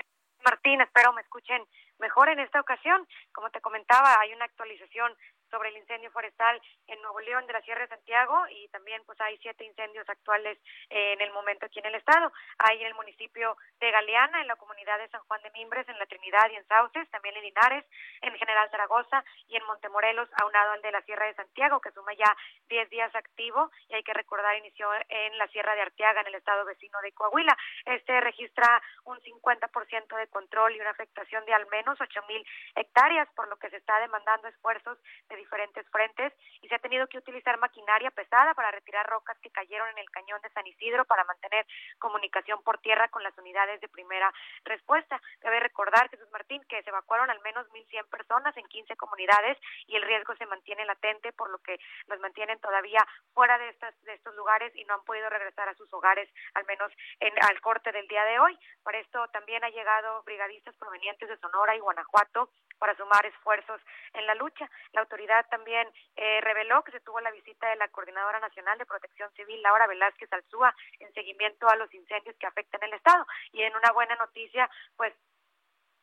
Martín, 0.45 0.79
espero 0.79 1.11
me 1.11 1.21
escuchen 1.21 1.61
mejor 2.03 2.27
en 2.27 2.39
esta 2.39 2.59
ocasión. 2.59 3.07
Como 3.31 3.49
te 3.49 3.61
comentaba, 3.61 4.19
hay 4.19 4.33
una 4.33 4.45
actualización 4.45 5.15
sobre 5.53 5.69
el 5.69 5.77
incendio 5.77 6.09
forestal 6.09 6.59
en 6.87 6.99
Nuevo 7.03 7.19
León 7.19 7.45
de 7.45 7.53
la 7.53 7.61
Sierra 7.61 7.81
de 7.81 7.95
Santiago 7.95 8.41
y 8.49 8.67
también 8.69 9.03
pues 9.05 9.21
hay 9.21 9.37
siete 9.37 9.63
incendios 9.63 10.09
actuales 10.09 10.57
eh, 10.89 11.13
en 11.13 11.21
el 11.21 11.31
momento 11.31 11.67
aquí 11.67 11.77
en 11.77 11.85
el 11.85 11.93
estado. 11.93 12.33
Hay 12.57 12.81
en 12.81 12.87
el 12.87 12.95
municipio 12.95 13.55
de 13.79 13.91
Galeana, 13.91 14.41
en 14.41 14.47
la 14.47 14.55
comunidad 14.55 14.97
de 14.97 15.09
San 15.09 15.21
Juan 15.27 15.43
de 15.43 15.51
Mimbres, 15.51 15.87
en 15.87 15.99
La 15.99 16.07
Trinidad 16.07 16.49
y 16.51 16.55
en 16.55 16.65
Sauces, 16.65 17.07
también 17.11 17.37
en 17.37 17.43
Linares, 17.43 17.85
en 18.21 18.35
General 18.35 18.67
Zaragoza 18.71 19.23
y 19.47 19.55
en 19.55 19.65
Montemorelos, 19.65 20.27
aunado 20.41 20.71
al 20.71 20.81
de 20.81 20.91
la 20.91 21.03
Sierra 21.03 21.27
de 21.27 21.35
Santiago, 21.35 21.79
que 21.79 21.91
suma 21.91 22.13
ya 22.13 22.35
10 22.69 22.89
días 22.89 23.13
activo 23.13 23.69
y 23.89 23.93
hay 23.93 24.03
que 24.03 24.13
recordar 24.13 24.57
inició 24.57 24.89
en 25.07 25.37
la 25.37 25.47
Sierra 25.49 25.75
de 25.75 25.81
Arteaga, 25.81 26.21
en 26.21 26.27
el 26.27 26.35
estado 26.35 26.65
vecino 26.65 26.99
de 27.01 27.11
Coahuila. 27.11 27.55
Este 27.85 28.19
registra 28.21 28.81
un 29.05 29.19
50% 29.19 30.17
de 30.17 30.27
control 30.29 30.75
y 30.75 30.81
una 30.81 30.89
afectación 30.89 31.45
de 31.45 31.53
al 31.53 31.67
menos 31.67 32.01
8 32.01 32.21
mil 32.27 32.43
hectáreas, 32.75 33.29
por 33.35 33.47
lo 33.49 33.57
que 33.57 33.69
se 33.69 33.77
está 33.77 33.99
demandando 33.99 34.47
esfuerzos 34.47 34.97
de 35.29 35.35
diferentes 35.43 35.85
frentes 35.89 36.31
y 36.61 36.67
se 36.67 36.75
ha 36.75 36.79
tenido 36.79 37.07
que 37.07 37.17
utilizar 37.17 37.59
maquinaria 37.59 38.11
pesada 38.11 38.53
para 38.53 38.71
retirar 38.71 39.05
rocas 39.07 39.37
que 39.39 39.49
cayeron 39.51 39.89
en 39.89 39.97
el 39.97 40.09
cañón 40.09 40.41
de 40.41 40.49
San 40.51 40.65
Isidro 40.65 41.03
para 41.05 41.25
mantener 41.25 41.65
comunicación 41.99 42.63
por 42.63 42.79
tierra 42.79 43.09
con 43.09 43.23
las 43.23 43.37
unidades 43.37 43.81
de 43.81 43.89
primera 43.89 44.33
respuesta. 44.63 45.21
Debe 45.41 45.59
recordar, 45.59 46.09
Jesús 46.09 46.29
Martín, 46.31 46.63
que 46.69 46.81
se 46.83 46.89
evacuaron 46.89 47.29
al 47.29 47.41
menos 47.41 47.67
1.100 47.71 48.07
personas 48.09 48.55
en 48.55 48.65
15 48.67 48.95
comunidades 48.95 49.57
y 49.87 49.97
el 49.97 50.03
riesgo 50.03 50.33
se 50.35 50.45
mantiene 50.45 50.85
latente, 50.85 51.33
por 51.33 51.49
lo 51.49 51.57
que 51.59 51.77
los 52.07 52.19
mantienen 52.19 52.59
todavía 52.59 53.05
fuera 53.33 53.57
de, 53.57 53.69
estas, 53.69 53.93
de 54.03 54.13
estos 54.13 54.33
lugares 54.35 54.73
y 54.75 54.85
no 54.85 54.93
han 54.93 55.03
podido 55.03 55.29
regresar 55.29 55.67
a 55.67 55.75
sus 55.75 55.91
hogares, 55.93 56.29
al 56.53 56.65
menos 56.65 56.91
en, 57.19 57.33
al 57.43 57.59
corte 57.59 57.91
del 57.91 58.07
día 58.07 58.23
de 58.23 58.39
hoy. 58.39 58.57
Por 58.83 58.95
esto 58.95 59.27
también 59.29 59.63
ha 59.63 59.69
llegado 59.69 60.23
brigadistas 60.23 60.75
provenientes 60.77 61.27
de 61.27 61.37
Sonora 61.37 61.75
y 61.75 61.79
Guanajuato 61.79 62.49
para 62.83 62.97
sumar 62.97 63.25
esfuerzos 63.25 63.79
en 64.11 64.27
la 64.27 64.35
lucha. 64.35 64.69
La 64.91 64.99
autoridad 64.99 65.45
también 65.47 65.87
eh, 66.17 66.41
reveló 66.41 66.83
que 66.83 66.91
se 66.91 66.99
tuvo 66.99 67.21
la 67.21 67.31
visita 67.31 67.69
de 67.69 67.77
la 67.77 67.87
Coordinadora 67.87 68.41
Nacional 68.41 68.77
de 68.77 68.85
Protección 68.85 69.31
Civil, 69.35 69.61
Laura 69.61 69.87
Velázquez 69.87 70.27
Alzúa, 70.33 70.75
en 70.99 71.13
seguimiento 71.13 71.69
a 71.69 71.77
los 71.77 71.93
incendios 71.93 72.35
que 72.35 72.45
afectan 72.45 72.83
el 72.83 72.93
Estado. 72.93 73.25
Y 73.53 73.63
en 73.63 73.73
una 73.73 73.93
buena 73.93 74.15
noticia, 74.15 74.69
pues 74.97 75.13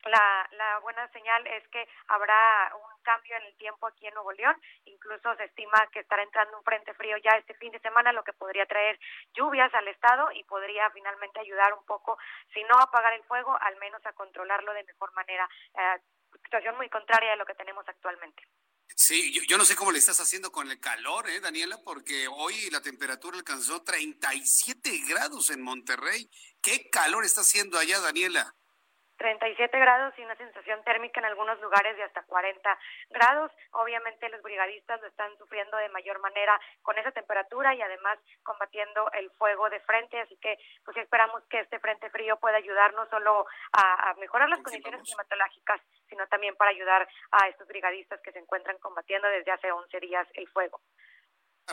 la, 0.05 0.49
la 0.53 0.79
buena 0.79 1.07
señal 1.09 1.47
es 1.49 1.69
que 1.69 1.87
habrá 2.09 2.73
un 2.75 3.03
cambio 3.03 3.37
en 3.37 3.43
el 3.43 3.57
tiempo 3.59 3.87
aquí 3.87 4.07
en 4.07 4.15
Nuevo 4.15 4.33
León. 4.33 4.57
Incluso 4.87 5.35
se 5.37 5.45
estima 5.45 5.87
que 5.93 6.01
estará 6.01 6.23
entrando 6.23 6.57
un 6.57 6.65
frente 6.65 6.95
frío 6.95 7.19
ya 7.19 7.33
este 7.33 7.53
fin 7.57 7.73
de 7.73 7.81
semana, 7.81 8.11
lo 8.13 8.25
que 8.25 8.33
podría 8.33 8.65
traer 8.65 8.99
lluvias 9.35 9.75
al 9.75 9.87
estado 9.89 10.33
y 10.33 10.45
podría 10.45 10.89
finalmente 10.93 11.41
ayudar 11.41 11.75
un 11.75 11.85
poco, 11.85 12.17
si 12.55 12.65
no 12.65 12.79
apagar 12.79 13.13
el 13.13 13.25
fuego, 13.25 13.55
al 13.61 13.77
menos 13.77 14.01
a 14.07 14.15
controlarlo 14.15 14.73
de 14.73 14.85
mejor 14.85 15.13
manera. 15.13 15.47
Eh, 15.75 16.01
situación 16.45 16.77
muy 16.77 16.89
contraria 16.89 17.33
a 17.33 17.37
lo 17.37 17.47
que 17.47 17.55
tenemos 17.55 17.85
actualmente. 17.89 18.43
Sí, 18.97 19.33
yo, 19.33 19.43
yo, 19.49 19.57
no 19.57 19.65
sé 19.65 19.77
cómo 19.77 19.93
le 19.93 19.99
estás 19.99 20.21
haciendo 20.21 20.53
con 20.53 20.71
el 20.71 20.81
calor, 20.81 21.29
¿eh, 21.29 21.41
Daniela? 21.41 21.79
Porque 21.85 22.29
hoy 22.29 22.71
la 22.71 22.81
temperatura 22.81 23.39
alcanzó 23.39 23.83
37 23.83 24.91
grados 25.09 25.51
en 25.51 25.63
Monterrey. 25.63 26.29
¿Qué 26.61 26.91
calor 26.91 27.25
está 27.25 27.41
haciendo 27.41 27.79
allá, 27.79 28.01
Daniela? 28.01 28.55
37 29.21 29.79
grados 29.79 30.15
y 30.19 30.25
una 30.25 30.35
sensación 30.37 30.83
térmica 30.83 31.21
en 31.21 31.27
algunos 31.27 31.61
lugares 31.61 31.95
de 31.95 32.05
hasta 32.05 32.23
40 32.23 32.79
grados. 33.11 33.53
Obviamente 33.73 34.31
los 34.31 34.41
brigadistas 34.41 34.99
lo 35.03 35.09
están 35.09 35.37
sufriendo 35.37 35.77
de 35.77 35.91
mayor 35.91 36.19
manera 36.21 36.59
con 36.81 36.97
esa 36.97 37.13
temperatura 37.13 37.75
y 37.75 37.83
además 37.83 38.19
combatiendo 38.43 39.13
el 39.13 39.31
fuego 39.33 39.69
de 39.69 39.79
frente, 39.81 40.19
así 40.21 40.39
que 40.39 40.57
pues 40.87 40.97
esperamos 40.97 41.45
que 41.51 41.61
este 41.61 41.79
frente 41.81 42.09
frío 42.09 42.39
pueda 42.39 42.57
ayudar 42.57 42.95
no 42.95 43.05
solo 43.11 43.45
a, 43.73 44.11
a 44.11 44.15
mejorar 44.15 44.49
las 44.49 44.63
condiciones 44.63 45.03
climatológicas, 45.03 45.83
sino 46.09 46.27
también 46.29 46.57
para 46.57 46.71
ayudar 46.71 47.07
a 47.33 47.49
estos 47.49 47.69
brigadistas 47.69 48.23
que 48.23 48.33
se 48.33 48.39
encuentran 48.39 48.79
combatiendo 48.79 49.29
desde 49.29 49.53
hace 49.53 49.71
11 49.71 50.01
días 50.01 50.27
el 50.33 50.49
fuego. 50.49 50.81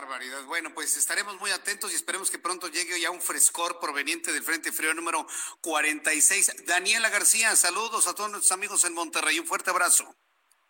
Barbaridad. 0.00 0.44
Bueno, 0.44 0.70
pues 0.74 0.96
estaremos 0.96 1.40
muy 1.40 1.50
atentos 1.50 1.90
y 1.92 1.96
esperemos 1.96 2.30
que 2.30 2.38
pronto 2.38 2.68
llegue 2.68 3.00
ya 3.00 3.10
un 3.10 3.20
frescor 3.20 3.80
proveniente 3.80 4.32
del 4.32 4.44
Frente 4.44 4.70
Frío 4.70 4.94
número 4.94 5.26
46. 5.60 6.66
Daniela 6.66 7.10
García, 7.10 7.56
saludos 7.56 8.06
a 8.06 8.14
todos 8.14 8.30
nuestros 8.30 8.52
amigos 8.52 8.84
en 8.84 8.94
Monterrey. 8.94 9.40
Un 9.40 9.46
fuerte 9.46 9.70
abrazo. 9.70 10.14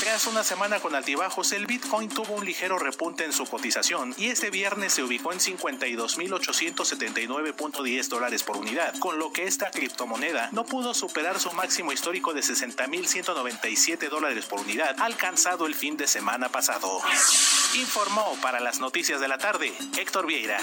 Tras 0.00 0.26
una 0.26 0.44
semana 0.44 0.80
con 0.80 0.94
altibajos, 0.94 1.52
el 1.52 1.66
Bitcoin 1.66 2.08
tuvo 2.08 2.34
un 2.34 2.44
ligero 2.44 2.78
repunte 2.78 3.24
en 3.24 3.32
su 3.32 3.46
cotización 3.46 4.14
y 4.16 4.28
este 4.28 4.50
viernes 4.50 4.92
se 4.94 5.02
ubicó 5.02 5.32
en 5.32 5.40
52.879.10 5.40 8.08
dólares 8.08 8.42
por 8.42 8.56
unidad, 8.56 8.98
con 8.98 9.18
lo 9.18 9.32
que 9.32 9.44
esta 9.44 9.70
criptomoneda 9.70 10.48
no 10.52 10.64
pudo 10.64 10.94
superar 10.94 11.38
su 11.38 11.52
máximo 11.52 11.92
histórico 11.92 12.32
de 12.34 12.40
60.197 12.40 14.08
dólares 14.08 14.46
por 14.46 14.60
unidad 14.60 14.96
alcanzado 15.00 15.66
el 15.66 15.74
fin 15.74 15.96
de 15.96 16.06
semana 16.06 16.48
pasado. 16.48 17.00
Informó 17.74 18.36
para 18.42 18.60
las 18.60 18.80
noticias 18.80 19.20
de 19.20 19.28
la 19.28 19.38
tarde 19.38 19.72
Héctor 19.98 20.26
Vieira. 20.26 20.58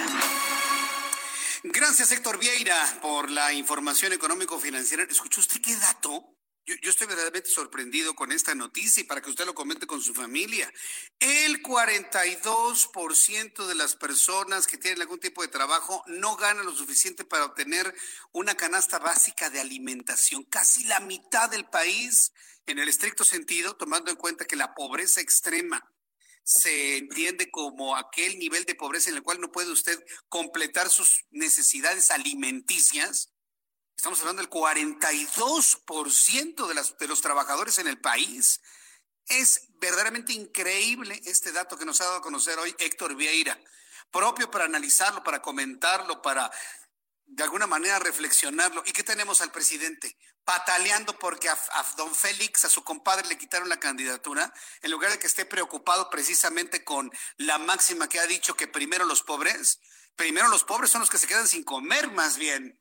Gracias 1.73 2.11
Héctor 2.11 2.39
Vieira 2.39 2.99
por 3.01 3.29
la 3.29 3.51
información 3.51 4.13
económico-financiera. 4.13 5.03
¿Escuchó 5.03 5.41
usted 5.41 5.59
qué 5.61 5.75
dato? 5.75 6.33
Yo, 6.65 6.75
yo, 6.81 6.89
estoy 6.89 7.07
verdaderamente 7.07 7.49
sorprendido 7.49 8.15
con 8.15 8.31
esta 8.31 8.55
noticia 8.55 9.01
y 9.01 9.03
para 9.03 9.21
que 9.21 9.29
usted 9.29 9.45
lo 9.45 9.53
comente 9.53 9.85
con 9.85 10.01
su 10.01 10.13
familia. 10.13 10.71
El 11.19 11.61
42% 11.61 13.67
de 13.67 13.75
las 13.75 13.95
personas 13.95 14.65
que 14.65 14.77
tienen 14.77 15.01
algún 15.01 15.19
tipo 15.19 15.41
de 15.41 15.49
trabajo 15.49 16.03
no 16.07 16.37
ganan 16.37 16.65
lo 16.65 16.73
suficiente 16.73 17.25
para 17.25 17.45
obtener 17.45 17.93
una 18.31 18.55
canasta 18.55 18.99
básica 18.99 19.49
de 19.49 19.59
alimentación. 19.59 20.45
Casi 20.45 20.85
la 20.85 21.01
mitad 21.01 21.49
del 21.49 21.65
país, 21.65 22.31
en 22.65 22.79
el 22.79 22.87
estricto 22.87 23.25
sentido, 23.25 23.75
tomando 23.75 24.09
en 24.09 24.17
cuenta 24.17 24.45
que 24.45 24.55
la 24.55 24.73
pobreza 24.73 25.19
extrema 25.21 25.85
se 26.47 26.97
entiende 26.97 27.51
como 27.51 27.97
aquel 27.97 28.39
nivel 28.39 28.63
de 28.63 28.75
pobreza 28.75 29.09
en 29.09 29.17
el 29.17 29.23
cual 29.23 29.41
no 29.41 29.51
puede 29.51 29.71
usted 29.71 30.01
completar 30.29 30.89
sus 30.89 31.25
necesidades 31.29 32.09
alimenticias 32.09 33.33
Estamos 33.97 34.19
hablando 34.19 34.43
del 34.43 34.51
42% 34.51 36.67
de, 36.67 36.75
las, 36.75 36.95
de 36.99 37.07
los 37.07 37.19
trabajadores 37.19 37.79
en 37.79 37.87
el 37.87 37.99
país. 37.99 38.61
Es 39.25 39.69
verdaderamente 39.79 40.33
increíble 40.33 41.19
este 41.25 41.51
dato 41.51 41.79
que 41.79 41.85
nos 41.85 41.99
ha 41.99 42.05
dado 42.05 42.17
a 42.17 42.21
conocer 42.21 42.59
hoy 42.59 42.75
Héctor 42.77 43.15
Vieira, 43.15 43.59
propio 44.11 44.51
para 44.51 44.65
analizarlo, 44.65 45.23
para 45.23 45.41
comentarlo, 45.41 46.21
para 46.21 46.51
de 47.27 47.43
alguna 47.43 47.67
manera 47.67 47.99
reflexionarlo. 47.99 48.83
¿Y 48.85 48.91
qué 48.91 49.03
tenemos 49.03 49.41
al 49.41 49.51
presidente? 49.51 50.17
Pataleando 50.43 51.19
porque 51.19 51.49
a, 51.49 51.53
a, 51.53 51.85
don 51.97 52.15
Félix, 52.15 52.65
a 52.65 52.69
su 52.69 52.83
compadre, 52.83 53.27
le 53.27 53.37
quitaron 53.37 53.69
la 53.69 53.79
candidatura, 53.79 54.53
en 54.81 54.91
lugar 54.91 55.11
de 55.11 55.19
que 55.19 55.27
esté 55.27 55.45
preocupado 55.45 56.09
precisamente 56.09 56.83
con 56.83 57.11
la 57.37 57.57
máxima 57.57 58.07
que 58.09 58.19
ha 58.19 58.27
dicho 58.27 58.55
que 58.55 58.67
primero 58.67 59.05
los 59.05 59.23
pobres, 59.23 59.79
primero 60.15 60.47
los 60.47 60.63
pobres 60.63 60.89
son 60.89 61.01
los 61.01 61.09
que 61.09 61.17
se 61.17 61.27
quedan 61.27 61.47
sin 61.47 61.63
comer 61.63 62.11
más 62.11 62.37
bien. 62.37 62.79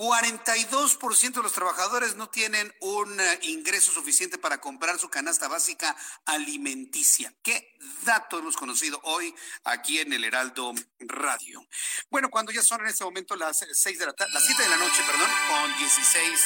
42% 0.00 1.34
de 1.34 1.42
los 1.42 1.52
trabajadores 1.52 2.16
no 2.16 2.30
tienen 2.30 2.74
un 2.80 3.20
eh, 3.20 3.38
ingreso 3.42 3.92
suficiente 3.92 4.38
para 4.38 4.58
comprar 4.58 4.98
su 4.98 5.10
canasta 5.10 5.46
básica 5.46 5.94
alimenticia. 6.24 7.34
¿Qué 7.42 7.76
dato 8.06 8.38
hemos 8.38 8.56
conocido 8.56 8.98
hoy 9.04 9.34
aquí 9.64 9.98
en 9.98 10.14
el 10.14 10.24
Heraldo 10.24 10.72
Radio? 11.00 11.62
Bueno, 12.08 12.30
cuando 12.30 12.50
ya 12.50 12.62
son 12.62 12.80
en 12.80 12.86
este 12.86 13.04
momento 13.04 13.36
las 13.36 13.62
seis 13.72 13.98
de 13.98 14.06
la 14.06 14.14
tarde, 14.14 14.32
las 14.32 14.46
7 14.46 14.62
de 14.62 14.68
la 14.70 14.78
noche, 14.78 15.02
perdón, 15.06 15.28
con 15.50 15.76
16 15.76 16.40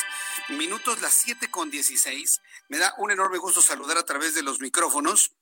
minutos, 0.49 1.01
las 1.01 1.15
7 1.15 1.49
con 1.49 1.71
16, 1.71 2.41
me 2.71 2.79
da 2.79 2.93
un 2.99 3.13
enorme 3.13 3.39
gusto 3.39 3.63
saludar 3.63 3.99
a 3.99 4.05
través 4.05 4.35
de 4.35 4.43
los 4.43 4.59
micrófonos 4.59 5.34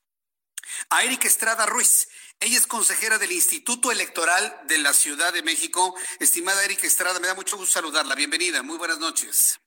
a 0.89 1.03
Erika 1.03 1.27
Estrada 1.27 1.65
Ruiz. 1.65 2.09
Ella 2.39 2.57
es 2.57 2.67
consejera 2.67 3.17
del 3.17 3.31
Instituto 3.31 3.91
Electoral 3.91 4.61
de 4.65 4.77
la 4.77 4.93
Ciudad 4.93 5.33
de 5.33 5.43
México. 5.43 5.95
Estimada 6.19 6.63
Erika 6.63 6.87
Estrada, 6.87 7.19
me 7.19 7.27
da 7.27 7.35
mucho 7.35 7.57
gusto 7.57 7.73
saludarla. 7.73 8.15
Bienvenida, 8.15 8.63
muy 8.63 8.77
buenas 8.77 8.99
noches. 8.99 9.59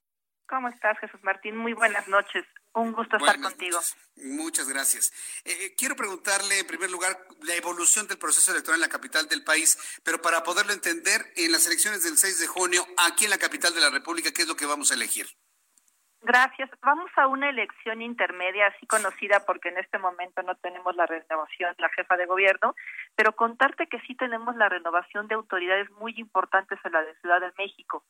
¿Cómo 0.49 0.69
estás, 0.69 0.99
Jesús 1.01 1.21
Martín? 1.23 1.57
Muy 1.57 1.73
buenas 1.73 2.07
noches. 2.07 2.45
Un 2.73 2.93
gusto 2.93 3.17
estar 3.17 3.41
contigo. 3.41 3.81
Muchas 4.17 4.69
gracias. 4.69 5.13
Eh, 5.45 5.75
quiero 5.77 5.97
preguntarle, 5.97 6.59
en 6.59 6.67
primer 6.67 6.91
lugar, 6.91 7.27
la 7.43 7.55
evolución 7.55 8.07
del 8.07 8.19
proceso 8.19 8.53
electoral 8.53 8.77
en 8.77 8.83
la 8.83 8.89
capital 8.89 9.27
del 9.29 9.43
país, 9.43 9.79
pero 10.05 10.21
para 10.21 10.43
poderlo 10.43 10.73
entender, 10.73 11.33
en 11.37 11.53
las 11.53 11.67
elecciones 11.67 12.03
del 12.03 12.19
6 12.19 12.39
de 12.39 12.47
junio, 12.47 12.87
aquí 12.99 13.25
en 13.25 13.31
la 13.31 13.39
capital 13.39 13.75
de 13.75 13.81
la 13.81 13.91
República, 13.91 14.31
¿qué 14.31 14.43
es 14.43 14.49
lo 14.49 14.57
que 14.57 14.67
vamos 14.67 14.91
a 14.91 14.95
elegir? 14.95 15.27
Gracias. 16.27 16.69
Vamos 16.83 17.09
a 17.15 17.29
una 17.29 17.49
elección 17.49 18.03
intermedia, 18.03 18.67
así 18.67 18.85
conocida 18.89 19.45
porque 19.47 19.69
en 19.69 19.79
este 19.79 19.97
momento 19.97 20.43
no 20.43 20.57
tenemos 20.57 20.97
la 20.97 21.07
renovación 21.07 21.73
la 21.79 21.89
jefa 21.91 22.17
de 22.17 22.27
gobierno, 22.27 22.75
pero 23.15 23.37
contarte 23.37 23.87
que 23.87 24.01
sí 24.01 24.17
tenemos 24.17 24.57
la 24.57 24.69
renovación 24.69 25.29
de 25.29 25.37
autoridades 25.37 25.89
muy 25.93 26.15
importantes 26.17 26.81
en 26.85 26.91
la 26.91 27.03
de 27.03 27.15
Ciudad 27.21 27.41
de 27.41 27.53
México. 27.57 28.03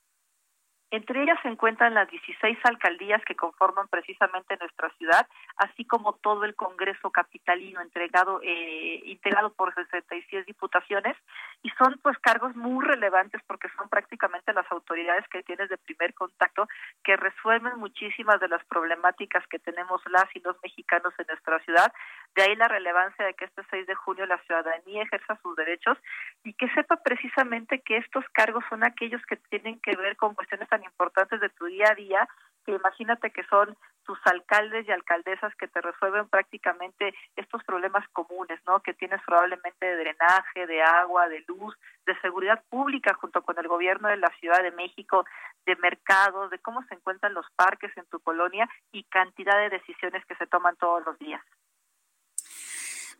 Entre 0.91 1.21
ellas 1.21 1.39
se 1.43 1.49
encuentran 1.49 1.95
las 1.95 2.09
16 2.09 2.59
alcaldías 2.63 3.21
que 3.25 3.35
conforman 3.35 3.89
precisamente 3.89 4.57
nuestra 4.61 4.89
ciudad, 4.91 5.27
así 5.57 5.85
como 5.85 6.13
todo 6.15 6.45
el 6.45 6.55
Congreso 6.55 7.11
capitalino 7.11 7.81
entregado, 7.81 8.41
eh, 8.43 9.03
integrado 9.05 9.53
por 9.53 9.75
66 9.75 10.47
diputaciones, 10.47 11.17
y 11.63 11.71
son 11.71 11.99
pues 12.03 12.17
cargos 12.19 12.55
muy 12.55 12.85
relevantes 12.85 13.43
porque 13.49 13.69
son 13.77 13.89
prácticamente 13.89 14.53
las 14.53 14.71
autoridades 14.71 15.27
que 15.29 15.43
tienes 15.43 15.69
de 15.69 15.79
primer 15.79 16.15
contacto 16.15 16.69
que 17.03 17.17
resuelven 17.17 17.79
muchísimas 17.79 18.39
de 18.39 18.49
las 18.49 18.65
problemáticas 18.67 19.45
que 19.49 19.59
tenemos 19.59 20.01
las 20.09 20.27
y 20.35 20.41
los 20.41 20.57
mexicanos 20.63 21.13
en 21.19 21.27
nuestra 21.29 21.59
ciudad. 21.61 21.93
De 22.37 22.43
ahí 22.43 22.55
la 22.55 22.69
relevancia 22.69 23.25
de 23.25 23.35
que 23.35 23.47
este 23.47 23.63
6 23.71 23.87
de 23.87 23.95
junio 23.97 24.27
la 24.27 24.39
ciudadanía 24.43 25.03
ejerza 25.03 25.39
sus 25.43 25.57
derechos 25.57 25.99
y 26.45 26.53
que 26.53 26.69
sepa 26.75 26.97
precisamente 26.97 27.81
que 27.81 27.97
estos 27.97 28.25
cargos 28.33 28.65
son 28.69 28.85
aquellos 28.85 29.25
que 29.27 29.37
tienen 29.37 29.81
que 29.81 29.97
ver 29.97 30.17
con 30.17 30.35
cuestiones 30.35 30.71
tan 30.77 30.85
importantes 30.85 31.41
de 31.41 31.49
tu 31.51 31.65
día 31.67 31.89
a 31.91 31.95
día, 31.95 32.29
que 32.65 32.73
imagínate 32.73 33.31
que 33.31 33.45
son 33.45 33.77
tus 34.05 34.19
alcaldes 34.27 34.87
y 34.87 34.93
alcaldesas 34.93 35.55
que 35.57 35.69
te 35.69 35.81
resuelven 35.81 36.29
prácticamente 36.29 37.15
estos 37.35 37.65
problemas 37.65 38.07
comunes, 38.11 38.61
¿no? 38.67 38.81
Que 38.81 38.93
tienes 38.93 39.21
probablemente 39.27 39.87
de 39.87 39.97
drenaje, 39.97 40.67
de 40.67 40.83
agua, 40.83 41.29
de 41.29 41.45
luz, 41.49 41.75
de 42.05 42.15
seguridad 42.21 42.63
pública 42.69 43.15
junto 43.15 43.43
con 43.43 43.59
el 43.59 43.69
gobierno 43.69 44.09
de 44.09 44.19
la 44.19 44.29
Ciudad 44.39 44.63
de 44.63 44.71
México, 44.71 45.25
de 45.65 45.77
mercados, 45.77 46.51
de 46.51 46.59
cómo 46.59 46.83
se 46.85 46.95
encuentran 46.95 47.35
los 47.35 47.47
parques 47.57 47.97
en 47.97 48.05
tu 48.07 48.21
colonia 48.21 48.69
y 48.93 49.05
cantidad 49.05 49.57
de 49.59 49.71
decisiones 49.71 50.25
que 50.27 50.37
se 50.37 50.47
toman 50.47 50.77
todos 50.77 51.05
los 51.07 51.19
días. 51.19 51.43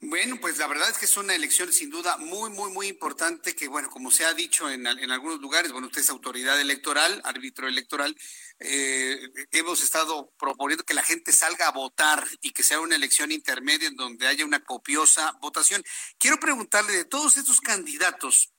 Bueno, 0.03 0.39
pues 0.41 0.59
la 0.59 0.67
verdad 0.67 0.91
es 0.91 0.99
que 0.99 1.07
es 1.07 1.17
una 1.17 1.35
elección 1.35 1.73
sin 1.73 1.89
duda 1.89 2.19
muy, 2.19 2.51
muy, 2.51 2.71
muy 2.71 2.87
importante 2.87 3.55
que, 3.55 3.67
bueno, 3.67 3.89
como 3.89 4.11
se 4.11 4.27
ha 4.27 4.35
dicho 4.35 4.69
en, 4.69 4.87
en 4.87 5.11
algunos 5.11 5.41
lugares, 5.41 5.73
bueno, 5.73 5.87
usted 5.87 6.03
es 6.03 6.11
autoridad 6.11 6.61
electoral, 6.61 7.23
árbitro 7.25 7.67
electoral, 7.67 8.15
eh, 8.59 9.19
hemos 9.53 9.83
estado 9.83 10.33
proponiendo 10.39 10.85
que 10.85 10.93
la 10.93 11.03
gente 11.03 11.33
salga 11.33 11.69
a 11.69 11.73
votar 11.73 12.27
y 12.43 12.53
que 12.53 12.63
sea 12.63 12.81
una 12.81 12.95
elección 12.95 13.33
intermedia 13.33 13.89
en 13.89 13.97
donde 13.97 14.27
haya 14.27 14.45
una 14.45 14.63
copiosa 14.65 15.33
votación. 15.41 15.83
Quiero 16.19 16.39
preguntarle 16.39 16.93
de 16.93 17.05
todos 17.07 17.39
estos 17.39 17.63
candidatos, 17.63 18.53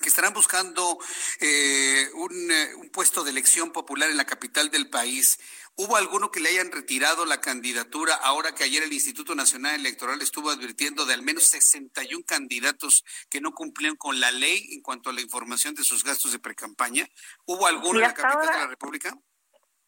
que 0.00 0.08
estarán 0.08 0.32
buscando 0.32 0.98
eh, 1.40 2.08
un, 2.14 2.50
eh, 2.50 2.74
un, 2.74 2.88
puesto 2.88 3.22
de 3.22 3.30
elección 3.30 3.70
popular 3.70 4.08
en 4.08 4.16
la 4.16 4.24
capital 4.24 4.70
del 4.70 4.88
país. 4.88 5.38
¿Hubo 5.82 5.96
alguno 5.96 6.30
que 6.30 6.40
le 6.40 6.50
hayan 6.50 6.70
retirado 6.70 7.24
la 7.24 7.40
candidatura 7.40 8.14
ahora 8.14 8.54
que 8.54 8.64
ayer 8.64 8.82
el 8.82 8.92
Instituto 8.92 9.34
Nacional 9.34 9.76
Electoral 9.76 10.20
estuvo 10.20 10.50
advirtiendo 10.50 11.06
de 11.06 11.14
al 11.14 11.22
menos 11.22 11.44
61 11.44 12.22
candidatos 12.26 13.02
que 13.30 13.40
no 13.40 13.54
cumplían 13.54 13.96
con 13.96 14.20
la 14.20 14.30
ley 14.30 14.74
en 14.74 14.82
cuanto 14.82 15.08
a 15.08 15.14
la 15.14 15.22
información 15.22 15.74
de 15.74 15.82
sus 15.82 16.04
gastos 16.04 16.32
de 16.32 16.38
precampaña? 16.38 17.08
¿Hubo 17.46 17.66
alguno 17.66 17.98
en 17.98 18.02
la 18.02 18.12
capital 18.12 18.46
de 18.46 18.58
la 18.58 18.66
República? 18.66 19.18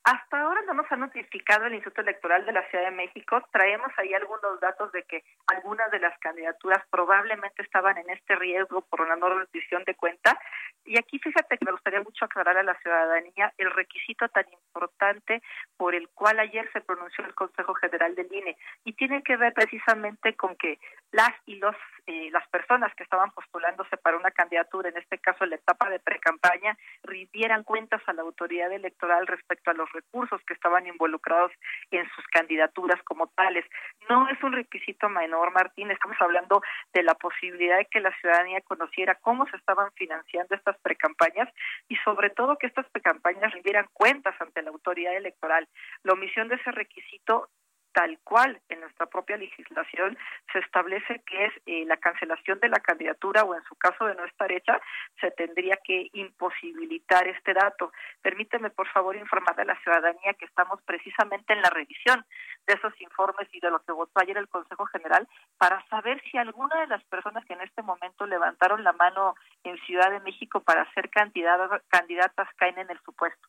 Hasta 0.05 0.41
ahora 0.41 0.62
no 0.66 0.74
nos 0.74 0.91
ha 0.91 0.97
notificado 0.97 1.66
el 1.66 1.74
Instituto 1.74 2.01
Electoral 2.01 2.45
de 2.45 2.51
la 2.51 2.69
Ciudad 2.70 2.87
de 2.87 2.91
México. 2.91 3.41
Traemos 3.53 3.93
ahí 3.97 4.12
algunos 4.15 4.59
datos 4.59 4.91
de 4.91 5.05
que 5.05 5.23
algunas 5.47 5.89
de 5.93 6.01
las 6.01 6.19
candidaturas 6.19 6.83
probablemente 6.91 7.62
estaban 7.62 7.97
en 7.99 8.11
este 8.11 8.35
riesgo 8.35 8.83
por 8.83 9.01
una 9.01 9.15
no 9.15 9.29
rendición 9.29 9.85
de 9.85 9.95
cuenta. 9.95 10.37
Y 10.85 10.99
aquí 10.99 11.20
fíjate 11.20 11.57
que 11.57 11.65
me 11.65 11.70
gustaría 11.70 12.03
mucho 12.03 12.24
aclarar 12.24 12.57
a 12.59 12.65
la 12.65 12.77
ciudadanía 12.81 13.53
el 13.59 13.70
requisito 13.70 14.29
tan 14.31 14.45
importante 14.53 15.41
por 15.77 15.95
el 15.95 16.09
cual 16.09 16.41
ayer 16.41 16.69
se 16.73 16.81
pronunció 16.81 17.24
el 17.24 17.37
Consejo 17.37 17.74
General 17.74 18.12
del 18.16 18.33
INE. 18.33 18.57
Y 18.85 18.95
tiene 18.95 19.23
que 19.23 19.37
ver 19.37 19.53
precisamente 19.53 20.35
con 20.35 20.57
que 20.57 20.81
las 21.12 21.31
y 21.47 21.57
los 21.57 21.77
eh, 22.07 22.31
las 22.33 22.49
personas 22.49 22.93
que 22.97 23.05
estaban 23.05 23.31
postulándose 23.31 23.97
para 23.97 24.16
una 24.16 24.33
candidatura, 24.33 24.89
en 24.89 24.97
este 24.97 25.19
caso 25.19 25.47
la 25.47 25.55
etapa 25.55 25.89
de 25.89 26.01
precampaña, 26.01 26.77
rindieran 27.05 27.62
cuentas 27.62 28.03
a 28.09 28.12
la 28.12 28.23
autoridad 28.23 28.73
electoral 28.73 29.29
respecto 29.29 29.70
a 29.70 29.74
los 29.74 29.91
recursos 29.93 30.40
que 30.47 30.55
estaban 30.55 30.86
involucrados 30.86 31.52
en 31.90 32.09
sus 32.14 32.27
candidaturas 32.28 33.02
como 33.05 33.27
tales. 33.28 33.64
No 34.09 34.28
es 34.28 34.43
un 34.43 34.52
requisito 34.52 35.09
menor, 35.09 35.52
Martín, 35.52 35.90
estamos 35.90 36.16
hablando 36.20 36.62
de 36.93 37.02
la 37.02 37.14
posibilidad 37.14 37.78
de 37.78 37.86
que 37.86 38.01
la 38.01 38.14
ciudadanía 38.20 38.60
conociera 38.62 39.14
cómo 39.16 39.47
se 39.47 39.56
estaban 39.56 39.90
financiando 39.93 40.55
estas 40.55 40.78
precampañas 40.81 41.48
y 41.89 41.97
sobre 41.97 42.31
todo 42.31 42.56
que 42.56 42.66
estas 42.66 42.89
precampañas 42.90 43.52
rindieran 43.52 43.86
cuentas 43.93 44.35
ante 44.40 44.62
la 44.62 44.70
autoridad 44.70 45.16
electoral. 45.16 45.69
La 46.02 46.12
omisión 46.12 46.48
de 46.48 46.56
ese 46.56 46.70
requisito 46.73 47.48
tal 47.93 48.19
cual 48.24 48.60
en 48.69 48.81
nuestra 48.81 49.06
propia 49.06 49.36
legislación 49.36 50.16
se 50.52 50.59
establece 50.59 51.23
que 51.27 51.47
es 51.47 51.52
eh, 51.66 51.85
la 51.86 51.97
cancelación 51.97 52.59
de 52.60 52.69
la 52.69 52.81
candidatura 52.81 53.44
o 53.44 53.55
en 53.55 53.62
su 53.64 53.74
caso 53.77 54.06
de 54.06 54.14
no 54.14 54.24
estar 54.24 54.51
hecha, 54.51 54.81
se 55.20 55.31
tendría 55.31 55.78
que 55.85 56.09
imposibilitar 56.12 57.28
este 57.28 57.55
dato. 57.55 57.93
Permíteme, 58.23 58.70
por 58.70 58.89
favor, 58.89 59.16
informar 59.16 59.60
a 59.60 59.64
la 59.64 59.78
ciudadanía 59.82 60.35
que 60.35 60.47
estamos 60.47 60.81
precisamente 60.82 61.52
en 61.52 61.62
la 61.62 61.70
revisión 61.70 62.24
de 62.66 62.74
esos 62.74 62.98
informes 63.01 63.48
y 63.52 63.60
de 63.60 63.70
lo 63.70 63.81
que 63.81 63.93
votó 63.93 64.20
ayer 64.20 64.36
el 64.39 64.48
Consejo 64.48 64.86
General 64.86 65.28
para 65.59 65.85
saber 65.89 66.23
si 66.31 66.39
alguna 66.39 66.81
de 66.81 66.86
las 66.86 67.05
personas 67.05 67.44
que 67.44 67.55
en 67.55 67.62
este 67.62 67.82
momento 67.82 68.27
levantaron 68.27 68.85
la 68.85 68.93
mano 68.93 69.35
en 69.64 69.77
Ciudad 69.86 70.10
de 70.10 70.20
México 70.20 70.60
para 70.60 70.90
ser 70.93 71.10
candidatas, 71.10 71.82
candidatas 71.89 72.48
caen 72.56 72.78
en 72.78 72.90
el 72.90 73.01
supuesto. 73.01 73.48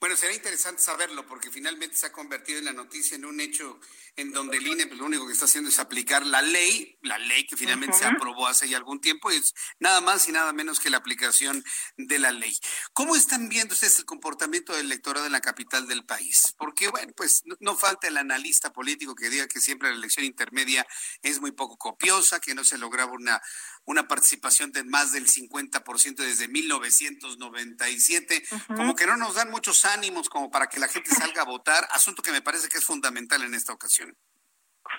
Bueno, 0.00 0.16
será 0.16 0.32
interesante 0.32 0.80
saberlo 0.80 1.26
porque 1.26 1.50
finalmente 1.50 1.96
se 1.96 2.06
ha 2.06 2.12
convertido 2.12 2.58
en 2.58 2.64
la 2.64 2.72
noticia 2.72 3.16
en 3.16 3.24
un 3.24 3.40
hecho 3.40 3.80
en 4.14 4.32
donde 4.32 4.56
el 4.56 4.66
INE 4.66 4.86
pues, 4.86 4.98
lo 4.98 5.06
único 5.06 5.26
que 5.26 5.32
está 5.32 5.46
haciendo 5.46 5.68
es 5.68 5.78
aplicar 5.78 6.24
la 6.24 6.40
ley, 6.42 6.98
la 7.02 7.18
ley 7.18 7.46
que 7.46 7.56
finalmente 7.56 7.98
se 7.98 8.06
aprobó 8.06 8.46
hace 8.46 8.68
ya 8.68 8.76
algún 8.76 9.00
tiempo, 9.00 9.30
y 9.30 9.36
es 9.36 9.52
nada 9.78 10.00
más 10.00 10.28
y 10.28 10.32
nada 10.32 10.52
menos 10.52 10.80
que 10.80 10.90
la 10.90 10.96
aplicación 10.98 11.62
de 11.96 12.18
la 12.18 12.30
ley. 12.30 12.56
¿Cómo 12.92 13.16
están 13.16 13.48
viendo 13.48 13.74
ustedes 13.74 13.98
el 13.98 14.04
comportamiento 14.04 14.74
del 14.74 14.86
electorado 14.86 15.26
en 15.26 15.32
la 15.32 15.40
capital 15.40 15.86
del 15.86 16.06
país? 16.06 16.54
Porque, 16.56 16.88
bueno, 16.88 17.12
pues 17.16 17.42
no, 17.44 17.56
no 17.60 17.76
falta 17.76 18.08
el 18.08 18.16
analista 18.16 18.72
político 18.72 19.14
que 19.14 19.28
diga 19.28 19.48
que 19.48 19.60
siempre 19.60 19.90
la 19.90 19.96
elección 19.96 20.24
intermedia 20.24 20.86
es 21.22 21.40
muy 21.40 21.52
poco 21.52 21.76
copiosa, 21.76 22.40
que 22.40 22.54
no 22.54 22.64
se 22.64 22.78
lograba 22.78 23.12
una 23.12 23.42
una 23.86 24.08
participación 24.08 24.72
de 24.72 24.84
más 24.84 25.12
del 25.12 25.26
50% 25.26 26.16
desde 26.16 26.48
1997. 26.48 28.44
Como 28.66 28.94
que 28.96 29.06
no 29.06 29.15
nos 29.16 29.34
dan 29.34 29.50
muchos 29.50 29.84
ánimos 29.84 30.28
como 30.28 30.50
para 30.50 30.68
que 30.68 30.80
la 30.80 30.88
gente 30.88 31.10
salga 31.10 31.42
a 31.42 31.44
votar, 31.44 31.86
asunto 31.92 32.22
que 32.22 32.32
me 32.32 32.42
parece 32.42 32.68
que 32.68 32.78
es 32.78 32.84
fundamental 32.84 33.42
en 33.42 33.54
esta 33.54 33.72
ocasión. 33.72 34.16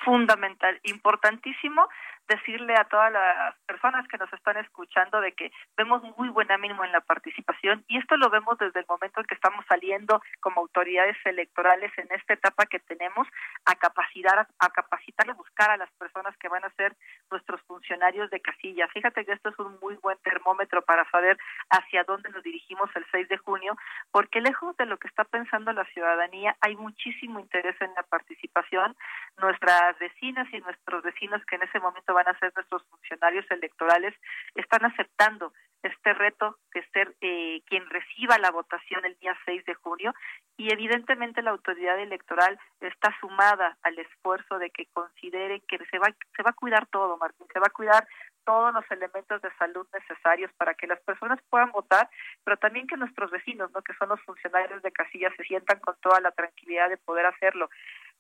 Fundamental, 0.04 0.80
importantísimo 0.84 1.88
decirle 2.28 2.76
a 2.76 2.86
todas 2.86 3.12
las 3.12 3.56
personas 3.66 4.08
que 4.08 4.18
nos 4.18 4.32
están 4.34 4.58
escuchando 4.58 5.22
de 5.22 5.34
que 5.34 5.52
vemos 5.76 6.02
muy 6.18 6.30
buen 6.30 6.52
ánimo 6.52 6.84
en 6.84 6.92
la 6.92 7.02
participación 7.02 7.84
y 7.88 7.98
esto 7.98 8.18
lo 8.18 8.30
vemos 8.30 8.58
desde 8.58 8.80
el 8.80 8.86
momento 8.88 9.20
en 9.20 9.26
que 9.26 9.36
estamos 9.36 9.66
saliendo 9.68 10.22
como 10.40 10.62
autoridades 10.62 11.18
electorales 11.26 11.92
en 11.98 12.08
esta 12.12 12.34
etapa 12.34 12.66
que 12.66 12.80
tenemos 12.80 13.28
a 13.66 13.76
capacitar 13.76 14.48
a 14.60 14.70
capacitar 14.70 15.28
y 15.28 15.34
buscar 15.34 15.72
a 15.72 15.78
las 15.78 15.92
personas 15.94 16.36
que 16.38 16.50
van 16.50 16.64
a 16.64 16.70
ser 16.72 16.96
nuestros 17.32 17.62
funcionarios 17.62 18.30
de 18.30 18.42
casilla. 18.42 18.88
Fíjate 18.90 19.26
que 19.26 19.34
esto 19.34 19.50
es 19.50 19.60
un 19.60 19.78
muy 19.82 19.96
buen 19.96 20.18
termómetro 20.20 20.82
para 20.82 21.10
saber 21.10 21.38
hacia 21.70 22.04
dónde 22.04 22.30
nos 22.30 22.44
dirigimos 22.44 22.90
el 22.96 23.06
6 23.12 23.30
de 23.30 23.38
junio, 23.38 23.76
porque 24.12 24.42
lejos 24.42 24.76
de 24.78 24.86
lo 24.86 24.98
que 24.98 25.08
está 25.08 25.24
pensando 25.24 25.72
la 25.74 25.86
ciudadanía, 25.86 26.56
hay 26.62 26.76
muchísimo 26.76 27.40
interés 27.40 27.80
en 27.82 27.94
la 27.96 28.04
participación. 28.04 28.96
Nuestras 29.38 29.98
vecinas 30.00 30.48
y 30.54 30.60
nuestros 30.60 31.04
vecinos 31.04 31.44
que 31.46 31.56
en 31.56 31.64
ese 31.64 31.80
momento 31.80 32.14
van 32.18 32.28
a 32.28 32.40
ser 32.40 32.52
nuestros 32.56 32.84
funcionarios 32.90 33.46
electorales 33.52 34.14
están 34.56 34.84
aceptando 34.86 35.54
este 35.84 36.14
reto 36.14 36.58
de 36.74 36.84
ser 36.92 37.16
eh, 37.22 37.62
quien 37.68 37.88
reciba 37.90 38.40
la 38.40 38.50
votación 38.50 39.06
el 39.06 39.16
día 39.20 39.38
6 39.46 39.64
de 39.66 39.76
junio 39.76 40.14
y 40.58 40.74
evidentemente 40.74 41.44
la 41.44 41.52
autoridad 41.52 42.00
electoral 42.00 42.60
está 42.82 43.16
sumada 43.20 43.78
al 43.84 43.98
esfuerzo 44.00 44.58
de 44.58 44.72
que 44.72 44.88
considere 44.88 45.62
que 45.68 45.78
se 45.92 46.00
va 46.00 46.08
se 46.36 46.44
va 46.44 46.50
a 46.50 46.54
cuidar 46.62 46.88
todo, 46.88 47.18
Martín, 47.18 47.46
se 47.54 47.60
va 47.60 47.68
a 47.68 47.78
cuidar 47.78 48.08
todos 48.48 48.74
los 48.74 48.90
elementos 48.92 49.42
de 49.42 49.52
salud 49.60 49.86
necesarios 49.94 50.50
para 50.58 50.74
que 50.74 50.88
las 50.88 51.02
personas 51.02 51.38
puedan 51.50 51.70
votar, 51.72 52.10
pero 52.46 52.56
también 52.56 52.88
que 52.88 52.96
nuestros 52.96 53.30
vecinos, 53.30 53.70
¿no? 53.74 53.82
que 53.82 53.94
son 53.96 54.08
los 54.08 54.22
funcionarios 54.22 54.82
de 54.82 54.92
casilla, 54.94 55.30
se 55.36 55.44
sientan 55.44 55.80
con 55.82 55.96
toda 56.00 56.22
la 56.22 56.32
tranquilidad 56.32 56.90
de 56.90 56.96
poder 56.96 57.26
hacerlo. 57.26 57.70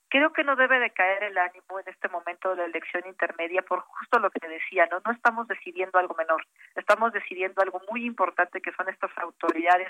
Creo 0.09 0.31
que 0.31 0.43
no 0.43 0.55
debe 0.55 0.79
de 0.79 0.91
caer 0.91 1.23
el 1.23 1.37
ánimo 1.37 1.79
en 1.79 1.87
este 1.89 2.07
momento 2.07 2.49
de 2.49 2.57
la 2.57 2.65
elección 2.65 3.03
intermedia 3.05 3.61
por 3.61 3.81
justo 3.81 4.19
lo 4.19 4.29
que 4.29 4.39
te 4.39 4.47
decía, 4.47 4.87
¿no? 4.89 5.01
No 5.05 5.11
estamos 5.11 5.47
decidiendo 5.47 5.99
algo 5.99 6.15
menor, 6.15 6.45
estamos 6.75 7.11
decidiendo 7.11 7.61
algo 7.61 7.81
muy 7.91 8.05
importante 8.05 8.61
que 8.61 8.71
son 8.73 8.87
estas 8.87 9.11
autoridades 9.17 9.89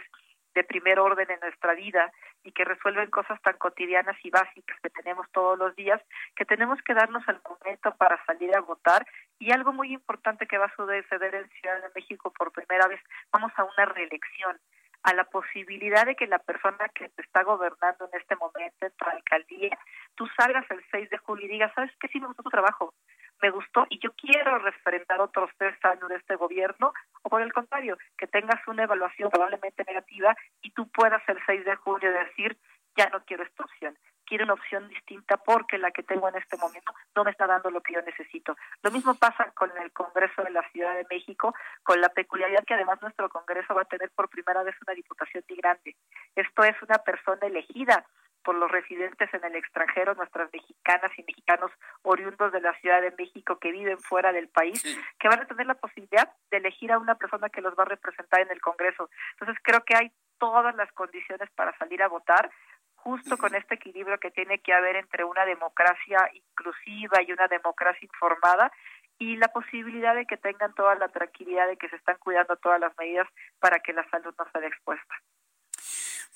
de 0.55 0.63
primer 0.63 0.99
orden 0.99 1.29
en 1.29 1.39
nuestra 1.39 1.75
vida 1.75 2.11
y 2.43 2.51
que 2.51 2.65
resuelven 2.65 3.11
cosas 3.11 3.39
tan 3.43 3.57
cotidianas 3.57 4.17
y 4.23 4.31
básicas 4.31 4.79
que 4.81 4.89
tenemos 4.89 5.29
todos 5.31 5.55
los 5.55 5.75
días, 5.75 6.01
que 6.35 6.45
tenemos 6.45 6.81
que 6.81 6.95
darnos 6.95 7.23
el 7.27 7.39
momento 7.47 7.95
para 7.95 8.23
salir 8.25 8.55
a 8.57 8.61
votar. 8.61 9.05
Y 9.37 9.51
algo 9.51 9.71
muy 9.71 9.93
importante 9.93 10.47
que 10.47 10.57
va 10.57 10.65
a 10.65 10.75
suceder 10.75 11.35
en 11.35 11.47
Ciudad 11.49 11.79
de 11.79 11.91
México 11.93 12.33
por 12.35 12.51
primera 12.51 12.87
vez, 12.87 12.99
vamos 13.31 13.51
a 13.55 13.65
una 13.65 13.85
reelección 13.85 14.57
a 15.03 15.13
la 15.13 15.25
posibilidad 15.25 16.05
de 16.05 16.15
que 16.15 16.27
la 16.27 16.39
persona 16.39 16.89
que 16.89 17.07
te 17.09 17.21
está 17.21 17.43
gobernando 17.43 18.09
en 18.11 18.19
este 18.19 18.35
momento 18.35 18.85
en 18.85 18.91
tu 18.91 19.05
alcaldía, 19.05 19.77
tú 20.17 20.27
salgas 20.35 20.69
el 20.71 20.83
6 20.91 21.09
de 21.09 21.17
julio 21.19 21.45
y 21.45 21.49
digas, 21.49 21.71
¿sabes 21.73 21.91
qué? 21.99 22.09
Sí 22.09 22.19
me 22.19 22.27
gustó 22.27 22.43
tu 22.43 22.49
trabajo, 22.49 22.93
me 23.41 23.51
gustó 23.51 23.85
y 23.89 23.99
yo 23.99 24.11
quiero 24.13 24.57
referendar 24.57 25.21
otros 25.21 25.49
tres 25.57 25.77
años 25.85 26.09
de 26.09 26.15
este 26.15 26.35
gobierno, 26.35 26.91
o 27.21 27.29
por 27.29 27.41
el 27.41 27.53
contrario, 27.53 27.97
que 28.17 28.27
tengas 28.27 28.59
una 28.67 28.83
evaluación 28.83 29.29
probablemente 29.29 29.83
negativa 29.87 30.35
y 30.61 30.71
tú 30.71 30.89
puedas 30.89 31.21
el 31.29 31.39
6 31.45 31.63
de 31.63 31.75
julio 31.75 32.11
decir, 32.11 32.57
ya 32.97 33.09
no 33.09 33.23
quiero 33.25 33.43
esta 33.43 33.63
opción, 33.63 33.95
quiero 34.25 34.45
una 34.45 34.55
opción 34.55 34.89
distinta 34.89 35.37
porque 35.37 35.77
la 35.77 35.91
que 35.91 36.01
tengo 36.01 36.27
en 36.27 36.35
este 36.35 36.57
momento 36.57 36.93
no 37.15 37.23
me 37.23 37.29
está 37.29 37.45
dando 37.45 37.69
lo 37.69 37.81
que 37.81 37.93
yo 37.93 38.01
necesito. 38.01 38.57
Lo 38.81 38.89
mismo 38.89 39.13
pasa 39.13 39.51
con 39.51 39.71
el 39.77 39.91
Congreso 39.91 40.41
de 40.41 40.49
la 40.49 40.67
Ciudad 40.71 40.95
de 40.95 41.05
México, 41.09 41.53
con 41.83 42.01
la 42.01 42.09
peculiaridad 42.09 42.65
que 42.65 42.73
además 42.73 42.99
nuestro 43.03 43.29
Congreso 43.29 43.75
va 43.75 43.83
a 43.83 43.85
tener 43.85 44.09
por 44.15 44.29
primera 44.29 44.63
vez 44.63 44.75
una 44.81 44.95
diputación 44.95 45.43
muy 45.47 45.57
grande. 45.59 45.95
Esto 46.35 46.63
es 46.63 46.75
una 46.81 46.97
persona 46.97 47.45
elegida 47.45 48.03
por 48.47 48.55
los 48.55 48.71
residentes 48.71 49.27
en 49.33 49.43
el 49.43 49.55
extranjero, 49.57 50.15
nuestras 50.15 50.49
mexicanas 50.53 51.11
y 51.17 51.23
mexicanos 51.23 51.69
oriundos 52.03 52.53
de 52.53 52.61
la 52.61 52.73
Ciudad 52.79 53.01
de 53.01 53.11
México 53.11 53.59
que 53.59 53.73
viven 53.73 53.99
fuera 53.99 54.31
del 54.31 54.47
país, 54.47 54.81
que 55.19 55.27
van 55.27 55.41
a 55.41 55.45
tener 55.47 55.67
la 55.67 55.73
posibilidad 55.73 56.31
de 56.49 56.55
elegir 56.55 56.93
a 56.93 56.97
una 56.97 57.15
persona 57.15 57.49
que 57.49 57.59
los 57.59 57.73
va 57.77 57.83
a 57.83 57.87
representar 57.87 58.39
en 58.39 58.49
el 58.49 58.61
Congreso. 58.61 59.09
Entonces 59.33 59.61
creo 59.61 59.83
que 59.83 59.97
hay 59.97 60.13
todas 60.37 60.73
las 60.77 60.89
condiciones 60.93 61.49
para 61.57 61.77
salir 61.77 62.01
a 62.01 62.07
votar 62.07 62.49
justo 62.95 63.37
con 63.37 63.53
este 63.53 63.75
equilibrio 63.75 64.17
que 64.17 64.31
tiene 64.31 64.59
que 64.59 64.71
haber 64.71 64.95
entre 64.95 65.25
una 65.25 65.43
democracia 65.45 66.31
inclusiva 66.33 67.21
y 67.27 67.33
una 67.33 67.49
democracia 67.49 67.99
informada 68.01 68.71
y 69.19 69.35
la 69.35 69.49
posibilidad 69.49 70.15
de 70.15 70.25
que 70.25 70.37
tengan 70.37 70.73
toda 70.73 70.95
la 70.95 71.09
tranquilidad 71.09 71.67
de 71.67 71.75
que 71.75 71.89
se 71.89 71.97
están 71.97 72.15
cuidando 72.19 72.55
todas 72.55 72.79
las 72.79 72.97
medidas 72.97 73.27
para 73.59 73.79
que 73.81 73.91
la 73.91 74.09
salud 74.09 74.33
no 74.39 74.45
sea 74.53 74.65
expuesta. 74.65 75.15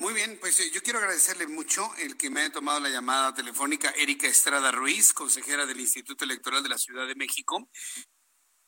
Muy 0.02 0.16
bien, 0.16 0.36
pues 0.40 0.60
eh, 0.60 0.72
yo 0.74 0.82
quiero 0.82 0.98
agradecerle 0.98 1.46
mucho 1.46 1.94
el 2.00 2.18
que 2.18 2.32
me 2.32 2.42
haya 2.42 2.52
tomado 2.52 2.80
la 2.80 2.90
llamada 2.90 3.36
telefónica 3.36 3.92
Erika 3.92 4.26
Estrada 4.26 4.72
Ruiz, 4.72 5.14
consejera 5.14 5.68
del 5.68 5.80
Instituto 5.80 6.26
Electoral 6.26 6.64
de 6.64 6.70
la 6.70 6.80
Ciudad 6.80 7.06
de 7.06 7.14
México. 7.14 7.70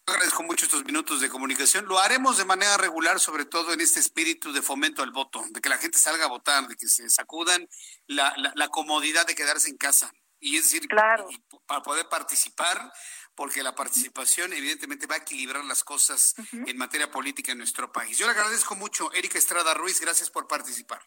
Agradezco 0.06 0.44
mucho 0.44 0.66
estos 0.66 0.86
minutos 0.86 1.22
de 1.22 1.30
comunicación. 1.30 1.88
Lo 1.88 1.98
haremos 1.98 2.38
de 2.38 2.46
manera 2.46 2.78
regular, 2.78 3.20
sobre 3.20 3.46
todo 3.46 3.74
en 3.74 3.82
este 3.82 4.00
espíritu 4.00 4.54
de 4.54 4.62
fomento 4.62 5.02
al 5.02 5.10
voto, 5.10 5.44
de 5.50 5.60
que 5.60 5.70
la 5.70 5.80
gente 5.80 5.98
salga 5.98 6.26
a 6.26 6.30
votar, 6.30 6.68
de 6.68 6.76
que 6.76 6.88
se 6.88 7.10
sacudan 7.10 7.68
la, 8.06 8.36
la, 8.54 8.68
comodidad 8.68 9.26
de 9.26 9.34
quedarse 9.34 9.72
en 9.72 9.78
casa. 9.78 10.14
Y 10.40 10.58
es 10.58 10.66
decir, 10.66 10.88
claro. 10.88 11.28
para 11.66 11.82
poder 11.82 12.08
participar, 12.10 12.94
porque 13.34 13.64
la 13.64 13.74
participación 13.74 14.54
evidentemente 14.54 15.08
va 15.08 15.16
a 15.16 15.20
equilibrar 15.26 15.66
las 15.66 15.84
cosas 15.84 16.36
en 16.52 16.78
materia 16.78 17.10
política 17.10 17.54
en 17.54 17.58
nuestro 17.58 17.92
país. 17.92 18.20
Yo 18.20 18.28
le 18.28 18.34
agradezco 18.34 18.76
mucho, 18.76 19.12
Erika 19.14 19.40
Estrada 19.40 19.74
Ruiz, 19.74 20.00
gracias 20.00 20.30
por 20.30 20.48
participar. 20.48 21.02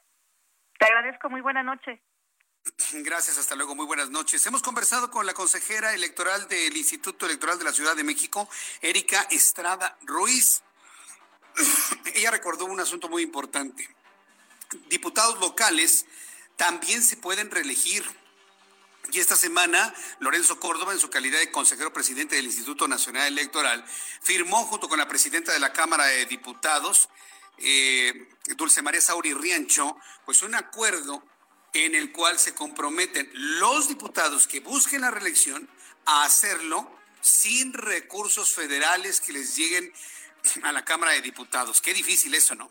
Te 0.79 0.87
agradezco, 0.87 1.31
muy 1.31 1.41
buena 1.41 1.63
noche. 1.63 2.03
Gracias, 2.93 3.39
hasta 3.39 3.55
luego, 3.55 3.75
muy 3.75 3.87
buenas 3.87 4.11
noches. 4.11 4.45
Hemos 4.47 4.63
conversado 4.63 5.11
con 5.11 5.25
la 5.25 5.35
consejera 5.35 5.95
electoral 5.95 6.49
del 6.49 6.77
Instituto 6.77 7.27
Electoral 7.27 7.59
de 7.59 7.65
la 7.65 7.73
Ciudad 7.73 7.97
de 7.97 8.05
México, 8.05 8.49
Erika 8.83 9.27
Estrada 9.31 9.97
Ruiz. 10.03 10.63
Ella 12.15 12.31
recordó 12.31 12.67
un 12.67 12.81
asunto 12.81 13.09
muy 13.09 13.23
importante. 13.23 13.89
Diputados 14.89 15.39
locales 15.41 16.07
también 16.57 17.03
se 17.03 17.17
pueden 17.17 17.51
reelegir. 17.51 18.05
Y 19.13 19.21
esta 19.21 19.37
semana, 19.37 19.95
Lorenzo 20.19 20.59
Córdoba, 20.59 20.93
en 20.93 20.99
su 20.99 21.09
calidad 21.09 21.39
de 21.39 21.53
consejero 21.53 21.93
presidente 21.93 22.35
del 22.35 22.47
Instituto 22.47 22.89
Nacional 22.89 23.29
Electoral, 23.29 23.85
firmó 24.21 24.65
junto 24.65 24.89
con 24.89 24.99
la 24.99 25.07
presidenta 25.07 25.53
de 25.53 25.61
la 25.61 25.73
Cámara 25.73 26.07
de 26.07 26.27
Diputados, 26.27 27.09
eh, 27.59 28.29
Dulce 28.57 28.83
María 28.83 29.01
Sauri 29.01 29.35
Riancho, 29.35 29.97
pues 30.25 30.43
un 30.43 30.55
acuerdo 30.55 31.25
en 31.73 31.95
el 31.95 32.13
cual 32.13 32.39
se 32.39 32.55
comprometen 32.55 33.31
los 33.33 33.89
diputados 33.89 34.47
que 34.47 34.61
busquen 34.61 35.03
la 35.03 35.11
reelección 35.11 35.69
a 36.07 36.25
hacerlo 36.25 36.91
sin 37.21 37.73
recursos 37.73 38.55
federales 38.55 39.21
que 39.21 39.33
les 39.33 39.57
lleguen 39.57 39.93
a 40.63 40.73
la 40.73 40.85
Cámara 40.85 41.13
de 41.13 41.23
Diputados. 41.23 41.81
Qué 41.81 41.95
difícil 41.95 42.35
eso, 42.35 42.55
¿no? 42.55 42.71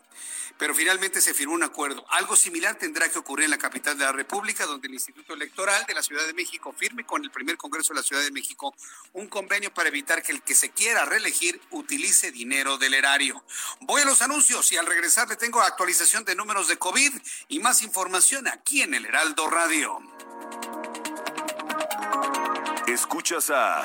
Pero 0.58 0.74
finalmente 0.74 1.20
se 1.20 1.34
firmó 1.34 1.54
un 1.54 1.62
acuerdo. 1.62 2.06
Algo 2.10 2.34
similar 2.34 2.76
tendrá 2.76 3.08
que 3.10 3.18
ocurrir 3.18 3.44
en 3.44 3.50
la 3.50 3.58
capital 3.58 3.98
de 3.98 4.04
la 4.04 4.12
República, 4.12 4.64
donde 4.64 4.88
el 4.88 4.94
Instituto 4.94 5.34
Electoral 5.34 5.84
de 5.86 5.94
la 5.94 6.02
Ciudad 6.02 6.26
de 6.26 6.32
México 6.32 6.72
firme 6.72 7.04
con 7.04 7.22
el 7.22 7.30
primer 7.30 7.56
Congreso 7.58 7.92
de 7.92 8.00
la 8.00 8.02
Ciudad 8.02 8.22
de 8.22 8.30
México 8.30 8.74
un 9.12 9.26
convenio 9.28 9.72
para 9.74 9.88
evitar 9.88 10.22
que 10.22 10.32
el 10.32 10.42
que 10.42 10.54
se 10.54 10.70
quiera 10.70 11.04
reelegir 11.04 11.60
utilice 11.70 12.32
dinero 12.32 12.78
del 12.78 12.94
erario. 12.94 13.44
Voy 13.80 14.02
a 14.02 14.06
los 14.06 14.22
anuncios 14.22 14.72
y 14.72 14.76
al 14.76 14.86
regresar 14.86 15.28
le 15.28 15.36
tengo 15.36 15.60
actualización 15.60 16.24
de 16.24 16.34
números 16.34 16.68
de 16.68 16.78
COVID 16.78 17.12
y 17.48 17.58
más 17.58 17.82
información 17.82 18.48
aquí 18.48 18.82
en 18.82 18.94
el 18.94 19.04
Heraldo 19.04 19.50
Radio. 19.50 20.00
Escuchas 22.86 23.50
a 23.50 23.84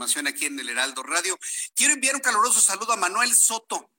Información 0.00 0.26
aquí 0.28 0.46
en 0.46 0.58
el 0.58 0.70
Heraldo 0.70 1.02
Radio. 1.02 1.38
Quiero 1.74 1.92
enviar 1.92 2.14
un 2.14 2.22
caluroso 2.22 2.58
saludo 2.58 2.94
a 2.94 2.96
Manuel 2.96 3.34
Soto. 3.34 3.90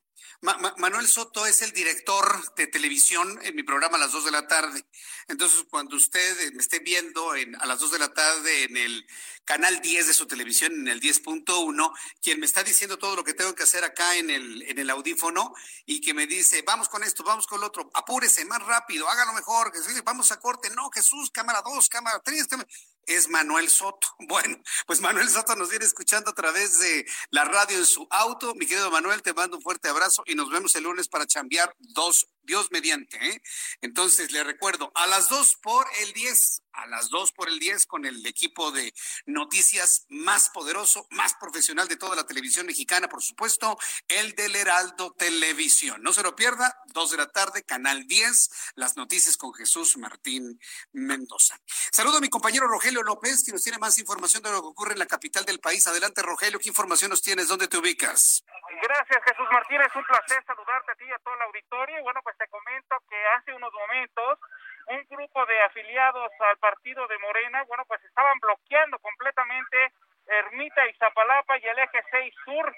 Manuel 0.41 1.07
Soto 1.07 1.45
es 1.45 1.61
el 1.61 1.71
director 1.71 2.55
de 2.55 2.65
televisión 2.65 3.39
en 3.43 3.55
mi 3.55 3.61
programa 3.61 3.97
a 3.97 3.99
las 3.99 4.11
2 4.11 4.25
de 4.25 4.31
la 4.31 4.47
tarde. 4.47 4.83
Entonces, 5.27 5.63
cuando 5.69 5.95
usted 5.95 6.53
me 6.53 6.61
esté 6.63 6.79
viendo 6.79 7.35
en, 7.35 7.55
a 7.61 7.67
las 7.67 7.79
2 7.79 7.91
de 7.91 7.99
la 7.99 8.11
tarde 8.11 8.63
en 8.63 8.75
el 8.77 9.05
canal 9.45 9.79
10 9.79 10.07
de 10.07 10.13
su 10.15 10.25
televisión, 10.25 10.73
en 10.73 10.87
el 10.87 10.99
10.1, 10.99 11.93
quien 12.23 12.39
me 12.39 12.47
está 12.47 12.63
diciendo 12.63 12.97
todo 12.97 13.15
lo 13.15 13.23
que 13.23 13.35
tengo 13.35 13.53
que 13.53 13.61
hacer 13.61 13.83
acá 13.83 14.15
en 14.15 14.31
el, 14.31 14.63
en 14.63 14.79
el 14.79 14.89
audífono 14.89 15.53
y 15.85 16.01
que 16.01 16.15
me 16.15 16.25
dice, 16.25 16.63
vamos 16.63 16.89
con 16.89 17.03
esto, 17.03 17.23
vamos 17.23 17.45
con 17.45 17.61
lo 17.61 17.67
otro, 17.67 17.91
apúrese 17.93 18.43
más 18.45 18.65
rápido, 18.65 19.07
hágalo 19.07 19.33
mejor, 19.33 19.71
vamos 20.03 20.31
a 20.31 20.39
corte. 20.39 20.71
No, 20.71 20.89
Jesús, 20.89 21.29
cámara 21.29 21.61
2, 21.63 21.87
cámara 21.87 22.19
3, 22.25 22.47
cámara 22.47 22.67
es 23.05 23.29
Manuel 23.29 23.69
Soto. 23.69 24.07
Bueno, 24.31 24.61
pues 24.87 25.01
Manuel 25.01 25.29
Soto 25.29 25.55
nos 25.55 25.69
viene 25.69 25.83
escuchando 25.83 26.31
a 26.31 26.33
través 26.33 26.79
de 26.79 27.05
la 27.31 27.43
radio 27.43 27.77
en 27.77 27.85
su 27.85 28.07
auto. 28.09 28.55
Mi 28.55 28.65
querido 28.65 28.89
Manuel, 28.89 29.21
te 29.21 29.33
mando 29.33 29.57
un 29.57 29.63
fuerte 29.63 29.89
abrazo 29.89 30.23
y 30.25 30.35
nos 30.35 30.49
vemos 30.49 30.73
el 30.75 30.83
lunes 30.83 31.09
para 31.09 31.27
chambear 31.27 31.75
dos, 31.79 32.27
Dios 32.41 32.69
mediante. 32.71 33.17
¿eh? 33.17 33.41
Entonces, 33.81 34.31
le 34.31 34.43
recuerdo, 34.43 34.91
a 34.95 35.07
las 35.07 35.27
dos 35.27 35.57
por 35.61 35.85
el 36.01 36.13
10, 36.13 36.61
a 36.73 36.87
las 36.87 37.09
dos 37.09 37.31
por 37.31 37.49
el 37.49 37.59
10 37.59 37.85
con 37.85 38.05
el 38.05 38.25
equipo 38.25 38.71
de 38.71 38.93
noticias 39.25 40.05
más 40.09 40.49
poderoso, 40.49 41.07
más 41.11 41.33
profesional 41.35 41.87
de 41.87 41.97
toda 41.97 42.15
la 42.15 42.25
televisión 42.25 42.65
mexicana, 42.65 43.07
por 43.07 43.21
supuesto, 43.21 43.77
el 44.07 44.33
del 44.35 44.55
Heraldo 44.55 45.13
Televisión. 45.13 46.01
No 46.01 46.13
se 46.13 46.23
lo 46.23 46.35
pierda, 46.35 46.81
dos 46.87 47.11
de 47.11 47.17
la 47.17 47.31
tarde, 47.31 47.63
canal 47.63 48.07
10, 48.07 48.73
las 48.75 48.97
noticias 48.97 49.37
con 49.37 49.53
Jesús 49.53 49.97
Martín 49.97 50.59
Mendoza. 50.91 51.59
Saludo 51.91 52.17
a 52.17 52.21
mi 52.21 52.29
compañero 52.29 52.67
Rogelio 52.67 53.03
López, 53.03 53.43
que 53.43 53.51
nos 53.51 53.63
tiene 53.63 53.77
más 53.77 53.97
información 53.99 54.43
de 54.43 54.51
lo 54.51 54.61
que 54.61 54.67
ocurre 54.67 54.93
en 54.93 54.99
la 54.99 55.05
capital 55.05 55.45
del 55.45 55.59
país. 55.59 55.85
Adelante, 55.87 56.21
Rogelio, 56.21 56.59
¿qué 56.59 56.69
información 56.69 57.09
nos 57.09 57.21
tienes? 57.21 57.47
¿Dónde 57.47 57.67
te 57.67 57.77
ubicas? 57.77 58.43
Gracias, 58.81 59.23
Jesús 59.23 59.47
Martín. 59.51 59.81
Es 59.81 59.95
un 59.95 60.03
placer 60.05 60.43
saludarte 60.45 60.91
a 60.91 60.95
ti 60.95 61.05
y 61.05 61.11
a 61.11 61.19
todo 61.19 61.35
el 61.35 61.41
auditorio. 61.41 62.01
Bueno, 62.03 62.19
pues 62.23 62.37
te 62.37 62.47
comento 62.47 62.95
que 63.09 63.17
hace 63.37 63.53
unos 63.53 63.71
momentos 63.73 64.39
un 64.87 65.05
grupo 65.09 65.45
de 65.45 65.61
afiliados 65.61 66.31
al 66.39 66.57
partido 66.57 67.07
de 67.07 67.17
Morena, 67.19 67.63
bueno, 67.63 67.83
pues 67.87 68.03
estaban 68.03 68.39
bloqueando 68.39 68.99
completamente 68.99 69.91
Ermita 70.27 70.87
y 70.87 70.93
Zapalapa 70.93 71.57
y 71.57 71.65
el 71.65 71.79
eje 71.79 72.03
6 72.11 72.33
sur, 72.45 72.75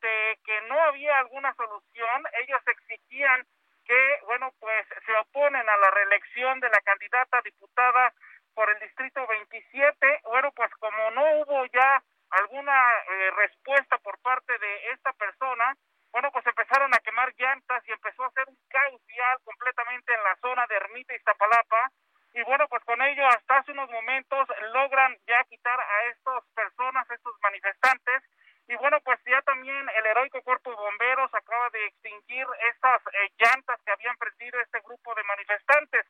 de 0.00 0.38
que 0.44 0.60
no 0.68 0.80
había 0.80 1.18
alguna 1.18 1.52
solución. 1.54 2.24
Ellos 2.42 2.60
exigían 2.66 3.44
que, 3.84 4.20
bueno, 4.26 4.52
pues 4.60 4.86
se 5.04 5.16
oponen 5.16 5.68
a 5.68 5.76
la 5.78 5.90
reelección 5.90 6.60
de 6.60 6.68
la 6.68 6.80
candidata 6.84 7.40
diputada 7.42 8.12
por 8.54 8.70
el 8.70 8.78
distrito 8.80 9.26
27. 9.26 10.20
Bueno, 10.24 10.52
pues 10.52 10.70
como 10.78 11.10
no 11.12 11.40
hubo 11.40 11.64
ya 11.66 12.02
alguna 12.30 12.74
eh, 13.08 13.30
respuesta 13.36 13.98
por 13.98 14.18
parte 14.20 14.56
de 14.58 14.90
esta 14.92 15.12
persona, 15.14 15.74
bueno, 16.18 16.32
pues 16.32 16.46
empezaron 16.48 16.92
a 16.92 16.98
quemar 16.98 17.32
llantas 17.38 17.80
y 17.86 17.92
empezó 17.92 18.24
a 18.24 18.26
hacer 18.26 18.42
un 18.48 18.58
caos 18.68 19.00
vial 19.06 19.38
completamente 19.44 20.12
en 20.12 20.24
la 20.24 20.34
zona 20.42 20.66
de 20.66 20.74
Ermita 20.74 21.14
y 21.14 21.20
Zapalapa. 21.20 21.92
Y 22.34 22.42
bueno, 22.42 22.66
pues 22.66 22.82
con 22.82 23.00
ello 23.02 23.24
hasta 23.28 23.58
hace 23.58 23.70
unos 23.70 23.88
momentos 23.88 24.48
logran 24.74 25.16
ya 25.28 25.44
quitar 25.44 25.78
a 25.78 26.04
estas 26.10 26.42
personas, 26.56 27.08
estos 27.08 27.36
manifestantes. 27.40 28.24
Y 28.66 28.74
bueno, 28.82 28.98
pues 29.04 29.20
ya 29.26 29.40
también 29.42 29.88
el 29.96 30.06
heroico 30.06 30.42
cuerpo 30.42 30.70
de 30.70 30.76
bomberos 30.76 31.32
acaba 31.32 31.70
de 31.70 31.86
extinguir 31.86 32.46
estas 32.74 33.00
eh, 33.14 33.30
llantas 33.38 33.78
que 33.86 33.92
habían 33.92 34.16
prendido 34.16 34.58
este 34.58 34.80
grupo 34.80 35.14
de 35.14 35.22
manifestantes. 35.22 36.04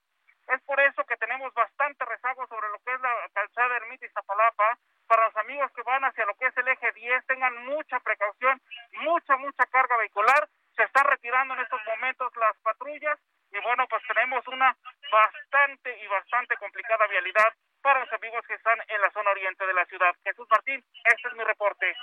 Es 0.49 0.63
por 0.63 0.81
eso 0.81 1.05
que 1.05 1.19
tenemos 1.19 1.53
bastante 1.53 2.03
rezago 2.07 2.47
sobre 2.47 2.71
lo 2.71 2.79
que 2.79 2.95
es 2.95 3.01
la 3.03 3.13
calzada 3.35 3.77
Ermita 3.77 4.07
y 4.07 4.09
Zapalapa. 4.09 4.79
Para 5.09 5.25
los 5.25 5.37
amigos 5.37 5.73
que 5.75 5.83
van 5.83 6.05
hacia 6.05 6.27
lo 6.27 6.35
que 6.35 6.47
es 6.47 6.57
el 6.57 6.69
eje 6.69 6.93
10, 6.93 7.27
tengan 7.27 7.65
mucha 7.65 7.99
precaución, 8.01 8.61
mucha, 9.01 9.37
mucha 9.39 9.65
carga 9.67 9.97
vehicular. 9.97 10.49
Se 10.77 10.85
están 10.85 11.07
retirando 11.07 11.55
en 11.55 11.61
estos 11.61 11.81
momentos 11.87 12.31
las 12.37 12.57
patrullas 12.63 13.19
y 13.51 13.59
bueno, 13.61 13.87
pues 13.89 14.03
tenemos 14.07 14.47
una 14.49 14.77
bastante 15.11 15.99
y 15.99 16.07
bastante 16.09 16.57
complicada 16.59 17.07
vialidad 17.07 17.49
para 17.81 18.01
los 18.01 18.13
amigos 18.13 18.45
que 18.47 18.55
están 18.55 18.79
en 18.87 19.01
la 19.01 19.11
zona 19.13 19.31
oriente 19.31 19.67
de 19.67 19.73
la 19.73 19.87
ciudad. 19.87 20.15
Jesús 20.25 20.47
Martín, 20.51 20.85
este 21.05 21.29
es 21.29 21.35
mi 21.35 21.45
reporte. 21.45 21.95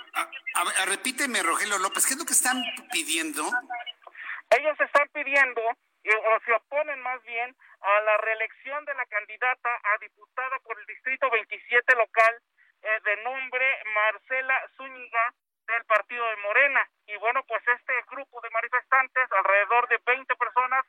A, 0.54 0.84
repíteme, 0.86 1.42
Rogelio 1.44 1.78
López, 1.78 2.06
¿qué 2.06 2.14
es 2.14 2.18
lo 2.18 2.26
que 2.26 2.32
están 2.32 2.60
pidiendo? 2.90 3.42
Ellos 4.50 4.80
están 4.80 5.08
pidiendo, 5.12 5.62
o 5.62 6.40
se 6.44 6.52
oponen 6.52 7.00
más 7.02 7.22
bien, 7.22 7.54
a 7.80 8.00
la 8.00 8.16
reelección 8.18 8.84
de 8.84 8.94
la 8.94 9.06
candidata 9.06 9.70
a 9.84 9.98
diputada 10.00 10.58
por 10.64 10.78
el 10.80 10.86
Distrito 10.86 11.30
27 11.30 11.94
local 11.94 12.34
eh, 12.34 12.55
de 13.04 13.16
nombre 13.22 13.66
Marcela 13.94 14.62
Zúñiga 14.76 15.34
del 15.66 15.84
partido 15.84 16.24
de 16.28 16.36
Morena. 16.36 16.88
Y 17.06 17.16
bueno, 17.16 17.42
pues 17.46 17.62
este 17.66 17.92
grupo 18.10 18.40
de 18.40 18.50
manifestantes, 18.50 19.32
alrededor 19.32 19.88
de 19.88 19.98
20 20.06 20.34
personas, 20.36 20.84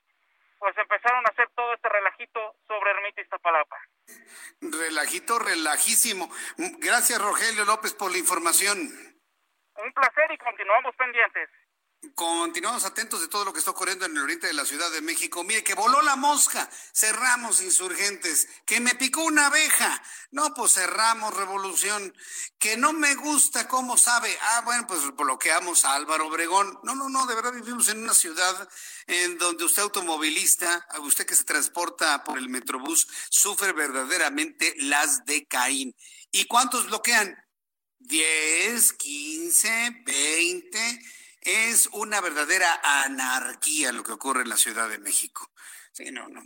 pues 0.59 0.77
empezaron 0.77 1.25
a 1.25 1.29
hacer 1.29 1.49
todo 1.55 1.73
este 1.73 1.89
relajito 1.89 2.55
sobre 2.67 2.91
Ermita 2.91 3.21
Iztapalapa. 3.21 3.77
Relajito, 4.61 5.39
relajísimo. 5.39 6.29
Gracias, 6.79 7.21
Rogelio 7.21 7.65
López, 7.65 7.93
por 7.93 8.11
la 8.11 8.17
información. 8.17 8.77
Un 9.75 9.93
placer 9.93 10.31
y 10.31 10.37
continuamos 10.37 10.95
pendientes. 10.95 11.49
Continuamos 12.13 12.85
atentos 12.85 13.21
de 13.21 13.27
todo 13.27 13.43
lo 13.43 13.51
que 13.51 13.59
está 13.59 13.71
ocurriendo 13.71 14.05
en 14.05 14.15
el 14.15 14.23
oriente 14.23 14.45
de 14.45 14.53
la 14.53 14.65
Ciudad 14.65 14.91
de 14.91 15.01
México. 15.01 15.43
Mire, 15.43 15.63
que 15.63 15.73
voló 15.73 15.99
la 16.03 16.15
mosca, 16.15 16.69
cerramos 16.93 17.59
insurgentes, 17.61 18.47
que 18.67 18.79
me 18.79 18.93
picó 18.93 19.23
una 19.23 19.47
abeja, 19.47 20.01
no, 20.29 20.53
pues 20.53 20.73
cerramos 20.73 21.35
revolución, 21.35 22.15
que 22.59 22.77
no 22.77 22.93
me 22.93 23.15
gusta 23.15 23.67
cómo 23.67 23.97
sabe, 23.97 24.35
ah, 24.41 24.61
bueno, 24.63 24.85
pues 24.85 25.01
bloqueamos 25.15 25.85
a 25.85 25.95
Álvaro 25.95 26.27
Obregón. 26.27 26.79
No, 26.83 26.93
no, 26.93 27.09
no, 27.09 27.25
de 27.25 27.33
verdad 27.33 27.53
vivimos 27.53 27.87
en 27.89 28.03
una 28.03 28.13
ciudad 28.13 28.69
en 29.07 29.39
donde 29.39 29.63
usted 29.63 29.81
automovilista, 29.81 30.87
usted 30.99 31.25
que 31.25 31.35
se 31.35 31.45
transporta 31.45 32.23
por 32.23 32.37
el 32.37 32.47
Metrobús, 32.47 33.07
sufre 33.29 33.73
verdaderamente 33.73 34.75
las 34.77 35.25
de 35.25 35.47
Caín. 35.47 35.95
¿Y 36.31 36.45
cuántos 36.45 36.85
bloquean? 36.85 37.35
10, 37.99 38.93
15, 38.93 40.03
20 40.05 41.17
es 41.47 41.87
una 41.93 42.19
verdadera 42.19 42.81
anarquía 42.83 43.93
lo 43.93 44.03
que 44.03 44.11
ocurre 44.11 44.41
en 44.41 44.49
la 44.49 44.57
Ciudad 44.57 44.89
de 44.89 44.99
México. 44.99 45.49
Sí, 45.93 46.11
no, 46.11 46.27
no, 46.27 46.43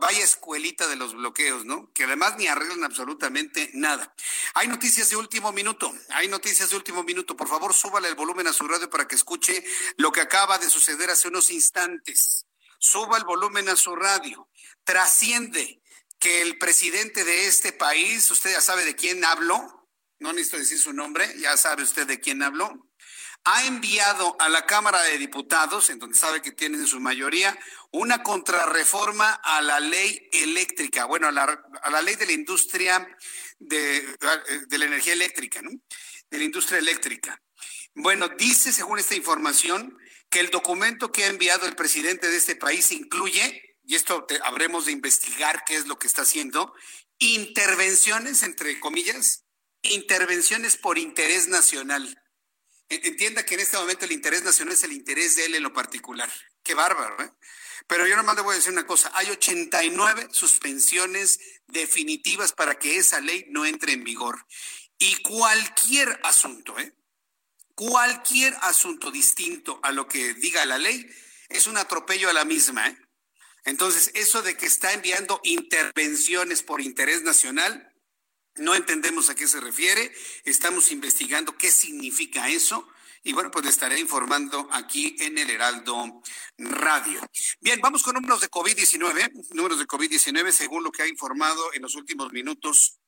Vaya 0.00 0.22
escuelita 0.22 0.86
de 0.86 0.94
los 0.94 1.14
bloqueos, 1.14 1.64
¿no? 1.64 1.92
Que 1.92 2.04
además 2.04 2.36
ni 2.38 2.46
arreglan 2.46 2.84
absolutamente 2.84 3.70
nada. 3.74 4.14
Hay 4.54 4.68
noticias 4.68 5.10
de 5.10 5.16
último 5.16 5.52
minuto. 5.52 5.92
Hay 6.10 6.28
noticias 6.28 6.70
de 6.70 6.76
último 6.76 7.02
minuto. 7.02 7.36
Por 7.36 7.48
favor, 7.48 7.74
súbale 7.74 8.08
el 8.08 8.14
volumen 8.14 8.46
a 8.46 8.52
su 8.52 8.66
radio 8.66 8.88
para 8.88 9.08
que 9.08 9.16
escuche 9.16 9.62
lo 9.96 10.12
que 10.12 10.20
acaba 10.20 10.56
de 10.58 10.70
suceder 10.70 11.10
hace 11.10 11.28
unos 11.28 11.50
instantes. 11.50 12.46
Suba 12.78 13.18
el 13.18 13.24
volumen 13.24 13.68
a 13.68 13.76
su 13.76 13.94
radio. 13.96 14.48
Trasciende 14.84 15.82
que 16.20 16.42
el 16.42 16.58
presidente 16.58 17.24
de 17.24 17.48
este 17.48 17.72
país, 17.72 18.30
usted 18.30 18.52
ya 18.52 18.60
sabe 18.60 18.84
de 18.84 18.94
quién 18.94 19.24
habló, 19.24 19.90
no 20.20 20.32
necesito 20.32 20.58
decir 20.58 20.78
su 20.78 20.92
nombre, 20.92 21.34
ya 21.38 21.56
sabe 21.56 21.82
usted 21.82 22.06
de 22.06 22.20
quién 22.20 22.42
habló, 22.42 22.88
ha 23.44 23.66
enviado 23.66 24.36
a 24.38 24.48
la 24.48 24.64
Cámara 24.64 25.02
de 25.02 25.18
Diputados, 25.18 25.90
en 25.90 25.98
donde 25.98 26.16
sabe 26.16 26.40
que 26.40 26.52
tienen 26.52 26.86
su 26.86 26.98
mayoría, 26.98 27.56
una 27.90 28.22
contrarreforma 28.22 29.32
a 29.32 29.60
la 29.60 29.80
ley 29.80 30.28
eléctrica, 30.32 31.04
bueno, 31.04 31.28
a 31.28 31.32
la, 31.32 32.02
ley 32.02 32.16
de 32.16 32.26
la 32.26 32.32
industria 32.32 33.06
de, 33.58 34.16
de, 34.66 34.78
la 34.78 34.86
energía 34.86 35.12
eléctrica, 35.12 35.60
¿no? 35.60 35.70
De 36.30 36.38
la 36.38 36.44
industria 36.44 36.78
eléctrica. 36.78 37.40
Bueno, 37.94 38.28
dice, 38.28 38.72
según 38.72 38.98
esta 38.98 39.14
información, 39.14 39.96
que 40.30 40.40
el 40.40 40.50
documento 40.50 41.12
que 41.12 41.24
ha 41.24 41.28
enviado 41.28 41.66
el 41.66 41.76
presidente 41.76 42.28
de 42.28 42.38
este 42.38 42.56
país 42.56 42.90
incluye, 42.92 43.76
y 43.84 43.94
esto 43.94 44.26
habremos 44.44 44.86
de 44.86 44.92
investigar 44.92 45.64
qué 45.64 45.76
es 45.76 45.86
lo 45.86 45.98
que 45.98 46.06
está 46.06 46.22
haciendo, 46.22 46.72
intervenciones, 47.18 48.42
entre 48.42 48.80
comillas, 48.80 49.44
intervenciones 49.82 50.76
por 50.76 50.98
interés 50.98 51.46
nacional. 51.48 52.23
Entienda 53.02 53.44
que 53.44 53.54
en 53.54 53.60
este 53.60 53.76
momento 53.76 54.04
el 54.04 54.12
interés 54.12 54.42
nacional 54.42 54.74
es 54.74 54.84
el 54.84 54.92
interés 54.92 55.36
de 55.36 55.46
él 55.46 55.54
en 55.54 55.62
lo 55.62 55.72
particular. 55.72 56.30
Qué 56.62 56.74
bárbaro, 56.74 57.22
¿eh? 57.22 57.30
Pero 57.86 58.06
yo 58.06 58.16
nomás 58.16 58.36
le 58.36 58.42
voy 58.42 58.54
a 58.54 58.56
decir 58.56 58.72
una 58.72 58.86
cosa, 58.86 59.10
hay 59.14 59.30
89 59.30 60.28
suspensiones 60.32 61.38
definitivas 61.66 62.52
para 62.52 62.78
que 62.78 62.96
esa 62.96 63.20
ley 63.20 63.46
no 63.50 63.66
entre 63.66 63.92
en 63.92 64.04
vigor. 64.04 64.46
Y 64.98 65.16
cualquier 65.22 66.20
asunto, 66.22 66.78
¿eh? 66.78 66.94
Cualquier 67.74 68.56
asunto 68.62 69.10
distinto 69.10 69.80
a 69.82 69.92
lo 69.92 70.06
que 70.06 70.34
diga 70.34 70.64
la 70.64 70.78
ley 70.78 71.06
es 71.48 71.66
un 71.66 71.76
atropello 71.76 72.30
a 72.30 72.32
la 72.32 72.44
misma, 72.44 72.88
¿eh? 72.88 72.98
Entonces, 73.64 74.10
eso 74.14 74.42
de 74.42 74.56
que 74.56 74.66
está 74.66 74.92
enviando 74.92 75.40
intervenciones 75.42 76.62
por 76.62 76.82
interés 76.82 77.22
nacional, 77.22 77.93
no 78.56 78.74
entendemos 78.74 79.30
a 79.30 79.34
qué 79.34 79.46
se 79.46 79.60
refiere, 79.60 80.12
estamos 80.44 80.90
investigando 80.92 81.56
qué 81.56 81.70
significa 81.70 82.48
eso 82.48 82.86
y 83.26 83.32
bueno, 83.32 83.50
pues 83.50 83.64
le 83.64 83.70
estaré 83.70 83.98
informando 83.98 84.68
aquí 84.70 85.16
en 85.18 85.38
el 85.38 85.48
Heraldo 85.48 86.22
Radio. 86.58 87.20
Bien, 87.60 87.80
vamos 87.80 88.02
con 88.02 88.14
números 88.14 88.42
de 88.42 88.50
COVID-19, 88.50 89.48
números 89.54 89.78
de 89.78 89.86
COVID-19 89.86 90.52
según 90.52 90.84
lo 90.84 90.92
que 90.92 91.02
ha 91.02 91.08
informado 91.08 91.72
en 91.72 91.82
los 91.82 91.94
últimos 91.94 92.32
minutos 92.32 93.00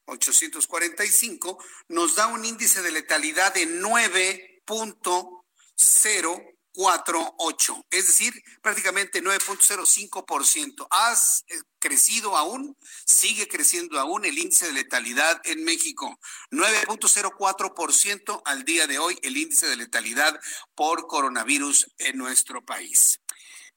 2.219.845, 0.06 1.58
nos 1.88 2.14
da 2.14 2.28
un 2.28 2.44
índice 2.44 2.82
de 2.82 2.92
letalidad 2.92 3.52
de 3.54 3.66
9.0 3.66 6.56
4.8, 6.76 7.86
es 7.90 8.06
decir, 8.06 8.34
prácticamente 8.60 9.22
9.05%. 9.22 10.86
Has 10.90 11.44
eh, 11.48 11.54
crecido 11.78 12.36
aún, 12.36 12.76
sigue 13.06 13.48
creciendo 13.48 13.98
aún 13.98 14.26
el 14.26 14.38
índice 14.38 14.66
de 14.66 14.74
letalidad 14.74 15.40
en 15.44 15.64
México. 15.64 16.20
9.04% 16.50 18.42
al 18.44 18.64
día 18.64 18.86
de 18.86 18.98
hoy 18.98 19.18
el 19.22 19.38
índice 19.38 19.66
de 19.66 19.76
letalidad 19.76 20.38
por 20.74 21.06
coronavirus 21.06 21.90
en 21.98 22.18
nuestro 22.18 22.62
país. 22.62 23.20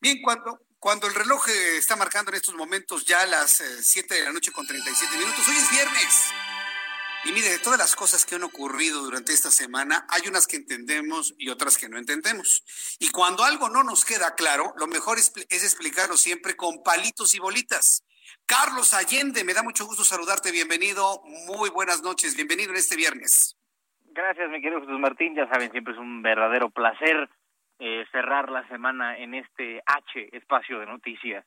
Bien, 0.02 0.22
cuando, 0.22 0.60
cuando 0.80 1.08
el 1.08 1.14
reloj 1.14 1.48
eh, 1.50 1.78
está 1.78 1.96
marcando 1.96 2.32
en 2.32 2.38
estos 2.38 2.56
momentos 2.56 3.06
ya 3.06 3.26
las 3.26 3.62
7 3.82 4.14
eh, 4.14 4.20
de 4.20 4.26
la 4.26 4.32
noche 4.32 4.52
con 4.52 4.66
37 4.66 5.18
minutos, 5.18 5.48
hoy 5.48 5.56
es 5.56 5.72
viernes. 5.72 6.34
Y 7.26 7.34
mire, 7.34 7.50
de 7.50 7.60
todas 7.60 7.78
las 7.78 7.98
cosas 7.98 8.26
que 8.26 8.36
han 8.36 8.44
ocurrido 8.44 9.02
durante 9.02 9.34
esta 9.34 9.52
semana, 9.52 10.06
hay 10.08 10.30
unas 10.30 10.48
que 10.48 10.56
entendemos 10.56 11.36
y 11.38 11.50
otras 11.50 11.78
que 11.78 11.90
no 11.90 11.98
entendemos. 11.98 12.64
Y 12.98 13.10
cuando 13.10 13.44
algo 13.44 13.70
no 13.70 13.84
nos 13.84 14.06
queda 14.06 14.36
claro, 14.36 14.74
lo 14.78 14.88
mejor 14.88 15.18
es, 15.18 15.34
explicarlo 15.50 16.16
siempre 16.16 16.56
con 16.56 16.82
palitos 16.82 17.36
y 17.36 17.40
bolitas. 17.40 18.06
Carlos 18.46 18.94
Allende, 18.94 19.44
me 19.44 19.54
da 19.54 19.64
mucho 19.64 19.86
gusto 19.86 20.06
saludarte. 20.06 20.52
Bienvenido. 20.52 21.22
Muy 21.46 21.70
buenas 21.70 22.02
noches. 22.02 22.38
Bienvenido 22.38 22.72
en 22.72 22.78
este 22.78 22.96
viernes. 22.96 23.58
Gracias, 24.12 24.50
mi 24.50 24.62
querido 24.62 24.80
Jesús 24.80 25.00
Martín. 25.00 25.36
Ya 25.36 25.48
saben, 25.50 25.72
siempre 25.72 25.94
es 25.94 26.00
un 26.00 26.22
verdadero 26.22 26.70
placer 26.70 27.30
eh, 27.80 28.06
cerrar 28.12 28.50
la 28.50 28.68
semana 28.68 29.18
en 29.18 29.34
este 29.34 29.82
H 29.86 30.36
espacio 30.36 30.80
de 30.80 30.86
noticias. 30.86 31.46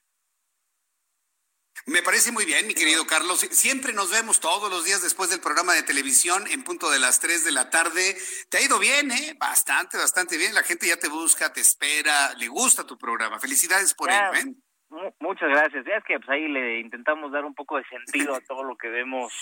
Me 1.86 2.02
parece 2.02 2.30
muy 2.30 2.44
bien, 2.44 2.66
mi 2.66 2.74
querido 2.74 3.06
Carlos. 3.06 3.40
Siempre 3.40 3.92
nos 3.92 4.10
vemos 4.10 4.40
todos 4.40 4.70
los 4.70 4.84
días 4.84 5.02
después 5.02 5.30
del 5.30 5.40
programa 5.40 5.74
de 5.74 5.82
televisión 5.82 6.44
en 6.50 6.62
punto 6.62 6.90
de 6.90 7.00
las 7.00 7.18
3 7.20 7.44
de 7.44 7.52
la 7.52 7.70
tarde. 7.70 8.16
Te 8.48 8.59
ha 8.59 8.62
ido 8.62 8.78
bien, 8.78 9.10
¿eh? 9.10 9.34
Bastante, 9.38 9.96
bastante 9.96 10.36
bien. 10.36 10.54
La 10.54 10.62
gente 10.62 10.86
ya 10.86 10.96
te 10.96 11.09
busca, 11.09 11.52
te 11.52 11.60
espera, 11.60 12.34
le 12.34 12.46
gusta 12.46 12.86
tu 12.86 12.96
programa. 12.96 13.40
Felicidades 13.40 13.94
por 13.94 14.10
ello, 14.10 14.32
¿eh? 14.34 14.54
Muchas 15.18 15.48
gracias. 15.48 15.84
Ya 15.86 15.96
es 15.96 16.04
que 16.04 16.18
pues, 16.18 16.28
ahí 16.28 16.46
le 16.48 16.80
intentamos 16.80 17.32
dar 17.32 17.44
un 17.44 17.54
poco 17.54 17.78
de 17.78 17.84
sentido 17.84 18.34
a 18.34 18.40
todo 18.46 18.62
lo 18.62 18.76
que 18.76 18.88
vemos, 18.88 19.32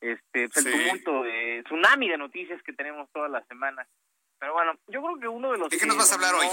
este, 0.00 0.48
pues, 0.48 0.66
el 0.66 0.72
tumulto, 0.72 1.22
de 1.22 1.62
tsunami 1.64 2.08
de 2.08 2.18
noticias 2.18 2.60
que 2.62 2.72
tenemos 2.72 3.08
todas 3.12 3.30
las 3.30 3.46
semanas. 3.46 3.86
Pero 4.38 4.52
bueno, 4.52 4.72
yo 4.88 5.02
creo 5.02 5.18
que 5.18 5.28
uno 5.28 5.52
de 5.52 5.58
los... 5.58 5.68
¿De 5.68 5.78
qué 5.78 5.86
nos 5.86 5.96
vas 5.96 6.12
a 6.12 6.14
hablar 6.16 6.34
hoy? 6.34 6.46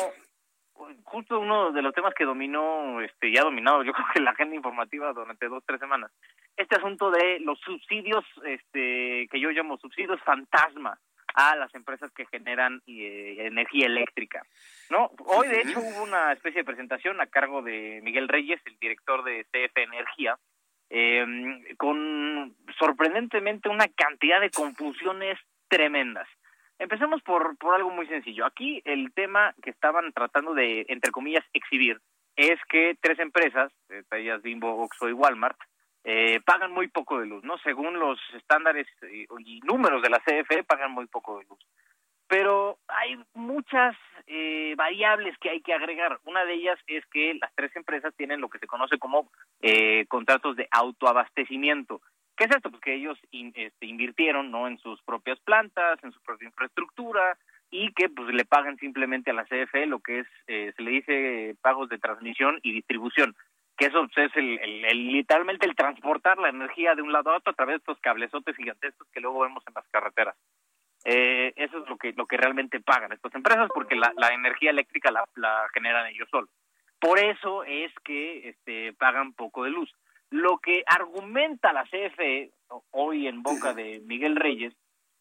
justo 1.03 1.39
uno 1.39 1.71
de 1.71 1.81
los 1.81 1.93
temas 1.93 2.13
que 2.13 2.25
dominó, 2.25 3.01
este, 3.01 3.29
y 3.29 3.37
ha 3.37 3.43
dominado, 3.43 3.83
yo 3.83 3.93
creo 3.93 4.07
que 4.13 4.21
la 4.21 4.31
agenda 4.31 4.55
informativa 4.55 5.13
durante 5.13 5.47
dos, 5.47 5.63
tres 5.65 5.79
semanas, 5.79 6.11
este 6.57 6.75
asunto 6.75 7.11
de 7.11 7.39
los 7.39 7.59
subsidios, 7.59 8.25
este, 8.45 9.27
que 9.31 9.39
yo 9.39 9.49
llamo 9.51 9.77
subsidios 9.77 10.19
fantasma 10.21 10.99
a 11.33 11.55
las 11.55 11.73
empresas 11.75 12.11
que 12.11 12.25
generan 12.25 12.81
eh, 12.87 13.37
energía 13.39 13.85
eléctrica. 13.85 14.43
No, 14.89 15.11
hoy 15.25 15.47
de 15.47 15.61
hecho 15.61 15.79
hubo 15.79 16.03
una 16.03 16.33
especie 16.33 16.59
de 16.61 16.65
presentación 16.65 17.21
a 17.21 17.27
cargo 17.27 17.61
de 17.61 18.01
Miguel 18.03 18.27
Reyes, 18.27 18.59
el 18.65 18.77
director 18.79 19.23
de 19.23 19.45
CF 19.45 19.77
Energía, 19.77 20.37
em, 20.89 21.63
con 21.77 22.53
sorprendentemente 22.77 23.69
una 23.69 23.87
cantidad 23.87 24.41
de 24.41 24.49
confusiones 24.49 25.39
tremendas. 25.69 26.27
Empecemos 26.81 27.21
por, 27.21 27.55
por 27.57 27.75
algo 27.75 27.91
muy 27.91 28.07
sencillo. 28.07 28.43
Aquí 28.43 28.81
el 28.85 29.13
tema 29.13 29.53
que 29.61 29.69
estaban 29.69 30.11
tratando 30.13 30.55
de, 30.55 30.83
entre 30.89 31.11
comillas, 31.11 31.45
exhibir 31.53 32.01
es 32.35 32.59
que 32.69 32.97
tres 32.99 33.19
empresas, 33.19 33.71
ellas 34.11 34.41
Bimbo, 34.41 34.81
Oxxo 34.81 35.07
y 35.07 35.13
Walmart, 35.13 35.59
eh, 36.03 36.39
pagan 36.43 36.71
muy 36.71 36.87
poco 36.87 37.19
de 37.19 37.27
luz, 37.27 37.43
¿no? 37.43 37.59
Según 37.59 37.99
los 37.99 38.19
estándares 38.33 38.87
y, 39.13 39.59
números 39.59 40.01
de 40.01 40.09
la 40.09 40.17
CFE, 40.21 40.63
pagan 40.63 40.91
muy 40.91 41.05
poco 41.05 41.37
de 41.37 41.45
luz. 41.45 41.59
Pero 42.27 42.79
hay 42.87 43.15
muchas 43.35 43.95
eh, 44.25 44.73
variables 44.75 45.37
que 45.37 45.51
hay 45.51 45.61
que 45.61 45.75
agregar. 45.75 46.19
Una 46.23 46.45
de 46.45 46.53
ellas 46.55 46.79
es 46.87 47.05
que 47.13 47.35
las 47.39 47.53
tres 47.53 47.75
empresas 47.75 48.11
tienen 48.15 48.41
lo 48.41 48.49
que 48.49 48.57
se 48.57 48.65
conoce 48.65 48.97
como 48.97 49.29
eh, 49.61 50.07
contratos 50.07 50.55
de 50.55 50.67
autoabastecimiento. 50.71 52.01
¿Qué 52.41 52.45
es 52.45 52.55
esto? 52.55 52.71
Pues 52.71 52.81
que 52.81 52.95
ellos 52.95 53.19
este, 53.31 53.85
invirtieron 53.85 54.49
no 54.49 54.67
en 54.67 54.79
sus 54.79 54.99
propias 55.03 55.39
plantas, 55.41 56.03
en 56.03 56.11
su 56.11 56.19
propia 56.23 56.47
infraestructura 56.47 57.37
y 57.69 57.93
que 57.93 58.09
pues 58.09 58.33
le 58.33 58.45
pagan 58.45 58.77
simplemente 58.77 59.29
a 59.29 59.35
la 59.35 59.45
CFE 59.45 59.85
lo 59.85 59.99
que 59.99 60.21
es, 60.21 60.27
eh, 60.47 60.73
se 60.75 60.81
le 60.81 60.89
dice 60.89 61.55
pagos 61.61 61.87
de 61.89 61.99
transmisión 61.99 62.59
y 62.63 62.73
distribución, 62.73 63.35
que 63.77 63.85
eso 63.85 64.07
pues, 64.11 64.31
es 64.31 64.35
el, 64.37 64.57
literalmente 65.11 65.67
el 65.67 65.75
transportar 65.75 66.39
la 66.39 66.49
energía 66.49 66.95
de 66.95 67.03
un 67.03 67.11
lado 67.13 67.29
a 67.29 67.37
otro 67.37 67.51
a 67.51 67.55
través 67.55 67.73
de 67.73 67.77
estos 67.77 67.99
cablezotes 67.99 68.55
gigantescos 68.55 69.07
que 69.13 69.21
luego 69.21 69.41
vemos 69.41 69.63
en 69.67 69.75
las 69.75 69.87
carreteras. 69.89 70.35
Eh, 71.05 71.53
eso 71.57 71.83
es 71.83 71.87
lo 71.87 71.97
que 71.97 72.13
lo 72.13 72.25
que 72.25 72.37
realmente 72.37 72.79
pagan 72.79 73.11
estas 73.11 73.35
empresas 73.35 73.69
porque 73.71 73.95
la, 73.95 74.11
energía 74.33 74.71
eléctrica 74.71 75.11
la, 75.11 75.25
la 75.35 75.67
generan 75.75 76.07
ellos 76.07 76.27
solos. 76.31 76.49
Por 76.99 77.19
eso 77.19 77.63
es 77.65 77.93
que 78.03 78.49
este, 78.49 78.93
pagan 78.93 79.33
poco 79.33 79.63
de 79.63 79.69
luz. 79.69 79.93
Lo 80.31 80.57
que 80.59 80.83
argumenta 80.87 81.73
la 81.73 81.83
CFE 81.83 82.51
hoy 82.91 83.27
en 83.27 83.43
boca 83.43 83.73
de 83.73 84.01
Miguel 84.05 84.35
Reyes 84.35 84.73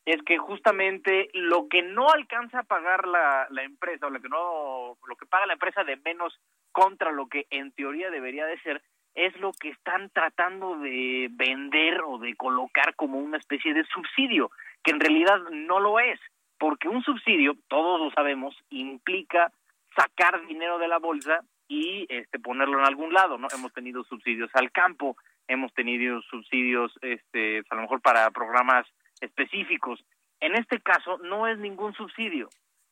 es 0.07 0.23
que 0.23 0.39
justamente 0.39 1.29
lo 1.35 1.69
que 1.69 1.83
no 1.83 2.11
alcanza 2.11 2.61
a 2.61 2.65
pagar 2.65 3.07
la, 3.07 3.47
la 3.51 3.63
empresa 3.65 4.07
o 4.07 4.11
lo 4.11 4.21
que 4.21 4.29
no 4.29 4.97
lo 5.07 5.17
que 5.17 5.27
paga 5.27 5.47
la 5.47 5.55
empresa 5.55 5.85
de 5.85 5.97
menos 5.97 6.39
contra 6.73 7.11
lo 7.11 7.27
que 7.27 7.47
en 7.51 7.73
teoría 7.73 8.11
debería 8.11 8.47
de 8.47 8.59
ser 8.61 8.83
es 9.15 9.37
lo 9.41 9.53
que 9.53 9.71
están 9.71 10.11
tratando 10.11 10.79
de 10.79 11.29
vender 11.33 12.01
o 12.07 12.19
de 12.19 12.37
colocar 12.37 12.95
como 12.95 13.19
una 13.19 13.39
especie 13.39 13.75
de 13.75 13.85
subsidio, 13.87 14.51
que 14.85 14.93
en 14.93 15.01
realidad 15.01 15.41
no 15.51 15.81
lo 15.81 15.99
es, 15.99 16.21
porque 16.59 16.89
un 16.89 17.03
subsidio, 17.03 17.57
todos 17.69 18.01
lo 18.01 18.11
sabemos, 18.13 18.57
implica 18.71 19.53
sacar 19.97 20.47
dinero 20.47 20.79
de 20.79 20.89
la 20.89 20.99
bolsa 20.99 21.41
y 21.71 22.05
este 22.09 22.41
ponerlo 22.41 22.81
en 22.81 22.85
algún 22.85 23.15
lado, 23.15 23.39
¿no? 23.39 23.47
Hemos 23.55 23.73
tenido 23.73 24.03
subsidios 24.03 24.51
al 24.55 24.73
campo, 24.73 25.17
hemos 25.47 25.73
tenido 25.73 26.21
subsidios 26.23 26.93
este 27.01 27.63
a 27.71 27.75
lo 27.77 27.83
mejor 27.83 28.03
para 28.03 28.29
programas 28.33 28.89
específicos. 29.21 30.05
En 30.41 30.57
este 30.57 30.81
caso 30.81 31.19
no 31.19 31.47
es 31.47 31.59
ningún 31.59 31.95
subsidio. 31.95 32.49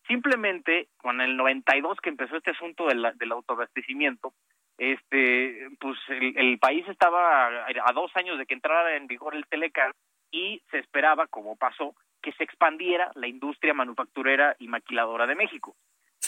Simplemente 0.06 0.86
con 0.96 1.20
el 1.20 1.36
92 1.36 1.98
que 2.00 2.10
empezó 2.10 2.36
este 2.36 2.52
asunto 2.52 2.86
del, 2.86 3.04
del 3.16 3.32
autoabastecimiento, 3.32 4.32
este 4.78 5.66
pues 5.80 5.98
el, 6.10 6.38
el, 6.38 6.58
país 6.60 6.86
estaba 6.86 7.66
a 7.66 7.92
dos 7.92 8.12
años 8.14 8.38
de 8.38 8.46
que 8.46 8.54
entrara 8.54 8.96
en 8.96 9.08
vigor 9.08 9.34
el 9.34 9.44
Telecar 9.48 9.92
y 10.30 10.62
se 10.70 10.78
esperaba, 10.78 11.26
como 11.26 11.56
pasó, 11.56 11.96
que 12.22 12.30
se 12.34 12.44
expandiera 12.44 13.10
la 13.16 13.26
industria 13.26 13.74
manufacturera 13.74 14.54
y 14.60 14.68
maquiladora 14.68 15.26
de 15.26 15.34
México. 15.34 15.74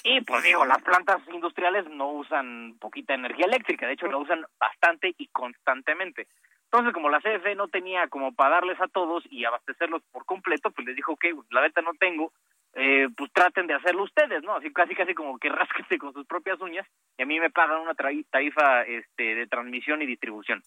Y 0.05 0.21
pues 0.23 0.43
digo, 0.43 0.65
las 0.65 0.83
plantas 0.83 1.21
industriales 1.33 1.89
no 1.89 2.11
usan 2.13 2.77
poquita 2.81 3.15
energía 3.15 3.47
eléctrica, 3.47 3.87
de 3.87 3.95
hecho 3.95 4.07
la 4.07 4.17
usan 4.17 4.45
bastante 4.59 5.15
y 5.19 5.27
constantemente. 5.29 6.29
Entonces, 6.65 6.95
como 6.95 7.11
la 7.11 7.21
CFE 7.21 7.57
no 7.57 7.69
tenía 7.69 8.07
como 8.09 8.33
para 8.33 8.57
darles 8.57 8.81
a 8.81 8.87
todos 8.87 9.25
y 9.29 9.45
abastecerlos 9.45 10.03
por 10.13 10.25
completo, 10.25 10.71
pues 10.71 10.87
les 10.87 10.97
dijo, 10.97 11.13
ok, 11.13 11.25
la 11.51 11.61
venta 11.61 11.83
no 11.83 11.93
tengo, 11.99 12.33
eh, 12.75 13.09
pues 13.17 13.33
traten 13.33 13.67
de 13.67 13.75
hacerlo 13.75 14.05
ustedes, 14.05 14.43
¿no? 14.45 14.55
Así 14.55 14.73
casi 14.73 14.95
casi 14.95 15.13
como 15.13 15.39
que 15.39 15.49
rásquense 15.49 15.99
con 15.99 16.13
sus 16.13 16.27
propias 16.27 16.61
uñas 16.61 16.87
y 17.19 17.23
a 17.23 17.27
mí 17.27 17.41
me 17.41 17.51
pagan 17.51 17.81
una 17.81 17.95
tarifa 17.95 18.83
este, 18.83 19.35
de 19.35 19.47
transmisión 19.49 20.01
y 20.03 20.07
distribución. 20.07 20.63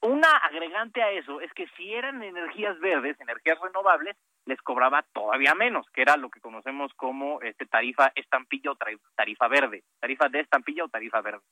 Una 0.00 0.28
agregante 0.36 1.02
a 1.02 1.10
eso 1.10 1.40
es 1.40 1.52
que 1.54 1.66
si 1.76 1.92
eran 1.92 2.22
energías 2.22 2.78
verdes, 2.78 3.20
energías 3.20 3.58
renovables, 3.60 4.16
les 4.46 4.60
cobraba 4.62 5.02
todavía 5.12 5.54
menos, 5.54 5.86
que 5.90 6.02
era 6.02 6.16
lo 6.16 6.30
que 6.30 6.40
conocemos 6.40 6.92
como 6.94 7.40
este 7.42 7.66
tarifa 7.66 8.12
estampilla 8.14 8.70
o 8.70 8.78
tarifa 9.16 9.48
verde, 9.48 9.82
tarifa 9.98 10.28
de 10.28 10.40
estampilla 10.40 10.84
o 10.84 10.88
tarifa 10.88 11.20
verde. 11.20 11.42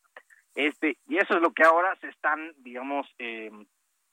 Este, 0.55 0.97
y 1.09 1.18
eso 1.18 1.35
es 1.35 1.43
lo 1.43 1.52
que 1.52 1.64
ahora 1.64 1.97
se 1.97 2.09
están, 2.09 2.52
digamos, 2.59 3.06
eh, 3.18 3.51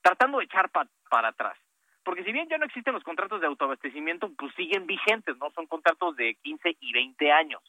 tratando 0.02 0.40
de 0.40 0.46
echar 0.46 0.70
para 0.72 1.28
atrás. 1.28 1.58
Porque 2.04 2.24
si 2.24 2.34
bien 2.34 2.50
ya 2.50 2.58
no 2.58 2.66
existen 2.66 2.94
los 2.94 3.04
contratos 3.04 3.40
de 3.40 3.48
autoabastecimiento, 3.48 4.30
pues 4.38 4.54
siguen 4.56 4.86
vigentes, 4.88 5.38
¿no? 5.38 5.52
Son 5.52 5.68
contratos 5.68 6.18
de 6.18 6.36
15 6.42 6.76
y 6.82 6.92
20 6.92 7.32
años, 7.32 7.62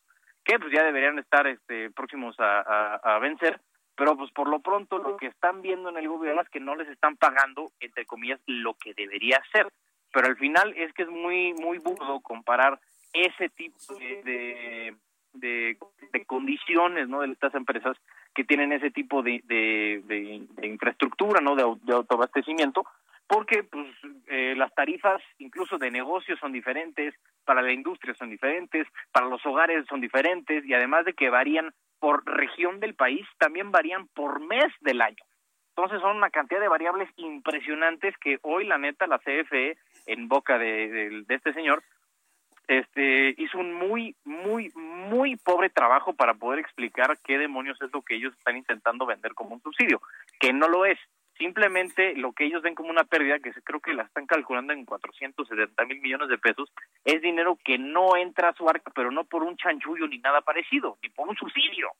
que 0.44 0.58
pues 0.58 0.72
ya 0.72 0.82
deberían 0.82 1.18
estar 1.18 1.46
este, 1.46 1.90
próximos 1.90 2.34
a, 2.40 2.96
a 2.96 3.18
vencer, 3.20 3.60
pero 3.96 4.16
pues 4.16 4.30
por 4.32 4.48
lo 4.48 4.60
pronto 4.60 4.98
lo 4.98 5.16
que 5.16 5.26
están 5.26 5.62
viendo 5.62 5.88
en 5.88 5.96
el 5.96 6.08
gobierno 6.08 6.42
es 6.42 6.48
que 6.48 6.60
no 6.60 6.74
les 6.74 6.88
están 6.88 7.16
pagando, 7.16 7.70
entre 7.80 8.06
comillas, 8.06 8.40
lo 8.46 8.74
que 8.74 8.94
debería 8.94 9.42
ser. 9.52 9.68
Pero 10.12 10.26
al 10.28 10.36
final 10.36 10.74
es 10.76 10.92
que 10.92 11.02
es 11.02 11.08
muy, 11.08 11.54
muy 11.54 11.78
burdo 11.78 12.20
comparar 12.20 12.78
ese 13.12 13.48
tipo 13.50 13.94
de, 13.96 14.94
de, 15.34 15.76
de, 16.12 16.24
condiciones 16.26 17.08
¿no? 17.08 17.20
de 17.20 17.32
estas 17.32 17.54
empresas 17.54 17.96
que 18.34 18.44
tienen 18.44 18.72
ese 18.72 18.90
tipo 18.90 19.22
de, 19.22 19.40
de, 19.44 20.66
infraestructura, 20.66 21.40
¿no? 21.40 21.54
de, 21.54 21.64
de 21.82 21.92
autoabastecimiento, 21.92 22.84
porque 23.26 23.62
pues 23.64 23.86
eh, 24.26 24.54
las 24.56 24.74
tarifas 24.74 25.22
incluso 25.38 25.78
de 25.78 25.90
negocios 25.90 26.38
son 26.40 26.52
diferentes, 26.52 27.14
para 27.44 27.62
la 27.62 27.72
industria 27.72 28.14
son 28.14 28.30
diferentes, 28.30 28.86
para 29.12 29.26
los 29.26 29.44
hogares 29.46 29.86
son 29.88 30.00
diferentes 30.00 30.64
y 30.64 30.74
además 30.74 31.04
de 31.04 31.14
que 31.14 31.30
varían 31.30 31.72
por 32.04 32.22
región 32.26 32.80
del 32.80 32.94
país, 32.94 33.26
también 33.38 33.70
varían 33.70 34.08
por 34.08 34.38
mes 34.38 34.70
del 34.82 35.00
año. 35.00 35.24
Entonces 35.70 36.02
son 36.02 36.18
una 36.18 36.28
cantidad 36.28 36.60
de 36.60 36.68
variables 36.68 37.08
impresionantes 37.16 38.14
que 38.18 38.38
hoy 38.42 38.66
la 38.66 38.76
neta 38.76 39.06
la 39.06 39.18
CFE 39.20 39.78
en 40.04 40.28
boca 40.28 40.58
de, 40.58 41.24
este 41.26 41.54
señor 41.54 41.82
este 42.68 43.34
hizo 43.38 43.56
un 43.56 43.72
muy 43.72 44.14
muy 44.24 44.70
muy 44.74 45.36
pobre 45.36 45.70
trabajo 45.70 46.12
para 46.12 46.34
poder 46.34 46.58
explicar 46.58 47.16
qué 47.24 47.38
demonios 47.38 47.80
es 47.80 47.90
lo 47.90 48.02
que 48.02 48.16
ellos 48.16 48.34
están 48.36 48.58
intentando 48.58 49.06
vender 49.06 49.32
como 49.32 49.54
un 49.54 49.62
subsidio, 49.62 50.02
que 50.38 50.52
no 50.52 50.68
lo 50.68 50.84
es. 50.84 50.98
Simplemente 51.36 52.14
lo 52.14 52.32
que 52.32 52.44
ellos 52.44 52.62
ven 52.62 52.74
como 52.74 52.90
una 52.90 53.04
pérdida, 53.04 53.40
que 53.40 53.52
creo 53.64 53.80
que 53.80 53.92
la 53.92 54.04
están 54.04 54.26
calculando 54.26 54.72
en 54.72 54.84
470 54.84 55.84
mil 55.86 56.00
millones 56.00 56.28
de 56.28 56.38
pesos, 56.38 56.72
es 57.04 57.20
dinero 57.22 57.58
que 57.64 57.76
no 57.76 58.16
entra 58.16 58.50
a 58.50 58.54
su 58.54 58.68
arca, 58.68 58.92
pero 58.94 59.10
no 59.10 59.24
por 59.24 59.42
un 59.42 59.56
chanchullo 59.56 60.06
ni 60.06 60.18
nada 60.18 60.42
parecido, 60.42 60.96
ni 61.02 61.08
por 61.08 61.28
un 61.28 61.36
subsidio. 61.36 61.90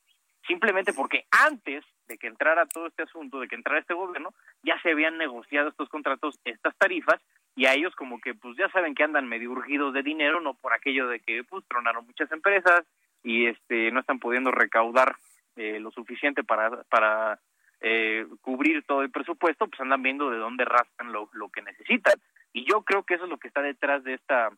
Simplemente 0.47 0.93
porque 0.93 1.25
antes 1.31 1.83
de 2.07 2.17
que 2.17 2.27
entrara 2.27 2.65
todo 2.67 2.87
este 2.87 3.03
asunto, 3.03 3.39
de 3.39 3.47
que 3.47 3.55
entrara 3.55 3.79
este 3.79 3.93
gobierno, 3.93 4.33
ya 4.63 4.79
se 4.81 4.91
habían 4.91 5.17
negociado 5.17 5.69
estos 5.69 5.89
contratos, 5.89 6.39
estas 6.45 6.75
tarifas, 6.77 7.19
y 7.55 7.65
a 7.65 7.73
ellos 7.73 7.95
como 7.95 8.19
que 8.19 8.35
pues 8.35 8.55
ya 8.57 8.69
saben 8.69 8.95
que 8.95 9.03
andan 9.03 9.27
medio 9.27 9.51
urgidos 9.51 9.93
de 9.93 10.03
dinero, 10.03 10.39
no 10.39 10.53
por 10.53 10.73
aquello 10.73 11.07
de 11.07 11.19
que 11.19 11.43
pues 11.43 11.65
tronaron 11.67 12.05
muchas 12.05 12.31
empresas 12.31 12.85
y 13.23 13.47
este 13.47 13.91
no 13.91 14.01
están 14.01 14.19
pudiendo 14.19 14.51
recaudar 14.51 15.15
eh, 15.55 15.79
lo 15.79 15.91
suficiente 15.91 16.43
para 16.43 16.83
para 16.83 17.39
eh, 17.81 18.25
cubrir 18.41 18.83
todo 18.83 19.01
el 19.01 19.11
presupuesto, 19.11 19.67
pues 19.67 19.79
andan 19.79 20.03
viendo 20.03 20.29
de 20.29 20.37
dónde 20.37 20.65
rascan 20.65 21.11
lo, 21.11 21.29
lo 21.33 21.49
que 21.49 21.61
necesitan. 21.61 22.15
Y 22.53 22.65
yo 22.65 22.83
creo 22.83 23.03
que 23.03 23.15
eso 23.15 23.25
es 23.25 23.29
lo 23.29 23.37
que 23.37 23.47
está 23.47 23.61
detrás 23.61 24.03
de 24.03 24.13
esta, 24.13 24.49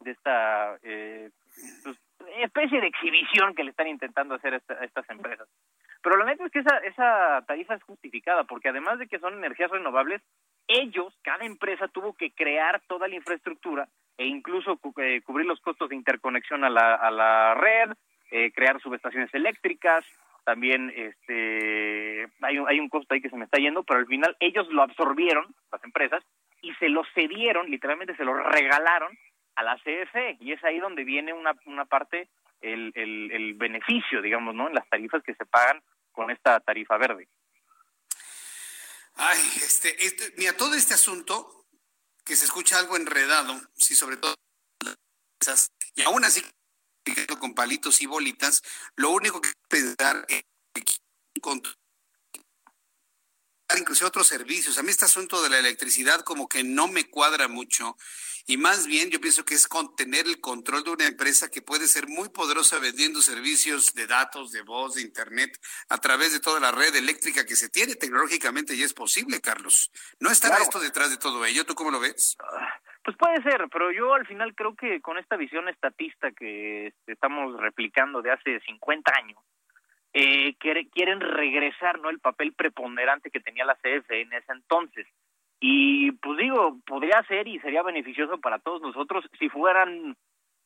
de 0.00 0.10
esta 0.10 0.78
eh, 0.82 1.30
pues, 1.82 1.96
especie 2.40 2.80
de 2.80 2.86
exhibición 2.88 3.54
que 3.54 3.64
le 3.64 3.70
están 3.70 3.88
intentando 3.88 4.34
hacer 4.34 4.54
a, 4.54 4.84
estas 4.84 5.08
empresas. 5.10 5.48
Pero 6.02 6.16
la 6.16 6.24
neta 6.24 6.44
es 6.44 6.52
que 6.52 6.58
esa, 6.58 6.78
esa 6.78 7.44
tarifa 7.46 7.74
es 7.74 7.82
justificada, 7.84 8.44
porque 8.44 8.68
además 8.68 8.98
de 8.98 9.06
que 9.06 9.18
son 9.18 9.34
energías 9.34 9.70
renovables, 9.70 10.20
ellos, 10.68 11.16
cada 11.22 11.44
empresa 11.44 11.88
tuvo 11.88 12.14
que 12.14 12.32
crear 12.32 12.80
toda 12.86 13.08
la 13.08 13.14
infraestructura 13.14 13.88
e 14.18 14.26
incluso 14.26 14.78
eh, 14.98 15.22
cubrir 15.22 15.46
los 15.46 15.60
costos 15.60 15.88
de 15.88 15.96
interconexión 15.96 16.64
a 16.64 16.70
la, 16.70 16.94
a 16.94 17.10
la 17.10 17.54
red, 17.54 17.92
eh, 18.30 18.52
crear 18.52 18.80
subestaciones 18.80 19.32
eléctricas, 19.34 20.04
también 20.44 20.92
este 20.94 22.28
hay 22.40 22.58
un, 22.58 22.68
hay 22.68 22.80
un 22.80 22.88
costo 22.88 23.14
ahí 23.14 23.20
que 23.20 23.30
se 23.30 23.36
me 23.36 23.44
está 23.44 23.58
yendo, 23.58 23.82
pero 23.82 24.00
al 24.00 24.06
final 24.06 24.36
ellos 24.40 24.66
lo 24.70 24.82
absorbieron, 24.82 25.54
las 25.70 25.82
empresas, 25.84 26.22
y 26.60 26.72
se 26.74 26.88
lo 26.88 27.02
cedieron, 27.14 27.70
literalmente 27.70 28.16
se 28.16 28.24
lo 28.24 28.34
regalaron 28.34 29.16
a 29.54 29.62
la 29.62 29.76
CFE, 29.76 30.38
y 30.40 30.52
es 30.52 30.64
ahí 30.64 30.78
donde 30.78 31.04
viene 31.04 31.32
una, 31.32 31.52
una 31.66 31.84
parte, 31.84 32.28
el, 32.60 32.92
el, 32.94 33.30
el 33.32 33.54
beneficio, 33.54 34.22
digamos, 34.22 34.54
¿no? 34.54 34.68
En 34.68 34.74
las 34.74 34.88
tarifas 34.88 35.22
que 35.22 35.34
se 35.34 35.44
pagan 35.44 35.82
con 36.12 36.30
esta 36.30 36.60
tarifa 36.60 36.96
verde. 36.96 37.28
Ay, 39.16 39.40
este, 39.56 40.04
este, 40.04 40.32
mira, 40.38 40.56
todo 40.56 40.74
este 40.74 40.94
asunto, 40.94 41.66
que 42.24 42.36
se 42.36 42.46
escucha 42.46 42.78
algo 42.78 42.96
enredado, 42.96 43.60
sí, 43.74 43.94
sobre 43.94 44.16
todo, 44.16 44.34
y 45.94 46.02
aún 46.02 46.24
así 46.24 46.40
con 47.38 47.54
palitos 47.54 48.00
y 48.00 48.06
bolitas, 48.06 48.62
lo 48.96 49.10
único 49.10 49.40
que 49.40 49.50
pensar 49.68 50.24
es 50.28 50.44
incluso 53.78 54.06
otros 54.06 54.26
servicios. 54.26 54.78
A 54.78 54.82
mí 54.82 54.90
este 54.90 55.04
asunto 55.04 55.42
de 55.42 55.50
la 55.50 55.58
electricidad 55.58 56.20
como 56.20 56.48
que 56.48 56.62
no 56.62 56.88
me 56.88 57.08
cuadra 57.08 57.48
mucho 57.48 57.96
y 58.46 58.56
más 58.56 58.86
bien 58.86 59.10
yo 59.10 59.20
pienso 59.20 59.44
que 59.44 59.54
es 59.54 59.68
contener 59.68 60.26
el 60.26 60.40
control 60.40 60.82
de 60.84 60.90
una 60.90 61.06
empresa 61.06 61.48
que 61.48 61.62
puede 61.62 61.86
ser 61.86 62.08
muy 62.08 62.28
poderosa 62.28 62.78
vendiendo 62.78 63.22
servicios 63.22 63.94
de 63.94 64.06
datos, 64.06 64.50
de 64.52 64.62
voz, 64.62 64.94
de 64.94 65.02
internet 65.02 65.58
a 65.88 65.98
través 65.98 66.32
de 66.32 66.40
toda 66.40 66.58
la 66.58 66.72
red 66.72 66.94
eléctrica 66.94 67.46
que 67.46 67.56
se 67.56 67.68
tiene 67.68 67.94
tecnológicamente 67.94 68.74
y 68.74 68.82
es 68.82 68.94
posible, 68.94 69.40
Carlos. 69.40 69.90
¿No 70.18 70.30
está 70.30 70.56
esto 70.58 70.80
detrás 70.80 71.10
de 71.10 71.18
todo 71.18 71.44
ello? 71.44 71.64
¿Tú 71.64 71.74
cómo 71.74 71.90
lo 71.90 72.00
ves? 72.00 72.36
Pues 73.04 73.16
puede 73.16 73.42
ser, 73.42 73.66
pero 73.70 73.90
yo 73.90 74.14
al 74.14 74.26
final 74.26 74.54
creo 74.54 74.76
que 74.76 75.00
con 75.00 75.18
esta 75.18 75.36
visión 75.36 75.68
estatista 75.68 76.30
que 76.30 76.88
este, 76.88 77.12
estamos 77.12 77.60
replicando 77.60 78.22
de 78.22 78.30
hace 78.30 78.60
50 78.60 79.12
años, 79.20 79.38
eh, 80.14 80.54
quieren 80.58 81.20
regresar 81.20 81.98
no 81.98 82.10
el 82.10 82.20
papel 82.20 82.52
preponderante 82.52 83.30
que 83.30 83.40
tenía 83.40 83.64
la 83.64 83.74
CFE 83.76 84.20
en 84.20 84.32
ese 84.32 84.52
entonces. 84.52 85.06
Y 85.58 86.12
pues 86.12 86.38
digo, 86.38 86.78
podría 86.86 87.22
ser 87.24 87.48
y 87.48 87.58
sería 87.60 87.82
beneficioso 87.82 88.38
para 88.38 88.58
todos 88.58 88.82
nosotros 88.82 89.24
si 89.38 89.48
fueran 89.48 90.16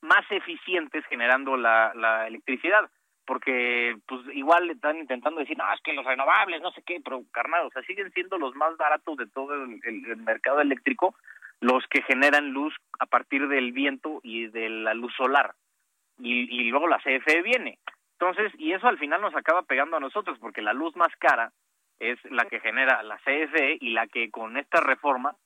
más 0.02 0.30
eficientes 0.30 1.04
generando 1.06 1.56
la, 1.56 1.92
la 1.94 2.26
electricidad, 2.26 2.90
porque 3.24 3.96
pues 4.06 4.20
igual 4.34 4.70
están 4.70 4.98
intentando 4.98 5.40
decir, 5.40 5.56
no, 5.56 5.64
es 5.72 5.80
que 5.82 5.92
los 5.92 6.04
renovables, 6.04 6.60
no 6.60 6.70
sé 6.72 6.82
qué, 6.82 7.00
pero 7.02 7.24
carnal, 7.30 7.66
o 7.66 7.70
sea, 7.70 7.82
siguen 7.82 8.10
siendo 8.12 8.38
los 8.38 8.54
más 8.54 8.76
baratos 8.76 9.16
de 9.16 9.26
todo 9.26 9.54
el 9.54 10.16
mercado 10.18 10.60
eléctrico, 10.60 11.14
los 11.60 11.86
que 11.88 12.02
generan 12.02 12.50
luz 12.50 12.74
a 12.98 13.06
partir 13.06 13.48
del 13.48 13.72
viento 13.72 14.20
y 14.22 14.48
de 14.48 14.68
la 14.68 14.94
luz 14.94 15.12
solar. 15.16 15.54
Y, 16.18 16.70
luego 16.70 16.88
la 16.88 16.98
CFE 16.98 17.42
viene. 17.42 17.78
Entonces, 18.18 18.52
y 18.58 18.72
eso 18.72 18.88
al 18.88 18.98
final 18.98 19.20
nos 19.20 19.34
acaba 19.34 19.62
pegando 19.62 19.96
a 19.96 20.00
nosotros, 20.00 20.38
porque 20.38 20.62
la 20.62 20.72
luz 20.72 20.96
más 20.96 21.14
cara 21.18 21.52
es 21.98 22.18
la 22.30 22.46
que 22.46 22.60
genera 22.60 23.02
la 23.02 23.18
CFE 23.18 23.78
y 23.80 23.90
la 23.90 24.06
que 24.06 24.30
con 24.30 24.56
esta 24.56 24.80
reforma 24.80 25.36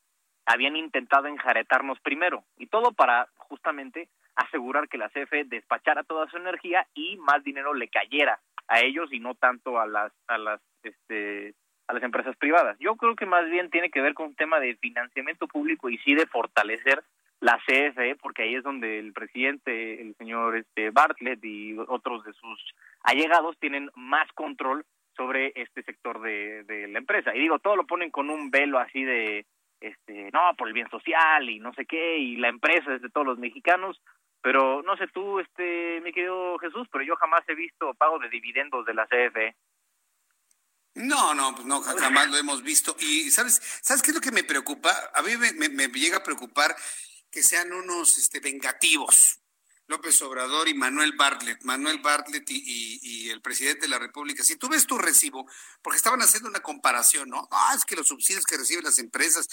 habían 0.46 0.76
intentado 0.76 1.26
enjaretarnos 1.26 1.98
primero. 2.00 2.44
Y 2.56 2.66
todo 2.66 2.92
para 2.92 3.28
justamente 3.36 4.08
asegurar 4.36 4.88
que 4.88 4.98
la 4.98 5.08
CFE 5.08 5.44
despachara 5.44 6.04
toda 6.04 6.28
su 6.30 6.36
energía 6.36 6.86
y 6.94 7.16
más 7.18 7.42
dinero 7.42 7.74
le 7.74 7.88
cayera 7.88 8.40
a 8.68 8.80
ellos 8.80 9.12
y 9.12 9.20
no 9.20 9.34
tanto 9.34 9.80
a 9.80 9.86
las 9.86 10.12
a 10.28 10.38
las 10.38 10.60
este 10.82 11.54
a 11.90 11.94
las 11.94 12.02
empresas 12.02 12.36
privadas. 12.36 12.76
Yo 12.78 12.96
creo 12.96 13.16
que 13.16 13.26
más 13.26 13.48
bien 13.50 13.68
tiene 13.70 13.90
que 13.90 14.00
ver 14.00 14.14
con 14.14 14.28
un 14.28 14.34
tema 14.34 14.60
de 14.60 14.76
financiamiento 14.76 15.46
público 15.48 15.90
y 15.90 15.98
sí 15.98 16.14
de 16.14 16.26
fortalecer 16.26 17.02
la 17.40 17.58
CFE, 17.66 18.16
porque 18.16 18.42
ahí 18.42 18.54
es 18.54 18.62
donde 18.62 18.98
el 18.98 19.12
presidente, 19.12 20.00
el 20.00 20.14
señor 20.16 20.56
este 20.56 20.90
Bartlett 20.90 21.42
y 21.44 21.76
otros 21.88 22.24
de 22.24 22.32
sus 22.34 22.74
allegados 23.02 23.58
tienen 23.58 23.90
más 23.94 24.30
control 24.32 24.84
sobre 25.16 25.52
este 25.56 25.82
sector 25.82 26.20
de, 26.20 26.64
de 26.64 26.86
la 26.88 26.98
empresa. 26.98 27.34
Y 27.34 27.40
digo, 27.40 27.58
todo 27.58 27.76
lo 27.76 27.86
ponen 27.86 28.10
con 28.10 28.30
un 28.30 28.50
velo 28.50 28.78
así 28.78 29.02
de, 29.04 29.46
este, 29.80 30.30
no, 30.32 30.40
por 30.56 30.68
el 30.68 30.74
bien 30.74 30.88
social 30.90 31.48
y 31.48 31.58
no 31.58 31.72
sé 31.74 31.86
qué, 31.86 32.18
y 32.18 32.36
la 32.36 32.48
empresa 32.48 32.94
es 32.94 33.02
de 33.02 33.10
todos 33.10 33.26
los 33.26 33.38
mexicanos, 33.38 34.00
pero 34.42 34.82
no 34.82 34.96
sé 34.96 35.06
tú, 35.08 35.40
este, 35.40 36.00
mi 36.02 36.12
querido 36.12 36.58
Jesús, 36.58 36.86
pero 36.92 37.04
yo 37.04 37.16
jamás 37.16 37.42
he 37.48 37.54
visto 37.54 37.94
pago 37.94 38.18
de 38.18 38.28
dividendos 38.28 38.84
de 38.86 38.94
la 38.94 39.06
CFE. 39.06 39.54
No, 41.00 41.34
no, 41.34 41.54
pues 41.54 41.66
no, 41.66 41.82
jamás 41.82 42.28
lo 42.28 42.36
hemos 42.36 42.62
visto. 42.62 42.96
Y 42.98 43.30
sabes, 43.30 43.60
¿sabes 43.82 44.02
qué 44.02 44.10
es 44.10 44.14
lo 44.14 44.20
que 44.20 44.32
me 44.32 44.44
preocupa? 44.44 45.10
A 45.14 45.22
mí 45.22 45.36
me, 45.36 45.88
llega 45.88 46.18
a 46.18 46.22
preocupar 46.22 46.76
que 47.30 47.42
sean 47.42 47.72
unos 47.72 48.18
este, 48.18 48.40
vengativos. 48.40 49.38
López 49.86 50.22
Obrador 50.22 50.68
y 50.68 50.74
Manuel 50.74 51.14
Bartlett, 51.16 51.64
Manuel 51.64 51.98
Bartlett 51.98 52.48
y, 52.48 53.28
el 53.28 53.42
presidente 53.42 53.82
de 53.82 53.88
la 53.88 53.98
República. 53.98 54.44
Si 54.44 54.54
tú 54.54 54.68
ves 54.68 54.86
tu 54.86 54.96
recibo, 54.96 55.50
porque 55.82 55.96
estaban 55.96 56.22
haciendo 56.22 56.48
una 56.48 56.60
comparación, 56.60 57.28
¿no? 57.28 57.48
Ah, 57.50 57.74
es 57.76 57.84
que 57.84 57.96
los 57.96 58.06
subsidios 58.06 58.44
que 58.44 58.56
reciben 58.56 58.84
las 58.84 58.98
empresas, 58.98 59.48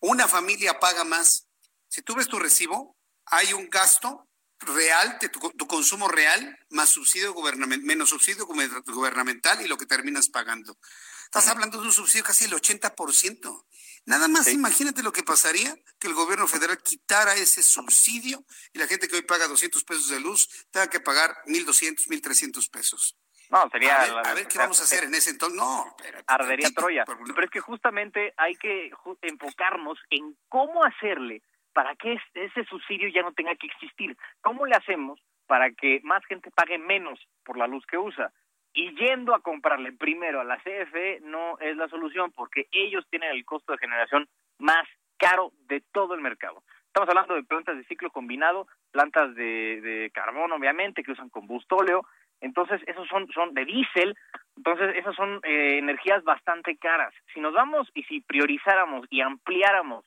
una 0.00 0.28
familia 0.28 0.78
paga 0.78 1.02
más. 1.02 1.48
Si 1.88 2.02
tú 2.02 2.14
ves 2.14 2.28
tu 2.28 2.38
recibo, 2.38 2.96
hay 3.26 3.52
un 3.52 3.68
gasto 3.68 4.29
real, 4.60 5.18
de 5.20 5.28
tu, 5.28 5.66
consumo 5.66 6.08
real, 6.08 6.58
más 6.70 6.90
subsidio 6.90 7.32
gubernamental, 7.32 7.86
menos 7.86 8.10
subsidio 8.10 8.46
gubernamental 8.46 9.60
y 9.62 9.68
lo 9.68 9.76
que 9.76 9.86
terminas 9.86 10.28
pagando. 10.28 10.76
Estás 11.24 11.48
hablando 11.48 11.80
de 11.80 11.86
un 11.86 11.92
subsidio 11.92 12.24
casi 12.24 12.44
el 12.44 12.52
80%. 12.52 13.64
Nada 14.06 14.28
más 14.28 14.48
imagínate 14.48 15.02
lo 15.02 15.12
que 15.12 15.22
pasaría 15.22 15.76
que 15.98 16.08
el 16.08 16.14
gobierno 16.14 16.48
federal 16.48 16.82
quitara 16.82 17.34
ese 17.34 17.62
subsidio 17.62 18.44
y 18.72 18.78
la 18.78 18.86
gente 18.86 19.08
que 19.08 19.16
hoy 19.16 19.22
paga 19.22 19.46
200 19.46 19.84
pesos 19.84 20.08
de 20.08 20.20
luz 20.20 20.48
tenga 20.70 20.88
que 20.88 21.00
pagar 21.00 21.36
1.200, 21.46 22.08
1.300 22.08 22.70
pesos. 22.70 23.16
No, 23.50 23.68
sería... 23.70 24.02
A 24.02 24.34
ver, 24.34 24.46
qué 24.46 24.58
vamos 24.58 24.80
a 24.80 24.84
hacer 24.84 25.04
en 25.04 25.14
ese 25.14 25.30
entonces. 25.30 25.58
No, 25.58 25.96
Ardería 26.26 26.70
Troya. 26.70 27.04
Pero 27.04 27.44
es 27.44 27.50
que 27.50 27.60
justamente 27.60 28.32
hay 28.36 28.54
que 28.54 28.90
enfocarnos 29.22 29.98
en 30.10 30.36
cómo 30.48 30.84
hacerle 30.84 31.42
para 31.72 31.94
que 31.96 32.18
ese 32.34 32.64
subsidio 32.64 33.08
ya 33.08 33.22
no 33.22 33.32
tenga 33.32 33.54
que 33.56 33.66
existir. 33.66 34.16
¿Cómo 34.40 34.66
le 34.66 34.76
hacemos 34.76 35.20
para 35.46 35.70
que 35.70 36.00
más 36.04 36.24
gente 36.26 36.50
pague 36.50 36.78
menos 36.78 37.18
por 37.44 37.56
la 37.56 37.66
luz 37.66 37.84
que 37.86 37.98
usa? 37.98 38.32
Y 38.72 38.94
yendo 38.94 39.34
a 39.34 39.40
comprarle 39.40 39.92
primero 39.92 40.40
a 40.40 40.44
la 40.44 40.58
CFE 40.58 41.20
no 41.22 41.58
es 41.58 41.76
la 41.76 41.88
solución 41.88 42.32
porque 42.32 42.66
ellos 42.70 43.04
tienen 43.10 43.30
el 43.30 43.44
costo 43.44 43.72
de 43.72 43.78
generación 43.78 44.28
más 44.58 44.86
caro 45.18 45.52
de 45.66 45.82
todo 45.92 46.14
el 46.14 46.20
mercado. 46.20 46.62
Estamos 46.86 47.08
hablando 47.08 47.34
de 47.34 47.44
plantas 47.44 47.76
de 47.76 47.84
ciclo 47.84 48.10
combinado, 48.10 48.66
plantas 48.90 49.34
de, 49.34 49.80
de 49.80 50.10
carbón, 50.12 50.50
obviamente, 50.52 51.04
que 51.04 51.12
usan 51.12 51.28
combustóleo. 51.28 52.04
Entonces, 52.40 52.80
esos 52.86 53.06
son, 53.06 53.28
son 53.32 53.54
de 53.54 53.64
diésel. 53.64 54.16
Entonces, 54.56 54.96
esas 54.96 55.14
son 55.14 55.40
eh, 55.44 55.78
energías 55.78 56.24
bastante 56.24 56.76
caras. 56.78 57.14
Si 57.32 57.40
nos 57.40 57.54
vamos 57.54 57.88
y 57.94 58.02
si 58.04 58.20
priorizáramos 58.22 59.06
y 59.08 59.20
ampliáramos 59.20 60.04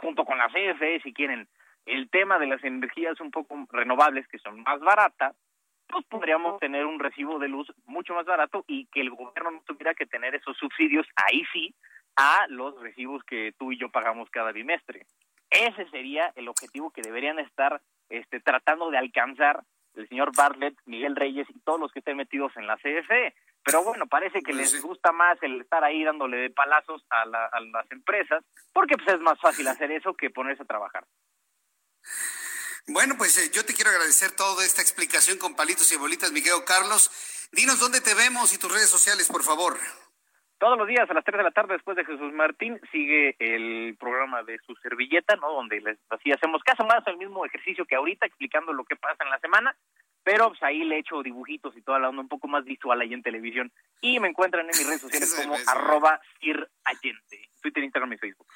junto 0.00 0.24
con 0.24 0.38
la 0.38 0.48
CFE, 0.48 1.00
si 1.02 1.12
quieren, 1.12 1.48
el 1.86 2.08
tema 2.10 2.38
de 2.38 2.46
las 2.46 2.62
energías 2.64 3.20
un 3.20 3.30
poco 3.30 3.66
renovables 3.70 4.26
que 4.28 4.38
son 4.38 4.62
más 4.62 4.80
baratas, 4.80 5.34
pues 5.88 6.04
podríamos 6.06 6.60
tener 6.60 6.84
un 6.84 6.98
recibo 6.98 7.38
de 7.38 7.48
luz 7.48 7.72
mucho 7.86 8.14
más 8.14 8.26
barato 8.26 8.64
y 8.66 8.86
que 8.86 9.00
el 9.00 9.10
gobierno 9.10 9.50
no 9.50 9.62
tuviera 9.66 9.94
que 9.94 10.06
tener 10.06 10.34
esos 10.34 10.56
subsidios, 10.58 11.06
ahí 11.16 11.44
sí, 11.52 11.74
a 12.16 12.46
los 12.48 12.78
recibos 12.80 13.22
que 13.24 13.52
tú 13.58 13.72
y 13.72 13.78
yo 13.78 13.88
pagamos 13.90 14.28
cada 14.30 14.52
bimestre. 14.52 15.06
Ese 15.50 15.88
sería 15.90 16.30
el 16.36 16.48
objetivo 16.48 16.90
que 16.90 17.00
deberían 17.00 17.38
estar 17.38 17.80
este, 18.10 18.40
tratando 18.40 18.90
de 18.90 18.98
alcanzar 18.98 19.62
el 19.94 20.08
señor 20.08 20.32
Bartlett, 20.36 20.74
Miguel 20.84 21.16
Reyes 21.16 21.48
y 21.48 21.58
todos 21.60 21.80
los 21.80 21.92
que 21.92 22.00
estén 22.00 22.16
metidos 22.16 22.56
en 22.56 22.66
la 22.66 22.76
CFE. 22.76 23.34
Pero 23.64 23.82
bueno, 23.82 24.06
parece 24.06 24.40
que 24.40 24.52
les 24.52 24.80
gusta 24.80 25.12
más 25.12 25.36
el 25.42 25.60
estar 25.60 25.84
ahí 25.84 26.02
dándole 26.02 26.38
de 26.38 26.50
palazos 26.50 27.04
a, 27.10 27.26
las 27.26 27.90
empresas, 27.90 28.42
porque 28.72 28.96
pues 28.96 29.08
es 29.08 29.20
más 29.20 29.38
fácil 29.40 29.68
hacer 29.68 29.90
eso 29.90 30.14
que 30.14 30.30
ponerse 30.30 30.62
a 30.62 30.66
trabajar. 30.66 31.04
Bueno, 32.86 33.16
pues 33.18 33.36
eh, 33.36 33.50
yo 33.52 33.64
te 33.66 33.74
quiero 33.74 33.90
agradecer 33.90 34.30
toda 34.32 34.64
esta 34.64 34.80
explicación 34.80 35.36
con 35.38 35.54
palitos 35.54 35.92
y 35.92 35.96
bolitas, 35.96 36.32
Miguel 36.32 36.64
Carlos. 36.66 37.10
Dinos 37.52 37.80
dónde 37.80 38.00
te 38.00 38.14
vemos 38.14 38.54
y 38.54 38.58
tus 38.58 38.72
redes 38.72 38.88
sociales, 38.88 39.28
por 39.28 39.42
favor. 39.42 39.76
Todos 40.58 40.76
los 40.76 40.88
días 40.88 41.08
a 41.08 41.14
las 41.14 41.24
3 41.24 41.38
de 41.38 41.44
la 41.44 41.50
tarde 41.52 41.74
después 41.74 41.96
de 41.96 42.04
Jesús 42.04 42.32
Martín 42.32 42.80
sigue 42.90 43.36
el 43.38 43.96
programa 43.96 44.42
de 44.42 44.58
su 44.66 44.74
servilleta, 44.76 45.36
¿no? 45.36 45.52
Donde 45.52 45.80
les, 45.80 45.98
así 46.10 46.32
hacemos 46.32 46.62
caso 46.64 46.84
más 46.84 47.06
al 47.06 47.16
mismo 47.16 47.46
ejercicio 47.46 47.86
que 47.86 47.94
ahorita 47.94 48.26
explicando 48.26 48.72
lo 48.72 48.84
que 48.84 48.96
pasa 48.96 49.22
en 49.22 49.30
la 49.30 49.38
semana 49.38 49.76
pero 50.28 50.50
pues 50.50 50.62
ahí 50.62 50.84
le 50.84 50.98
echo 50.98 51.22
dibujitos 51.22 51.74
y 51.74 51.80
toda 51.80 51.98
la 51.98 52.10
onda 52.10 52.20
un 52.20 52.28
poco 52.28 52.48
más 52.48 52.62
visual 52.62 53.00
ahí 53.00 53.14
en 53.14 53.22
televisión. 53.22 53.72
Y 54.02 54.20
me 54.20 54.28
encuentran 54.28 54.66
en 54.66 54.76
mis 54.76 54.86
redes 54.86 55.00
sociales 55.00 55.34
como 55.42 55.56
arroba 55.66 56.20
Allende, 56.84 57.48
Twitter, 57.62 57.82
Instagram 57.82 58.12
y 58.12 58.18
Facebook. 58.18 58.46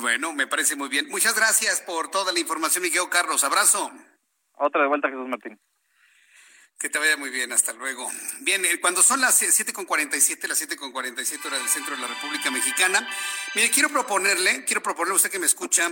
Bueno, 0.00 0.32
me 0.32 0.46
parece 0.46 0.76
muy 0.76 0.88
bien. 0.88 1.08
Muchas 1.08 1.34
gracias 1.34 1.80
por 1.80 2.08
toda 2.08 2.32
la 2.32 2.38
información, 2.38 2.84
Miguel 2.84 3.08
Carlos. 3.10 3.42
Abrazo. 3.42 3.90
Otra 4.52 4.82
de 4.82 4.86
vuelta, 4.86 5.08
Jesús 5.08 5.26
Martín. 5.26 5.58
Que 6.78 6.88
te 6.88 7.00
vaya 7.00 7.16
muy 7.16 7.30
bien, 7.30 7.50
hasta 7.50 7.72
luego. 7.72 8.08
Bien, 8.42 8.64
eh, 8.64 8.78
cuando 8.80 9.02
son 9.02 9.20
las 9.20 9.42
7.47, 9.42 10.46
las 10.46 10.62
7.47 10.62 11.46
horas 11.46 11.58
del 11.58 11.68
centro 11.68 11.96
de 11.96 12.00
la 12.00 12.06
República 12.06 12.48
Mexicana, 12.52 13.08
mire, 13.56 13.70
quiero 13.70 13.88
proponerle, 13.88 14.64
quiero 14.66 14.84
proponerle 14.84 15.14
a 15.14 15.16
usted 15.16 15.32
que 15.32 15.40
me 15.40 15.46
escucha 15.46 15.90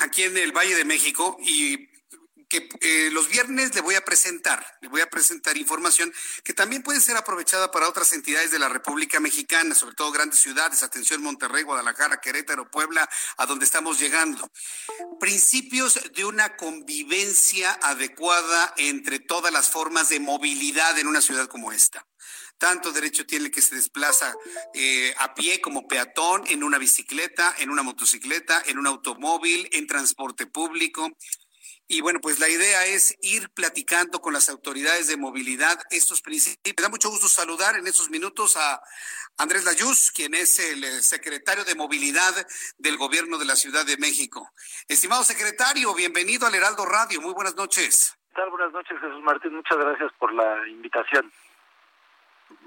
aquí 0.00 0.24
en 0.24 0.36
el 0.36 0.52
Valle 0.52 0.74
de 0.74 0.84
México 0.84 1.38
y 1.40 1.88
que 2.48 2.68
eh, 2.80 3.10
los 3.12 3.28
viernes 3.28 3.74
le 3.74 3.80
voy 3.80 3.94
a 3.94 4.04
presentar, 4.04 4.78
le 4.80 4.88
voy 4.88 5.00
a 5.00 5.10
presentar 5.10 5.56
información 5.56 6.12
que 6.44 6.54
también 6.54 6.82
puede 6.82 7.00
ser 7.00 7.16
aprovechada 7.16 7.70
para 7.70 7.88
otras 7.88 8.12
entidades 8.12 8.50
de 8.50 8.58
la 8.58 8.68
República 8.68 9.20
Mexicana, 9.20 9.74
sobre 9.74 9.94
todo 9.94 10.10
grandes 10.10 10.38
ciudades, 10.40 10.82
atención 10.82 11.22
Monterrey, 11.22 11.62
Guadalajara, 11.62 12.20
Querétaro, 12.20 12.70
Puebla, 12.70 13.08
a 13.36 13.46
donde 13.46 13.64
estamos 13.64 14.00
llegando. 14.00 14.50
Principios 15.20 16.00
de 16.14 16.24
una 16.24 16.56
convivencia 16.56 17.78
adecuada 17.82 18.74
entre 18.78 19.18
todas 19.18 19.52
las 19.52 19.70
formas 19.70 20.08
de 20.08 20.20
movilidad 20.20 20.98
en 20.98 21.06
una 21.06 21.20
ciudad 21.20 21.46
como 21.48 21.72
esta 21.72 22.06
tanto 22.58 22.90
derecho 22.90 23.24
tiene 23.24 23.50
que 23.50 23.62
se 23.62 23.76
desplaza 23.76 24.34
eh, 24.74 25.14
a 25.18 25.32
pie 25.34 25.60
como 25.60 25.86
peatón, 25.86 26.44
en 26.48 26.64
una 26.64 26.78
bicicleta, 26.78 27.54
en 27.58 27.70
una 27.70 27.82
motocicleta, 27.82 28.62
en 28.66 28.78
un 28.78 28.86
automóvil, 28.88 29.68
en 29.72 29.86
transporte 29.86 30.46
público, 30.46 31.08
y 31.88 32.02
bueno, 32.02 32.20
pues 32.20 32.38
la 32.38 32.48
idea 32.50 32.84
es 32.84 33.16
ir 33.22 33.48
platicando 33.50 34.20
con 34.20 34.34
las 34.34 34.50
autoridades 34.50 35.08
de 35.08 35.16
movilidad 35.16 35.80
estos 35.90 36.20
principios. 36.20 36.74
Me 36.76 36.82
da 36.82 36.90
mucho 36.90 37.08
gusto 37.08 37.28
saludar 37.28 37.76
en 37.76 37.86
estos 37.86 38.10
minutos 38.10 38.58
a 38.58 38.82
Andrés 39.38 39.64
Layuz, 39.64 40.12
quien 40.12 40.34
es 40.34 40.58
el 40.58 40.84
eh, 40.84 41.00
secretario 41.00 41.64
de 41.64 41.74
movilidad 41.74 42.34
del 42.76 42.98
gobierno 42.98 43.38
de 43.38 43.46
la 43.46 43.56
Ciudad 43.56 43.86
de 43.86 43.96
México. 43.96 44.50
Estimado 44.86 45.24
secretario, 45.24 45.94
bienvenido 45.94 46.46
al 46.46 46.54
Heraldo 46.54 46.84
Radio. 46.84 47.22
Muy 47.22 47.32
buenas 47.32 47.56
noches. 47.56 48.18
¿Qué 48.28 48.34
tal? 48.34 48.50
Buenas 48.50 48.72
noches, 48.72 49.00
Jesús 49.00 49.22
Martín. 49.22 49.54
Muchas 49.54 49.78
gracias 49.78 50.12
por 50.18 50.34
la 50.34 50.68
invitación. 50.68 51.32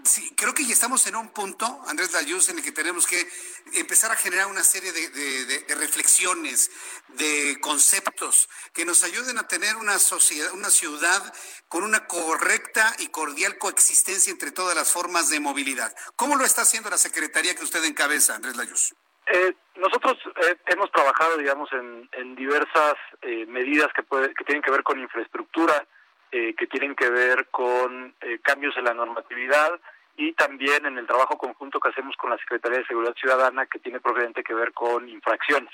Sí, 0.03 0.33
creo 0.35 0.53
que 0.53 0.65
ya 0.65 0.73
estamos 0.73 1.05
en 1.07 1.15
un 1.15 1.29
punto, 1.29 1.65
Andrés 1.87 2.11
Layuz, 2.13 2.49
en 2.49 2.57
el 2.57 2.63
que 2.63 2.71
tenemos 2.71 3.05
que 3.05 3.27
empezar 3.73 4.11
a 4.11 4.15
generar 4.15 4.47
una 4.47 4.63
serie 4.63 4.91
de, 4.91 5.75
reflexiones, 5.75 6.71
de 7.09 7.59
conceptos 7.61 8.49
que 8.73 8.83
nos 8.83 9.03
ayuden 9.03 9.37
a 9.37 9.47
tener 9.47 9.75
una 9.75 9.99
sociedad, 9.99 10.53
una 10.53 10.69
ciudad 10.69 11.21
con 11.67 11.83
una 11.83 12.07
correcta 12.07 12.95
y 12.99 13.09
cordial 13.09 13.57
coexistencia 13.59 14.31
entre 14.31 14.51
todas 14.51 14.75
las 14.75 14.91
formas 14.91 15.29
de 15.29 15.39
movilidad. 15.39 15.93
¿Cómo 16.15 16.35
lo 16.35 16.45
está 16.45 16.63
haciendo 16.63 16.89
la 16.89 16.97
Secretaría 16.97 17.55
que 17.55 17.63
usted 17.63 17.83
encabeza, 17.85 18.35
Andrés 18.35 18.57
Layuz? 18.57 18.95
Eh, 19.27 19.53
nosotros 19.75 20.17
eh, 20.41 20.57
hemos 20.65 20.91
trabajado, 20.91 21.37
digamos, 21.37 21.69
en, 21.73 22.35
diversas 22.35 22.95
eh, 23.21 23.45
medidas 23.45 23.91
que, 23.93 24.03
que 24.33 24.43
tienen 24.45 24.63
que 24.63 24.71
ver 24.71 24.81
con 24.81 24.99
infraestructura, 24.99 25.85
eh, 26.33 26.53
que 26.55 26.67
tienen 26.67 26.95
que 26.95 27.09
ver 27.09 27.47
con 27.51 28.15
eh, 28.21 28.39
cambios 28.41 28.77
en 28.77 28.85
la 28.85 28.93
normatividad 28.93 29.77
y 30.15 30.31
también 30.31 30.85
en 30.85 30.97
el 30.97 31.05
trabajo 31.05 31.37
conjunto 31.37 31.77
que 31.79 31.89
hacemos 31.89 32.15
con 32.15 32.29
la 32.29 32.37
Secretaría 32.37 32.79
de 32.79 32.85
Seguridad 32.85 33.15
Ciudadana 33.15 33.65
que 33.65 33.79
tiene 33.79 33.99
propiamente 33.99 34.41
que 34.41 34.53
ver 34.53 34.71
con 34.71 35.09
infracciones, 35.09 35.73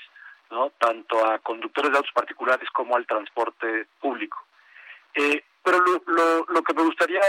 ¿no? 0.50 0.70
tanto 0.70 1.24
a 1.24 1.38
conductores 1.38 1.92
de 1.92 1.98
autos 1.98 2.12
particulares 2.12 2.68
como 2.70 2.96
al 2.96 3.06
transporte 3.06 3.86
público. 4.00 4.36
Eh, 5.14 5.44
pero 5.62 5.78
lo, 5.78 6.02
lo, 6.06 6.46
lo, 6.48 6.62
que 6.62 6.74
me 6.74 6.82
gustaría 6.82 7.20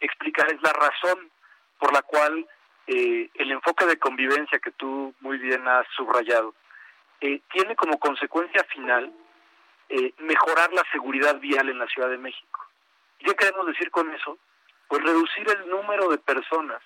explicar 0.00 0.50
es 0.50 0.62
la 0.62 0.72
razón 0.72 1.30
por 1.78 1.92
la 1.92 2.00
cual 2.00 2.46
el 2.86 3.50
enfoque 3.50 3.84
de 3.84 3.98
convivencia 3.98 4.58
que 4.58 4.70
tú 4.70 5.14
muy 5.20 5.36
bien 5.36 5.68
has 5.68 5.86
subrayado 5.96 6.54
tiene 7.20 7.76
como 7.76 7.98
consecuencia 7.98 8.64
final 8.64 9.12
eh, 9.88 10.12
mejorar 10.18 10.72
la 10.72 10.82
seguridad 10.92 11.38
vial 11.40 11.68
en 11.68 11.78
la 11.78 11.86
Ciudad 11.86 12.08
de 12.08 12.18
México. 12.18 12.60
¿Qué 13.18 13.34
queremos 13.34 13.66
decir 13.66 13.90
con 13.90 14.12
eso? 14.12 14.38
Pues 14.88 15.02
reducir 15.02 15.48
el 15.48 15.68
número 15.68 16.08
de 16.08 16.18
personas 16.18 16.80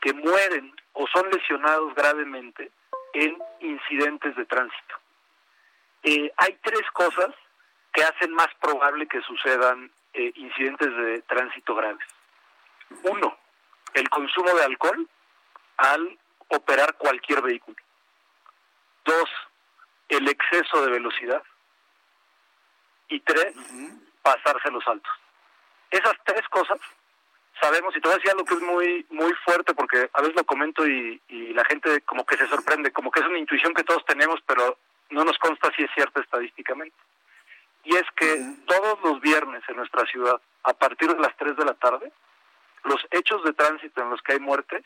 que 0.00 0.12
mueren 0.12 0.74
o 0.92 1.06
son 1.08 1.30
lesionados 1.30 1.94
gravemente 1.94 2.70
en 3.12 3.36
incidentes 3.60 4.36
de 4.36 4.44
tránsito. 4.46 4.96
Eh, 6.02 6.32
hay 6.36 6.58
tres 6.62 6.82
cosas 6.92 7.34
que 7.92 8.02
hacen 8.02 8.32
más 8.32 8.48
probable 8.60 9.06
que 9.06 9.20
sucedan 9.22 9.90
eh, 10.14 10.32
incidentes 10.36 10.96
de 10.96 11.22
tránsito 11.22 11.74
graves. 11.74 12.06
Uno, 13.02 13.36
el 13.94 14.08
consumo 14.08 14.54
de 14.54 14.64
alcohol 14.64 15.08
al 15.76 16.18
operar 16.48 16.94
cualquier 16.96 17.42
vehículo. 17.42 17.76
Dos, 19.04 19.30
el 20.08 20.28
exceso 20.28 20.82
de 20.84 20.90
velocidad 20.90 21.42
y 23.10 23.20
tres, 23.20 23.54
pasarse 24.22 24.70
los 24.70 24.86
altos. 24.86 25.12
Esas 25.90 26.14
tres 26.24 26.48
cosas 26.48 26.78
sabemos, 27.60 27.94
y 27.96 28.00
te 28.00 28.08
voy 28.08 28.14
a 28.14 28.16
decir 28.16 28.30
algo 28.30 28.44
que 28.44 28.54
es 28.54 28.62
muy, 28.62 29.06
muy 29.10 29.32
fuerte 29.44 29.74
porque 29.74 30.08
a 30.12 30.20
veces 30.20 30.36
lo 30.36 30.44
comento 30.44 30.86
y, 30.86 31.20
la 31.52 31.64
gente 31.64 32.00
como 32.02 32.24
que 32.24 32.36
se 32.36 32.46
sorprende, 32.46 32.92
como 32.92 33.10
que 33.10 33.20
es 33.20 33.26
una 33.26 33.38
intuición 33.38 33.74
que 33.74 33.84
todos 33.84 34.04
tenemos, 34.06 34.40
pero 34.46 34.78
no 35.10 35.24
nos 35.24 35.36
consta 35.38 35.70
si 35.76 35.82
es 35.82 35.90
cierto 35.94 36.20
estadísticamente. 36.20 36.96
Y 37.84 37.96
es 37.96 38.04
que 38.16 38.54
todos 38.66 38.98
los 39.02 39.20
viernes 39.20 39.62
en 39.68 39.76
nuestra 39.76 40.06
ciudad, 40.06 40.40
a 40.62 40.72
partir 40.72 41.12
de 41.12 41.20
las 41.20 41.36
3 41.36 41.56
de 41.56 41.64
la 41.64 41.74
tarde, 41.74 42.12
los 42.84 43.04
hechos 43.10 43.42
de 43.44 43.52
tránsito 43.52 44.00
en 44.00 44.10
los 44.10 44.22
que 44.22 44.34
hay 44.34 44.40
muertes 44.40 44.84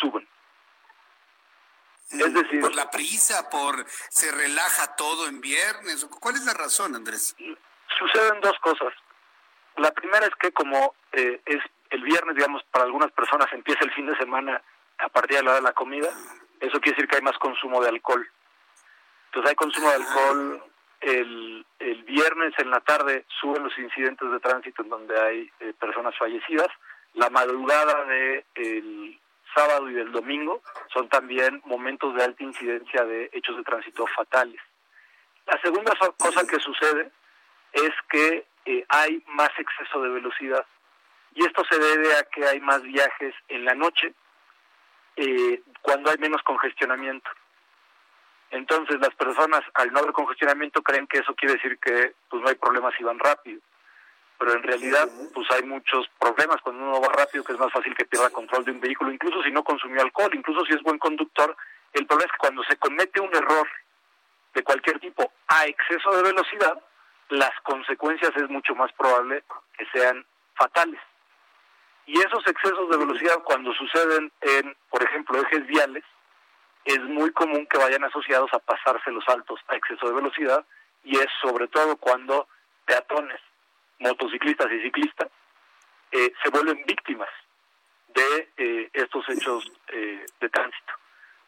suben. 0.00 0.26
Es 2.10 2.32
decir, 2.32 2.60
por 2.60 2.74
la 2.74 2.90
prisa, 2.90 3.50
por 3.50 3.86
se 3.86 4.32
relaja 4.32 4.96
todo 4.96 5.28
en 5.28 5.40
viernes. 5.40 6.06
¿Cuál 6.20 6.36
es 6.36 6.44
la 6.44 6.54
razón, 6.54 6.94
Andrés? 6.94 7.36
Suceden 7.98 8.40
dos 8.40 8.58
cosas. 8.60 8.94
La 9.76 9.90
primera 9.92 10.26
es 10.26 10.34
que 10.40 10.50
como 10.52 10.94
eh, 11.12 11.40
es 11.44 11.62
el 11.90 12.02
viernes, 12.02 12.36
digamos, 12.36 12.62
para 12.70 12.84
algunas 12.84 13.12
personas 13.12 13.46
empieza 13.52 13.84
el 13.84 13.92
fin 13.92 14.06
de 14.06 14.16
semana 14.16 14.62
a 14.98 15.08
partir 15.08 15.36
de 15.36 15.42
la 15.42 15.50
hora 15.50 15.60
de 15.60 15.64
la 15.66 15.72
comida, 15.72 16.08
eso 16.60 16.80
quiere 16.80 16.96
decir 16.96 17.08
que 17.08 17.16
hay 17.16 17.22
más 17.22 17.38
consumo 17.38 17.80
de 17.82 17.88
alcohol. 17.88 18.28
Entonces 19.26 19.50
hay 19.50 19.54
consumo 19.54 19.88
de 19.90 19.94
alcohol 19.94 20.62
el, 21.00 21.64
el 21.78 22.02
viernes 22.04 22.52
en 22.58 22.70
la 22.70 22.80
tarde 22.80 23.24
suben 23.40 23.62
los 23.62 23.78
incidentes 23.78 24.30
de 24.30 24.40
tránsito 24.40 24.82
en 24.82 24.88
donde 24.88 25.20
hay 25.20 25.50
eh, 25.60 25.72
personas 25.78 26.16
fallecidas. 26.18 26.68
La 27.14 27.30
madrugada 27.30 28.04
de 28.04 28.44
el 28.54 29.20
sábado 29.54 29.88
y 29.90 29.94
del 29.94 30.12
domingo 30.12 30.62
son 30.92 31.08
también 31.08 31.62
momentos 31.64 32.14
de 32.14 32.24
alta 32.24 32.42
incidencia 32.42 33.04
de 33.04 33.30
hechos 33.32 33.56
de 33.56 33.62
tránsito 33.62 34.06
fatales. 34.06 34.60
La 35.46 35.60
segunda 35.60 35.92
cosa 36.18 36.46
que 36.46 36.60
sucede 36.60 37.10
es 37.72 37.90
que 38.10 38.46
eh, 38.64 38.84
hay 38.88 39.22
más 39.28 39.50
exceso 39.58 40.02
de 40.02 40.10
velocidad 40.10 40.66
y 41.34 41.44
esto 41.44 41.64
se 41.70 41.78
debe 41.78 42.14
a 42.16 42.24
que 42.24 42.44
hay 42.44 42.60
más 42.60 42.82
viajes 42.82 43.34
en 43.48 43.64
la 43.64 43.74
noche 43.74 44.12
eh, 45.16 45.62
cuando 45.82 46.10
hay 46.10 46.18
menos 46.18 46.42
congestionamiento. 46.42 47.30
Entonces 48.50 48.98
las 49.00 49.14
personas 49.14 49.62
al 49.74 49.92
no 49.92 50.00
haber 50.00 50.12
congestionamiento 50.12 50.82
creen 50.82 51.06
que 51.06 51.18
eso 51.18 51.34
quiere 51.34 51.54
decir 51.54 51.78
que 51.78 52.14
pues 52.28 52.42
no 52.42 52.48
hay 52.48 52.54
problemas 52.54 52.94
si 52.96 53.04
van 53.04 53.18
rápido. 53.18 53.60
Pero 54.38 54.52
en 54.52 54.62
realidad 54.62 55.08
pues 55.34 55.50
hay 55.50 55.62
muchos 55.64 56.08
problemas 56.18 56.60
cuando 56.62 56.84
uno 56.84 57.00
va 57.00 57.08
rápido 57.08 57.44
que 57.44 57.52
es 57.52 57.58
más 57.58 57.72
fácil 57.72 57.94
que 57.94 58.06
pierda 58.06 58.30
control 58.30 58.64
de 58.64 58.72
un 58.72 58.80
vehículo, 58.80 59.10
incluso 59.10 59.42
si 59.42 59.50
no 59.50 59.64
consumió 59.64 60.02
alcohol, 60.02 60.30
incluso 60.34 60.64
si 60.64 60.74
es 60.74 60.82
buen 60.82 60.98
conductor. 60.98 61.56
El 61.92 62.06
problema 62.06 62.26
es 62.26 62.32
que 62.32 62.38
cuando 62.46 62.62
se 62.64 62.76
comete 62.76 63.20
un 63.20 63.34
error 63.34 63.68
de 64.54 64.62
cualquier 64.62 65.00
tipo 65.00 65.32
a 65.48 65.66
exceso 65.66 66.10
de 66.16 66.22
velocidad, 66.22 66.80
las 67.30 67.52
consecuencias 67.62 68.32
es 68.36 68.48
mucho 68.48 68.74
más 68.74 68.92
probable 68.92 69.42
que 69.76 69.86
sean 69.92 70.24
fatales. 70.54 71.00
Y 72.06 72.18
esos 72.18 72.46
excesos 72.46 72.88
de 72.88 72.96
velocidad 72.96 73.42
cuando 73.44 73.72
suceden 73.74 74.32
en, 74.40 74.74
por 74.88 75.02
ejemplo, 75.02 75.40
ejes 75.42 75.66
viales, 75.66 76.04
es 76.84 77.00
muy 77.00 77.30
común 77.32 77.66
que 77.66 77.76
vayan 77.76 78.02
asociados 78.04 78.52
a 78.54 78.58
pasarse 78.60 79.10
los 79.10 79.28
altos 79.28 79.60
a 79.68 79.76
exceso 79.76 80.08
de 80.08 80.14
velocidad 80.14 80.64
y 81.04 81.18
es 81.18 81.26
sobre 81.42 81.68
todo 81.68 81.96
cuando 81.96 82.48
peatones, 82.86 83.40
motociclistas 83.98 84.70
y 84.72 84.82
ciclistas 84.82 85.28
eh, 86.12 86.32
se 86.42 86.50
vuelven 86.50 86.84
víctimas 86.86 87.28
de 88.08 88.48
eh, 88.56 88.90
estos 88.92 89.28
hechos 89.28 89.70
eh, 89.88 90.24
de 90.40 90.48
tránsito. 90.48 90.92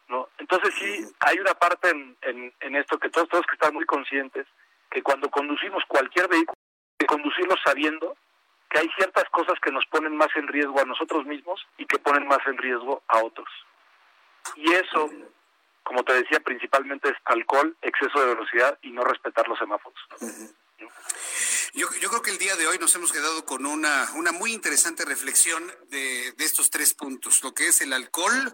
¿no? 0.07 0.29
Entonces 0.37 0.73
sí, 0.75 1.05
hay 1.21 1.39
una 1.39 1.53
parte 1.53 1.89
en, 1.89 2.17
en, 2.21 2.53
en 2.59 2.75
esto 2.75 2.99
que 2.99 3.09
todos 3.09 3.29
tenemos 3.29 3.47
que 3.47 3.55
estar 3.55 3.73
muy 3.73 3.85
conscientes, 3.85 4.45
que 4.89 5.01
cuando 5.01 5.29
conducimos 5.29 5.83
cualquier 5.87 6.27
vehículo, 6.27 6.57
que 6.97 7.05
conducirlo 7.05 7.55
sabiendo 7.63 8.15
que 8.71 8.79
hay 8.79 8.89
ciertas 8.95 9.25
cosas 9.31 9.59
que 9.61 9.71
nos 9.71 9.85
ponen 9.87 10.15
más 10.15 10.29
en 10.35 10.47
riesgo 10.47 10.79
a 10.79 10.85
nosotros 10.85 11.25
mismos 11.25 11.65
y 11.77 11.85
que 11.85 11.99
ponen 11.99 12.25
más 12.27 12.39
en 12.47 12.57
riesgo 12.57 13.03
a 13.07 13.21
otros. 13.21 13.49
Y 14.55 14.71
eso, 14.71 15.09
como 15.83 16.03
te 16.03 16.13
decía, 16.13 16.39
principalmente 16.39 17.09
es 17.09 17.15
alcohol, 17.25 17.75
exceso 17.81 18.19
de 18.21 18.33
velocidad 18.33 18.79
y 18.81 18.91
no 18.91 19.03
respetar 19.03 19.47
los 19.47 19.59
semáforos. 19.59 19.99
Yo, 21.73 21.87
yo, 22.01 22.09
creo 22.09 22.21
que 22.21 22.31
el 22.31 22.37
día 22.37 22.57
de 22.57 22.67
hoy 22.67 22.77
nos 22.79 22.93
hemos 22.95 23.13
quedado 23.13 23.45
con 23.45 23.65
una, 23.65 24.11
una 24.15 24.33
muy 24.33 24.51
interesante 24.51 25.05
reflexión 25.05 25.65
de, 25.89 26.33
de, 26.33 26.43
estos 26.43 26.69
tres 26.69 26.93
puntos, 26.93 27.41
lo 27.43 27.53
que 27.53 27.69
es 27.69 27.79
el 27.79 27.93
alcohol, 27.93 28.53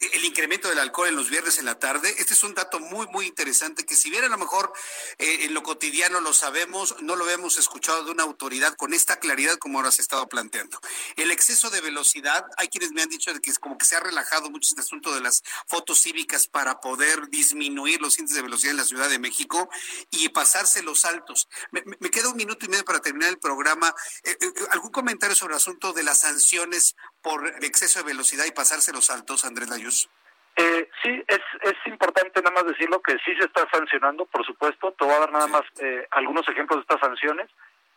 el 0.00 0.24
incremento 0.24 0.68
del 0.68 0.80
alcohol 0.80 1.06
en 1.06 1.14
los 1.14 1.30
viernes 1.30 1.60
en 1.60 1.64
la 1.64 1.78
tarde. 1.78 2.12
Este 2.18 2.34
es 2.34 2.42
un 2.42 2.54
dato 2.54 2.80
muy, 2.80 3.06
muy 3.06 3.26
interesante 3.26 3.86
que 3.86 3.94
si 3.94 4.10
bien 4.10 4.24
a 4.24 4.28
lo 4.28 4.36
mejor 4.36 4.72
eh, 5.18 5.44
en 5.44 5.54
lo 5.54 5.62
cotidiano 5.62 6.20
lo 6.20 6.32
sabemos, 6.32 6.96
no 7.02 7.14
lo 7.14 7.30
hemos 7.30 7.56
escuchado 7.56 8.04
de 8.04 8.10
una 8.10 8.24
autoridad 8.24 8.74
con 8.74 8.94
esta 8.94 9.20
claridad 9.20 9.58
como 9.58 9.78
ahora 9.78 9.92
se 9.92 10.02
ha 10.02 10.04
estado 10.04 10.28
planteando. 10.28 10.80
El 11.14 11.30
exceso 11.30 11.70
de 11.70 11.80
velocidad, 11.80 12.46
hay 12.56 12.66
quienes 12.66 12.90
me 12.90 13.02
han 13.02 13.08
dicho 13.08 13.32
que 13.40 13.50
es 13.50 13.60
como 13.60 13.78
que 13.78 13.86
se 13.86 13.94
ha 13.94 14.00
relajado 14.00 14.50
mucho 14.50 14.70
este 14.70 14.80
asunto 14.80 15.14
de 15.14 15.20
las 15.20 15.44
fotos 15.68 16.02
cívicas 16.02 16.48
para 16.48 16.80
poder 16.80 17.28
disminuir 17.28 18.00
los 18.00 18.18
índices 18.18 18.36
de 18.36 18.42
velocidad 18.42 18.72
en 18.72 18.78
la 18.78 18.84
Ciudad 18.84 19.08
de 19.08 19.20
México 19.20 19.68
y 20.10 20.30
pasarse 20.30 20.82
los 20.82 21.04
altos. 21.04 21.48
Me, 21.70 21.84
me 22.00 22.10
queda 22.10 22.28
un 22.28 22.36
minuto 22.36 22.55
y 22.64 22.68
medio 22.68 22.84
para 22.84 23.00
terminar 23.00 23.28
el 23.30 23.38
programa. 23.38 23.94
Eh, 24.24 24.36
eh, 24.40 24.52
¿Algún 24.70 24.90
comentario 24.90 25.36
sobre 25.36 25.52
el 25.52 25.58
asunto 25.58 25.92
de 25.92 26.02
las 26.02 26.20
sanciones 26.20 26.96
por 27.20 27.46
exceso 27.62 27.98
de 27.98 28.06
velocidad 28.06 28.46
y 28.46 28.52
pasarse 28.52 28.92
los 28.92 29.10
altos, 29.10 29.44
Andrés 29.44 29.68
Layuz? 29.68 30.08
Eh, 30.56 30.88
sí, 31.02 31.22
es, 31.28 31.40
es 31.62 31.74
importante 31.84 32.40
nada 32.40 32.54
más 32.54 32.66
decirlo 32.66 33.00
que 33.02 33.12
sí 33.24 33.34
se 33.38 33.44
está 33.44 33.68
sancionando, 33.70 34.24
por 34.24 34.44
supuesto. 34.46 34.92
Te 34.92 35.04
voy 35.04 35.14
a 35.14 35.20
dar 35.20 35.32
nada 35.32 35.46
más 35.48 35.62
eh, 35.80 36.06
algunos 36.12 36.48
ejemplos 36.48 36.78
de 36.78 36.82
estas 36.82 37.00
sanciones. 37.00 37.50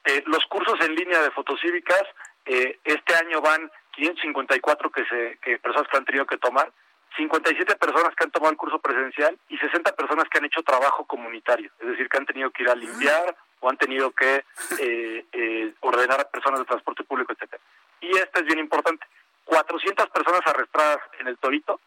Eh, 0.03 0.23
los 0.25 0.45
cursos 0.47 0.77
en 0.81 0.93
línea 0.95 1.21
de 1.21 1.31
fotocívicas, 1.31 2.03
eh, 2.45 2.77
este 2.83 3.15
año 3.15 3.41
van 3.41 3.71
554 3.91 4.91
que, 4.91 5.05
se, 5.05 5.37
que 5.41 5.57
personas 5.59 5.87
que 5.89 5.97
han 5.97 6.05
tenido 6.05 6.25
que 6.25 6.37
tomar. 6.37 6.71
57 7.15 7.75
personas 7.77 8.13
que 8.15 8.23
han 8.25 8.31
tomado 8.31 8.51
el 8.51 8.57
curso 8.57 8.79
presencial 8.79 9.37
y 9.47 9.57
60 9.57 9.95
personas 9.95 10.25
que 10.29 10.37
han 10.37 10.45
hecho 10.45 10.61
trabajo 10.61 11.05
comunitario, 11.05 11.71
es 11.79 11.87
decir, 11.87 12.07
que 12.07 12.17
han 12.17 12.25
tenido 12.25 12.51
que 12.51 12.63
ir 12.63 12.69
a 12.69 12.75
limpiar 12.75 13.35
o 13.59 13.69
han 13.69 13.77
tenido 13.77 14.11
que 14.11 14.43
eh, 14.79 15.25
eh, 15.31 15.73
ordenar 15.81 16.21
a 16.21 16.29
personas 16.29 16.59
de 16.59 16.65
transporte 16.65 17.03
público, 17.03 17.33
etcétera. 17.33 17.61
Y 18.01 18.09
esto 18.17 18.39
es 18.39 18.45
bien 18.45 18.59
importante. 18.59 19.05
400 19.45 20.09
personas 20.09 20.41
arrestadas 20.45 20.99
en 21.19 21.27
el 21.27 21.37
Torito 21.37 21.79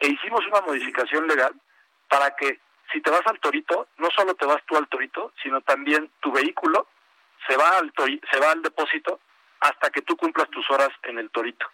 e 0.00 0.08
hicimos 0.08 0.46
una 0.46 0.62
modificación 0.62 1.26
legal 1.26 1.54
para 2.08 2.34
que 2.34 2.60
si 2.92 3.00
te 3.00 3.10
vas 3.10 3.26
al 3.26 3.40
Torito, 3.40 3.88
no 3.98 4.08
solo 4.10 4.34
te 4.34 4.46
vas 4.46 4.62
tú 4.66 4.76
al 4.76 4.88
Torito, 4.88 5.32
sino 5.42 5.60
también 5.60 6.10
tu 6.20 6.32
vehículo 6.32 6.88
se 7.46 7.56
va 7.56 7.78
al 7.78 7.92
se 7.96 8.40
va 8.40 8.52
al 8.52 8.62
depósito 8.62 9.20
hasta 9.60 9.90
que 9.90 10.02
tú 10.02 10.16
cumplas 10.16 10.48
tus 10.50 10.68
horas 10.70 10.90
en 11.04 11.18
el 11.18 11.30
Torito. 11.30 11.66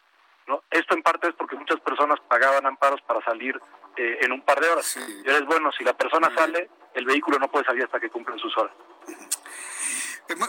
¿no? 0.47 0.63
Esto 0.71 0.95
en 0.95 1.03
parte 1.03 1.29
es 1.29 1.35
porque 1.35 1.57
muchas 1.57 1.81
personas 1.81 2.19
pagaban 2.29 2.67
amparos 2.67 3.01
para 3.03 3.23
salir 3.25 3.61
eh, 3.97 4.19
en 4.23 4.33
un 4.33 4.43
par 4.43 4.61
de 4.61 4.69
horas. 4.69 4.87
Sí. 4.87 5.01
Y 5.25 5.29
es 5.29 5.45
bueno, 5.45 5.71
si 5.73 5.85
la 5.85 5.93
persona 5.93 6.31
sale, 6.35 6.71
el 6.95 7.05
vehículo 7.05 7.39
no 7.39 7.51
puede 7.51 7.65
salir 7.65 7.85
hasta 7.85 8.01
que 8.01 8.11
cumplan 8.11 8.39
sus 8.39 8.57
horas. 8.57 8.73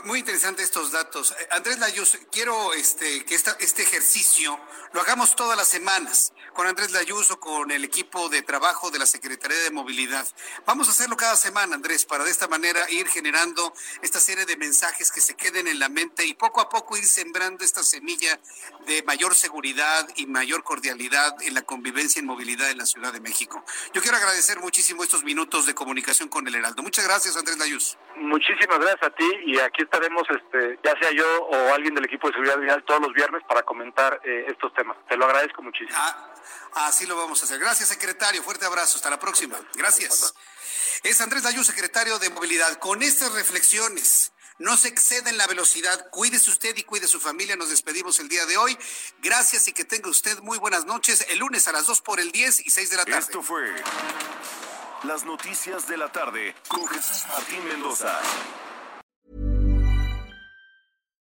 Muy 0.04 0.20
interesante 0.20 0.62
estos 0.62 0.92
datos. 0.92 1.34
Andrés 1.52 1.80
Layuz, 1.80 2.18
quiero 2.32 2.74
este, 2.74 3.24
que 3.24 3.34
esta, 3.34 3.56
este 3.62 3.84
ejercicio 3.84 4.60
lo 4.92 5.02
hagamos 5.02 5.36
todas 5.36 5.58
las 5.58 5.70
semanas 5.70 6.34
con 6.54 6.68
Andrés 6.68 6.92
Layuz 6.92 7.32
o 7.32 7.40
con 7.40 7.72
el 7.72 7.86
equipo 7.86 8.28
de 8.28 8.42
trabajo 8.42 8.92
de 8.92 9.00
la 9.00 9.06
Secretaría 9.06 9.58
de 9.60 9.72
Movilidad. 9.72 10.28
Vamos 10.66 10.90
a 10.90 10.92
hacerlo 10.92 11.16
cada 11.16 11.38
semana, 11.38 11.76
Andrés, 11.76 12.06
para 12.06 12.26
de 12.26 12.32
esta 12.32 12.50
manera 12.50 12.90
ir 12.90 13.08
generando 13.08 13.74
esta 14.02 14.20
serie 14.20 14.46
de 14.46 14.58
mensajes 14.58 15.12
que 15.12 15.22
se 15.22 15.36
queden 15.36 15.68
en 15.68 15.80
la 15.80 15.88
mente 15.88 16.26
y 16.26 16.34
poco 16.34 16.60
a 16.60 16.68
poco 16.68 16.98
ir 16.98 17.06
sembrando 17.06 17.64
esta 17.64 17.82
semilla 17.82 18.38
de 18.86 19.02
mayor 19.04 19.36
seguridad 19.36 20.10
y 20.18 20.26
mayor 20.26 20.64
cordialidad 20.64 21.42
en 21.42 21.54
la 21.54 21.62
convivencia 21.62 22.20
en 22.20 22.26
movilidad 22.26 22.70
en 22.70 22.80
la 22.80 22.86
Ciudad 22.86 23.14
de 23.14 23.22
México. 23.22 23.64
Yo 23.94 24.02
quiero 24.02 24.18
agradecer 24.18 24.60
muchísimo 24.60 25.04
estos 25.04 25.24
minutos 25.24 25.66
de 25.66 25.74
comunicación 25.74 26.28
con 26.28 26.46
el 26.48 26.56
Heraldo. 26.56 26.84
Muchas 26.84 27.06
gracias, 27.06 27.38
Andrés 27.38 27.58
Layuz. 27.58 27.98
Muchísimas 28.18 28.80
gracias 28.80 29.04
a 29.04 29.16
ti 29.16 29.30
y 29.46 29.60
a 29.60 29.69
aquí 29.70 29.84
estaremos, 29.84 30.24
este, 30.30 30.80
ya 30.84 30.98
sea 31.00 31.12
yo 31.12 31.44
o 31.46 31.74
alguien 31.74 31.96
del 31.96 32.06
equipo 32.06 32.28
de 32.28 32.34
seguridad 32.34 32.58
vial 32.60 32.84
todos 32.86 33.02
los 33.02 33.14
viernes 33.14 33.42
para 33.48 33.64
comentar 33.64 34.20
eh, 34.24 34.46
estos 34.48 34.74
temas. 34.74 34.98
Te 35.08 35.16
lo 35.16 35.26
agradezco 35.26 35.62
muchísimo. 35.62 35.98
Ah, 35.98 36.34
así 36.88 37.06
lo 37.06 37.16
vamos 37.16 37.42
a 37.42 37.46
hacer. 37.46 37.60
Gracias, 37.60 37.90
secretario. 37.90 38.44
Fuerte 38.44 38.66
abrazo. 38.66 38.98
Hasta 38.98 39.10
la 39.10 39.20
próxima. 39.20 39.58
Gracias. 39.76 40.34
Es 41.04 41.22
Andrés 41.22 41.44
Layú, 41.44 41.64
secretario 41.64 42.20
de 42.20 42.30
Movilidad. 42.30 42.78
Con 42.80 43.02
estas 43.02 43.34
reflexiones, 43.34 44.34
no 44.58 44.76
se 44.76 44.90
exceda 44.90 45.30
en 45.30 45.38
la 45.38 45.48
velocidad. 45.48 46.10
Cuídese 46.10 46.50
usted 46.50 46.76
y 46.76 46.84
cuide 46.84 47.08
su 47.08 47.20
familia. 47.20 47.56
Nos 47.56 47.70
despedimos 47.70 48.20
el 48.20 48.28
día 48.28 48.46
de 48.46 48.58
hoy. 48.58 48.78
Gracias 49.20 49.68
y 49.68 49.74
que 49.74 49.86
tenga 49.86 50.10
usted 50.10 50.40
muy 50.40 50.58
buenas 50.58 50.86
noches. 50.86 51.26
El 51.30 51.40
lunes 51.40 51.68
a 51.68 51.72
las 51.72 51.88
2 51.88 52.02
por 52.02 52.20
el 52.20 52.32
10 52.32 52.66
y 52.66 52.70
6 52.70 52.90
de 52.90 52.98
la 52.98 53.06
tarde. 53.06 53.20
Esto 53.20 53.42
fue 53.42 53.74
las 55.04 55.24
noticias 55.24 55.88
de 55.88 55.98
la 55.98 56.12
tarde 56.12 56.54
con 56.68 56.86
Jesús 56.88 57.24
Martín 57.30 57.66
Mendoza. 57.68 58.20